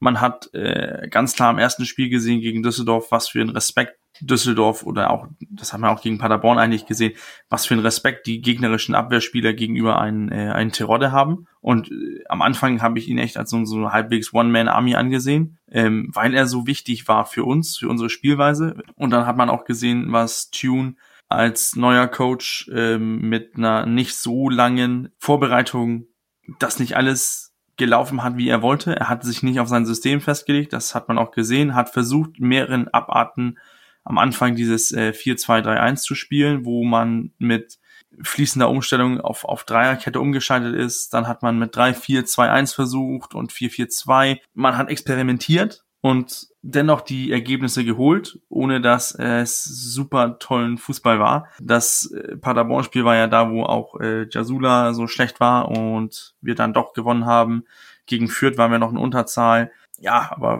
Man 0.00 0.20
hat 0.20 0.52
äh, 0.52 1.08
ganz 1.10 1.34
klar 1.34 1.50
im 1.50 1.58
ersten 1.58 1.86
Spiel 1.86 2.08
gesehen 2.08 2.40
gegen 2.40 2.62
Düsseldorf, 2.62 3.10
was 3.10 3.28
für 3.28 3.40
ein 3.40 3.50
Respekt 3.50 3.98
Düsseldorf 4.20 4.84
oder 4.84 5.10
auch, 5.10 5.26
das 5.50 5.72
haben 5.72 5.82
wir 5.82 5.90
auch 5.90 6.00
gegen 6.00 6.18
Paderborn 6.18 6.58
eigentlich 6.58 6.86
gesehen, 6.86 7.14
was 7.48 7.66
für 7.66 7.74
ein 7.74 7.80
Respekt 7.80 8.26
die 8.26 8.40
gegnerischen 8.40 8.94
Abwehrspieler 8.94 9.52
gegenüber 9.52 9.98
einen, 9.98 10.30
äh, 10.30 10.52
einen 10.52 10.72
Terodde 10.72 11.12
haben. 11.12 11.46
Und 11.60 11.90
äh, 11.90 12.22
am 12.28 12.42
Anfang 12.42 12.80
habe 12.82 12.98
ich 12.98 13.08
ihn 13.08 13.18
echt 13.18 13.36
als 13.36 13.50
so, 13.50 13.64
so 13.64 13.90
halbwegs 13.90 14.32
One-Man-Army 14.32 14.94
angesehen, 14.94 15.58
ähm, 15.70 16.10
weil 16.12 16.34
er 16.34 16.46
so 16.46 16.66
wichtig 16.66 17.08
war 17.08 17.26
für 17.26 17.44
uns, 17.44 17.78
für 17.78 17.88
unsere 17.88 18.10
Spielweise. 18.10 18.76
Und 18.94 19.10
dann 19.10 19.26
hat 19.26 19.36
man 19.36 19.50
auch 19.50 19.64
gesehen, 19.64 20.12
was 20.12 20.50
Tune 20.50 20.94
als 21.28 21.74
neuer 21.74 22.06
Coach 22.06 22.70
ähm, 22.72 23.28
mit 23.28 23.56
einer 23.56 23.86
nicht 23.86 24.16
so 24.16 24.48
langen 24.48 25.10
Vorbereitung 25.18 26.06
das 26.58 26.78
nicht 26.78 26.96
alles 26.96 27.54
gelaufen 27.76 28.22
hat, 28.22 28.36
wie 28.36 28.48
er 28.48 28.62
wollte. 28.62 28.94
Er 28.94 29.08
hat 29.08 29.24
sich 29.24 29.42
nicht 29.42 29.58
auf 29.60 29.68
sein 29.68 29.86
System 29.86 30.20
festgelegt, 30.20 30.72
das 30.72 30.94
hat 30.94 31.08
man 31.08 31.18
auch 31.18 31.32
gesehen, 31.32 31.74
hat 31.74 31.90
versucht, 31.90 32.38
mehreren 32.38 32.88
Abarten 32.88 33.58
am 34.04 34.18
Anfang 34.18 34.54
dieses 34.54 34.92
äh, 34.92 35.12
4-2-3-1 35.14 35.96
zu 36.02 36.14
spielen, 36.14 36.64
wo 36.64 36.84
man 36.84 37.32
mit 37.38 37.78
fließender 38.22 38.68
Umstellung 38.68 39.20
auf, 39.20 39.44
auf 39.44 39.64
Dreierkette 39.64 40.20
umgeschaltet 40.20 40.74
ist. 40.74 41.14
Dann 41.14 41.26
hat 41.26 41.42
man 41.42 41.58
mit 41.58 41.74
3-4-2-1 41.76 42.74
versucht 42.74 43.34
und 43.34 43.52
4-4-2. 43.52 44.38
Man 44.54 44.76
hat 44.76 44.88
experimentiert 44.88 45.84
und 46.00 46.48
dennoch 46.62 47.00
die 47.00 47.32
Ergebnisse 47.32 47.84
geholt, 47.84 48.38
ohne 48.48 48.80
dass 48.80 49.14
es 49.14 49.64
super 49.64 50.38
tollen 50.38 50.78
Fußball 50.78 51.18
war. 51.18 51.48
Das 51.60 52.10
äh, 52.12 52.36
Paderborn-Spiel 52.36 53.04
war 53.04 53.16
ja 53.16 53.26
da, 53.26 53.50
wo 53.50 53.64
auch 53.64 53.98
äh, 54.00 54.26
Jasula 54.30 54.92
so 54.92 55.06
schlecht 55.06 55.40
war 55.40 55.68
und 55.68 56.34
wir 56.40 56.54
dann 56.54 56.74
doch 56.74 56.92
gewonnen 56.92 57.26
haben. 57.26 57.64
Gegen 58.06 58.28
Fürth 58.28 58.58
waren 58.58 58.70
wir 58.70 58.78
noch 58.78 58.92
in 58.92 58.98
Unterzahl 58.98 59.72
ja, 60.00 60.28
aber 60.30 60.58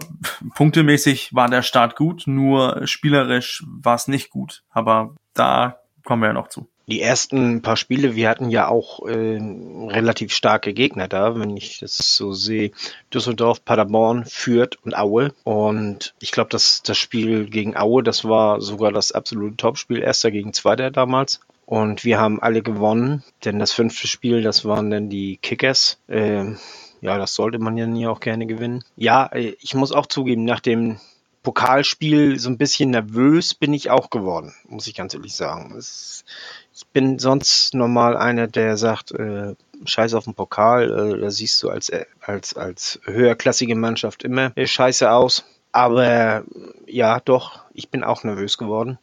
punktemäßig 0.55 1.33
war 1.33 1.49
der 1.49 1.61
Start 1.61 1.95
gut, 1.95 2.23
nur 2.25 2.87
spielerisch 2.87 3.63
war 3.67 3.95
es 3.95 4.07
nicht 4.07 4.29
gut. 4.29 4.63
Aber 4.71 5.15
da 5.33 5.79
kommen 6.03 6.21
wir 6.21 6.27
ja 6.27 6.33
noch 6.33 6.47
zu. 6.47 6.67
Die 6.87 7.01
ersten 7.01 7.63
paar 7.63 7.77
Spiele, 7.77 8.15
wir 8.15 8.29
hatten 8.29 8.49
ja 8.51 8.67
auch 8.67 9.07
äh, 9.07 9.39
relativ 9.39 10.31
starke 10.31 10.71
Gegner 10.73 11.07
da, 11.07 11.39
wenn 11.39 11.57
ich 11.57 11.79
das 11.79 12.15
so 12.15 12.33
sehe. 12.33 12.71
Düsseldorf, 13.11 13.65
Paderborn, 13.65 14.23
Fürth 14.25 14.77
und 14.83 14.95
Aue. 14.95 15.33
Und 15.43 16.13
ich 16.19 16.31
glaube, 16.31 16.51
dass 16.51 16.83
das 16.83 16.99
Spiel 16.99 17.45
gegen 17.45 17.75
Aue, 17.75 18.03
das 18.03 18.23
war 18.23 18.61
sogar 18.61 18.91
das 18.91 19.11
absolute 19.11 19.57
Topspiel, 19.57 19.99
erster 19.99 20.29
gegen 20.29 20.53
zweiter 20.53 20.91
damals. 20.91 21.39
Und 21.65 22.03
wir 22.03 22.19
haben 22.19 22.39
alle 22.39 22.61
gewonnen, 22.61 23.23
denn 23.43 23.57
das 23.57 23.71
fünfte 23.71 24.07
Spiel, 24.07 24.43
das 24.43 24.65
waren 24.65 24.91
dann 24.91 25.09
die 25.09 25.37
Kickers. 25.37 25.97
Äh, 26.07 26.53
ja, 27.01 27.17
das 27.17 27.35
sollte 27.35 27.59
man 27.59 27.77
ja 27.77 27.85
nie 27.85 28.07
auch 28.07 28.19
gerne 28.19 28.45
gewinnen. 28.45 28.83
Ja, 28.95 29.27
äh, 29.27 29.55
ich 29.59 29.75
muss 29.75 29.91
auch 29.91 30.05
zugeben, 30.05 30.45
nach 30.45 30.59
dem 30.59 30.99
Pokalspiel 31.43 32.39
so 32.39 32.49
ein 32.49 32.57
bisschen 32.57 32.89
nervös 32.89 33.53
bin 33.53 33.73
ich 33.73 33.91
auch 33.91 34.09
geworden, 34.09 34.55
muss 34.67 34.87
ich 34.87 34.95
ganz 34.95 35.13
ehrlich 35.13 35.35
sagen. 35.35 35.75
Es, 35.77 36.25
ich 36.73 36.87
bin 36.87 37.19
sonst 37.19 37.75
normal 37.75 38.17
einer, 38.17 38.47
der 38.47 38.77
sagt, 38.77 39.11
äh, 39.11 39.55
scheiß 39.85 40.15
auf 40.15 40.23
den 40.23 40.33
Pokal, 40.33 41.13
äh, 41.13 41.21
da 41.21 41.29
siehst 41.29 41.61
du 41.61 41.69
als, 41.69 41.89
äh, 41.89 42.05
als, 42.19 42.55
als 42.55 42.99
höherklassige 43.03 43.75
Mannschaft 43.75 44.23
immer 44.23 44.51
äh, 44.57 44.65
scheiße 44.65 45.09
aus. 45.11 45.45
Aber 45.71 46.43
ja, 46.87 47.19
doch, 47.19 47.59
ich 47.73 47.89
bin 47.89 48.03
auch 48.03 48.23
nervös 48.23 48.57
geworden. 48.57 48.97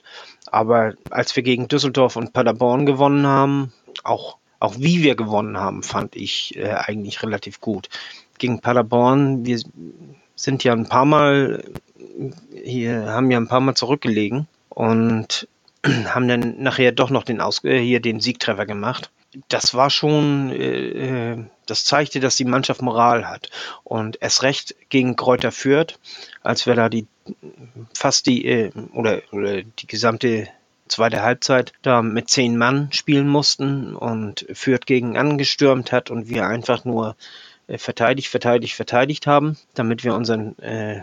Aber 0.51 0.95
als 1.11 1.36
wir 1.36 1.43
gegen 1.43 1.68
Düsseldorf 1.68 2.16
und 2.16 2.32
Paderborn 2.32 2.86
gewonnen 2.86 3.26
haben, 3.26 3.72
auch 4.05 4.38
auch 4.63 4.77
wie 4.79 5.03
wir 5.03 5.17
gewonnen 5.17 5.59
haben, 5.59 5.83
fand 5.83 6.15
ich 6.15 6.57
äh, 6.57 6.71
eigentlich 6.71 7.23
relativ 7.25 7.61
gut. 7.61 7.89
Gegen 8.39 8.61
Paderborn, 8.61 9.45
wir 9.45 9.61
sind 10.37 10.63
ja 10.63 10.73
ein 10.73 10.89
paar 10.89 11.05
Mal 11.05 11.65
hier, 12.63 13.07
haben 13.07 13.31
ja 13.33 13.39
ein 13.39 13.49
paar 13.49 13.61
Mal 13.61 13.75
zurückgelegen 13.75 14.47
und 14.69 15.49
haben 16.07 16.29
dann 16.29 16.63
nachher 16.63 16.93
doch 16.93 17.11
noch 17.11 17.25
den 17.25 17.41
Aus 17.41 17.65
äh, 17.65 17.81
hier 17.81 18.01
den 18.01 18.21
Siegtreffer 18.21 18.65
gemacht. 18.65 19.11
Das 19.49 19.75
war 19.75 19.91
schon, 19.91 20.51
äh, 20.53 21.33
äh, 21.33 21.45
das 21.67 21.85
zeigte, 21.85 22.21
dass 22.21 22.37
die 22.37 22.45
Mannschaft 22.45 22.83
Moral 22.83 23.29
hat. 23.29 23.51
Und 23.83 24.19
erst 24.21 24.45
recht 24.45 24.77
gegen 24.91 25.17
Kräuter 25.17 25.51
Fürth, 25.51 25.99
als 26.43 26.67
wir 26.67 26.77
da 26.77 26.89
die 26.89 27.09
fast 27.95 28.27
die 28.27 28.45
äh, 28.45 28.71
oder, 28.93 29.23
oder 29.33 29.63
die 29.63 29.87
gesamte 29.89 30.47
zweite 30.89 31.22
Halbzeit 31.22 31.72
da 31.83 32.03
mit 32.03 32.28
zehn 32.28 32.57
Mann 32.57 32.93
spielen 32.93 33.28
mussten 33.28 33.95
und 33.95 34.47
Fürth 34.53 34.87
gegen 34.87 35.16
angestürmt 35.16 35.93
hat 35.93 36.11
und 36.11 36.28
wir 36.28 36.47
einfach 36.47 36.85
nur 36.85 37.16
äh, 37.66 37.78
verteidigt, 37.78 38.28
verteidigt, 38.28 38.74
verteidigt 38.74 39.26
haben, 39.26 39.57
damit 39.74 40.05
wir 40.05 40.14
unseren 40.14 40.59
äh, 40.59 41.03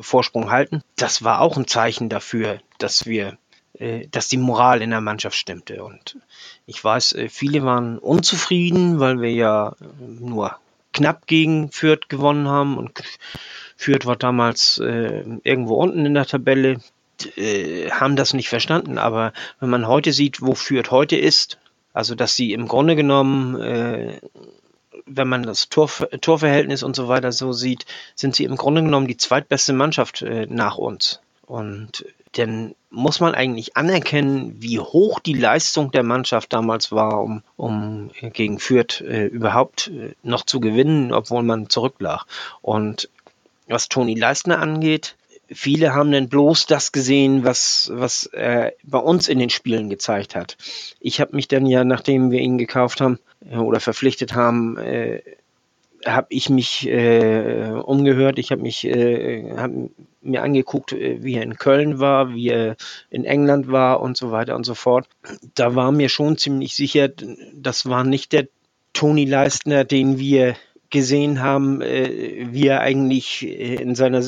Vorsprung 0.00 0.50
halten. 0.50 0.82
Das 0.96 1.24
war 1.24 1.40
auch 1.40 1.56
ein 1.56 1.66
Zeichen 1.66 2.08
dafür, 2.08 2.60
dass 2.78 3.06
wir 3.06 3.38
äh, 3.78 4.06
dass 4.10 4.28
die 4.28 4.36
Moral 4.36 4.82
in 4.82 4.90
der 4.90 5.00
Mannschaft 5.00 5.36
stimmte. 5.36 5.82
Und 5.82 6.18
ich 6.66 6.82
weiß, 6.82 7.12
äh, 7.12 7.28
viele 7.28 7.64
waren 7.64 7.98
unzufrieden, 7.98 9.00
weil 9.00 9.20
wir 9.20 9.32
ja 9.32 9.74
nur 9.98 10.56
knapp 10.92 11.26
gegen 11.26 11.72
Fürth 11.72 12.08
gewonnen 12.08 12.48
haben 12.48 12.76
und 12.76 13.02
Fürth 13.76 14.04
war 14.04 14.16
damals 14.16 14.78
äh, 14.78 15.24
irgendwo 15.42 15.74
unten 15.74 16.04
in 16.04 16.14
der 16.14 16.26
Tabelle 16.26 16.80
äh, 17.36 17.90
haben 17.90 18.16
das 18.16 18.34
nicht 18.34 18.48
verstanden. 18.48 18.98
Aber 18.98 19.32
wenn 19.60 19.70
man 19.70 19.86
heute 19.86 20.12
sieht, 20.12 20.42
wo 20.42 20.54
Fürth 20.54 20.90
heute 20.90 21.16
ist, 21.16 21.58
also 21.92 22.14
dass 22.14 22.36
sie 22.36 22.52
im 22.52 22.68
Grunde 22.68 22.96
genommen, 22.96 23.60
äh, 23.60 24.20
wenn 25.06 25.28
man 25.28 25.42
das 25.42 25.68
Tor, 25.68 25.90
Torverhältnis 26.20 26.82
und 26.82 26.96
so 26.96 27.08
weiter 27.08 27.32
so 27.32 27.52
sieht, 27.52 27.86
sind 28.14 28.34
sie 28.34 28.44
im 28.44 28.56
Grunde 28.56 28.82
genommen 28.82 29.06
die 29.06 29.16
zweitbeste 29.16 29.72
Mannschaft 29.72 30.22
äh, 30.22 30.46
nach 30.48 30.78
uns. 30.78 31.20
Und 31.46 32.04
dann 32.32 32.74
muss 32.90 33.20
man 33.20 33.34
eigentlich 33.34 33.76
anerkennen, 33.76 34.56
wie 34.58 34.78
hoch 34.78 35.20
die 35.20 35.34
Leistung 35.34 35.90
der 35.90 36.02
Mannschaft 36.02 36.52
damals 36.52 36.92
war, 36.92 37.22
um, 37.22 37.42
um 37.56 38.10
gegen 38.20 38.58
Fürth 38.58 39.00
äh, 39.02 39.26
überhaupt 39.26 39.88
äh, 39.88 40.14
noch 40.22 40.44
zu 40.44 40.60
gewinnen, 40.60 41.12
obwohl 41.12 41.42
man 41.42 41.68
zurücklag. 41.68 42.24
Und 42.62 43.10
was 43.68 43.88
Toni 43.88 44.14
Leistner 44.14 44.60
angeht, 44.60 45.16
viele 45.54 45.94
haben 45.94 46.12
dann 46.12 46.28
bloß 46.28 46.66
das 46.66 46.92
gesehen, 46.92 47.44
was, 47.44 47.90
was 47.94 48.26
er 48.26 48.72
bei 48.82 48.98
uns 48.98 49.28
in 49.28 49.38
den 49.38 49.50
Spielen 49.50 49.90
gezeigt 49.90 50.34
hat. 50.34 50.56
Ich 51.00 51.20
habe 51.20 51.36
mich 51.36 51.48
dann 51.48 51.66
ja, 51.66 51.84
nachdem 51.84 52.30
wir 52.30 52.40
ihn 52.40 52.58
gekauft 52.58 53.00
haben 53.00 53.18
äh, 53.50 53.56
oder 53.56 53.80
verpflichtet 53.80 54.34
haben, 54.34 54.76
äh, 54.78 55.22
habe 56.06 56.26
ich 56.30 56.50
mich 56.50 56.88
äh, 56.88 57.70
umgehört. 57.82 58.38
Ich 58.38 58.50
habe 58.50 58.62
mich 58.62 58.84
äh, 58.84 59.52
hab 59.56 59.70
mir 60.20 60.42
angeguckt, 60.42 60.92
äh, 60.92 61.22
wie 61.22 61.34
er 61.34 61.42
in 61.42 61.56
Köln 61.56 62.00
war, 62.00 62.34
wie 62.34 62.48
er 62.48 62.76
in 63.10 63.24
England 63.24 63.70
war 63.70 64.00
und 64.00 64.16
so 64.16 64.30
weiter 64.30 64.56
und 64.56 64.64
so 64.64 64.74
fort. 64.74 65.08
Da 65.54 65.74
war 65.74 65.92
mir 65.92 66.08
schon 66.08 66.38
ziemlich 66.38 66.74
sicher, 66.74 67.08
das 67.54 67.86
war 67.86 68.04
nicht 68.04 68.32
der 68.32 68.48
Toni 68.92 69.24
Leistner, 69.24 69.84
den 69.84 70.18
wir 70.18 70.56
gesehen 70.90 71.40
haben, 71.40 71.80
äh, 71.80 72.46
wie 72.50 72.66
er 72.66 72.80
eigentlich 72.80 73.44
äh, 73.44 73.76
in 73.76 73.94
seiner 73.94 74.22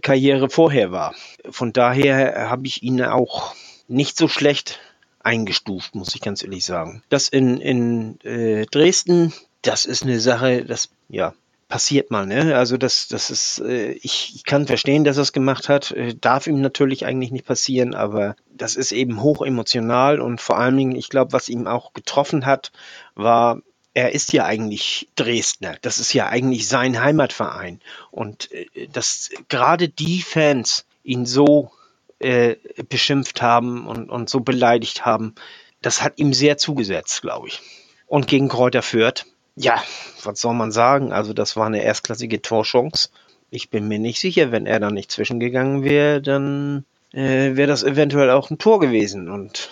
Karriere 0.00 0.50
vorher 0.50 0.92
war. 0.92 1.14
Von 1.50 1.72
daher 1.72 2.50
habe 2.50 2.66
ich 2.66 2.82
ihn 2.82 3.02
auch 3.02 3.54
nicht 3.88 4.16
so 4.16 4.28
schlecht 4.28 4.78
eingestuft, 5.20 5.94
muss 5.94 6.14
ich 6.14 6.20
ganz 6.20 6.42
ehrlich 6.42 6.64
sagen. 6.64 7.02
Das 7.08 7.28
in, 7.28 7.60
in 7.60 8.20
äh, 8.20 8.66
Dresden, 8.66 9.32
das 9.62 9.84
ist 9.84 10.02
eine 10.02 10.20
Sache, 10.20 10.64
das 10.64 10.88
ja 11.08 11.34
passiert 11.70 12.10
mal, 12.10 12.26
ne? 12.26 12.56
Also 12.56 12.76
das, 12.76 13.08
das 13.08 13.30
ist, 13.30 13.60
äh, 13.60 13.92
ich, 13.92 14.32
ich 14.34 14.44
kann 14.44 14.66
verstehen, 14.66 15.04
dass 15.04 15.16
er 15.16 15.22
es 15.22 15.32
gemacht 15.32 15.68
hat. 15.68 15.92
Äh, 15.92 16.14
darf 16.20 16.46
ihm 16.46 16.60
natürlich 16.60 17.06
eigentlich 17.06 17.30
nicht 17.30 17.46
passieren, 17.46 17.94
aber 17.94 18.34
das 18.52 18.76
ist 18.76 18.92
eben 18.92 19.22
hoch 19.22 19.40
emotional 19.40 20.20
und 20.20 20.40
vor 20.40 20.58
allen 20.58 20.76
Dingen, 20.76 20.96
ich 20.96 21.08
glaube, 21.08 21.32
was 21.32 21.48
ihm 21.48 21.66
auch 21.66 21.92
getroffen 21.94 22.44
hat, 22.44 22.72
war 23.14 23.62
er 23.94 24.12
ist 24.12 24.32
ja 24.32 24.44
eigentlich 24.44 25.08
Dresdner. 25.16 25.76
Das 25.82 25.98
ist 25.98 26.12
ja 26.12 26.28
eigentlich 26.28 26.68
sein 26.68 27.02
Heimatverein. 27.02 27.80
Und 28.10 28.50
äh, 28.52 28.88
dass 28.88 29.30
gerade 29.48 29.88
die 29.88 30.22
Fans 30.22 30.84
ihn 31.02 31.26
so 31.26 31.72
äh, 32.18 32.56
beschimpft 32.88 33.42
haben 33.42 33.86
und, 33.86 34.10
und 34.10 34.28
so 34.28 34.40
beleidigt 34.40 35.04
haben, 35.04 35.34
das 35.82 36.02
hat 36.02 36.18
ihm 36.18 36.32
sehr 36.32 36.58
zugesetzt, 36.58 37.22
glaube 37.22 37.48
ich. 37.48 37.60
Und 38.06 38.26
gegen 38.26 38.48
Kräuter 38.48 38.82
Fürth, 38.82 39.24
ja, 39.56 39.82
was 40.22 40.40
soll 40.40 40.54
man 40.54 40.72
sagen? 40.72 41.12
Also 41.12 41.32
das 41.32 41.56
war 41.56 41.66
eine 41.66 41.82
erstklassige 41.82 42.42
Torchance. 42.42 43.08
Ich 43.50 43.70
bin 43.70 43.88
mir 43.88 43.98
nicht 43.98 44.20
sicher, 44.20 44.52
wenn 44.52 44.66
er 44.66 44.80
da 44.80 44.90
nicht 44.90 45.10
zwischengegangen 45.10 45.82
wäre, 45.82 46.22
dann 46.22 46.84
äh, 47.12 47.56
wäre 47.56 47.66
das 47.66 47.82
eventuell 47.82 48.30
auch 48.30 48.50
ein 48.50 48.58
Tor 48.58 48.78
gewesen. 48.78 49.28
Und 49.28 49.70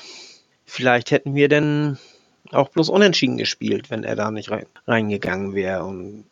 vielleicht 0.65 1.11
hätten 1.11 1.35
wir 1.35 1.49
dann 1.49 1.99
auch 2.53 2.69
bloß 2.69 2.89
unentschieden 2.89 3.37
gespielt, 3.37 3.91
wenn 3.91 4.05
er 4.05 4.17
da 4.17 4.31
nicht 4.31 4.51
rein, 4.51 4.67
reingegangen 4.87 5.55
wäre. 5.55 5.85
Und 5.85 6.25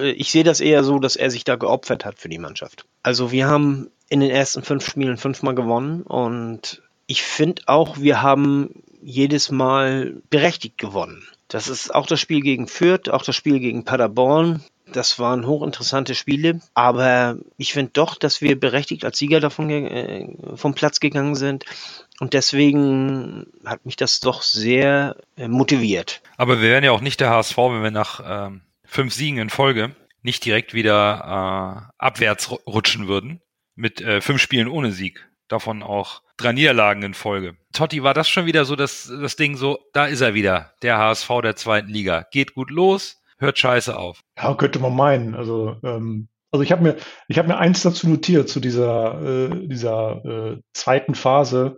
ich 0.00 0.30
sehe 0.30 0.44
das 0.44 0.60
eher 0.60 0.84
so, 0.84 0.98
dass 0.98 1.16
er 1.16 1.30
sich 1.30 1.44
da 1.44 1.56
geopfert 1.56 2.04
hat 2.04 2.18
für 2.18 2.28
die 2.28 2.38
Mannschaft. 2.38 2.86
Also 3.02 3.32
wir 3.32 3.46
haben 3.46 3.90
in 4.08 4.20
den 4.20 4.30
ersten 4.30 4.62
fünf 4.62 4.88
Spielen 4.88 5.16
fünfmal 5.16 5.54
gewonnen 5.54 6.02
und 6.02 6.82
ich 7.06 7.22
finde 7.22 7.62
auch, 7.66 7.98
wir 7.98 8.22
haben 8.22 8.82
jedes 9.02 9.50
Mal 9.50 10.22
berechtigt 10.30 10.78
gewonnen. 10.78 11.26
Das 11.48 11.68
ist 11.68 11.94
auch 11.94 12.06
das 12.06 12.20
Spiel 12.20 12.40
gegen 12.40 12.66
Fürth, 12.66 13.10
auch 13.10 13.22
das 13.22 13.36
Spiel 13.36 13.60
gegen 13.60 13.84
Paderborn. 13.84 14.64
Das 14.92 15.18
waren 15.18 15.46
hochinteressante 15.46 16.14
Spiele, 16.14 16.60
aber 16.74 17.36
ich 17.56 17.72
finde 17.72 17.92
doch, 17.94 18.16
dass 18.16 18.40
wir 18.40 18.58
berechtigt 18.58 19.04
als 19.04 19.18
Sieger 19.18 19.40
davon 19.40 19.70
äh, 19.70 20.28
vom 20.56 20.74
Platz 20.74 21.00
gegangen 21.00 21.34
sind. 21.34 21.64
Und 22.20 22.32
deswegen 22.32 23.46
hat 23.64 23.84
mich 23.84 23.96
das 23.96 24.20
doch 24.20 24.42
sehr 24.42 25.16
äh, 25.36 25.48
motiviert. 25.48 26.22
Aber 26.36 26.60
wir 26.60 26.68
wären 26.68 26.84
ja 26.84 26.92
auch 26.92 27.00
nicht 27.00 27.20
der 27.20 27.30
HSV, 27.30 27.56
wenn 27.56 27.82
wir 27.82 27.90
nach 27.90 28.20
ähm, 28.24 28.62
fünf 28.84 29.12
Siegen 29.12 29.38
in 29.38 29.50
Folge 29.50 29.96
nicht 30.22 30.44
direkt 30.44 30.74
wieder 30.74 31.90
äh, 31.90 31.92
abwärts 31.98 32.50
rutschen 32.66 33.08
würden 33.08 33.40
mit 33.74 34.00
äh, 34.00 34.20
fünf 34.20 34.40
Spielen 34.40 34.68
ohne 34.68 34.92
Sieg. 34.92 35.28
Davon 35.48 35.82
auch 35.82 36.22
drei 36.36 36.52
Niederlagen 36.52 37.02
in 37.02 37.14
Folge. 37.14 37.56
Totti, 37.72 38.02
war 38.02 38.14
das 38.14 38.28
schon 38.28 38.46
wieder 38.46 38.64
so 38.64 38.76
das, 38.76 39.12
das 39.20 39.36
Ding 39.36 39.56
so, 39.56 39.78
da 39.92 40.06
ist 40.06 40.20
er 40.20 40.34
wieder, 40.34 40.72
der 40.82 40.98
HSV 40.98 41.28
der 41.42 41.56
zweiten 41.56 41.88
Liga. 41.88 42.24
Geht 42.30 42.54
gut 42.54 42.70
los, 42.70 43.22
hört 43.38 43.58
scheiße 43.58 43.96
auf. 43.96 44.20
Ja, 44.38 44.54
könnte 44.54 44.78
man 44.78 44.96
meinen. 44.96 45.34
Also, 45.34 45.76
ähm, 45.82 46.28
also 46.50 46.62
ich 46.62 46.72
habe 46.72 46.82
mir, 46.82 46.96
ich 47.28 47.38
habe 47.38 47.48
mir 47.48 47.58
eins 47.58 47.82
dazu 47.82 48.08
notiert 48.08 48.48
zu 48.48 48.60
dieser, 48.60 49.20
äh, 49.22 49.68
dieser 49.68 50.24
äh, 50.24 50.60
zweiten 50.72 51.14
Phase. 51.14 51.76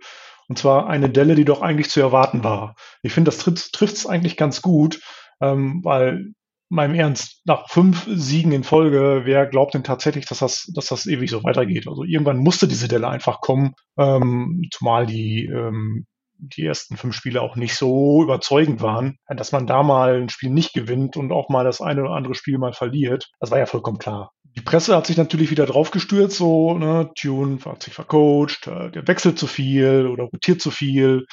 Und 0.49 0.59
zwar 0.59 0.89
eine 0.89 1.11
Delle, 1.11 1.35
die 1.35 1.45
doch 1.45 1.63
eigentlich 1.63 1.91
zu 1.91 2.01
erwarten 2.01 2.45
war. 2.45 2.77
Ich 3.03 3.13
finde, 3.13 3.31
das 3.31 3.39
trifft 3.39 3.97
es 3.97 4.07
eigentlich 4.07 4.37
ganz 4.37 4.63
gut, 4.63 5.01
ähm, 5.41 5.81
weil 5.85 6.33
meinem 6.69 6.95
Ernst, 6.95 7.43
nach 7.45 7.69
fünf 7.69 8.07
Siegen 8.09 8.53
in 8.53 8.65
Folge, 8.65 9.23
wer 9.25 9.47
glaubt 9.47 9.75
denn 9.75 9.85
tatsächlich, 9.85 10.27
dass 10.27 10.41
das, 10.41 10.71
dass 10.75 10.87
das 10.87 11.07
ewig 11.07 11.31
so 11.31 11.45
weitergeht? 11.45 11.87
Also 11.87 12.05
irgendwann 12.05 12.39
musste 12.39 12.67
diese 12.67 12.89
Delle 12.89 13.09
einfach 13.09 13.41
kommen, 13.41 13.75
ähm, 13.99 14.63
zumal 14.73 15.07
die, 15.07 15.47
ähm, 15.47 16.07
die 16.39 16.67
ersten 16.67 16.97
fünf 16.97 17.15
Spiele 17.15 17.41
auch 17.41 17.57
nicht 17.57 17.77
so 17.77 18.23
überzeugend 18.23 18.83
waren, 18.83 19.17
dass 19.29 19.53
man 19.53 19.67
da 19.67 19.83
mal 19.83 20.21
ein 20.21 20.29
Spiel 20.29 20.51
nicht 20.51 20.75
gewinnt 20.75 21.17
und 21.17 21.33
auch 21.33 21.49
mal 21.49 21.65
das 21.65 21.81
eine 21.81 22.03
oder 22.03 22.15
andere 22.15 22.35
Spiel 22.35 22.59
mal 22.59 22.73
verliert. 22.73 23.31
Das 23.41 23.51
war 23.51 23.59
ja 23.59 23.67
vollkommen 23.67 23.99
klar. 23.99 24.33
Die 24.57 24.63
Presse 24.63 24.97
hat 24.97 25.07
sich 25.07 25.17
natürlich 25.17 25.51
wieder 25.51 25.67
draufgestürzt, 25.67 26.39
so, 26.39 26.79
ne, 26.79 27.11
Tune 27.15 27.59
hat 27.65 27.83
sich 27.83 27.93
vercoacht, 27.93 28.67
äh, 28.67 28.91
der 28.91 29.07
wechselt 29.07 29.39
zu 29.39 29.47
viel 29.47 30.07
oder 30.07 30.25
rotiert 30.25 30.63
zu 30.63 30.71
viel. 30.71 31.27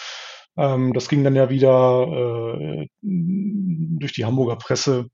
Ähm, 0.58 0.94
das 0.94 1.08
ging 1.08 1.24
dann 1.24 1.36
ja 1.36 1.50
wieder 1.50 2.06
äh, 2.08 2.88
durch 3.02 4.14
die 4.14 4.26
Hamburger 4.26 4.58
Presse. 4.58 5.08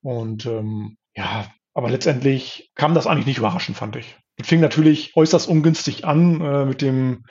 Und 0.00 0.46
ähm, 0.46 0.96
ja, 1.16 1.46
aber 1.74 1.90
letztendlich 1.90 2.70
kam 2.74 2.94
das 2.94 3.06
eigentlich 3.06 3.26
nicht 3.26 3.38
überraschend, 3.38 3.76
fand 3.76 3.96
ich. 3.96 4.16
Es 4.36 4.46
fing 4.48 4.60
natürlich 4.60 5.16
äußerst 5.16 5.48
ungünstig 5.48 6.04
an 6.04 6.40
äh, 6.40 6.64
mit 6.64 6.82
dem 6.82 7.24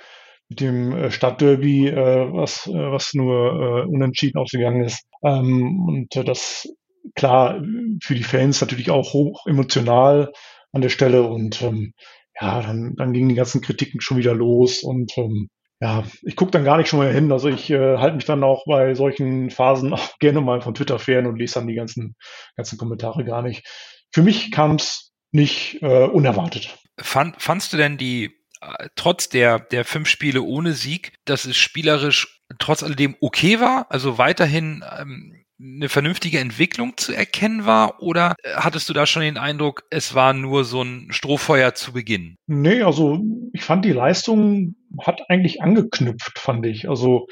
mit 0.47 0.59
dem 0.59 0.91
äh, 0.91 1.11
Stadtderby, 1.11 1.87
äh, 1.87 2.31
was, 2.31 2.67
was 2.67 3.13
nur 3.13 3.87
unentschieden 3.87 4.37
ausgegangen 4.37 4.83
ist. 4.83 5.03
Ähm, 5.23 5.79
und 5.87 6.27
das 6.27 6.67
klar 7.13 7.61
für 8.01 8.15
die 8.15 8.23
Fans 8.23 8.61
natürlich 8.61 8.89
auch 8.89 9.13
hoch 9.13 9.45
emotional 9.45 10.33
an 10.71 10.81
der 10.81 10.89
Stelle 10.89 11.23
und 11.23 11.61
ähm, 11.61 11.93
ja, 12.39 12.61
dann, 12.61 12.95
dann 12.95 13.13
gingen 13.13 13.29
die 13.29 13.35
ganzen 13.35 13.61
Kritiken 13.61 14.01
schon 14.01 14.17
wieder 14.17 14.33
los 14.33 14.83
und 14.83 15.17
ähm, 15.17 15.49
ja, 15.81 16.03
ich 16.23 16.35
gucke 16.35 16.51
dann 16.51 16.63
gar 16.63 16.77
nicht 16.77 16.89
schon 16.89 16.99
mal 16.99 17.13
hin. 17.13 17.31
Also 17.31 17.49
ich 17.49 17.69
äh, 17.69 17.97
halte 17.97 18.15
mich 18.15 18.25
dann 18.25 18.43
auch 18.43 18.65
bei 18.65 18.95
solchen 18.95 19.49
Phasen 19.49 19.93
auch 19.93 20.17
gerne 20.19 20.41
mal 20.41 20.61
von 20.61 20.73
Twitter 20.73 20.99
fern 20.99 21.25
und 21.25 21.37
lese 21.37 21.55
dann 21.55 21.67
die 21.67 21.75
ganzen, 21.75 22.15
ganzen 22.55 22.77
Kommentare 22.77 23.23
gar 23.25 23.41
nicht. 23.41 23.65
Für 24.11 24.21
mich 24.21 24.51
kam 24.51 24.75
es 24.75 25.11
nicht 25.31 25.81
äh, 25.81 26.05
unerwartet. 26.05 26.77
Fand, 26.97 27.41
fandst 27.41 27.73
du 27.73 27.77
denn 27.77 27.97
die, 27.97 28.31
äh, 28.61 28.87
trotz 28.95 29.27
der, 29.27 29.59
der 29.59 29.83
fünf 29.83 30.07
Spiele 30.07 30.41
ohne 30.41 30.73
Sieg, 30.73 31.13
dass 31.25 31.45
es 31.45 31.57
spielerisch 31.57 32.41
trotz 32.57 32.81
alledem 32.81 33.15
okay 33.19 33.59
war? 33.59 33.87
Also 33.89 34.17
weiterhin 34.17 34.83
ähm, 34.97 35.44
eine 35.59 35.89
vernünftige 35.89 36.39
Entwicklung 36.39 36.97
zu 36.97 37.13
erkennen 37.13 37.65
war 37.65 38.01
oder 38.01 38.35
äh, 38.43 38.55
hattest 38.55 38.89
du 38.89 38.93
da 38.93 39.05
schon 39.05 39.21
den 39.21 39.37
Eindruck, 39.37 39.83
es 39.89 40.13
war 40.13 40.33
nur 40.33 40.65
so 40.65 40.81
ein 40.81 41.07
Strohfeuer 41.11 41.73
zu 41.75 41.93
Beginn? 41.93 42.35
Nee, 42.47 42.81
also 42.81 43.21
ich 43.53 43.63
fand 43.63 43.85
die 43.85 43.93
Leistung 43.93 44.75
hat 45.01 45.29
eigentlich 45.29 45.61
angeknüpft, 45.61 46.39
fand 46.39 46.65
ich. 46.65 46.89
Also 46.89 47.27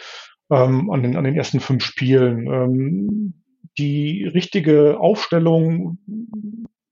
ähm, 0.50 0.90
an, 0.92 1.04
den, 1.04 1.16
an 1.16 1.24
den 1.24 1.36
ersten 1.36 1.60
fünf 1.60 1.84
Spielen. 1.84 2.48
Ähm, 2.48 3.44
die 3.78 4.26
richtige 4.26 5.00
Aufstellung 5.00 5.98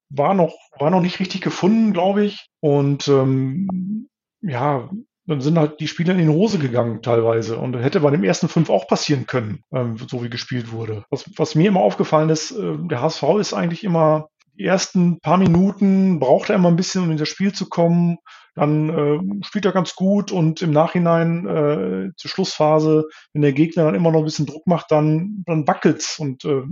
war 0.10 0.34
noch, 0.34 0.56
war 0.78 0.90
noch 0.90 1.02
nicht 1.02 1.20
richtig 1.20 1.42
gefunden, 1.42 1.94
glaube 1.94 2.26
ich. 2.26 2.48
Und 2.60 3.08
ähm, 3.08 4.08
ja, 4.42 4.90
dann 5.32 5.42
sind 5.42 5.58
halt 5.58 5.80
die 5.80 5.88
Spieler 5.88 6.14
in 6.14 6.20
die 6.20 6.28
Hose 6.28 6.60
gegangen 6.60 7.02
teilweise. 7.02 7.58
Und 7.58 7.76
hätte 7.76 8.02
bei 8.02 8.12
dem 8.12 8.24
ersten 8.24 8.50
fünf 8.50 8.70
auch 8.70 8.88
passieren 8.88 9.26
können, 9.26 9.64
ähm, 9.74 9.98
so 10.10 10.24
wie 10.24 10.30
gespielt 10.30 10.72
wurde. 10.72 11.06
Was, 11.10 11.26
was 11.38 11.56
mir 11.56 11.70
immer 11.70 11.80
aufgefallen 11.80 12.30
ist, 12.30 12.52
äh, 12.52 12.78
der 12.90 13.02
HSV 13.02 13.24
ist 13.40 13.54
eigentlich 13.54 13.84
immer 13.84 14.28
die 14.60 14.66
ersten 14.66 15.20
paar 15.22 15.38
Minuten 15.38 16.20
braucht 16.20 16.50
er 16.50 16.58
immer 16.58 16.70
ein 16.70 16.76
bisschen, 16.76 17.04
um 17.04 17.12
in 17.12 17.18
das 17.18 17.30
Spiel 17.30 17.54
zu 17.54 17.70
kommen. 17.70 18.18
Dann 18.54 18.90
äh, 18.90 19.46
spielt 19.46 19.66
er 19.66 19.72
ganz 19.72 19.96
gut 19.96 20.32
und 20.32 20.62
im 20.62 20.72
Nachhinein 20.72 21.48
äh, 21.48 22.10
zur 22.18 22.30
Schlussphase, 22.30 23.06
wenn 23.34 23.42
der 23.42 23.54
Gegner 23.54 23.86
dann 23.86 23.96
immer 23.96 24.12
noch 24.12 24.20
ein 24.20 24.26
bisschen 24.26 24.46
Druck 24.46 24.68
macht, 24.68 24.92
dann, 24.92 25.44
dann 25.46 25.66
wackelt's. 25.68 26.20
Und 26.20 26.44
äh, 26.44 26.64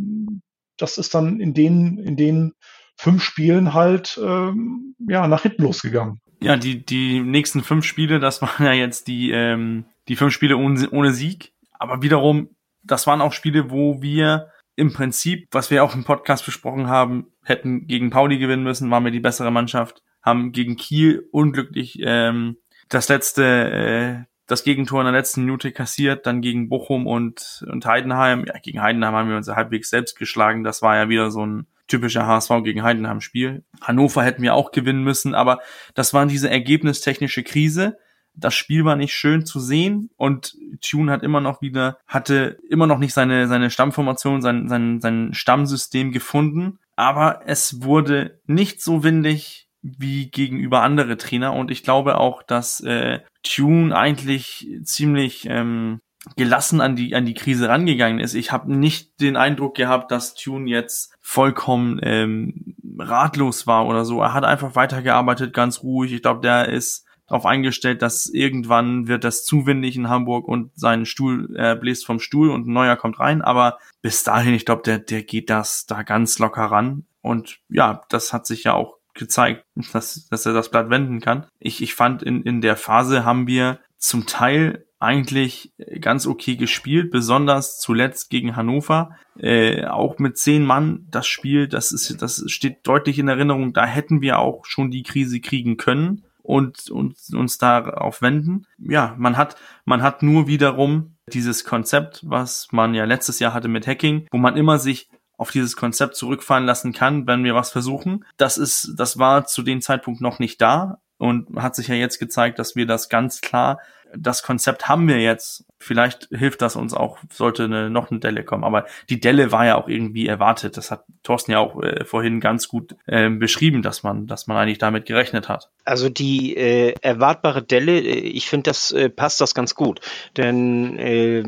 das 0.77 0.97
ist 0.97 1.15
dann 1.15 1.39
in 1.39 1.53
den, 1.53 1.97
in 1.97 2.17
den 2.17 2.51
fünf 2.97 3.23
Spielen 3.23 3.73
halt 3.73 4.19
ähm, 4.21 4.95
ja, 5.07 5.27
nach 5.27 5.43
hinten 5.43 5.63
losgegangen. 5.63 6.19
Ja, 6.41 6.55
die, 6.55 6.85
die 6.85 7.19
nächsten 7.19 7.63
fünf 7.63 7.85
Spiele, 7.85 8.19
das 8.19 8.41
waren 8.41 8.65
ja 8.65 8.73
jetzt 8.73 9.07
die, 9.07 9.31
ähm, 9.31 9.85
die 10.07 10.15
fünf 10.15 10.33
Spiele 10.33 10.57
ohne, 10.57 10.89
ohne 10.89 11.13
Sieg. 11.13 11.53
Aber 11.73 12.01
wiederum, 12.01 12.49
das 12.83 13.07
waren 13.07 13.21
auch 13.21 13.33
Spiele, 13.33 13.71
wo 13.71 14.01
wir 14.01 14.49
im 14.75 14.93
Prinzip, 14.93 15.47
was 15.51 15.71
wir 15.71 15.83
auch 15.83 15.93
im 15.93 16.05
Podcast 16.05 16.45
besprochen 16.45 16.87
haben, 16.87 17.27
hätten 17.43 17.87
gegen 17.87 18.09
Pauli 18.09 18.37
gewinnen 18.37 18.63
müssen, 18.63 18.89
waren 18.89 19.03
wir 19.03 19.11
die 19.11 19.19
bessere 19.19 19.51
Mannschaft, 19.51 20.01
haben 20.21 20.51
gegen 20.51 20.77
Kiel 20.77 21.27
unglücklich 21.31 21.99
ähm, 22.01 22.57
das 22.87 23.09
letzte, 23.09 23.43
äh, 23.43 24.23
das 24.47 24.63
Gegentor 24.63 25.01
in 25.01 25.05
der 25.05 25.13
letzten 25.13 25.41
Minute 25.41 25.71
kassiert, 25.71 26.25
dann 26.25 26.41
gegen 26.41 26.69
Bochum 26.69 27.07
und, 27.07 27.65
und 27.69 27.85
Heidenheim. 27.85 28.45
Ja, 28.47 28.57
gegen 28.59 28.81
Heidenheim 28.81 29.13
haben 29.13 29.29
wir 29.29 29.37
uns 29.37 29.47
halbwegs 29.47 29.89
selbst 29.89 30.17
geschlagen. 30.17 30.63
Das 30.63 30.81
war 30.81 30.95
ja 30.95 31.09
wieder 31.09 31.29
so 31.29 31.45
ein 31.45 31.67
typische 31.89 32.25
HSV 32.25 32.51
gegen 32.63 32.83
Heidenheim 32.83 33.19
Spiel. 33.19 33.63
Hannover 33.81 34.23
hätten 34.23 34.41
wir 34.41 34.53
auch 34.53 34.71
gewinnen 34.71 35.03
müssen, 35.03 35.35
aber 35.35 35.59
das 35.95 36.13
war 36.13 36.25
diese 36.25 36.49
ergebnistechnische 36.49 37.43
Krise. 37.43 37.97
Das 38.35 38.55
Spiel 38.55 38.85
war 38.85 38.95
nicht 38.95 39.13
schön 39.13 39.45
zu 39.45 39.59
sehen 39.59 40.11
und 40.15 40.55
Tune 40.79 41.11
hat 41.11 41.23
immer 41.23 41.41
noch 41.41 41.61
wieder, 41.61 41.97
hatte 42.07 42.57
immer 42.69 42.87
noch 42.87 42.99
nicht 42.99 43.13
seine, 43.13 43.47
seine 43.47 43.69
Stammformation, 43.69 44.41
sein, 44.41 44.69
sein, 44.69 45.01
sein 45.01 45.33
Stammsystem 45.33 46.11
gefunden. 46.11 46.79
Aber 46.95 47.41
es 47.45 47.81
wurde 47.81 48.39
nicht 48.45 48.81
so 48.81 49.03
windig 49.03 49.67
wie 49.81 50.29
gegenüber 50.29 50.81
andere 50.81 51.17
Trainer 51.17 51.53
und 51.53 51.71
ich 51.71 51.83
glaube 51.83 52.17
auch, 52.17 52.43
dass 52.43 52.81
äh, 52.81 53.19
Tune 53.43 53.95
eigentlich 53.95 54.67
ziemlich 54.83 55.47
ähm, 55.49 55.99
gelassen 56.35 56.81
an 56.81 56.95
die 56.95 57.15
an 57.15 57.25
die 57.25 57.33
Krise 57.33 57.69
rangegangen 57.69 58.19
ist. 58.19 58.33
Ich 58.33 58.51
habe 58.51 58.73
nicht 58.73 59.21
den 59.21 59.37
Eindruck 59.37 59.75
gehabt, 59.75 60.11
dass 60.11 60.35
Tune 60.35 60.69
jetzt 60.69 61.13
vollkommen 61.21 61.99
ähm, 62.03 62.75
ratlos 62.97 63.67
war 63.67 63.87
oder 63.87 64.05
so. 64.05 64.21
Er 64.21 64.33
hat 64.33 64.43
einfach 64.43 64.75
weitergearbeitet, 64.75 65.53
ganz 65.53 65.81
ruhig. 65.83 66.11
Ich 66.11 66.21
glaube, 66.21 66.41
der 66.41 66.69
ist 66.69 67.05
darauf 67.27 67.45
eingestellt, 67.45 68.01
dass 68.01 68.25
irgendwann 68.25 69.07
wird 69.07 69.23
das 69.23 69.45
zu 69.45 69.65
windig 69.65 69.95
in 69.95 70.09
Hamburg 70.09 70.47
und 70.47 70.71
sein 70.75 71.05
Stuhl 71.05 71.55
äh, 71.55 71.75
bläst 71.75 72.05
vom 72.05 72.19
Stuhl 72.19 72.49
und 72.49 72.67
ein 72.67 72.73
neuer 72.73 72.95
kommt 72.95 73.19
rein. 73.19 73.41
Aber 73.41 73.77
bis 74.01 74.23
dahin, 74.23 74.53
ich 74.53 74.65
glaube, 74.65 74.81
der 74.83 74.99
der 74.99 75.23
geht 75.23 75.49
das 75.49 75.85
da 75.85 76.03
ganz 76.03 76.39
locker 76.39 76.65
ran. 76.65 77.05
Und 77.21 77.59
ja, 77.69 78.01
das 78.09 78.33
hat 78.33 78.45
sich 78.45 78.63
ja 78.63 78.73
auch 78.73 78.97
gezeigt, 79.13 79.63
dass, 79.93 80.27
dass 80.29 80.45
er 80.45 80.53
das 80.53 80.69
Blatt 80.69 80.89
wenden 80.89 81.21
kann. 81.21 81.45
Ich, 81.59 81.81
ich 81.81 81.93
fand, 81.93 82.23
in, 82.23 82.41
in 82.43 82.61
der 82.61 82.75
Phase 82.75 83.23
haben 83.23 83.47
wir 83.47 83.79
zum 83.97 84.25
Teil 84.25 84.85
eigentlich 84.99 85.71
ganz 86.01 86.27
okay 86.27 86.57
gespielt, 86.57 87.09
besonders 87.09 87.79
zuletzt 87.79 88.29
gegen 88.29 88.55
Hannover. 88.55 89.15
Äh, 89.37 89.85
auch 89.85 90.19
mit 90.19 90.37
zehn 90.37 90.65
Mann 90.65 91.07
das 91.09 91.25
Spiel, 91.25 91.67
das 91.67 91.91
ist, 91.93 92.21
das 92.21 92.43
steht 92.47 92.85
deutlich 92.85 93.17
in 93.17 93.29
Erinnerung. 93.29 93.71
Da 93.71 93.85
hätten 93.85 94.21
wir 94.21 94.39
auch 94.39 94.65
schon 94.65 94.91
die 94.91 95.03
Krise 95.03 95.39
kriegen 95.39 95.77
können 95.77 96.25
und, 96.43 96.89
und 96.89 97.15
uns 97.33 97.57
darauf 97.57 98.21
wenden. 98.21 98.65
Ja, 98.77 99.15
man 99.17 99.37
hat, 99.37 99.55
man 99.85 100.01
hat 100.01 100.21
nur 100.21 100.47
wiederum 100.47 101.15
dieses 101.31 101.63
Konzept, 101.63 102.21
was 102.23 102.67
man 102.71 102.93
ja 102.93 103.05
letztes 103.05 103.39
Jahr 103.39 103.53
hatte 103.53 103.67
mit 103.69 103.87
Hacking, 103.87 104.27
wo 104.31 104.37
man 104.37 104.57
immer 104.57 104.79
sich 104.79 105.09
auf 105.37 105.51
dieses 105.51 105.77
Konzept 105.77 106.15
zurückfallen 106.15 106.65
lassen 106.65 106.91
kann, 106.91 107.25
wenn 107.25 107.45
wir 107.45 107.55
was 107.55 107.71
versuchen. 107.71 108.25
Das 108.35 108.57
ist, 108.57 108.95
das 108.97 109.17
war 109.17 109.45
zu 109.45 109.61
dem 109.61 109.79
Zeitpunkt 109.79 110.19
noch 110.19 110.39
nicht 110.39 110.59
da 110.59 110.99
und 111.17 111.55
hat 111.55 111.75
sich 111.75 111.87
ja 111.87 111.95
jetzt 111.95 112.19
gezeigt, 112.19 112.59
dass 112.59 112.75
wir 112.75 112.85
das 112.85 113.07
ganz 113.07 113.39
klar 113.39 113.79
das 114.15 114.43
Konzept 114.43 114.87
haben 114.87 115.07
wir 115.07 115.19
jetzt. 115.19 115.65
Vielleicht 115.81 116.27
hilft 116.31 116.61
das 116.61 116.75
uns 116.75 116.93
auch, 116.93 117.19
sollte 117.31 117.63
eine, 117.63 117.89
noch 117.89 118.11
eine 118.11 118.19
Delle 118.19 118.43
kommen. 118.43 118.63
Aber 118.63 118.85
die 119.09 119.19
Delle 119.19 119.51
war 119.51 119.65
ja 119.65 119.75
auch 119.75 119.87
irgendwie 119.87 120.27
erwartet. 120.27 120.75
Das 120.75 120.91
hat 120.91 121.05
Thorsten 121.23 121.51
ja 121.51 121.59
auch 121.59 121.81
äh, 121.81 122.03
vorhin 122.03 122.41
ganz 122.41 122.67
gut 122.67 122.95
äh, 123.05 123.29
beschrieben, 123.29 123.81
dass 123.81 124.03
man, 124.03 124.27
dass 124.27 124.47
man 124.47 124.57
eigentlich 124.57 124.77
damit 124.77 125.05
gerechnet 125.05 125.47
hat. 125.47 125.69
Also 125.85 126.09
die 126.09 126.57
äh, 126.57 126.95
erwartbare 127.01 127.63
Delle, 127.63 127.99
äh, 127.99 128.19
ich 128.19 128.47
finde, 128.47 128.69
das 128.69 128.91
äh, 128.91 129.09
passt 129.09 129.39
das 129.39 129.53
ganz 129.53 129.73
gut. 129.75 130.01
Denn 130.35 130.97
äh, 130.97 131.43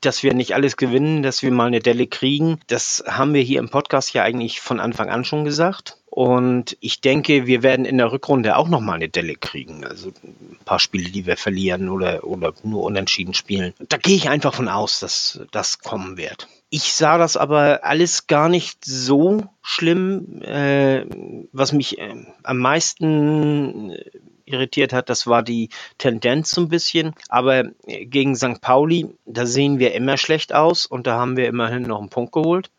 dass 0.00 0.22
wir 0.22 0.34
nicht 0.34 0.54
alles 0.54 0.76
gewinnen, 0.76 1.22
dass 1.22 1.42
wir 1.42 1.50
mal 1.50 1.66
eine 1.66 1.80
Delle 1.80 2.06
kriegen, 2.06 2.60
das 2.68 3.02
haben 3.06 3.34
wir 3.34 3.42
hier 3.42 3.58
im 3.58 3.70
Podcast 3.70 4.14
ja 4.14 4.22
eigentlich 4.22 4.60
von 4.60 4.78
Anfang 4.78 5.08
an 5.08 5.24
schon 5.24 5.44
gesagt. 5.44 5.98
Und 6.14 6.76
ich 6.80 7.00
denke, 7.00 7.46
wir 7.46 7.62
werden 7.62 7.86
in 7.86 7.96
der 7.96 8.12
Rückrunde 8.12 8.58
auch 8.58 8.68
nochmal 8.68 8.96
eine 8.96 9.08
Delle 9.08 9.34
kriegen. 9.34 9.82
Also 9.82 10.12
ein 10.22 10.58
paar 10.66 10.78
Spiele, 10.78 11.08
die 11.08 11.24
wir 11.24 11.38
verlieren 11.38 11.88
oder, 11.88 12.24
oder 12.24 12.52
nur 12.64 12.82
unentschieden 12.82 13.32
spielen. 13.32 13.72
Da 13.88 13.96
gehe 13.96 14.16
ich 14.16 14.28
einfach 14.28 14.52
von 14.52 14.68
aus, 14.68 15.00
dass 15.00 15.40
das 15.52 15.78
kommen 15.78 16.18
wird. 16.18 16.48
Ich 16.68 16.92
sah 16.92 17.16
das 17.16 17.38
aber 17.38 17.80
alles 17.84 18.26
gar 18.26 18.50
nicht 18.50 18.84
so 18.84 19.44
schlimm. 19.62 20.42
Äh, 20.42 21.06
was 21.50 21.72
mich 21.72 21.96
äh, 21.96 22.14
am 22.42 22.58
meisten 22.58 23.96
irritiert 24.44 24.92
hat, 24.92 25.08
das 25.08 25.26
war 25.26 25.42
die 25.42 25.70
Tendenz 25.96 26.50
so 26.50 26.60
ein 26.60 26.68
bisschen. 26.68 27.14
Aber 27.30 27.70
gegen 27.86 28.36
St. 28.36 28.60
Pauli, 28.60 29.06
da 29.24 29.46
sehen 29.46 29.78
wir 29.78 29.94
immer 29.94 30.18
schlecht 30.18 30.52
aus 30.52 30.84
und 30.84 31.06
da 31.06 31.18
haben 31.18 31.38
wir 31.38 31.46
immerhin 31.46 31.84
noch 31.84 32.00
einen 32.00 32.10
Punkt 32.10 32.32
geholt. 32.32 32.70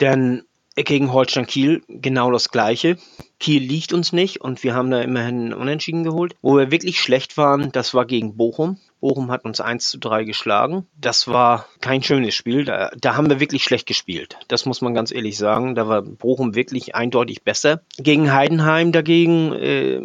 Denn 0.00 0.42
gegen 0.84 1.12
Holstein 1.12 1.46
Kiel 1.46 1.82
genau 1.88 2.30
das 2.30 2.50
Gleiche. 2.50 2.98
Kiel 3.40 3.62
liegt 3.62 3.92
uns 3.92 4.12
nicht 4.12 4.40
und 4.40 4.62
wir 4.62 4.74
haben 4.74 4.90
da 4.90 5.00
immerhin 5.00 5.52
Unentschieden 5.52 6.04
geholt. 6.04 6.34
Wo 6.42 6.56
wir 6.56 6.70
wirklich 6.70 7.00
schlecht 7.00 7.36
waren, 7.36 7.72
das 7.72 7.94
war 7.94 8.04
gegen 8.04 8.36
Bochum. 8.36 8.78
Bochum 9.00 9.30
hat 9.30 9.44
uns 9.44 9.60
1 9.60 9.88
zu 9.88 9.98
3 9.98 10.24
geschlagen. 10.24 10.86
Das 10.98 11.28
war 11.28 11.66
kein 11.80 12.02
schönes 12.02 12.34
Spiel. 12.34 12.64
Da, 12.64 12.90
da 12.98 13.16
haben 13.16 13.28
wir 13.28 13.40
wirklich 13.40 13.64
schlecht 13.64 13.86
gespielt. 13.86 14.36
Das 14.48 14.66
muss 14.66 14.80
man 14.80 14.94
ganz 14.94 15.12
ehrlich 15.12 15.38
sagen. 15.38 15.74
Da 15.74 15.88
war 15.88 16.02
Bochum 16.02 16.54
wirklich 16.54 16.94
eindeutig 16.94 17.42
besser. 17.42 17.82
Gegen 17.98 18.32
Heidenheim 18.32 18.92
dagegen, 18.92 19.52
äh, 19.52 20.00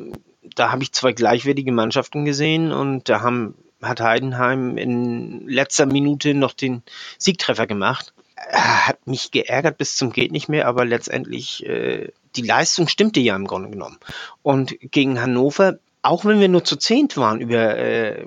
da 0.56 0.72
habe 0.72 0.84
ich 0.84 0.92
zwei 0.92 1.14
gleichwertige 1.14 1.72
Mannschaften 1.72 2.26
gesehen 2.26 2.72
und 2.72 3.10
da 3.10 3.22
haben 3.22 3.56
hat 3.82 4.00
Heidenheim 4.00 4.78
in 4.78 5.48
letzter 5.48 5.88
Minute 5.88 6.36
noch 6.36 6.54
den 6.54 6.84
Siegtreffer 7.18 7.66
gemacht 7.66 8.14
hat 8.50 9.06
mich 9.08 9.32
geärgert 9.32 9.78
bis 9.78 9.96
zum 9.96 10.12
geht 10.12 10.32
nicht 10.32 10.50
mehr, 10.50 10.68
aber 10.68 10.86
letztendlich 10.86 11.66
äh, 11.66 12.10
die 12.36 12.42
Leistung 12.42 12.88
stimmte 12.88 13.20
ja 13.20 13.36
im 13.36 13.48
Grunde 13.48 13.70
genommen. 13.70 14.00
Und 14.42 14.76
gegen 14.80 15.22
Hannover, 15.22 15.80
auch 16.02 16.26
wenn 16.26 16.40
wir 16.40 16.50
nur 16.50 16.64
zu 16.64 16.78
zehnt 16.78 17.18
waren 17.18 17.42
über 17.42 17.78
äh, 17.78 18.26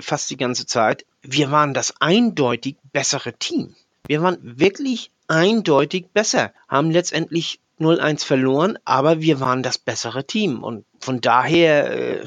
fast 0.00 0.30
die 0.30 0.36
ganze 0.36 0.66
Zeit, 0.66 1.04
wir 1.22 1.50
waren 1.50 1.74
das 1.74 1.94
eindeutig 2.00 2.76
bessere 2.92 3.32
Team. 3.32 3.74
Wir 4.06 4.22
waren 4.22 4.38
wirklich 4.42 5.10
eindeutig 5.28 6.06
besser, 6.12 6.52
haben 6.68 6.90
letztendlich 6.90 7.60
0-1 7.80 8.24
verloren, 8.24 8.78
aber 8.84 9.20
wir 9.20 9.40
waren 9.40 9.62
das 9.62 9.78
bessere 9.78 10.24
Team. 10.24 10.62
Und 10.62 10.84
von 11.00 11.20
daher 11.20 12.22
äh, 12.22 12.26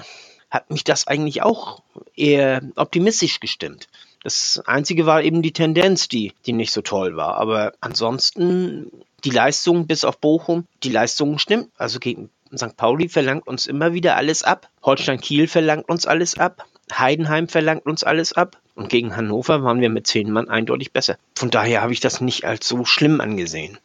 hat 0.57 0.71
mich 0.71 0.83
das 0.83 1.07
eigentlich 1.07 1.43
auch 1.43 1.81
eher 2.15 2.61
optimistisch 2.75 3.39
gestimmt. 3.39 3.87
Das 4.23 4.61
Einzige 4.65 5.05
war 5.05 5.21
eben 5.21 5.41
die 5.41 5.53
Tendenz, 5.53 6.07
die, 6.07 6.33
die 6.45 6.53
nicht 6.53 6.71
so 6.73 6.81
toll 6.81 7.15
war. 7.15 7.37
Aber 7.37 7.73
ansonsten 7.79 8.91
die 9.23 9.29
Leistung 9.29 9.87
bis 9.87 10.03
auf 10.03 10.17
Bochum, 10.17 10.65
die 10.83 10.89
Leistung 10.89 11.37
stimmt. 11.37 11.69
Also 11.77 11.99
gegen 11.99 12.29
St. 12.55 12.75
Pauli 12.75 13.07
verlangt 13.07 13.47
uns 13.47 13.67
immer 13.67 13.93
wieder 13.93 14.15
alles 14.15 14.43
ab. 14.43 14.69
Holstein 14.83 15.21
Kiel 15.21 15.47
verlangt 15.47 15.89
uns 15.89 16.05
alles 16.05 16.37
ab. 16.37 16.65
Heidenheim 16.91 17.47
verlangt 17.47 17.85
uns 17.85 18.03
alles 18.03 18.33
ab. 18.33 18.57
Und 18.75 18.89
gegen 18.89 19.15
Hannover 19.15 19.63
waren 19.63 19.81
wir 19.81 19.89
mit 19.89 20.07
zehn 20.07 20.31
Mann 20.31 20.49
eindeutig 20.49 20.91
besser. 20.91 21.17
Von 21.35 21.51
daher 21.51 21.81
habe 21.81 21.93
ich 21.93 21.99
das 21.99 22.19
nicht 22.19 22.45
als 22.45 22.67
so 22.67 22.85
schlimm 22.85 23.21
angesehen. 23.21 23.77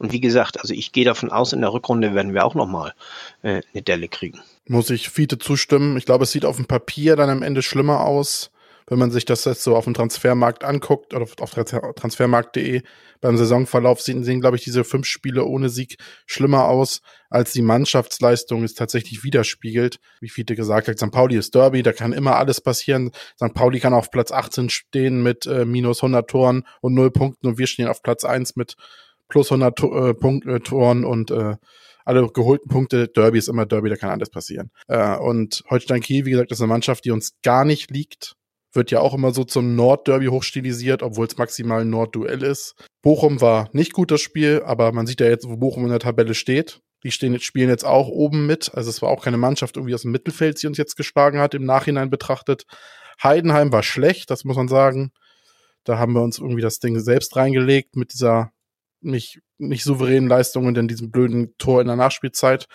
Und 0.00 0.12
wie 0.12 0.20
gesagt, 0.20 0.58
also 0.58 0.74
ich 0.74 0.90
gehe 0.90 1.04
davon 1.04 1.30
aus, 1.30 1.52
in 1.52 1.60
der 1.60 1.72
Rückrunde 1.72 2.14
werden 2.14 2.34
wir 2.34 2.44
auch 2.44 2.56
nochmal 2.56 2.94
äh, 3.42 3.62
eine 3.72 3.82
Delle 3.82 4.08
kriegen. 4.08 4.40
Muss 4.66 4.90
ich 4.90 5.10
Fiete 5.10 5.38
zustimmen. 5.38 5.96
Ich 5.96 6.06
glaube, 6.06 6.24
es 6.24 6.32
sieht 6.32 6.44
auf 6.44 6.56
dem 6.56 6.66
Papier 6.66 7.14
dann 7.14 7.30
am 7.30 7.42
Ende 7.42 7.62
schlimmer 7.62 8.00
aus 8.00 8.50
wenn 8.90 8.98
man 8.98 9.12
sich 9.12 9.24
das 9.24 9.44
jetzt 9.44 9.62
so 9.62 9.76
auf 9.76 9.84
dem 9.84 9.94
Transfermarkt 9.94 10.64
anguckt 10.64 11.14
oder 11.14 11.24
auf 11.38 11.50
transfermarkt.de 11.52 12.82
beim 13.20 13.36
Saisonverlauf 13.36 14.00
sehen, 14.00 14.24
sehen, 14.24 14.40
glaube 14.40 14.56
ich, 14.56 14.64
diese 14.64 14.82
fünf 14.82 15.06
Spiele 15.06 15.44
ohne 15.44 15.68
Sieg 15.68 15.96
schlimmer 16.26 16.64
aus, 16.64 17.00
als 17.30 17.52
die 17.52 17.62
Mannschaftsleistung 17.62 18.64
es 18.64 18.74
tatsächlich 18.74 19.22
widerspiegelt. 19.22 20.00
Wie 20.20 20.28
Fiete 20.28 20.56
gesagt 20.56 20.88
hat, 20.88 20.98
St. 20.98 21.12
Pauli 21.12 21.36
ist 21.36 21.54
Derby, 21.54 21.84
da 21.84 21.92
kann 21.92 22.12
immer 22.12 22.36
alles 22.36 22.60
passieren. 22.60 23.12
St. 23.36 23.54
Pauli 23.54 23.78
kann 23.78 23.94
auf 23.94 24.10
Platz 24.10 24.32
18 24.32 24.70
stehen 24.70 25.22
mit 25.22 25.46
äh, 25.46 25.64
minus 25.64 25.98
100 26.02 26.28
Toren 26.28 26.64
und 26.80 26.94
0 26.94 27.12
Punkten 27.12 27.46
und 27.46 27.58
wir 27.58 27.68
stehen 27.68 27.86
auf 27.86 28.02
Platz 28.02 28.24
1 28.24 28.56
mit 28.56 28.74
plus 29.30 29.50
100 29.50 29.76
to 29.76 30.08
äh, 30.08 30.14
Punkt, 30.14 30.46
äh, 30.46 30.60
Toren 30.60 31.04
und 31.04 31.30
äh, 31.30 31.56
alle 32.04 32.26
geholten 32.28 32.68
Punkte. 32.68 33.08
Derby 33.08 33.38
ist 33.38 33.48
immer 33.48 33.66
Derby, 33.66 33.88
da 33.88 33.96
kann 33.96 34.10
alles 34.10 34.30
passieren. 34.30 34.70
Äh, 34.88 35.16
und 35.16 35.62
Holstein 35.70 36.00
Kiel, 36.00 36.26
wie 36.26 36.30
gesagt, 36.30 36.52
ist 36.52 36.60
eine 36.60 36.68
Mannschaft, 36.68 37.04
die 37.04 37.10
uns 37.10 37.32
gar 37.42 37.64
nicht 37.64 37.90
liegt 37.90 38.34
wird 38.72 38.90
ja 38.90 39.00
auch 39.00 39.14
immer 39.14 39.32
so 39.32 39.44
zum 39.44 39.74
Nordderby 39.74 40.26
hochstilisiert, 40.26 41.02
obwohl 41.02 41.26
es 41.26 41.36
maximal 41.36 41.82
ein 41.82 41.90
Nordduell 41.90 42.42
ist. 42.42 42.74
Bochum 43.02 43.40
war 43.40 43.68
nicht 43.72 43.92
gut 43.92 44.10
das 44.10 44.20
Spiel, 44.20 44.62
aber 44.64 44.92
man 44.92 45.06
sieht 45.06 45.20
ja 45.20 45.28
jetzt, 45.28 45.48
wo 45.48 45.56
Bochum 45.56 45.84
in 45.84 45.90
der 45.90 45.98
Tabelle 45.98 46.34
steht. 46.34 46.80
Die 47.02 47.10
stehen 47.10 47.32
jetzt, 47.32 47.44
spielen 47.44 47.68
jetzt 47.68 47.84
auch 47.84 48.08
oben 48.08 48.46
mit. 48.46 48.72
Also 48.74 48.90
es 48.90 49.00
war 49.02 49.08
auch 49.08 49.24
keine 49.24 49.38
Mannschaft 49.38 49.76
irgendwie 49.76 49.94
aus 49.94 50.02
dem 50.02 50.12
Mittelfeld, 50.12 50.62
die 50.62 50.66
uns 50.66 50.78
jetzt 50.78 50.96
geschlagen 50.96 51.38
hat, 51.38 51.54
im 51.54 51.64
Nachhinein 51.64 52.10
betrachtet. 52.10 52.64
Heidenheim 53.22 53.72
war 53.72 53.82
schlecht, 53.82 54.30
das 54.30 54.44
muss 54.44 54.56
man 54.56 54.68
sagen. 54.68 55.12
Da 55.84 55.98
haben 55.98 56.12
wir 56.12 56.22
uns 56.22 56.38
irgendwie 56.38 56.62
das 56.62 56.78
Ding 56.78 56.98
selbst 57.00 57.36
reingelegt 57.36 57.96
mit 57.96 58.12
dieser 58.12 58.52
nicht, 59.00 59.40
nicht 59.58 59.84
souveränen 59.84 60.28
Leistung 60.28 60.66
und 60.66 60.74
dann 60.74 60.88
diesem 60.88 61.10
blöden 61.10 61.56
Tor 61.58 61.80
in 61.80 61.86
der 61.86 61.96
Nachspielzeit. 61.96 62.66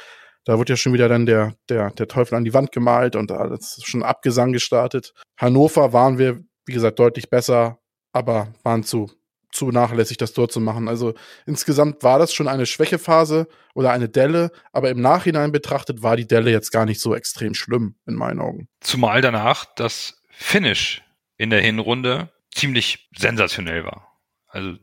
Da 0.46 0.60
wird 0.60 0.70
ja 0.70 0.78
schon 0.78 0.94
wieder 0.94 1.10
dann 1.10 1.26
der, 1.26 1.56
der, 1.70 1.92
der 1.92 2.08
Teufel 2.08 2.36
an 2.36 2.46
die 2.46 2.54
Wand 2.54 2.72
gemalt 2.72 3.16
und 3.16 3.32
da 3.32 3.54
ist 3.54 3.86
schon 3.86 4.04
Abgesang 4.04 4.54
gestartet. 4.54 5.14
Hannover 5.38 5.92
waren 5.92 6.18
wir, 6.18 6.44
wie 6.66 6.74
gesagt, 6.74 7.00
deutlich 7.00 7.30
besser, 7.30 7.80
aber 8.12 8.54
waren 8.64 8.84
zu, 8.84 9.12
zu 9.52 9.72
nachlässig, 9.72 10.18
das 10.18 10.34
Tor 10.34 10.48
zu 10.48 10.60
machen. 10.60 10.88
Also 10.88 11.16
insgesamt 11.48 12.04
war 12.04 12.20
das 12.20 12.34
schon 12.34 12.48
eine 12.48 12.68
Schwächephase 12.68 13.48
oder 13.74 13.92
eine 13.92 14.08
Delle, 14.08 14.52
aber 14.72 14.92
im 14.92 15.02
Nachhinein 15.02 15.52
betrachtet 15.52 16.04
war 16.04 16.16
die 16.16 16.28
Delle 16.28 16.52
jetzt 16.52 16.72
gar 16.72 16.86
nicht 16.86 17.02
so 17.02 17.16
extrem 17.16 17.56
schlimm, 17.56 17.96
in 18.06 18.14
meinen 18.14 18.40
Augen. 18.40 18.68
Zumal 18.82 19.22
danach 19.22 19.66
das 19.76 20.22
Finish 20.30 21.02
in 21.38 21.50
der 21.50 21.62
Hinrunde 21.62 22.30
ziemlich 22.54 23.10
sensationell 23.18 23.84
war. 23.84 24.08
Also 24.48 24.78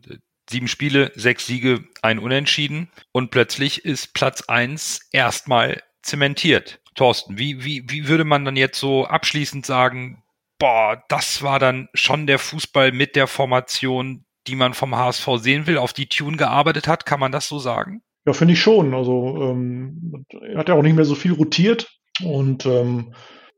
Sieben 0.50 0.68
Spiele, 0.68 1.12
sechs 1.14 1.46
Siege, 1.46 1.84
ein 2.02 2.18
Unentschieden 2.18 2.90
und 3.12 3.30
plötzlich 3.30 3.84
ist 3.84 4.14
Platz 4.14 4.42
eins 4.42 5.08
erstmal 5.12 5.82
zementiert. 6.02 6.80
Thorsten, 6.94 7.38
wie, 7.38 7.64
wie, 7.64 7.84
wie 7.88 8.08
würde 8.08 8.24
man 8.24 8.44
dann 8.44 8.56
jetzt 8.56 8.78
so 8.78 9.06
abschließend 9.06 9.64
sagen, 9.64 10.22
boah, 10.58 11.02
das 11.08 11.42
war 11.42 11.58
dann 11.58 11.88
schon 11.94 12.26
der 12.26 12.38
Fußball 12.38 12.92
mit 12.92 13.16
der 13.16 13.26
Formation, 13.26 14.24
die 14.46 14.56
man 14.56 14.74
vom 14.74 14.94
HSV 14.94 15.26
sehen 15.36 15.66
will, 15.66 15.78
auf 15.78 15.92
die 15.92 16.08
Tune 16.08 16.36
gearbeitet 16.36 16.86
hat? 16.86 17.06
Kann 17.06 17.20
man 17.20 17.32
das 17.32 17.48
so 17.48 17.58
sagen? 17.58 18.02
Ja, 18.26 18.32
finde 18.32 18.54
ich 18.54 18.60
schon. 18.60 18.94
Also 18.94 19.42
ähm, 19.42 20.24
er 20.42 20.58
hat 20.58 20.68
ja 20.68 20.74
auch 20.74 20.82
nicht 20.82 20.94
mehr 20.94 21.04
so 21.04 21.14
viel 21.14 21.32
rotiert 21.32 21.98
und 22.22 22.66
ähm, 22.66 23.14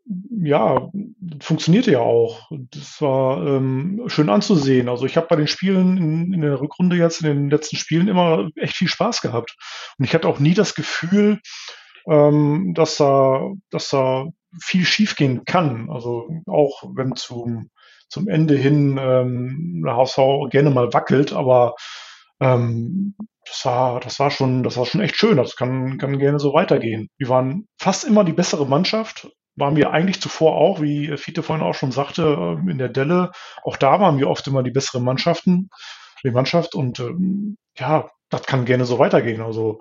ja, 0.06 0.90
funktionierte 1.40 1.92
ja 1.92 2.00
auch. 2.00 2.50
Das 2.50 3.00
war 3.00 3.46
ähm, 3.46 4.02
schön 4.06 4.28
anzusehen. 4.28 4.88
Also 4.88 5.06
ich 5.06 5.16
habe 5.16 5.28
bei 5.28 5.36
den 5.36 5.46
Spielen 5.46 5.96
in, 5.96 6.32
in, 6.34 6.40
der 6.42 6.60
Rückrunde 6.60 6.96
jetzt, 6.96 7.22
in 7.22 7.26
den 7.26 7.50
letzten 7.50 7.76
Spielen 7.76 8.08
immer 8.08 8.50
echt 8.56 8.76
viel 8.76 8.88
Spaß 8.88 9.22
gehabt. 9.22 9.56
Und 9.98 10.04
ich 10.04 10.14
hatte 10.14 10.28
auch 10.28 10.38
nie 10.38 10.54
das 10.54 10.74
Gefühl, 10.74 11.40
ähm, 12.06 12.74
dass 12.74 12.96
da, 12.96 13.50
dass 13.70 13.88
da 13.88 14.26
viel 14.60 14.84
schiefgehen 14.84 15.44
kann. 15.44 15.88
Also 15.90 16.28
auch 16.46 16.82
wenn 16.94 17.16
zum, 17.16 17.70
zum 18.08 18.28
Ende 18.28 18.56
hin 18.56 18.98
ähm, 19.00 19.82
der 19.84 19.96
HSV 19.96 20.50
gerne 20.50 20.70
mal 20.70 20.92
wackelt, 20.92 21.32
aber 21.32 21.74
ähm, 22.40 23.16
das 23.46 23.64
war, 23.64 24.00
das 24.00 24.18
war 24.18 24.30
schon, 24.30 24.62
das 24.62 24.76
war 24.76 24.86
schon 24.86 25.00
echt 25.00 25.16
schön. 25.16 25.36
Das 25.36 25.56
kann, 25.56 25.98
kann 25.98 26.18
gerne 26.18 26.38
so 26.38 26.52
weitergehen. 26.52 27.08
Wir 27.18 27.28
waren 27.28 27.68
fast 27.78 28.04
immer 28.04 28.24
die 28.24 28.32
bessere 28.32 28.66
Mannschaft. 28.66 29.28
Waren 29.56 29.76
wir 29.76 29.90
eigentlich 29.90 30.20
zuvor 30.20 30.56
auch, 30.56 30.80
wie 30.80 31.16
Fiete 31.16 31.42
vorhin 31.42 31.64
auch 31.64 31.74
schon 31.74 31.92
sagte, 31.92 32.22
ähm, 32.22 32.68
in 32.68 32.78
der 32.78 32.88
Delle. 32.88 33.32
Auch 33.62 33.76
da 33.76 34.00
waren 34.00 34.18
wir 34.18 34.28
oft 34.28 34.46
immer 34.46 34.62
die 34.62 34.70
besseren 34.70 35.04
Mannschaften, 35.04 35.70
die 36.24 36.30
Mannschaft. 36.30 36.74
Und 36.74 37.00
ähm, 37.00 37.56
ja, 37.78 38.10
das 38.30 38.42
kann 38.44 38.64
gerne 38.64 38.84
so 38.84 38.98
weitergehen. 38.98 39.40
Also 39.40 39.80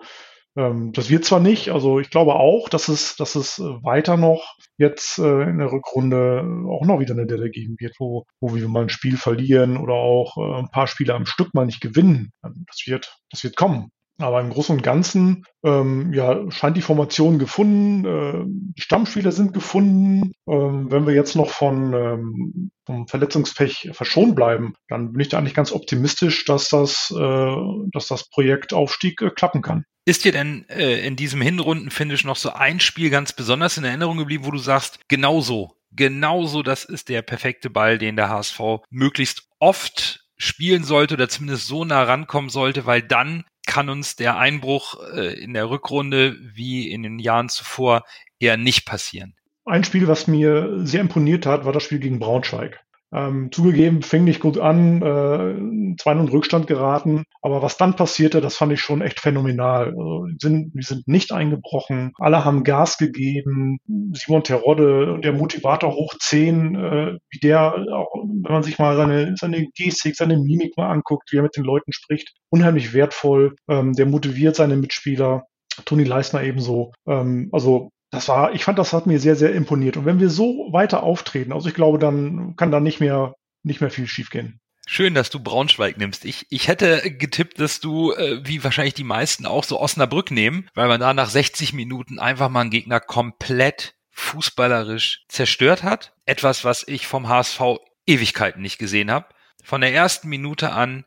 ähm, 0.56 0.92
das 0.94 1.10
wird 1.10 1.26
zwar 1.26 1.40
nicht, 1.40 1.70
also 1.70 2.00
ich 2.00 2.10
glaube 2.10 2.36
auch, 2.36 2.70
dass 2.70 2.88
es, 2.88 3.16
dass 3.16 3.36
es 3.36 3.60
weiter 3.60 4.18
noch 4.18 4.56
jetzt 4.78 5.18
äh, 5.18 5.44
in 5.44 5.58
der 5.58 5.72
Rückrunde 5.72 6.44
auch 6.70 6.86
noch 6.86 7.00
wieder 7.00 7.14
eine 7.14 7.26
Delle 7.26 7.50
geben 7.50 7.76
wird, 7.80 7.96
wo, 8.00 8.26
wo 8.40 8.54
wir 8.56 8.68
mal 8.68 8.84
ein 8.84 8.90
Spiel 8.90 9.18
verlieren 9.18 9.78
oder 9.78 9.94
auch 9.94 10.38
äh, 10.38 10.60
ein 10.60 10.70
paar 10.70 10.88
Spiele 10.88 11.16
am 11.16 11.26
Stück 11.26 11.54
mal 11.54 11.66
nicht 11.66 11.82
gewinnen. 11.82 12.32
Ähm, 12.46 12.66
das 12.68 12.84
wird, 12.86 13.18
das 13.32 13.44
wird 13.44 13.56
kommen. 13.56 13.90
Aber 14.24 14.40
im 14.40 14.52
Großen 14.52 14.78
und 14.78 14.84
Ganzen 14.84 15.44
ähm, 15.66 16.14
ja, 16.14 16.50
scheint 16.50 16.78
die 16.78 16.82
Formation 16.82 17.40
gefunden, 17.40 18.06
äh, 18.06 18.46
die 18.46 18.82
Stammspieler 18.82 19.34
sind 19.34 19.54
gefunden. 19.54 20.32
Ähm, 20.48 20.90
wenn 20.90 21.06
wir 21.06 21.14
jetzt 21.14 21.36
noch 21.36 21.50
von 21.50 21.94
ähm, 21.94 22.72
vom 22.86 23.06
Verletzungspech 23.10 23.90
verschont 23.92 24.34
bleiben, 24.34 24.76
dann 24.88 25.12
bin 25.12 25.20
ich 25.20 25.28
da 25.28 25.38
eigentlich 25.38 25.54
ganz 25.54 25.74
optimistisch, 25.74 26.46
dass 26.46 26.70
das, 26.70 27.14
äh, 27.14 27.56
dass 27.92 28.08
das 28.08 28.30
Projekt 28.30 28.72
Aufstieg 28.72 29.22
äh, 29.22 29.30
klappen 29.30 29.62
kann. 29.62 29.84
Ist 30.06 30.24
dir 30.24 30.32
denn 30.32 30.70
äh, 30.70 31.06
in 31.06 31.18
diesem 31.18 31.42
Hinrundenfinish 31.42 32.24
noch 32.24 32.38
so 32.38 32.54
ein 32.54 32.80
Spiel 32.80 33.10
ganz 33.10 33.34
besonders 33.34 33.78
in 33.78 33.84
Erinnerung 33.84 34.18
geblieben, 34.18 34.46
wo 34.46 34.52
du 34.52 34.58
sagst, 34.58 35.02
genauso, 35.10 35.74
genauso, 35.92 36.64
das 36.64 36.86
ist 36.86 37.10
der 37.10 37.24
perfekte 37.24 37.70
Ball, 37.70 37.98
den 37.98 38.16
der 38.16 38.30
HSV 38.30 38.60
möglichst 38.90 39.50
oft 39.60 40.22
spielen 40.38 40.86
sollte 40.86 41.16
oder 41.16 41.28
zumindest 41.28 41.68
so 41.68 41.84
nah 41.84 42.04
rankommen 42.04 42.50
sollte, 42.50 42.86
weil 42.86 43.02
dann 43.02 43.44
kann 43.74 43.90
uns 43.90 44.16
der 44.16 44.38
Einbruch 44.38 45.00
äh, 45.16 45.34
in 45.34 45.56
der 45.56 45.68
Rückrunde 45.68 46.38
wie 46.40 46.92
in 46.92 47.02
den 47.02 47.18
Jahren 47.18 47.50
zuvor 47.50 48.04
eher 48.40 48.56
nicht 48.56 48.86
passieren. 48.86 49.34
Ein 49.66 49.84
Spiel, 49.84 50.08
was 50.08 50.28
mir 50.28 50.86
sehr 50.86 51.02
imponiert 51.02 51.48
hat, 51.48 51.66
war 51.66 51.74
das 51.74 51.82
Spiel 51.82 51.98
gegen 51.98 52.20
Braunschweig. 52.20 52.83
Ähm, 53.14 53.52
zugegeben, 53.52 54.02
fing 54.02 54.24
nicht 54.24 54.40
gut 54.40 54.58
an, 54.58 55.02
äh, 55.02 55.96
2 55.98 56.32
Rückstand 56.32 56.68
geraten. 56.68 57.24
Aber 57.42 57.62
was 57.62 57.78
dann 57.78 57.96
passierte, 57.96 58.42
das 58.42 58.58
fand 58.58 58.74
ich 58.74 58.82
schon 58.82 59.02
echt 59.02 59.20
phänomenal. 59.20 59.88
Also, 59.90 60.26
wir, 60.26 60.36
sind, 60.40 60.72
sind 60.84 61.08
nicht 61.08 61.32
eingebrochen. 61.32 62.14
Alle 62.18 62.44
haben 62.44 62.64
Gas 62.64 62.98
gegeben. 62.98 63.78
Simon 64.14 64.44
Terodde, 64.44 65.20
der 65.24 65.34
Motivator 65.34 65.94
hoch 65.94 66.16
10, 66.20 66.76
äh, 66.76 67.18
wie 67.30 67.40
der, 67.40 67.76
auch, 67.94 68.14
wenn 68.16 68.54
man 68.54 68.64
sich 68.64 68.80
mal 68.80 68.96
seine, 68.96 69.36
seine 69.38 69.68
Gestik, 69.76 70.16
seine 70.16 70.38
Mimik 70.38 70.76
mal 70.78 70.90
anguckt, 70.90 71.32
wie 71.32 71.38
er 71.38 71.44
mit 71.44 71.56
den 71.56 71.64
Leuten 71.64 71.94
spricht, 71.94 72.34
unheimlich 72.50 72.94
wertvoll. 72.94 73.56
Ähm, 73.70 73.94
der 73.94 74.06
motiviert 74.08 74.56
seine 74.56 74.76
Mitspieler. 74.76 75.44
Toni 75.86 76.04
Leisner 76.04 76.44
ebenso. 76.44 76.92
Ähm, 77.08 77.50
also 77.52 77.92
das 78.14 78.28
war, 78.28 78.54
ich 78.54 78.64
fand, 78.64 78.78
das 78.78 78.94
hat 78.94 79.08
mir 79.08 79.20
sehr, 79.20 79.36
sehr 79.36 79.54
imponiert. 79.54 79.98
Und 79.98 80.06
wenn 80.06 80.20
wir 80.20 80.30
so 80.30 80.70
weiter 80.72 81.02
auftreten, 81.02 81.52
also 81.52 81.68
ich 81.68 81.74
glaube, 81.74 81.98
dann 81.98 82.56
kann 82.56 82.70
da 82.70 82.80
nicht 82.80 83.00
mehr, 83.00 83.34
nicht 83.64 83.82
mehr 83.82 83.90
viel 83.90 84.06
schiefgehen. 84.06 84.60
Schön, 84.86 85.16
dass 85.16 85.32
du 85.32 85.40
Braunschweig 85.40 85.98
nimmst. 85.98 86.24
Ich, 86.24 86.46
ich 86.50 86.68
hätte 86.68 87.02
getippt, 87.18 87.60
dass 87.60 87.80
du, 87.80 88.12
äh, 88.12 88.46
wie 88.46 88.64
wahrscheinlich 88.64 88.94
die 88.94 89.04
meisten 89.04 89.48
auch, 89.48 89.64
so 89.64 89.80
Osnabrück 89.80 90.30
nehmen, 90.30 90.70
weil 90.76 90.88
man 90.90 91.00
da 91.00 91.12
nach 91.16 91.30
60 91.30 91.74
Minuten 91.74 92.20
einfach 92.20 92.50
mal 92.50 92.62
einen 92.62 92.70
Gegner 92.70 93.00
komplett 93.00 93.96
fußballerisch 94.12 95.24
zerstört 95.28 95.82
hat. 95.82 96.14
Etwas, 96.26 96.64
was 96.64 96.88
ich 96.88 97.08
vom 97.08 97.28
HSV 97.28 97.62
Ewigkeiten 98.06 98.62
nicht 98.62 98.78
gesehen 98.78 99.10
habe. 99.10 99.26
Von 99.64 99.82
der 99.82 99.92
ersten 99.92 100.30
Minute 100.30 100.72
an 100.72 101.06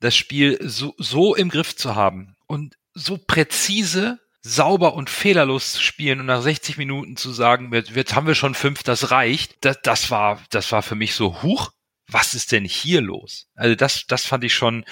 das 0.00 0.14
Spiel 0.14 0.58
so, 0.60 0.92
so 0.98 1.34
im 1.34 1.48
Griff 1.48 1.76
zu 1.76 1.94
haben 1.94 2.34
und 2.46 2.74
so 2.92 3.16
präzise 3.16 4.18
sauber 4.42 4.94
und 4.94 5.08
fehlerlos 5.08 5.72
zu 5.72 5.80
spielen 5.82 6.20
und 6.20 6.26
nach 6.26 6.42
60 6.42 6.76
Minuten 6.76 7.16
zu 7.16 7.32
sagen, 7.32 7.72
jetzt 7.72 8.14
haben 8.14 8.26
wir 8.26 8.34
schon 8.34 8.54
fünf, 8.54 8.82
das 8.82 9.10
reicht, 9.10 9.64
das, 9.64 9.78
das 9.82 10.10
war, 10.10 10.42
das 10.50 10.72
war 10.72 10.82
für 10.82 10.96
mich 10.96 11.14
so, 11.14 11.42
huch, 11.42 11.70
was 12.08 12.34
ist 12.34 12.52
denn 12.52 12.64
hier 12.64 13.00
los? 13.00 13.46
Also 13.54 13.74
das, 13.76 14.06
das 14.06 14.26
fand 14.26 14.44
ich 14.44 14.52
schon, 14.52 14.84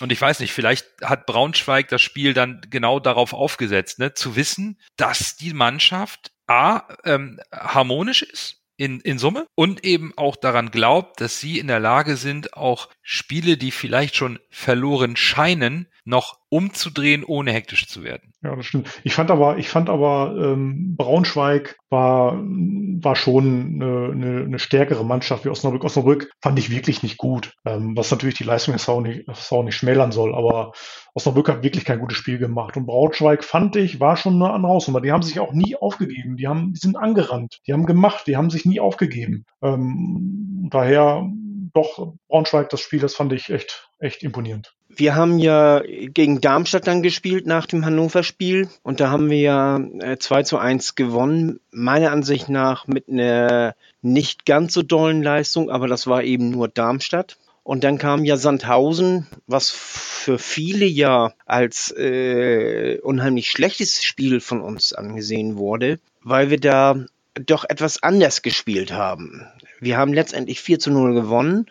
und 0.00 0.10
ich 0.10 0.20
weiß 0.20 0.40
nicht, 0.40 0.52
vielleicht 0.52 0.86
hat 1.02 1.26
Braunschweig 1.26 1.88
das 1.88 2.00
Spiel 2.00 2.34
dann 2.34 2.62
genau 2.70 2.98
darauf 2.98 3.34
aufgesetzt, 3.34 3.98
ne, 3.98 4.14
zu 4.14 4.36
wissen, 4.36 4.80
dass 4.96 5.36
die 5.36 5.52
Mannschaft 5.52 6.32
A, 6.46 6.88
ähm, 7.04 7.40
harmonisch 7.52 8.22
ist, 8.22 8.62
in, 8.76 9.00
in 9.00 9.18
Summe 9.18 9.46
und 9.54 9.84
eben 9.84 10.12
auch 10.16 10.34
daran 10.34 10.70
glaubt, 10.70 11.20
dass 11.20 11.38
sie 11.38 11.58
in 11.58 11.68
der 11.68 11.78
Lage 11.78 12.16
sind, 12.16 12.54
auch 12.54 12.88
Spiele, 13.02 13.56
die 13.56 13.70
vielleicht 13.70 14.16
schon 14.16 14.40
verloren 14.50 15.14
scheinen, 15.14 15.88
noch 16.04 16.38
umzudrehen, 16.48 17.24
ohne 17.24 17.52
hektisch 17.52 17.86
zu 17.86 18.02
werden. 18.02 18.32
Ja, 18.42 18.56
das 18.56 18.66
stimmt. 18.66 19.00
Ich 19.04 19.14
fand 19.14 19.30
aber, 19.30 19.58
ich 19.58 19.68
fand 19.68 19.88
aber, 19.88 20.34
ähm, 20.36 20.96
Braunschweig 20.96 21.76
war, 21.90 22.40
war 22.42 23.16
schon 23.16 23.80
eine, 23.80 24.10
eine, 24.12 24.44
eine 24.44 24.58
stärkere 24.58 25.04
Mannschaft 25.04 25.44
wie 25.44 25.48
Osnabrück. 25.48 25.84
Osnabrück 25.84 26.30
fand 26.40 26.58
ich 26.58 26.70
wirklich 26.70 27.02
nicht 27.02 27.18
gut, 27.18 27.54
ähm, 27.64 27.96
was 27.96 28.10
natürlich 28.10 28.34
die 28.34 28.44
Leistung 28.44 28.74
des 28.74 28.88
nicht, 28.88 29.28
nicht 29.28 29.76
schmälern 29.76 30.12
soll, 30.12 30.34
aber 30.34 30.72
Osnabrück 31.14 31.48
hat 31.48 31.62
wirklich 31.62 31.84
kein 31.84 32.00
gutes 32.00 32.16
Spiel 32.16 32.38
gemacht. 32.38 32.76
Und 32.76 32.86
Braunschweig 32.86 33.44
fand 33.44 33.76
ich, 33.76 34.00
war 34.00 34.16
schon 34.16 34.34
eine 34.34 34.52
andere 34.52 34.72
Hausnummer. 34.72 35.00
Die 35.00 35.12
haben 35.12 35.22
sich 35.22 35.38
auch 35.40 35.52
nie 35.52 35.76
aufgegeben. 35.76 36.36
Die 36.36 36.48
haben, 36.48 36.72
die 36.72 36.80
sind 36.80 36.96
angerannt. 36.96 37.60
Die 37.66 37.72
haben 37.72 37.86
gemacht. 37.86 38.26
Die 38.26 38.36
haben 38.36 38.50
sich 38.50 38.64
nie 38.64 38.80
aufgegeben. 38.80 39.44
Ähm, 39.62 40.68
daher 40.70 41.28
doch 41.72 42.14
Braunschweig, 42.28 42.68
das 42.70 42.80
Spiel, 42.80 43.00
das 43.00 43.14
fand 43.14 43.32
ich 43.32 43.50
echt, 43.50 43.88
echt 43.98 44.22
imponierend. 44.22 44.74
Wir 44.88 45.14
haben 45.14 45.38
ja 45.38 45.82
gegen 45.86 46.42
Darmstadt 46.42 46.86
dann 46.86 47.02
gespielt 47.02 47.46
nach 47.46 47.64
dem 47.64 47.84
Hannover-Spiel 47.84 48.68
und 48.82 49.00
da 49.00 49.08
haben 49.08 49.30
wir 49.30 49.38
ja 49.38 49.80
2 50.18 50.40
äh, 50.40 50.44
zu 50.44 50.58
1 50.58 50.96
gewonnen. 50.96 51.60
Meiner 51.70 52.12
Ansicht 52.12 52.50
nach 52.50 52.86
mit 52.86 53.08
einer 53.08 53.74
nicht 54.02 54.44
ganz 54.44 54.74
so 54.74 54.82
dollen 54.82 55.22
Leistung, 55.22 55.70
aber 55.70 55.88
das 55.88 56.06
war 56.06 56.22
eben 56.24 56.50
nur 56.50 56.68
Darmstadt. 56.68 57.38
Und 57.64 57.84
dann 57.84 57.96
kam 57.96 58.24
ja 58.24 58.36
Sandhausen, 58.36 59.28
was 59.46 59.70
für 59.70 60.38
viele 60.38 60.84
ja 60.84 61.32
als 61.46 61.94
äh, 61.96 62.98
unheimlich 63.02 63.50
schlechtes 63.50 64.02
Spiel 64.02 64.40
von 64.40 64.60
uns 64.60 64.92
angesehen 64.92 65.56
wurde, 65.56 66.00
weil 66.22 66.50
wir 66.50 66.58
da 66.58 67.06
doch 67.34 67.64
etwas 67.66 68.02
anders 68.02 68.42
gespielt 68.42 68.92
haben. 68.92 69.46
Wir 69.82 69.96
haben 69.96 70.12
letztendlich 70.12 70.60
4 70.60 70.78
zu 70.78 70.92
0 70.92 71.12
gewonnen, 71.12 71.66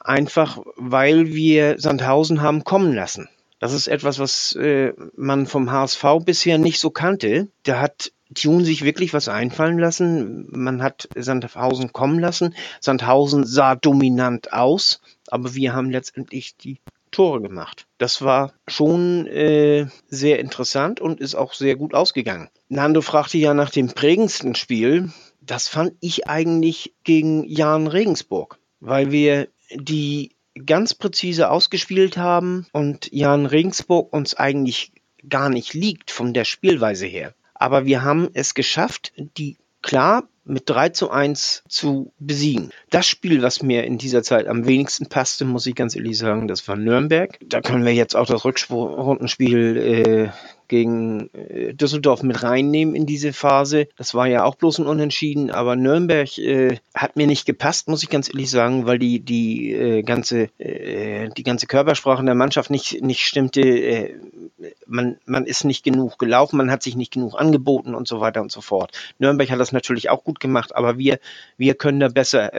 einfach 0.00 0.60
weil 0.76 1.34
wir 1.34 1.78
Sandhausen 1.78 2.40
haben 2.40 2.64
kommen 2.64 2.94
lassen. 2.94 3.28
Das 3.58 3.74
ist 3.74 3.86
etwas, 3.86 4.18
was 4.18 4.56
äh, 4.56 4.94
man 5.14 5.46
vom 5.46 5.70
HSV 5.70 6.04
bisher 6.24 6.56
nicht 6.56 6.80
so 6.80 6.88
kannte. 6.88 7.48
Da 7.64 7.80
hat 7.80 8.12
Tune 8.34 8.64
sich 8.64 8.82
wirklich 8.82 9.12
was 9.12 9.28
einfallen 9.28 9.78
lassen. 9.78 10.46
Man 10.52 10.82
hat 10.82 11.06
Sandhausen 11.14 11.92
kommen 11.92 12.18
lassen. 12.18 12.54
Sandhausen 12.80 13.44
sah 13.44 13.74
dominant 13.74 14.54
aus, 14.54 15.02
aber 15.28 15.54
wir 15.54 15.74
haben 15.74 15.90
letztendlich 15.90 16.56
die 16.56 16.80
Tore 17.10 17.42
gemacht. 17.42 17.86
Das 17.98 18.22
war 18.22 18.54
schon 18.66 19.26
äh, 19.26 19.86
sehr 20.08 20.40
interessant 20.40 20.98
und 20.98 21.20
ist 21.20 21.34
auch 21.34 21.52
sehr 21.52 21.76
gut 21.76 21.92
ausgegangen. 21.92 22.48
Nando 22.70 23.02
fragte 23.02 23.36
ja 23.36 23.52
nach 23.52 23.70
dem 23.70 23.88
prägendsten 23.88 24.54
Spiel. 24.54 25.10
Das 25.46 25.68
fand 25.68 25.94
ich 26.00 26.26
eigentlich 26.28 26.94
gegen 27.04 27.44
Jan 27.44 27.86
Regensburg, 27.86 28.58
weil 28.80 29.12
wir 29.12 29.48
die 29.74 30.34
ganz 30.66 30.94
präzise 30.94 31.50
ausgespielt 31.50 32.16
haben 32.16 32.66
und 32.72 33.12
Jan 33.12 33.46
Regensburg 33.46 34.12
uns 34.12 34.34
eigentlich 34.34 34.92
gar 35.28 35.48
nicht 35.48 35.74
liegt 35.74 36.10
von 36.10 36.32
der 36.32 36.44
Spielweise 36.44 37.06
her. 37.06 37.34
Aber 37.54 37.86
wir 37.86 38.02
haben 38.02 38.28
es 38.34 38.54
geschafft, 38.54 39.12
die 39.16 39.56
klar 39.82 40.28
mit 40.44 40.68
3 40.68 40.90
zu 40.90 41.10
1 41.10 41.64
zu 41.68 42.12
besiegen. 42.18 42.70
Das 42.90 43.06
Spiel, 43.06 43.42
was 43.42 43.62
mir 43.62 43.84
in 43.84 43.96
dieser 43.96 44.22
Zeit 44.22 44.46
am 44.46 44.66
wenigsten 44.66 45.08
passte, 45.08 45.44
muss 45.44 45.66
ich 45.66 45.74
ganz 45.74 45.96
ehrlich 45.96 46.18
sagen, 46.18 46.48
das 46.48 46.66
war 46.68 46.76
Nürnberg. 46.76 47.38
Da 47.46 47.60
können 47.60 47.84
wir 47.84 47.94
jetzt 47.94 48.14
auch 48.14 48.26
das 48.26 48.44
Rückrundenspiel 48.44 49.76
äh, 49.76 50.28
gegen 50.68 51.30
äh, 51.34 51.74
Düsseldorf 51.74 52.22
mit 52.22 52.42
reinnehmen 52.42 52.94
in 52.94 53.06
diese 53.06 53.32
Phase. 53.32 53.88
Das 53.96 54.14
war 54.14 54.26
ja 54.26 54.44
auch 54.44 54.54
bloß 54.54 54.78
ein 54.78 54.86
Unentschieden, 54.86 55.50
aber 55.50 55.76
Nürnberg 55.76 56.38
äh, 56.38 56.78
hat 56.94 57.16
mir 57.16 57.26
nicht 57.26 57.46
gepasst, 57.46 57.88
muss 57.88 58.02
ich 58.02 58.10
ganz 58.10 58.28
ehrlich 58.28 58.50
sagen, 58.50 58.86
weil 58.86 58.98
die 58.98 59.20
die 59.20 59.72
äh, 59.72 60.02
ganze 60.02 60.48
äh, 60.58 61.28
die 61.36 61.42
ganze 61.42 61.66
Körpersprache 61.66 62.24
der 62.24 62.34
Mannschaft 62.34 62.70
nicht 62.70 63.02
nicht 63.02 63.24
stimmte. 63.24 63.60
Äh, 63.60 64.14
man 64.86 65.18
man 65.26 65.44
ist 65.44 65.64
nicht 65.64 65.84
genug 65.84 66.18
gelaufen, 66.18 66.56
man 66.56 66.70
hat 66.70 66.82
sich 66.82 66.96
nicht 66.96 67.12
genug 67.12 67.38
angeboten 67.38 67.94
und 67.94 68.08
so 68.08 68.20
weiter 68.20 68.40
und 68.40 68.52
so 68.52 68.60
fort. 68.60 68.92
Nürnberg 69.18 69.50
hat 69.50 69.60
das 69.60 69.72
natürlich 69.72 70.10
auch 70.10 70.24
gut 70.24 70.40
gemacht, 70.40 70.74
aber 70.74 70.96
wir 70.98 71.18
wir 71.56 71.74
können 71.74 72.00
da 72.00 72.08
besser 72.08 72.50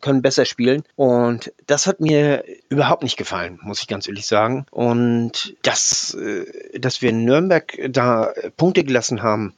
können 0.00 0.22
besser 0.22 0.46
spielen 0.46 0.82
und 0.96 1.52
das 1.66 1.86
hat 1.86 2.00
mir 2.00 2.44
überhaupt 2.68 3.02
nicht 3.02 3.16
gefallen, 3.16 3.58
muss 3.62 3.80
ich 3.82 3.88
ganz 3.88 4.08
ehrlich 4.08 4.26
sagen. 4.26 4.66
Und 4.70 5.54
das 5.62 6.16
dass 6.74 7.02
wir 7.02 7.12
Nürnberg 7.12 7.43
Nürnberg 7.44 7.78
da 7.88 8.32
Punkte 8.56 8.84
gelassen 8.84 9.22
haben, 9.22 9.54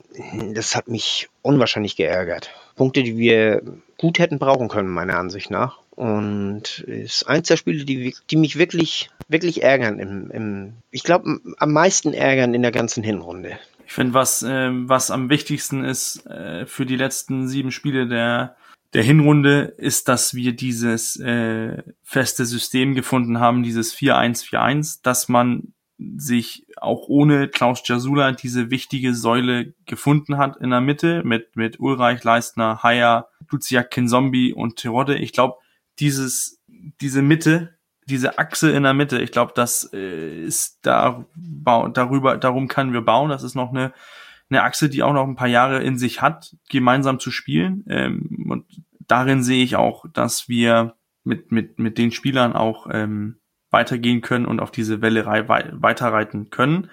das 0.54 0.74
hat 0.74 0.88
mich 0.88 1.28
unwahrscheinlich 1.42 1.96
geärgert. 1.96 2.50
Punkte, 2.74 3.02
die 3.02 3.16
wir 3.16 3.62
gut 3.98 4.18
hätten 4.18 4.38
brauchen 4.38 4.68
können, 4.68 4.88
meiner 4.88 5.18
Ansicht 5.18 5.50
nach. 5.50 5.78
Und 5.90 6.80
ist 6.80 7.26
eins 7.26 7.48
der 7.48 7.56
Spiele, 7.56 7.84
die, 7.84 8.14
die 8.30 8.36
mich 8.36 8.58
wirklich, 8.58 9.10
wirklich 9.28 9.62
ärgern. 9.62 9.98
Im, 9.98 10.30
im, 10.30 10.72
ich 10.90 11.02
glaube, 11.02 11.40
am 11.58 11.72
meisten 11.72 12.12
ärgern 12.12 12.52
in 12.52 12.62
der 12.62 12.72
ganzen 12.72 13.02
Hinrunde. 13.02 13.58
Ich 13.86 13.92
finde, 13.92 14.12
was, 14.12 14.42
äh, 14.42 14.70
was 14.70 15.10
am 15.10 15.30
wichtigsten 15.30 15.84
ist 15.84 16.26
äh, 16.26 16.66
für 16.66 16.84
die 16.84 16.96
letzten 16.96 17.48
sieben 17.48 17.70
Spiele 17.70 18.06
der, 18.06 18.56
der 18.92 19.04
Hinrunde, 19.04 19.74
ist, 19.78 20.08
dass 20.08 20.34
wir 20.34 20.52
dieses 20.52 21.18
äh, 21.18 21.82
feste 22.02 22.44
System 22.44 22.94
gefunden 22.94 23.40
haben, 23.40 23.62
dieses 23.62 23.94
4-1-4-1, 23.96 24.98
dass 25.02 25.28
man 25.28 25.72
sich 25.98 26.66
auch 26.76 27.08
ohne 27.08 27.48
Klaus 27.48 27.82
Jasula 27.86 28.32
diese 28.32 28.70
wichtige 28.70 29.14
Säule 29.14 29.74
gefunden 29.86 30.36
hat 30.36 30.56
in 30.58 30.70
der 30.70 30.80
Mitte 30.80 31.22
mit, 31.24 31.56
mit 31.56 31.80
Ulreich, 31.80 32.22
Leistner, 32.22 32.82
Haier, 32.82 33.28
Luciak, 33.50 33.90
Kinzombie 33.90 34.52
und 34.52 34.76
Terodde. 34.76 35.16
Ich 35.16 35.32
glaube, 35.32 35.56
dieses, 35.98 36.62
diese 37.00 37.22
Mitte, 37.22 37.78
diese 38.06 38.38
Achse 38.38 38.70
in 38.70 38.82
der 38.82 38.94
Mitte, 38.94 39.20
ich 39.20 39.32
glaube, 39.32 39.52
das 39.54 39.90
äh, 39.92 40.44
ist 40.44 40.80
da, 40.82 41.24
darüber, 41.34 42.36
darum 42.36 42.68
können 42.68 42.92
wir 42.92 43.02
bauen. 43.02 43.30
Das 43.30 43.42
ist 43.42 43.54
noch 43.54 43.70
eine, 43.70 43.92
eine 44.50 44.62
Achse, 44.62 44.88
die 44.88 45.02
auch 45.02 45.14
noch 45.14 45.26
ein 45.26 45.34
paar 45.34 45.48
Jahre 45.48 45.82
in 45.82 45.98
sich 45.98 46.20
hat, 46.20 46.56
gemeinsam 46.68 47.18
zu 47.18 47.30
spielen. 47.30 47.84
Ähm, 47.88 48.46
und 48.50 48.66
darin 49.00 49.42
sehe 49.42 49.64
ich 49.64 49.76
auch, 49.76 50.04
dass 50.12 50.48
wir 50.48 50.94
mit, 51.24 51.50
mit, 51.50 51.78
mit 51.78 51.98
den 51.98 52.12
Spielern 52.12 52.52
auch 52.52 52.86
ähm, 52.92 53.38
weitergehen 53.76 54.22
können 54.22 54.46
und 54.46 54.60
auf 54.60 54.70
diese 54.70 55.02
Welle 55.02 55.26
weiterreiten 55.26 56.48
können. 56.50 56.88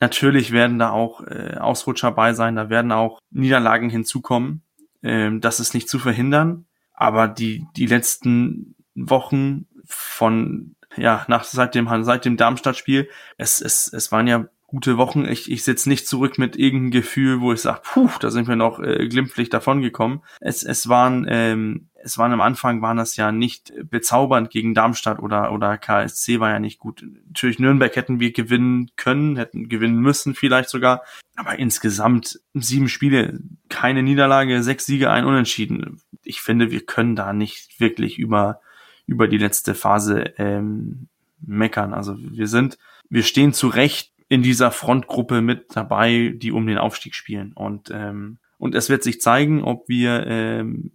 Natürlich 0.00 0.52
werden 0.52 0.78
da 0.78 0.90
auch 0.90 1.22
äh, 1.26 1.56
Ausrutscher 1.58 2.12
bei 2.12 2.34
sein, 2.34 2.56
da 2.56 2.68
werden 2.68 2.92
auch 2.92 3.18
Niederlagen 3.30 3.88
hinzukommen. 3.88 4.62
Ähm, 5.02 5.40
das 5.40 5.58
ist 5.60 5.72
nicht 5.72 5.88
zu 5.88 5.98
verhindern. 5.98 6.66
Aber 6.92 7.28
die, 7.28 7.64
die 7.76 7.86
letzten 7.86 8.74
Wochen 8.94 9.66
von, 9.86 10.74
ja, 10.96 11.24
nach, 11.28 11.44
seit 11.44 11.74
dem, 11.74 11.88
seit 12.04 12.26
dem 12.26 12.36
Darmstadt-Spiel, 12.36 13.08
es, 13.38 13.60
es, 13.62 13.90
es 13.92 14.12
waren 14.12 14.26
ja 14.26 14.46
gute 14.66 14.98
Wochen. 14.98 15.24
Ich, 15.24 15.50
ich 15.50 15.64
sitze 15.64 15.88
nicht 15.88 16.06
zurück 16.06 16.38
mit 16.38 16.56
irgendeinem 16.56 16.90
Gefühl, 16.90 17.40
wo 17.40 17.52
ich 17.52 17.60
sage, 17.62 17.80
puh, 17.84 18.10
da 18.20 18.30
sind 18.30 18.48
wir 18.48 18.56
noch 18.56 18.80
äh, 18.80 19.08
glimpflich 19.08 19.48
davongekommen. 19.48 20.22
Es, 20.40 20.62
es 20.62 20.88
waren, 20.88 21.26
ähm, 21.28 21.88
es 22.06 22.18
waren 22.18 22.32
am 22.32 22.40
Anfang 22.40 22.82
waren 22.82 22.96
das 22.96 23.16
ja 23.16 23.32
nicht 23.32 23.72
bezaubernd 23.90 24.50
gegen 24.50 24.74
Darmstadt 24.74 25.18
oder 25.18 25.52
oder 25.52 25.76
KSC 25.76 26.40
war 26.40 26.50
ja 26.50 26.60
nicht 26.60 26.78
gut. 26.78 27.04
Natürlich 27.26 27.58
Nürnberg 27.58 27.94
hätten 27.96 28.20
wir 28.20 28.32
gewinnen 28.32 28.90
können, 28.96 29.36
hätten 29.36 29.68
gewinnen 29.68 30.00
müssen 30.00 30.34
vielleicht 30.34 30.70
sogar. 30.70 31.02
Aber 31.34 31.58
insgesamt 31.58 32.40
sieben 32.54 32.88
Spiele, 32.88 33.40
keine 33.68 34.02
Niederlage, 34.02 34.62
sechs 34.62 34.86
Siege, 34.86 35.10
ein 35.10 35.24
Unentschieden. 35.24 36.00
Ich 36.22 36.40
finde, 36.40 36.70
wir 36.70 36.86
können 36.86 37.16
da 37.16 37.32
nicht 37.32 37.80
wirklich 37.80 38.18
über 38.18 38.60
über 39.06 39.28
die 39.28 39.38
letzte 39.38 39.74
Phase 39.74 40.34
ähm, 40.38 41.08
meckern. 41.40 41.92
Also 41.92 42.16
wir 42.18 42.46
sind, 42.46 42.78
wir 43.08 43.22
stehen 43.22 43.52
zu 43.52 43.68
Recht 43.68 44.12
in 44.28 44.42
dieser 44.42 44.70
Frontgruppe 44.70 45.40
mit 45.40 45.76
dabei, 45.76 46.34
die 46.36 46.52
um 46.52 46.66
den 46.66 46.78
Aufstieg 46.78 47.14
spielen. 47.14 47.52
Und, 47.52 47.90
ähm, 47.92 48.38
und 48.58 48.74
es 48.74 48.88
wird 48.88 49.02
sich 49.02 49.20
zeigen, 49.20 49.62
ob 49.62 49.88
wir 49.88 50.26
ähm, 50.26 50.92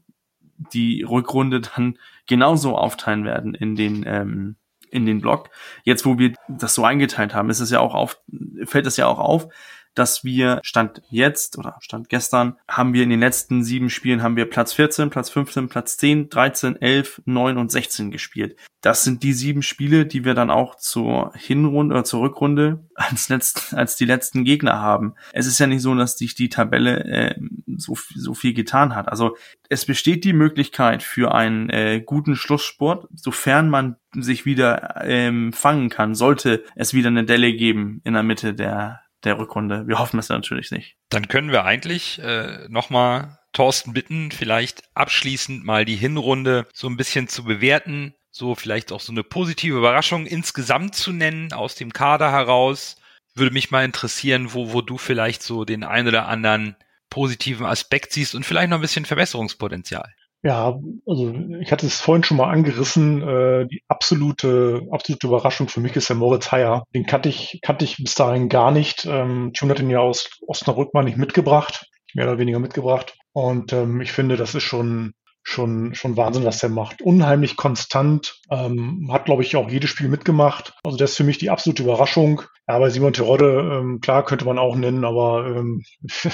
die 0.74 1.04
Rückrunde 1.04 1.62
dann 1.62 1.98
genauso 2.28 2.78
aufteilen 2.78 3.26
werden 3.26 3.54
in 3.54 3.76
den, 3.76 4.04
ähm, 4.06 4.56
in 4.90 5.06
den 5.06 5.22
Block. 5.22 5.50
Jetzt, 5.84 6.06
wo 6.06 6.18
wir 6.18 6.34
das 6.48 6.76
so 6.76 6.84
eingeteilt 6.84 7.34
haben, 7.34 7.50
ist 7.50 7.60
es 7.60 7.72
ja 7.72 7.80
auch 7.80 7.94
auf, 7.94 8.22
fällt 8.66 8.88
es 8.88 8.98
ja 8.98 9.08
auch 9.08 9.20
auf, 9.20 9.48
dass 9.94 10.24
wir 10.24 10.60
Stand 10.64 11.02
jetzt 11.10 11.58
oder 11.58 11.78
Stand 11.82 12.10
gestern 12.10 12.58
haben 12.68 12.94
wir 12.94 13.04
in 13.04 13.10
den 13.10 13.20
letzten 13.20 13.64
sieben 13.64 13.90
Spielen 13.90 14.24
haben 14.24 14.36
wir 14.36 14.50
Platz 14.50 14.74
14, 14.74 15.10
Platz 15.10 15.30
15, 15.30 15.70
Platz 15.70 15.98
10, 15.98 16.30
13, 16.30 16.82
11, 16.82 17.22
9 17.26 17.58
und 17.58 17.72
16 17.72 18.12
gespielt. 18.12 18.56
Das 18.82 19.04
sind 19.04 19.22
die 19.22 19.34
sieben 19.34 19.62
Spiele, 19.62 20.06
die 20.06 20.26
wir 20.26 20.34
dann 20.34 20.50
auch 20.50 20.76
zur 20.76 21.34
Hinrunde 21.36 21.94
oder 21.94 22.04
zur 22.04 22.22
Rückrunde 22.22 22.84
als, 22.96 23.30
letzt, 23.30 23.74
als 23.74 23.96
die 23.96 24.06
letzten 24.06 24.44
Gegner 24.44 24.80
haben. 24.80 25.16
Es 25.34 25.46
ist 25.46 25.60
ja 25.60 25.68
nicht 25.68 25.82
so, 25.82 25.94
dass 25.94 26.18
sich 26.18 26.36
die 26.36 26.50
Tabelle 26.50 27.04
äh, 27.04 27.36
so, 27.78 27.98
so 28.16 28.34
viel 28.34 28.54
getan 28.54 28.96
hat. 28.96 29.10
Also 29.10 29.38
es 29.70 29.86
besteht 29.86 30.24
die 30.24 30.34
Möglichkeit 30.34 31.04
für 31.04 31.34
einen 31.34 31.70
äh, 31.70 32.02
guten 32.04 32.36
Schlusssport, 32.36 33.08
sofern 33.14 33.70
man 33.70 33.98
sich 34.14 34.46
wieder 34.46 35.02
ähm, 35.04 35.54
fangen 35.54 35.90
kann, 35.90 36.16
sollte 36.16 36.64
es 36.76 36.94
wieder 36.94 37.08
eine 37.08 37.24
Delle 37.24 37.54
geben 37.54 38.02
in 38.04 38.14
der 38.14 38.24
Mitte 38.24 38.54
der 38.54 39.01
der 39.24 39.38
Rückrunde. 39.38 39.88
Wir 39.88 40.00
hoffen 40.00 40.20
es 40.20 40.30
natürlich 40.30 40.72
nicht. 40.72 40.96
Dann 41.10 41.28
können 41.28 41.52
wir 41.52 41.66
eigentlich 41.66 42.20
äh, 42.20 42.68
nochmal 42.70 43.40
Thorsten 43.54 43.94
bitten, 43.94 44.32
vielleicht 44.32 44.84
abschließend 44.94 45.66
mal 45.66 45.86
die 45.86 45.96
Hinrunde 45.96 46.68
so 46.74 46.88
ein 46.88 46.98
bisschen 46.98 47.28
zu 47.28 47.44
bewerten, 47.44 48.14
so 48.32 48.56
vielleicht 48.56 48.92
auch 48.92 49.02
so 49.02 49.12
eine 49.12 49.24
positive 49.24 49.78
Überraschung 49.78 50.26
insgesamt 50.26 50.96
zu 50.96 51.12
nennen 51.12 51.52
aus 51.54 51.76
dem 51.76 51.92
Kader 51.92 52.32
heraus. 52.32 52.96
Würde 53.36 53.54
mich 53.54 53.72
mal 53.72 53.86
interessieren, 53.86 54.54
wo, 54.54 54.74
wo 54.74 54.82
du 54.82 54.98
vielleicht 54.98 55.44
so 55.44 55.66
den 55.66 55.84
ein 55.84 56.08
oder 56.08 56.28
anderen 56.28 56.76
positiven 57.10 57.66
Aspekt 57.66 58.14
siehst 58.14 58.36
und 58.36 58.46
vielleicht 58.46 58.70
noch 58.70 58.78
ein 58.78 58.82
bisschen 58.82 59.06
Verbesserungspotenzial. 59.06 60.14
Ja, 60.44 60.80
also 61.06 61.34
ich 61.60 61.72
hatte 61.72 61.86
es 61.86 62.02
vorhin 62.02 62.24
schon 62.24 62.38
mal 62.38 62.50
angerissen. 62.50 63.22
Äh, 63.22 63.68
die 63.68 63.84
absolute, 63.88 64.88
absolute 64.92 65.28
Überraschung 65.28 65.68
für 65.68 65.82
mich 65.82 65.96
ist 65.96 66.10
der 66.10 66.16
Moritz 66.16 66.52
Heyer. 66.52 66.84
Den 66.96 67.06
kannte 67.06 67.30
ich, 67.30 67.60
kannte 67.62 67.86
ich 67.86 67.98
bis 67.98 68.16
dahin 68.16 68.50
gar 68.50 68.72
nicht. 68.72 69.06
Ähm, 69.06 69.52
Tune 69.54 69.72
hat 69.72 69.80
ihn 69.80 69.92
ja 69.92 70.00
aus 70.00 70.30
Osnabrück 70.48 70.94
mal 70.94 71.04
nicht 71.04 71.18
mitgebracht, 71.18 71.86
mehr 72.16 72.26
oder 72.26 72.40
weniger 72.40 72.58
mitgebracht. 72.58 73.16
Und 73.34 73.72
ähm, 73.72 74.02
ich 74.02 74.12
finde, 74.12 74.36
das 74.36 74.56
ist 74.56 74.64
schon 74.64 75.14
schon 75.44 75.96
schon 75.96 76.18
Wahnsinn, 76.18 76.46
was 76.46 76.60
der 76.60 76.70
macht. 76.70 77.02
Unheimlich 77.02 77.56
konstant, 77.56 78.40
ähm, 78.52 79.10
hat 79.12 79.26
glaube 79.26 79.44
ich 79.44 79.56
auch 79.56 79.70
jedes 79.70 79.90
Spiel 79.90 80.08
mitgemacht. 80.08 80.74
Also 80.84 80.98
das 80.98 81.12
ist 81.12 81.18
für 81.18 81.24
mich 81.24 81.38
die 81.40 81.50
absolute 81.50 81.84
Überraschung. 81.84 82.44
Ja, 82.68 82.80
bei 82.80 82.90
Simon 82.90 83.14
Terodde, 83.14 83.80
ähm, 83.80 84.00
klar 84.02 84.24
könnte 84.24 84.46
man 84.46 84.60
auch 84.60 84.76
nennen, 84.76 85.04
aber 85.04 85.48
ähm, 85.48 85.84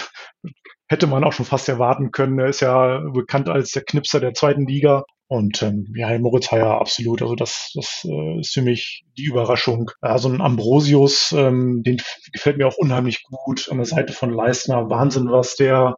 hätte 0.87 1.07
man 1.07 1.23
auch 1.23 1.33
schon 1.33 1.45
fast 1.45 1.69
erwarten 1.69 2.11
können. 2.11 2.39
Er 2.39 2.47
ist 2.47 2.61
ja 2.61 2.99
bekannt 3.13 3.49
als 3.49 3.71
der 3.71 3.83
Knipser 3.83 4.19
der 4.19 4.33
zweiten 4.33 4.65
Liga. 4.65 5.03
Und 5.29 5.61
ähm, 5.61 5.93
ja, 5.93 6.17
Moritz 6.19 6.51
Heyer 6.51 6.79
absolut. 6.79 7.21
Also 7.21 7.35
das, 7.35 7.71
das 7.75 8.05
äh, 8.09 8.39
ist 8.39 8.53
für 8.53 8.61
mich 8.61 9.03
die 9.17 9.25
Überraschung. 9.25 9.91
Ja, 10.01 10.17
so 10.17 10.29
ein 10.29 10.41
Ambrosius, 10.41 11.33
ähm, 11.35 11.83
den 11.83 12.01
gefällt 12.31 12.57
mir 12.57 12.67
auch 12.67 12.77
unheimlich 12.77 13.23
gut. 13.23 13.67
An 13.69 13.77
der 13.77 13.85
Seite 13.85 14.13
von 14.13 14.31
Leistner. 14.31 14.89
Wahnsinn, 14.89 15.29
was 15.29 15.55
der, 15.55 15.95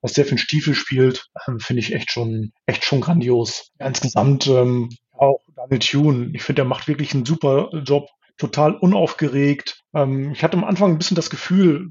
was 0.00 0.14
der 0.14 0.24
für 0.24 0.34
ein 0.34 0.38
Stiefel 0.38 0.74
spielt, 0.74 1.28
ähm, 1.46 1.60
finde 1.60 1.78
ich 1.78 1.94
echt 1.94 2.10
schon, 2.10 2.52
echt 2.66 2.84
schon 2.84 3.00
grandios. 3.00 3.70
Ja, 3.78 3.86
insgesamt 3.86 4.48
ähm, 4.48 4.88
auch 5.12 5.38
Daniel 5.54 5.78
Thune. 5.78 6.30
Ich 6.34 6.42
finde, 6.42 6.62
der 6.62 6.68
macht 6.68 6.88
wirklich 6.88 7.14
einen 7.14 7.24
super 7.24 7.70
Job 7.84 8.08
total 8.38 8.74
unaufgeregt. 8.74 9.84
Ähm, 9.94 10.32
ich 10.32 10.42
hatte 10.42 10.56
am 10.56 10.64
Anfang 10.64 10.90
ein 10.90 10.98
bisschen 10.98 11.14
das 11.14 11.30
Gefühl 11.30 11.88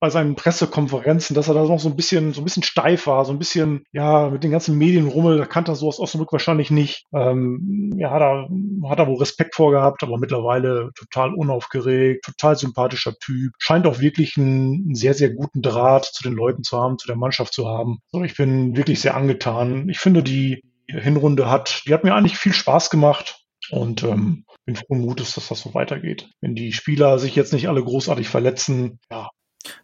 bei 0.00 0.10
seinen 0.10 0.36
Pressekonferenzen, 0.36 1.34
dass 1.34 1.48
er 1.48 1.54
da 1.54 1.64
noch 1.64 1.80
so 1.80 1.88
ein 1.88 1.96
bisschen, 1.96 2.32
so 2.32 2.40
ein 2.40 2.44
bisschen 2.44 2.62
steif 2.62 3.06
war, 3.06 3.24
so 3.24 3.32
ein 3.32 3.38
bisschen, 3.38 3.84
ja, 3.92 4.30
mit 4.30 4.44
den 4.44 4.50
ganzen 4.50 4.78
Medienrummel, 4.78 5.38
da 5.38 5.46
kannte 5.46 5.72
er 5.72 5.76
so 5.76 5.88
aus 5.88 6.00
Osnabrück 6.00 6.32
wahrscheinlich 6.32 6.70
nicht. 6.70 7.06
Ähm, 7.12 7.92
ja, 7.96 8.18
da 8.18 8.48
hat 8.88 8.98
er 8.98 9.06
wohl 9.06 9.18
Respekt 9.18 9.54
vorgehabt, 9.54 10.02
aber 10.02 10.18
mittlerweile 10.18 10.90
total 10.94 11.34
unaufgeregt, 11.34 12.24
total 12.24 12.56
sympathischer 12.56 13.14
Typ. 13.18 13.52
Scheint 13.58 13.86
auch 13.86 14.00
wirklich 14.00 14.36
einen, 14.36 14.94
sehr, 14.94 15.14
sehr 15.14 15.30
guten 15.30 15.62
Draht 15.62 16.04
zu 16.04 16.22
den 16.22 16.34
Leuten 16.34 16.62
zu 16.62 16.78
haben, 16.78 16.98
zu 16.98 17.06
der 17.06 17.16
Mannschaft 17.16 17.52
zu 17.52 17.66
haben. 17.68 17.98
So, 18.10 18.22
ich 18.22 18.36
bin 18.36 18.76
wirklich 18.76 19.00
sehr 19.00 19.16
angetan. 19.16 19.88
Ich 19.88 19.98
finde, 19.98 20.22
die 20.22 20.62
Hinrunde 20.86 21.50
hat, 21.50 21.82
die 21.86 21.94
hat 21.94 22.04
mir 22.04 22.14
eigentlich 22.14 22.36
viel 22.36 22.52
Spaß 22.52 22.90
gemacht. 22.90 23.40
Und 23.70 24.02
ähm, 24.02 24.44
bin 24.64 24.76
frohen 24.76 25.00
Mutes, 25.00 25.34
dass 25.34 25.48
das 25.48 25.60
so 25.60 25.74
weitergeht. 25.74 26.30
Wenn 26.40 26.54
die 26.54 26.72
Spieler 26.72 27.18
sich 27.18 27.34
jetzt 27.34 27.52
nicht 27.52 27.68
alle 27.68 27.82
großartig 27.82 28.28
verletzen, 28.28 29.00
ja. 29.10 29.28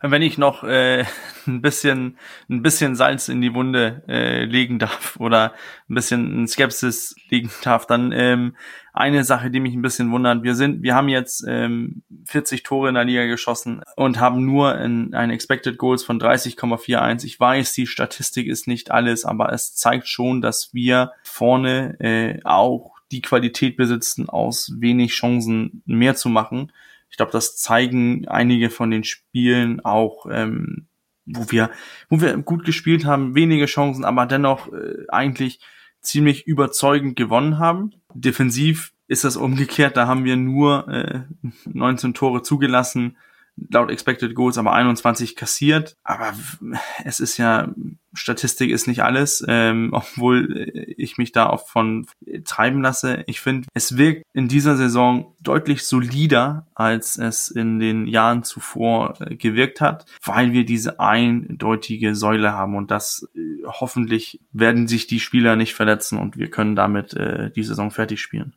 wenn 0.00 0.22
ich 0.22 0.38
noch 0.38 0.62
äh, 0.62 1.05
ein 1.46 1.62
bisschen 1.62 2.18
ein 2.48 2.62
bisschen 2.62 2.94
Salz 2.94 3.28
in 3.28 3.40
die 3.40 3.55
Wunde 3.55 4.05
äh, 4.09 4.44
legen 4.44 4.78
darf 4.78 5.16
oder 5.20 5.52
ein 5.88 5.94
bisschen 5.94 6.46
Skepsis 6.46 7.16
legen 7.28 7.50
darf, 7.62 7.86
dann 7.86 8.12
ähm, 8.12 8.56
eine 8.92 9.22
Sache, 9.24 9.50
die 9.50 9.60
mich 9.60 9.74
ein 9.74 9.82
bisschen 9.82 10.10
wundert. 10.10 10.42
Wir 10.42 10.55
sind, 10.55 10.82
wir 10.82 10.94
haben 10.94 11.09
jetzt 11.09 11.44
ähm, 11.46 12.02
40 12.24 12.62
Tore 12.64 12.88
in 12.88 12.94
der 12.94 13.05
Liga 13.05 13.26
geschossen 13.26 13.82
und 13.96 14.18
haben 14.18 14.44
nur 14.44 14.74
ein, 14.74 15.14
ein 15.14 15.30
Expected 15.30 15.78
Goals 15.78 16.02
von 16.02 16.20
30,41. 16.20 17.24
Ich 17.24 17.38
weiß, 17.38 17.74
die 17.74 17.86
Statistik 17.86 18.48
ist 18.48 18.66
nicht 18.66 18.90
alles, 18.90 19.24
aber 19.24 19.52
es 19.52 19.74
zeigt 19.74 20.09
schon, 20.09 20.40
dass 20.40 20.74
wir 20.74 21.12
vorne 21.22 21.96
äh, 22.00 22.40
auch 22.44 22.97
die 23.10 23.22
Qualität 23.22 23.76
besitzen, 23.76 24.28
aus 24.28 24.72
wenig 24.78 25.12
Chancen 25.12 25.82
mehr 25.86 26.14
zu 26.14 26.28
machen. 26.28 26.72
Ich 27.10 27.16
glaube, 27.16 27.32
das 27.32 27.56
zeigen 27.56 28.28
einige 28.28 28.70
von 28.70 28.90
den 28.90 29.05
Spielen 29.05 29.80
auch, 29.85 30.26
ähm, 30.30 30.86
wo 31.24 31.51
wir, 31.51 31.70
wo 32.09 32.20
wir 32.20 32.36
gut 32.39 32.64
gespielt 32.64 33.05
haben, 33.05 33.35
wenige 33.35 33.66
Chancen, 33.66 34.05
aber 34.05 34.26
dennoch 34.26 34.72
äh, 34.72 35.06
eigentlich 35.09 35.60
ziemlich 36.01 36.47
überzeugend 36.47 37.16
gewonnen 37.16 37.59
haben. 37.59 37.93
Defensiv 38.14 38.93
ist 39.09 39.24
das 39.24 39.36
umgekehrt, 39.36 39.97
da 39.97 40.06
haben 40.06 40.24
wir 40.24 40.36
nur 40.36 40.89
äh, 40.89 41.20
19 41.64 42.14
Tore 42.14 42.43
zugelassen, 42.43 43.16
laut 43.70 43.90
Expected 43.90 44.35
Goals 44.35 44.59
aber 44.59 44.72
21 44.72 45.36
kassiert. 45.36 45.97
Aber 46.05 46.32
es 47.05 47.20
ist 47.20 47.36
ja, 47.39 47.72
Statistik 48.12 48.70
ist 48.70 48.86
nicht 48.86 49.02
alles, 49.02 49.44
ähm, 49.48 49.90
obwohl 49.93 50.70
ich 50.97 51.18
mich 51.18 51.32
da 51.32 51.48
auch 51.48 51.66
von 51.66 52.06
treiben 52.44 52.82
lasse. 52.82 53.24
Ich 53.26 53.40
finde, 53.40 53.68
es 53.74 53.97
wirkt 53.97 54.22
in 54.32 54.48
dieser 54.48 54.76
Saison 54.76 55.35
deutlich 55.40 55.85
solider, 55.85 56.66
als 56.74 57.18
es 57.18 57.48
in 57.48 57.78
den 57.78 58.06
Jahren 58.06 58.43
zuvor 58.43 59.20
äh, 59.20 59.36
gewirkt 59.36 59.80
hat, 59.80 60.06
weil 60.24 60.52
wir 60.52 60.64
diese 60.64 61.01
eindeutige 61.01 62.14
Säule 62.14 62.52
haben 62.52 62.76
und 62.76 62.90
das 62.90 63.28
äh, 63.35 63.64
hoffentlich 63.66 64.40
werden 64.52 64.89
sich 64.89 65.06
die 65.06 65.20
Spieler 65.20 65.56
nicht 65.56 65.74
verletzen 65.74 66.18
und 66.18 66.36
wir 66.36 66.51
können 66.51 66.76
damit 66.76 67.14
äh, 67.14 67.51
die 67.51 67.62
Saison 67.62 67.90
fertig 67.90 68.20
spielen. 68.20 68.55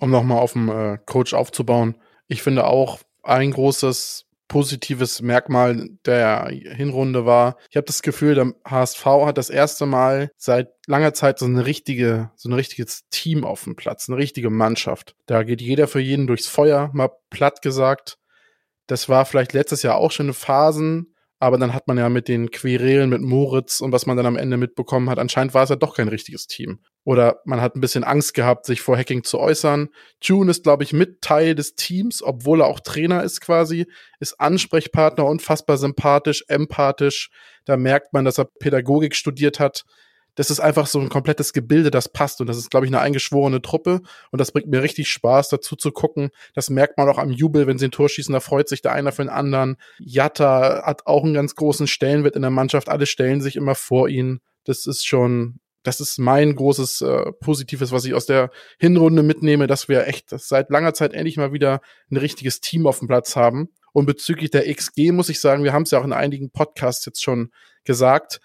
Um 0.00 0.10
nochmal 0.10 0.38
auf 0.38 0.52
dem 0.52 0.68
äh, 0.68 0.98
Coach 1.04 1.34
aufzubauen, 1.34 1.96
ich 2.26 2.42
finde 2.42 2.66
auch 2.66 3.00
ein 3.22 3.50
großes 3.50 4.26
positives 4.54 5.20
Merkmal 5.20 5.88
der 6.06 6.46
Hinrunde 6.46 7.26
war. 7.26 7.56
Ich 7.70 7.76
habe 7.76 7.86
das 7.86 8.02
Gefühl, 8.02 8.36
der 8.36 8.52
HSV 8.64 9.04
hat 9.04 9.36
das 9.36 9.50
erste 9.50 9.84
Mal 9.84 10.30
seit 10.36 10.68
langer 10.86 11.12
Zeit 11.12 11.40
so 11.40 11.46
eine 11.46 11.66
richtige, 11.66 12.30
so 12.36 12.48
ein 12.48 12.52
richtiges 12.52 13.00
Team 13.10 13.44
auf 13.44 13.64
dem 13.64 13.74
Platz, 13.74 14.08
eine 14.08 14.16
richtige 14.16 14.50
Mannschaft. 14.50 15.16
Da 15.26 15.42
geht 15.42 15.60
jeder 15.60 15.88
für 15.88 15.98
jeden 15.98 16.28
durchs 16.28 16.46
Feuer, 16.46 16.90
mal 16.92 17.10
platt 17.30 17.62
gesagt. 17.62 18.18
Das 18.86 19.08
war 19.08 19.24
vielleicht 19.24 19.54
letztes 19.54 19.82
Jahr 19.82 19.96
auch 19.96 20.12
schon 20.12 20.26
eine 20.26 20.34
Phasen, 20.34 21.16
aber 21.40 21.58
dann 21.58 21.74
hat 21.74 21.88
man 21.88 21.98
ja 21.98 22.08
mit 22.08 22.28
den 22.28 22.52
Querelen 22.52 23.10
mit 23.10 23.22
Moritz 23.22 23.80
und 23.80 23.90
was 23.90 24.06
man 24.06 24.16
dann 24.16 24.26
am 24.26 24.36
Ende 24.36 24.56
mitbekommen 24.56 25.10
hat, 25.10 25.18
anscheinend 25.18 25.54
war 25.54 25.64
es 25.64 25.70
ja 25.70 25.76
doch 25.76 25.96
kein 25.96 26.06
richtiges 26.06 26.46
Team. 26.46 26.78
Oder 27.04 27.40
man 27.44 27.60
hat 27.60 27.76
ein 27.76 27.80
bisschen 27.80 28.04
Angst 28.04 28.34
gehabt, 28.34 28.66
sich 28.66 28.80
vor 28.80 28.96
Hacking 28.96 29.24
zu 29.24 29.38
äußern. 29.38 29.90
June 30.22 30.50
ist, 30.50 30.64
glaube 30.64 30.84
ich, 30.84 30.92
mit 30.92 31.20
Teil 31.20 31.54
des 31.54 31.74
Teams, 31.74 32.22
obwohl 32.22 32.62
er 32.62 32.66
auch 32.66 32.80
Trainer 32.80 33.22
ist 33.22 33.40
quasi, 33.40 33.86
ist 34.20 34.40
Ansprechpartner, 34.40 35.26
unfassbar 35.26 35.76
sympathisch, 35.76 36.44
empathisch. 36.48 37.30
Da 37.66 37.76
merkt 37.76 38.12
man, 38.12 38.24
dass 38.24 38.38
er 38.38 38.46
Pädagogik 38.46 39.14
studiert 39.14 39.60
hat 39.60 39.84
das 40.34 40.50
ist 40.50 40.60
einfach 40.60 40.86
so 40.86 40.98
ein 40.98 41.08
komplettes 41.08 41.52
Gebilde, 41.52 41.90
das 41.90 42.08
passt. 42.08 42.40
Und 42.40 42.48
das 42.48 42.56
ist, 42.56 42.70
glaube 42.70 42.86
ich, 42.86 42.90
eine 42.90 43.00
eingeschworene 43.00 43.62
Truppe. 43.62 44.00
Und 44.30 44.40
das 44.40 44.52
bringt 44.52 44.68
mir 44.68 44.82
richtig 44.82 45.08
Spaß, 45.08 45.48
dazu 45.48 45.76
zu 45.76 45.92
gucken. 45.92 46.30
Das 46.54 46.70
merkt 46.70 46.98
man 46.98 47.08
auch 47.08 47.18
am 47.18 47.30
Jubel, 47.30 47.66
wenn 47.66 47.78
sie 47.78 47.86
ein 47.86 47.92
Tor 47.92 48.08
schießen. 48.08 48.32
Da 48.32 48.40
freut 48.40 48.68
sich 48.68 48.82
der 48.82 48.92
einer 48.92 49.12
für 49.12 49.22
den 49.22 49.28
anderen. 49.28 49.76
Jatta 49.98 50.82
hat 50.84 51.06
auch 51.06 51.24
einen 51.24 51.34
ganz 51.34 51.54
großen 51.54 51.86
Stellenwert 51.86 52.36
in 52.36 52.42
der 52.42 52.50
Mannschaft. 52.50 52.88
Alle 52.88 53.06
stellen 53.06 53.40
sich 53.40 53.56
immer 53.56 53.74
vor 53.74 54.08
ihn. 54.08 54.40
Das 54.64 54.86
ist 54.86 55.06
schon, 55.06 55.60
das 55.84 56.00
ist 56.00 56.18
mein 56.18 56.56
großes 56.56 57.02
äh, 57.02 57.32
Positives, 57.32 57.92
was 57.92 58.04
ich 58.04 58.14
aus 58.14 58.26
der 58.26 58.50
Hinrunde 58.78 59.22
mitnehme, 59.22 59.66
dass 59.66 59.88
wir 59.88 60.06
echt 60.08 60.30
seit 60.30 60.70
langer 60.70 60.94
Zeit 60.94 61.12
endlich 61.12 61.36
mal 61.36 61.52
wieder 61.52 61.80
ein 62.10 62.16
richtiges 62.16 62.60
Team 62.60 62.86
auf 62.86 62.98
dem 62.98 63.08
Platz 63.08 63.36
haben. 63.36 63.68
Und 63.92 64.06
bezüglich 64.06 64.50
der 64.50 64.72
XG 64.74 65.12
muss 65.12 65.28
ich 65.28 65.40
sagen, 65.40 65.62
wir 65.62 65.72
haben 65.72 65.82
es 65.82 65.92
ja 65.92 66.00
auch 66.00 66.04
in 66.04 66.12
einigen 66.12 66.50
Podcasts 66.50 67.04
jetzt 67.04 67.22
schon 67.22 67.52
gesagt, 67.84 68.40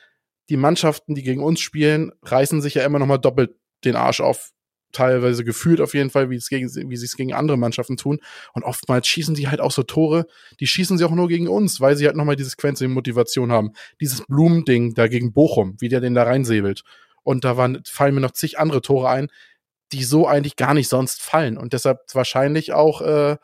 die 0.50 0.58
Mannschaften, 0.58 1.16
die 1.16 1.24
gegen 1.24 1.42
uns 1.42 1.62
spielen, 1.62 2.12
reißen 2.24 2.62
sich 2.62 2.76
ja 2.76 2.84
immer 2.84 3.00
noch 3.00 3.08
mal 3.08 3.18
doppelt 3.18 3.52
den 3.86 3.96
Arsch 3.96 4.20
auf. 4.20 4.52
Teilweise 4.92 5.44
gefühlt 5.46 5.82
auf 5.82 5.94
jeden 5.94 6.10
Fall, 6.10 6.32
wie, 6.32 6.36
es 6.36 6.50
gegen, 6.50 6.68
wie 6.68 6.98
sie 6.98 7.06
es 7.06 7.16
gegen 7.16 7.34
andere 7.34 7.58
Mannschaften 7.58 7.96
tun. 7.96 8.20
Und 8.54 8.64
oftmals 8.64 9.08
schießen 9.08 9.36
die 9.36 9.48
halt 9.48 9.62
auch 9.62 9.72
so 9.72 9.84
Tore, 9.84 10.26
die 10.60 10.68
schießen 10.68 10.98
sie 10.98 11.06
auch 11.06 11.12
nur 11.12 11.28
gegen 11.28 11.48
uns, 11.48 11.80
weil 11.80 11.96
sie 11.96 12.08
halt 12.08 12.16
nochmal 12.16 12.36
diese 12.36 12.56
Quenze 12.58 12.88
Motivation 12.88 13.52
haben. 13.52 13.72
Dieses 14.02 14.26
Blumending 14.26 14.96
da 14.96 15.08
gegen 15.08 15.32
Bochum, 15.32 15.78
wie 15.80 15.90
der 15.90 16.02
den 16.02 16.16
da 16.16 16.24
reinsäbelt. 16.24 16.84
Und 17.30 17.44
da 17.44 17.58
waren, 17.58 17.84
fallen 17.86 18.16
mir 18.16 18.22
noch 18.22 18.32
zig 18.32 18.58
andere 18.58 18.82
Tore 18.82 19.08
ein, 19.08 19.28
die 19.92 20.04
so 20.04 20.26
eigentlich 20.26 20.56
gar 20.56 20.74
nicht 20.74 20.90
sonst 20.90 21.22
fallen. 21.22 21.60
Und 21.60 21.74
deshalb 21.74 22.00
wahrscheinlich 22.12 22.74
auch 22.74 23.02
äh, 23.02 23.38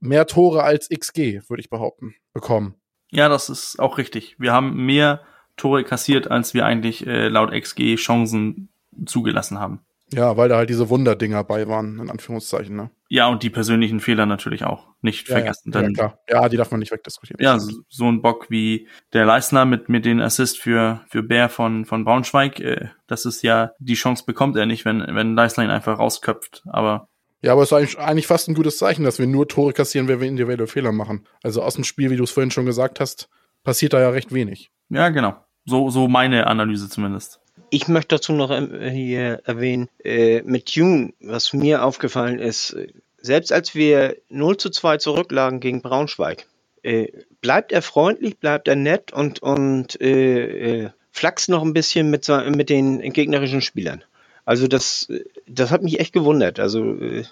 mehr 0.00 0.26
Tore 0.26 0.64
als 0.64 0.88
XG, 0.88 1.42
würde 1.48 1.60
ich 1.60 1.70
behaupten, 1.70 2.16
bekommen. 2.32 2.74
Ja, 3.12 3.28
das 3.28 3.50
ist 3.50 3.78
auch 3.78 3.98
richtig. 3.98 4.34
Wir 4.40 4.52
haben 4.52 4.84
mehr 4.84 5.20
Tore 5.56 5.84
kassiert, 5.84 6.28
als 6.28 6.54
wir 6.54 6.66
eigentlich 6.66 7.06
äh, 7.06 7.28
laut 7.28 7.52
XG 7.52 7.94
Chancen 7.94 8.68
zugelassen 9.06 9.60
haben. 9.60 9.84
Ja, 10.12 10.36
weil 10.36 10.48
da 10.48 10.56
halt 10.56 10.70
diese 10.70 10.90
Wunderdinger 10.90 11.42
bei 11.44 11.66
waren, 11.66 11.98
in 11.98 12.10
Anführungszeichen, 12.10 12.76
ne? 12.76 12.90
Ja, 13.08 13.28
und 13.28 13.42
die 13.42 13.50
persönlichen 13.50 14.00
Fehler 14.00 14.26
natürlich 14.26 14.64
auch 14.64 14.88
nicht 15.00 15.28
ja, 15.28 15.36
vergessen. 15.36 15.72
Ja, 15.72 15.82
ja, 15.82 15.90
klar. 15.90 16.18
Ja, 16.28 16.48
die 16.48 16.56
darf 16.56 16.70
man 16.70 16.80
nicht 16.80 16.92
wegdiskutieren. 16.92 17.42
Ja, 17.42 17.58
so, 17.58 17.72
so 17.88 18.04
ein 18.06 18.22
Bock 18.22 18.50
wie 18.50 18.88
der 19.12 19.24
Leistner 19.24 19.64
mit, 19.64 19.88
mit 19.88 20.04
den 20.04 20.20
Assist 20.20 20.58
für, 20.58 21.00
für 21.08 21.22
Bär 21.22 21.48
von, 21.48 21.84
von 21.84 22.04
Braunschweig, 22.04 22.60
äh, 22.60 22.88
das 23.06 23.24
ist 23.24 23.42
ja, 23.42 23.72
die 23.78 23.94
Chance 23.94 24.24
bekommt 24.26 24.56
er 24.56 24.66
nicht, 24.66 24.84
wenn, 24.84 25.00
wenn 25.00 25.34
Leistner 25.34 25.64
ihn 25.64 25.70
einfach 25.70 25.98
rausköpft, 25.98 26.62
aber 26.66 27.08
ja, 27.44 27.52
aber 27.52 27.62
es 27.62 27.68
ist 27.68 27.72
eigentlich, 27.74 27.98
eigentlich 27.98 28.26
fast 28.26 28.48
ein 28.48 28.54
gutes 28.54 28.78
Zeichen, 28.78 29.04
dass 29.04 29.18
wir 29.18 29.26
nur 29.26 29.46
Tore 29.46 29.74
kassieren, 29.74 30.08
wenn 30.08 30.18
wir 30.18 30.26
individuelle 30.26 30.66
Fehler 30.66 30.92
machen. 30.92 31.28
Also 31.42 31.60
aus 31.62 31.74
dem 31.74 31.84
Spiel, 31.84 32.10
wie 32.10 32.16
du 32.16 32.24
es 32.24 32.30
vorhin 32.30 32.50
schon 32.50 32.64
gesagt 32.64 33.00
hast, 33.00 33.28
passiert 33.62 33.92
da 33.92 34.00
ja 34.00 34.08
recht 34.08 34.32
wenig. 34.32 34.70
Ja, 34.88 35.10
genau. 35.10 35.36
So, 35.66 35.90
so 35.90 36.08
meine 36.08 36.46
Analyse 36.46 36.88
zumindest. 36.88 37.40
Ich 37.74 37.88
möchte 37.88 38.14
dazu 38.14 38.32
noch 38.32 38.52
äh, 38.52 38.88
hier 38.88 39.40
erwähnen, 39.46 39.88
äh, 40.04 40.42
mit 40.42 40.70
June, 40.70 41.12
was 41.18 41.52
mir 41.52 41.82
aufgefallen 41.82 42.38
ist, 42.38 42.76
selbst 43.20 43.50
als 43.50 43.74
wir 43.74 44.16
0 44.28 44.58
zu 44.58 44.70
2 44.70 44.98
zurücklagen 44.98 45.58
gegen 45.58 45.82
Braunschweig, 45.82 46.46
äh, 46.84 47.08
bleibt 47.40 47.72
er 47.72 47.82
freundlich, 47.82 48.38
bleibt 48.38 48.68
er 48.68 48.76
nett 48.76 49.12
und, 49.12 49.42
und 49.42 50.00
äh, 50.00 50.82
äh, 50.84 50.90
flaxt 51.10 51.48
noch 51.48 51.62
ein 51.64 51.72
bisschen 51.72 52.10
mit, 52.10 52.28
mit 52.28 52.70
den 52.70 53.12
gegnerischen 53.12 53.60
Spielern. 53.60 54.04
Also 54.44 54.68
das, 54.68 55.08
das 55.48 55.72
hat 55.72 55.82
mich 55.82 55.98
echt 55.98 56.12
gewundert. 56.12 56.60
Also 56.60 56.94
äh, 56.94 57.24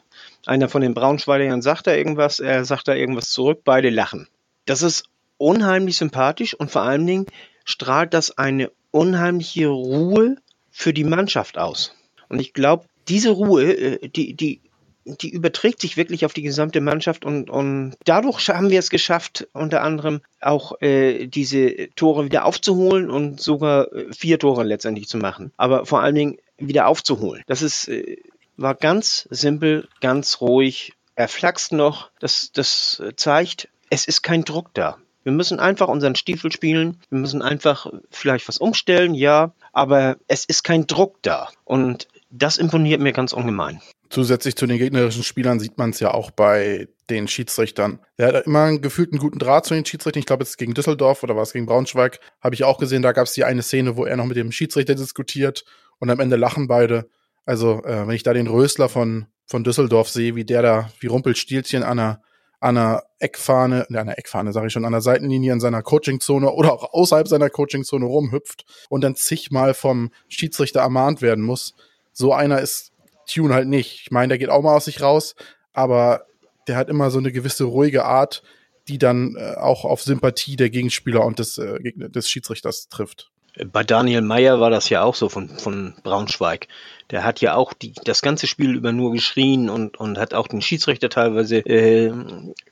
einer 0.44 0.68
von 0.68 0.82
den 0.82 0.94
Braunschweigern 0.94 1.62
sagt 1.62 1.86
da 1.86 1.94
irgendwas, 1.94 2.40
er 2.40 2.64
sagt 2.64 2.88
da 2.88 2.96
irgendwas 2.96 3.30
zurück, 3.30 3.60
beide 3.64 3.90
lachen. 3.90 4.26
Das 4.66 4.82
ist 4.82 5.04
unheimlich 5.38 5.98
sympathisch 5.98 6.52
und 6.54 6.72
vor 6.72 6.82
allen 6.82 7.06
Dingen 7.06 7.26
strahlt 7.64 8.12
das 8.12 8.36
eine 8.38 8.72
unheimliche 8.92 9.66
Ruhe 9.66 10.36
für 10.70 10.92
die 10.92 11.04
Mannschaft 11.04 11.58
aus. 11.58 11.94
Und 12.28 12.40
ich 12.40 12.52
glaube, 12.52 12.86
diese 13.08 13.30
Ruhe, 13.30 13.64
äh, 13.64 14.08
die, 14.08 14.34
die, 14.34 14.60
die 15.04 15.30
überträgt 15.30 15.80
sich 15.80 15.96
wirklich 15.96 16.24
auf 16.24 16.32
die 16.32 16.42
gesamte 16.42 16.80
Mannschaft 16.80 17.24
und, 17.24 17.50
und 17.50 17.94
dadurch 18.04 18.48
haben 18.48 18.70
wir 18.70 18.78
es 18.78 18.90
geschafft, 18.90 19.48
unter 19.52 19.82
anderem 19.82 20.20
auch 20.40 20.80
äh, 20.80 21.26
diese 21.26 21.88
Tore 21.96 22.24
wieder 22.24 22.44
aufzuholen 22.44 23.10
und 23.10 23.40
sogar 23.40 23.92
äh, 23.92 24.12
vier 24.12 24.38
Tore 24.38 24.62
letztendlich 24.62 25.08
zu 25.08 25.18
machen. 25.18 25.52
Aber 25.56 25.86
vor 25.86 26.00
allen 26.00 26.14
Dingen 26.14 26.38
wieder 26.58 26.86
aufzuholen. 26.86 27.42
Das 27.46 27.62
ist, 27.62 27.88
äh, 27.88 28.18
war 28.56 28.74
ganz 28.76 29.26
simpel, 29.30 29.88
ganz 30.00 30.40
ruhig. 30.40 30.92
Er 31.16 31.28
flaxt 31.28 31.72
noch. 31.72 32.10
Das, 32.20 32.52
das 32.52 33.02
zeigt, 33.16 33.68
es 33.90 34.06
ist 34.06 34.22
kein 34.22 34.44
Druck 34.44 34.72
da. 34.72 34.98
Wir 35.24 35.32
müssen 35.32 35.60
einfach 35.60 35.88
unseren 35.88 36.14
Stiefel 36.14 36.50
spielen. 36.52 36.98
Wir 37.10 37.18
müssen 37.18 37.42
einfach 37.42 37.86
vielleicht 38.10 38.48
was 38.48 38.58
umstellen, 38.58 39.14
ja. 39.14 39.52
Aber 39.72 40.16
es 40.28 40.44
ist 40.44 40.64
kein 40.64 40.86
Druck 40.86 41.22
da. 41.22 41.48
Und 41.64 42.08
das 42.30 42.56
imponiert 42.56 43.00
mir 43.00 43.12
ganz 43.12 43.32
ungemein. 43.32 43.80
Zusätzlich 44.10 44.56
zu 44.56 44.66
den 44.66 44.78
gegnerischen 44.78 45.22
Spielern 45.22 45.60
sieht 45.60 45.78
man 45.78 45.90
es 45.90 46.00
ja 46.00 46.12
auch 46.12 46.30
bei 46.30 46.88
den 47.08 47.28
Schiedsrichtern. 47.28 47.98
Er 48.16 48.28
hat 48.28 48.46
immer 48.46 48.64
einen 48.64 48.82
gefühlten 48.82 49.18
guten 49.18 49.38
Draht 49.38 49.66
zu 49.66 49.74
den 49.74 49.84
Schiedsrichtern. 49.84 50.20
Ich 50.20 50.26
glaube, 50.26 50.44
jetzt 50.44 50.58
gegen 50.58 50.74
Düsseldorf 50.74 51.22
oder 51.22 51.36
war 51.36 51.42
es 51.42 51.52
gegen 51.52 51.66
Braunschweig, 51.66 52.20
habe 52.40 52.54
ich 52.54 52.64
auch 52.64 52.78
gesehen, 52.78 53.02
da 53.02 53.12
gab 53.12 53.26
es 53.26 53.32
die 53.32 53.44
eine 53.44 53.62
Szene, 53.62 53.96
wo 53.96 54.04
er 54.04 54.16
noch 54.16 54.26
mit 54.26 54.36
dem 54.36 54.52
Schiedsrichter 54.52 54.94
diskutiert 54.94 55.64
und 55.98 56.10
am 56.10 56.20
Ende 56.20 56.36
lachen 56.36 56.68
beide. 56.68 57.08
Also, 57.44 57.82
äh, 57.84 58.06
wenn 58.06 58.14
ich 58.14 58.22
da 58.22 58.32
den 58.32 58.46
Rösler 58.46 58.88
von, 58.88 59.26
von 59.46 59.64
Düsseldorf 59.64 60.08
sehe, 60.08 60.36
wie 60.36 60.44
der 60.44 60.62
da 60.62 60.90
wie 61.00 61.06
Rumpelstilzchen 61.06 61.82
an 61.82 61.98
einer 61.98 62.22
an 62.62 62.78
einer 62.78 63.02
Eckfahne, 63.18 63.86
ne, 63.88 63.98
an 63.98 64.08
einer 64.08 64.18
Eckfahne 64.18 64.52
sage 64.52 64.68
ich 64.68 64.72
schon, 64.72 64.84
an 64.84 64.92
der 64.92 65.00
Seitenlinie 65.00 65.52
in 65.52 65.58
seiner 65.58 65.82
Coachingzone 65.82 66.48
oder 66.52 66.72
auch 66.72 66.94
außerhalb 66.94 67.26
seiner 67.26 67.50
Coachingzone 67.50 68.04
rumhüpft 68.04 68.64
und 68.88 69.02
dann 69.02 69.16
zigmal 69.16 69.74
vom 69.74 70.12
Schiedsrichter 70.28 70.80
ermahnt 70.80 71.22
werden 71.22 71.42
muss. 71.42 71.74
So 72.12 72.32
einer 72.32 72.60
ist 72.60 72.92
Tune 73.26 73.52
halt 73.52 73.66
nicht. 73.66 74.02
Ich 74.02 74.10
meine, 74.12 74.28
der 74.28 74.38
geht 74.38 74.48
auch 74.48 74.62
mal 74.62 74.76
aus 74.76 74.84
sich 74.84 75.02
raus, 75.02 75.34
aber 75.72 76.26
der 76.68 76.76
hat 76.76 76.88
immer 76.88 77.10
so 77.10 77.18
eine 77.18 77.32
gewisse 77.32 77.64
ruhige 77.64 78.04
Art, 78.04 78.44
die 78.86 78.98
dann 78.98 79.34
äh, 79.36 79.56
auch 79.56 79.84
auf 79.84 80.00
Sympathie 80.00 80.54
der 80.54 80.70
Gegenspieler 80.70 81.26
und 81.26 81.40
des, 81.40 81.58
äh, 81.58 81.80
des 81.96 82.30
Schiedsrichters 82.30 82.88
trifft. 82.88 83.31
Bei 83.66 83.84
Daniel 83.84 84.22
Meyer 84.22 84.60
war 84.60 84.70
das 84.70 84.88
ja 84.88 85.02
auch 85.02 85.14
so 85.14 85.28
von, 85.28 85.48
von 85.48 85.94
Braunschweig. 86.02 86.68
Der 87.10 87.24
hat 87.24 87.42
ja 87.42 87.54
auch 87.54 87.74
die, 87.74 87.92
das 88.04 88.22
ganze 88.22 88.46
Spiel 88.46 88.74
über 88.74 88.92
nur 88.92 89.12
geschrien 89.12 89.68
und, 89.68 89.98
und 89.98 90.18
hat 90.18 90.32
auch 90.32 90.48
den 90.48 90.62
Schiedsrichter 90.62 91.10
teilweise, 91.10 91.58
äh, 91.58 92.12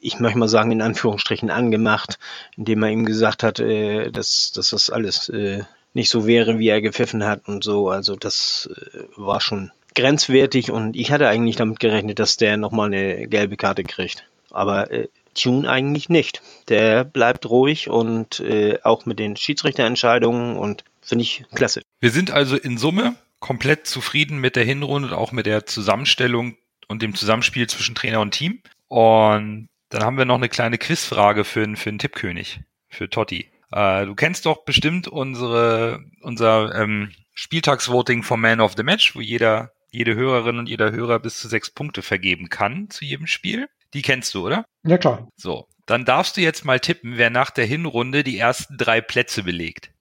ich 0.00 0.18
möchte 0.20 0.38
mal 0.38 0.48
sagen, 0.48 0.72
in 0.72 0.80
Anführungsstrichen 0.80 1.50
angemacht, 1.50 2.18
indem 2.56 2.82
er 2.82 2.90
ihm 2.90 3.04
gesagt 3.04 3.42
hat, 3.42 3.60
äh, 3.60 4.10
dass, 4.10 4.52
dass 4.52 4.70
das 4.70 4.88
alles 4.88 5.28
äh, 5.28 5.64
nicht 5.92 6.08
so 6.08 6.26
wäre, 6.26 6.58
wie 6.58 6.68
er 6.68 6.80
gepfiffen 6.80 7.24
hat 7.24 7.46
und 7.46 7.62
so. 7.62 7.90
Also 7.90 8.16
das 8.16 8.70
äh, 8.74 9.00
war 9.16 9.42
schon 9.42 9.72
grenzwertig 9.94 10.70
und 10.70 10.96
ich 10.96 11.12
hatte 11.12 11.28
eigentlich 11.28 11.56
damit 11.56 11.80
gerechnet, 11.80 12.18
dass 12.18 12.38
der 12.38 12.56
nochmal 12.56 12.86
eine 12.86 13.28
gelbe 13.28 13.56
Karte 13.56 13.84
kriegt. 13.84 14.24
Aber 14.50 14.90
äh, 14.90 15.08
Tune 15.34 15.68
eigentlich 15.68 16.08
nicht. 16.08 16.42
Der 16.68 17.04
bleibt 17.04 17.48
ruhig 17.48 17.88
und 17.88 18.40
äh, 18.40 18.78
auch 18.82 19.06
mit 19.06 19.18
den 19.18 19.36
Schiedsrichterentscheidungen 19.36 20.56
und 20.56 20.84
finde 21.02 21.22
ich 21.22 21.44
klasse. 21.54 21.82
Wir 22.00 22.10
sind 22.10 22.30
also 22.30 22.56
in 22.56 22.78
Summe 22.78 23.14
komplett 23.38 23.86
zufrieden 23.86 24.38
mit 24.38 24.56
der 24.56 24.64
Hinrunde 24.64 25.08
und 25.08 25.14
auch 25.14 25.32
mit 25.32 25.46
der 25.46 25.66
Zusammenstellung 25.66 26.56
und 26.88 27.02
dem 27.02 27.14
Zusammenspiel 27.14 27.68
zwischen 27.68 27.94
Trainer 27.94 28.20
und 28.20 28.32
Team. 28.32 28.60
Und 28.88 29.68
dann 29.88 30.02
haben 30.04 30.18
wir 30.18 30.24
noch 30.24 30.36
eine 30.36 30.48
kleine 30.48 30.78
Quizfrage 30.78 31.44
für, 31.44 31.76
für 31.76 31.90
den 31.90 31.98
Tippkönig, 31.98 32.60
für 32.88 33.08
Totti. 33.08 33.50
Äh, 33.72 34.06
du 34.06 34.14
kennst 34.14 34.46
doch 34.46 34.64
bestimmt 34.64 35.08
unsere, 35.08 36.04
unser 36.22 36.74
ähm, 36.74 37.12
Spieltagsvoting 37.34 38.22
vom 38.22 38.40
Man 38.40 38.60
of 38.60 38.74
the 38.76 38.82
Match, 38.82 39.14
wo 39.14 39.20
jeder, 39.20 39.72
jede 39.90 40.14
Hörerin 40.14 40.58
und 40.58 40.68
jeder 40.68 40.92
Hörer 40.92 41.18
bis 41.18 41.38
zu 41.38 41.48
sechs 41.48 41.70
Punkte 41.70 42.02
vergeben 42.02 42.48
kann 42.48 42.90
zu 42.90 43.04
jedem 43.04 43.26
Spiel. 43.26 43.68
Die 43.94 44.02
kennst 44.02 44.34
du, 44.34 44.46
oder? 44.46 44.64
Ja, 44.84 44.98
klar. 44.98 45.28
So, 45.36 45.66
dann 45.86 46.04
darfst 46.04 46.36
du 46.36 46.40
jetzt 46.40 46.64
mal 46.64 46.80
tippen, 46.80 47.16
wer 47.16 47.30
nach 47.30 47.50
der 47.50 47.66
Hinrunde 47.66 48.22
die 48.22 48.38
ersten 48.38 48.76
drei 48.76 49.00
Plätze 49.00 49.42
belegt. 49.42 49.92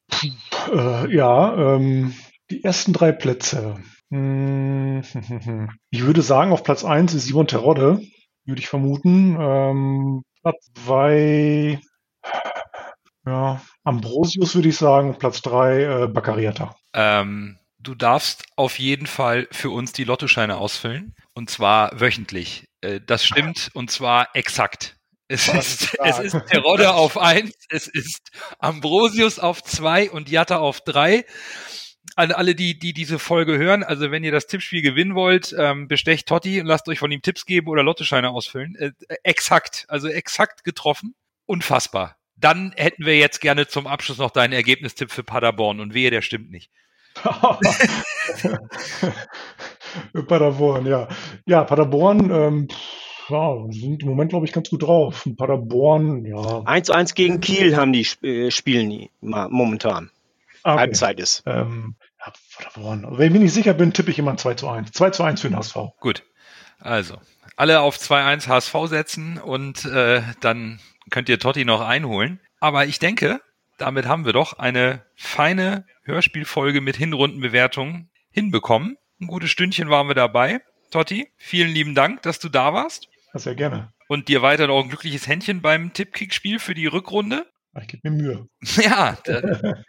Äh, 0.71 1.13
ja, 1.13 1.75
ähm, 1.75 2.13
die 2.51 2.63
ersten 2.63 2.93
drei 2.93 3.11
Plätze. 3.11 3.75
Hm, 4.11 5.03
ich 5.89 6.05
würde 6.05 6.21
sagen, 6.21 6.51
auf 6.51 6.63
Platz 6.63 6.83
1 6.83 7.13
ist 7.13 7.25
Simon 7.25 7.47
Terodde, 7.47 8.01
würde 8.45 8.61
ich 8.61 8.67
vermuten. 8.67 9.37
Ähm, 9.39 10.23
Platz 10.41 10.71
2, 10.85 11.79
ja, 13.25 13.61
Ambrosius 13.83 14.55
würde 14.55 14.69
ich 14.69 14.77
sagen. 14.77 15.17
Platz 15.17 15.41
3, 15.41 16.03
äh, 16.03 16.07
Baccariata. 16.07 16.75
Ähm, 16.93 17.57
du 17.79 17.95
darfst 17.95 18.43
auf 18.55 18.79
jeden 18.79 19.07
Fall 19.07 19.47
für 19.51 19.69
uns 19.69 19.91
die 19.93 20.03
Lottoscheine 20.03 20.57
ausfüllen. 20.57 21.15
Und 21.33 21.49
zwar 21.49 21.99
wöchentlich. 21.99 22.65
Äh, 22.81 22.99
das 23.05 23.25
stimmt 23.25 23.69
und 23.73 23.91
zwar 23.91 24.29
exakt. 24.35 24.97
Es 25.27 25.47
ist, 25.47 25.97
es 26.03 26.19
ist 26.19 26.37
Terodde 26.47 26.93
auf 26.93 27.17
eins, 27.17 27.53
es 27.69 27.87
ist 27.87 28.31
Ambrosius 28.59 29.39
auf 29.39 29.63
zwei 29.63 30.09
und 30.09 30.29
Jatta 30.29 30.57
auf 30.57 30.81
drei. 30.81 31.25
An 32.15 32.31
alle, 32.31 32.55
die, 32.55 32.77
die 32.77 32.93
diese 32.93 33.19
Folge 33.19 33.57
hören, 33.57 33.83
also 33.83 34.11
wenn 34.11 34.23
ihr 34.23 34.31
das 34.31 34.47
Tippspiel 34.47 34.81
gewinnen 34.81 35.15
wollt, 35.15 35.55
ähm, 35.57 35.87
bestecht 35.87 36.27
Totti 36.27 36.59
und 36.59 36.65
lasst 36.65 36.87
euch 36.89 36.99
von 36.99 37.11
ihm 37.11 37.21
Tipps 37.21 37.45
geben 37.45 37.67
oder 37.67 37.83
Lottoscheine 37.83 38.31
ausfüllen. 38.31 38.75
Äh, 38.75 38.91
exakt, 39.23 39.85
also 39.87 40.07
exakt 40.07 40.63
getroffen. 40.63 41.15
Unfassbar. 41.45 42.17
Dann 42.35 42.73
hätten 42.75 43.05
wir 43.05 43.17
jetzt 43.17 43.41
gerne 43.41 43.67
zum 43.67 43.85
Abschluss 43.85 44.17
noch 44.17 44.31
deinen 44.31 44.53
Ergebnistipp 44.53 45.11
für 45.11 45.23
Paderborn 45.23 45.79
und 45.79 45.93
wehe, 45.93 46.09
der 46.09 46.21
stimmt 46.21 46.49
nicht. 46.49 46.71
Paderborn, 50.27 50.85
ja. 50.85 51.07
Ja, 51.45 51.63
Paderborn, 51.63 52.29
ähm, 52.31 52.67
ja, 53.29 53.55
sind 53.69 54.03
im 54.03 54.09
Moment, 54.09 54.29
glaube 54.29 54.45
ich, 54.45 54.53
ganz 54.53 54.69
gut 54.69 54.83
drauf. 54.83 55.27
Paderborn, 55.37 56.25
ja. 56.25 56.37
1-1 56.37 57.15
gegen 57.15 57.41
Kiel 57.41 57.75
haben 57.75 57.93
die 57.93 58.07
äh, 58.25 58.51
spielen 58.51 59.09
momentan. 59.21 60.11
Ah, 60.63 60.73
okay. 60.73 60.81
Halbzeit 60.81 61.19
ist. 61.19 61.43
Ähm, 61.45 61.95
ja, 62.19 62.33
Paderborn. 62.57 63.17
Wenn 63.17 63.27
ich 63.27 63.33
mir 63.33 63.39
nicht 63.39 63.53
sicher 63.53 63.73
bin, 63.73 63.93
tippe 63.93 64.11
ich 64.11 64.19
immer 64.19 64.37
2 64.37 64.53
zu 64.55 64.67
1. 64.67 64.91
2 64.91 65.09
zu 65.11 65.23
1 65.23 65.41
für 65.41 65.49
den 65.49 65.57
HSV. 65.57 65.77
Gut. 65.99 66.23
Also, 66.79 67.17
alle 67.55 67.81
auf 67.81 67.97
2-1 67.97 68.47
HSV 68.47 68.75
setzen 68.85 69.37
und 69.37 69.85
äh, 69.85 70.21
dann 70.39 70.79
könnt 71.09 71.29
ihr 71.29 71.39
Totti 71.39 71.65
noch 71.65 71.81
einholen. 71.81 72.39
Aber 72.59 72.85
ich 72.85 72.99
denke, 72.99 73.41
damit 73.79 74.05
haben 74.07 74.25
wir 74.25 74.33
doch 74.33 74.59
eine 74.59 75.05
feine 75.15 75.85
Hörspielfolge 76.03 76.81
mit 76.81 76.97
Hinrundenbewertung 76.97 78.09
hinbekommen. 78.31 78.97
Ein 79.21 79.27
gutes 79.27 79.49
Stündchen 79.49 79.89
waren 79.89 80.07
wir 80.07 80.15
dabei. 80.15 80.61
Totti, 80.91 81.27
vielen 81.37 81.69
lieben 81.69 81.95
Dank, 81.95 82.21
dass 82.23 82.39
du 82.39 82.49
da 82.49 82.73
warst. 82.73 83.07
Sehr 83.33 83.55
gerne. 83.55 83.93
Und 84.07 84.27
dir 84.27 84.41
weiter 84.41 84.67
noch 84.67 84.81
ein 84.81 84.89
glückliches 84.89 85.27
Händchen 85.27 85.61
beim 85.61 85.93
Tippkick-Spiel 85.93 86.59
für 86.59 86.73
die 86.73 86.87
Rückrunde. 86.87 87.45
Ich 87.79 87.87
gebe 87.87 88.09
mir 88.09 88.21
Mühe. 88.21 88.47
Ja, 88.83 89.17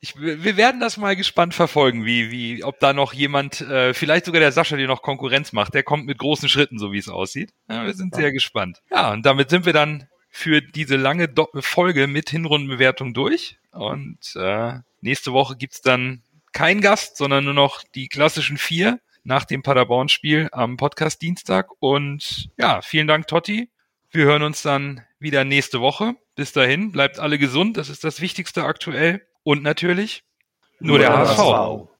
ich, 0.00 0.16
wir 0.16 0.56
werden 0.56 0.80
das 0.80 0.96
mal 0.96 1.14
gespannt 1.14 1.54
verfolgen, 1.54 2.04
wie, 2.04 2.30
wie, 2.30 2.64
ob 2.64 2.80
da 2.80 2.92
noch 2.92 3.12
jemand, 3.12 3.60
äh, 3.60 3.94
vielleicht 3.94 4.26
sogar 4.26 4.40
der 4.40 4.52
Sascha, 4.52 4.76
dir 4.76 4.88
noch 4.88 5.02
Konkurrenz 5.02 5.52
macht. 5.52 5.74
Der 5.74 5.82
kommt 5.82 6.06
mit 6.06 6.18
großen 6.18 6.48
Schritten, 6.48 6.78
so 6.78 6.92
wie 6.92 6.98
es 6.98 7.08
aussieht. 7.08 7.52
Ja, 7.68 7.86
wir 7.86 7.94
sind 7.94 8.14
ja. 8.14 8.22
sehr 8.22 8.32
gespannt. 8.32 8.80
Ja, 8.90 9.12
und 9.12 9.24
damit 9.24 9.50
sind 9.50 9.66
wir 9.66 9.72
dann 9.72 10.08
für 10.38 10.62
diese 10.62 10.94
lange 10.94 11.26
Do 11.26 11.48
Folge 11.60 12.06
mit 12.06 12.30
Hinrundenbewertung 12.30 13.12
durch. 13.12 13.58
Und 13.72 14.36
äh, 14.36 14.74
nächste 15.00 15.32
Woche 15.32 15.56
gibt's 15.56 15.82
dann 15.82 16.22
kein 16.52 16.80
Gast, 16.80 17.16
sondern 17.16 17.44
nur 17.44 17.54
noch 17.54 17.82
die 17.82 18.08
klassischen 18.08 18.56
vier 18.56 19.00
nach 19.24 19.44
dem 19.44 19.64
Paderborn-Spiel 19.64 20.48
am 20.52 20.76
Podcast 20.76 21.20
Dienstag. 21.22 21.70
Und 21.80 22.50
ja, 22.56 22.82
vielen 22.82 23.08
Dank, 23.08 23.26
Totti. 23.26 23.68
Wir 24.10 24.26
hören 24.26 24.42
uns 24.44 24.62
dann 24.62 25.02
wieder 25.18 25.42
nächste 25.42 25.80
Woche. 25.80 26.14
Bis 26.36 26.52
dahin, 26.52 26.92
bleibt 26.92 27.18
alle 27.18 27.38
gesund, 27.38 27.76
das 27.76 27.88
ist 27.88 28.04
das 28.04 28.20
Wichtigste 28.20 28.62
aktuell. 28.62 29.26
Und 29.42 29.64
natürlich 29.64 30.22
nur, 30.78 30.98
nur 30.98 30.98
der, 31.00 31.08
der 31.08 31.18
HSV. 31.18 31.38
HSV. 31.38 31.97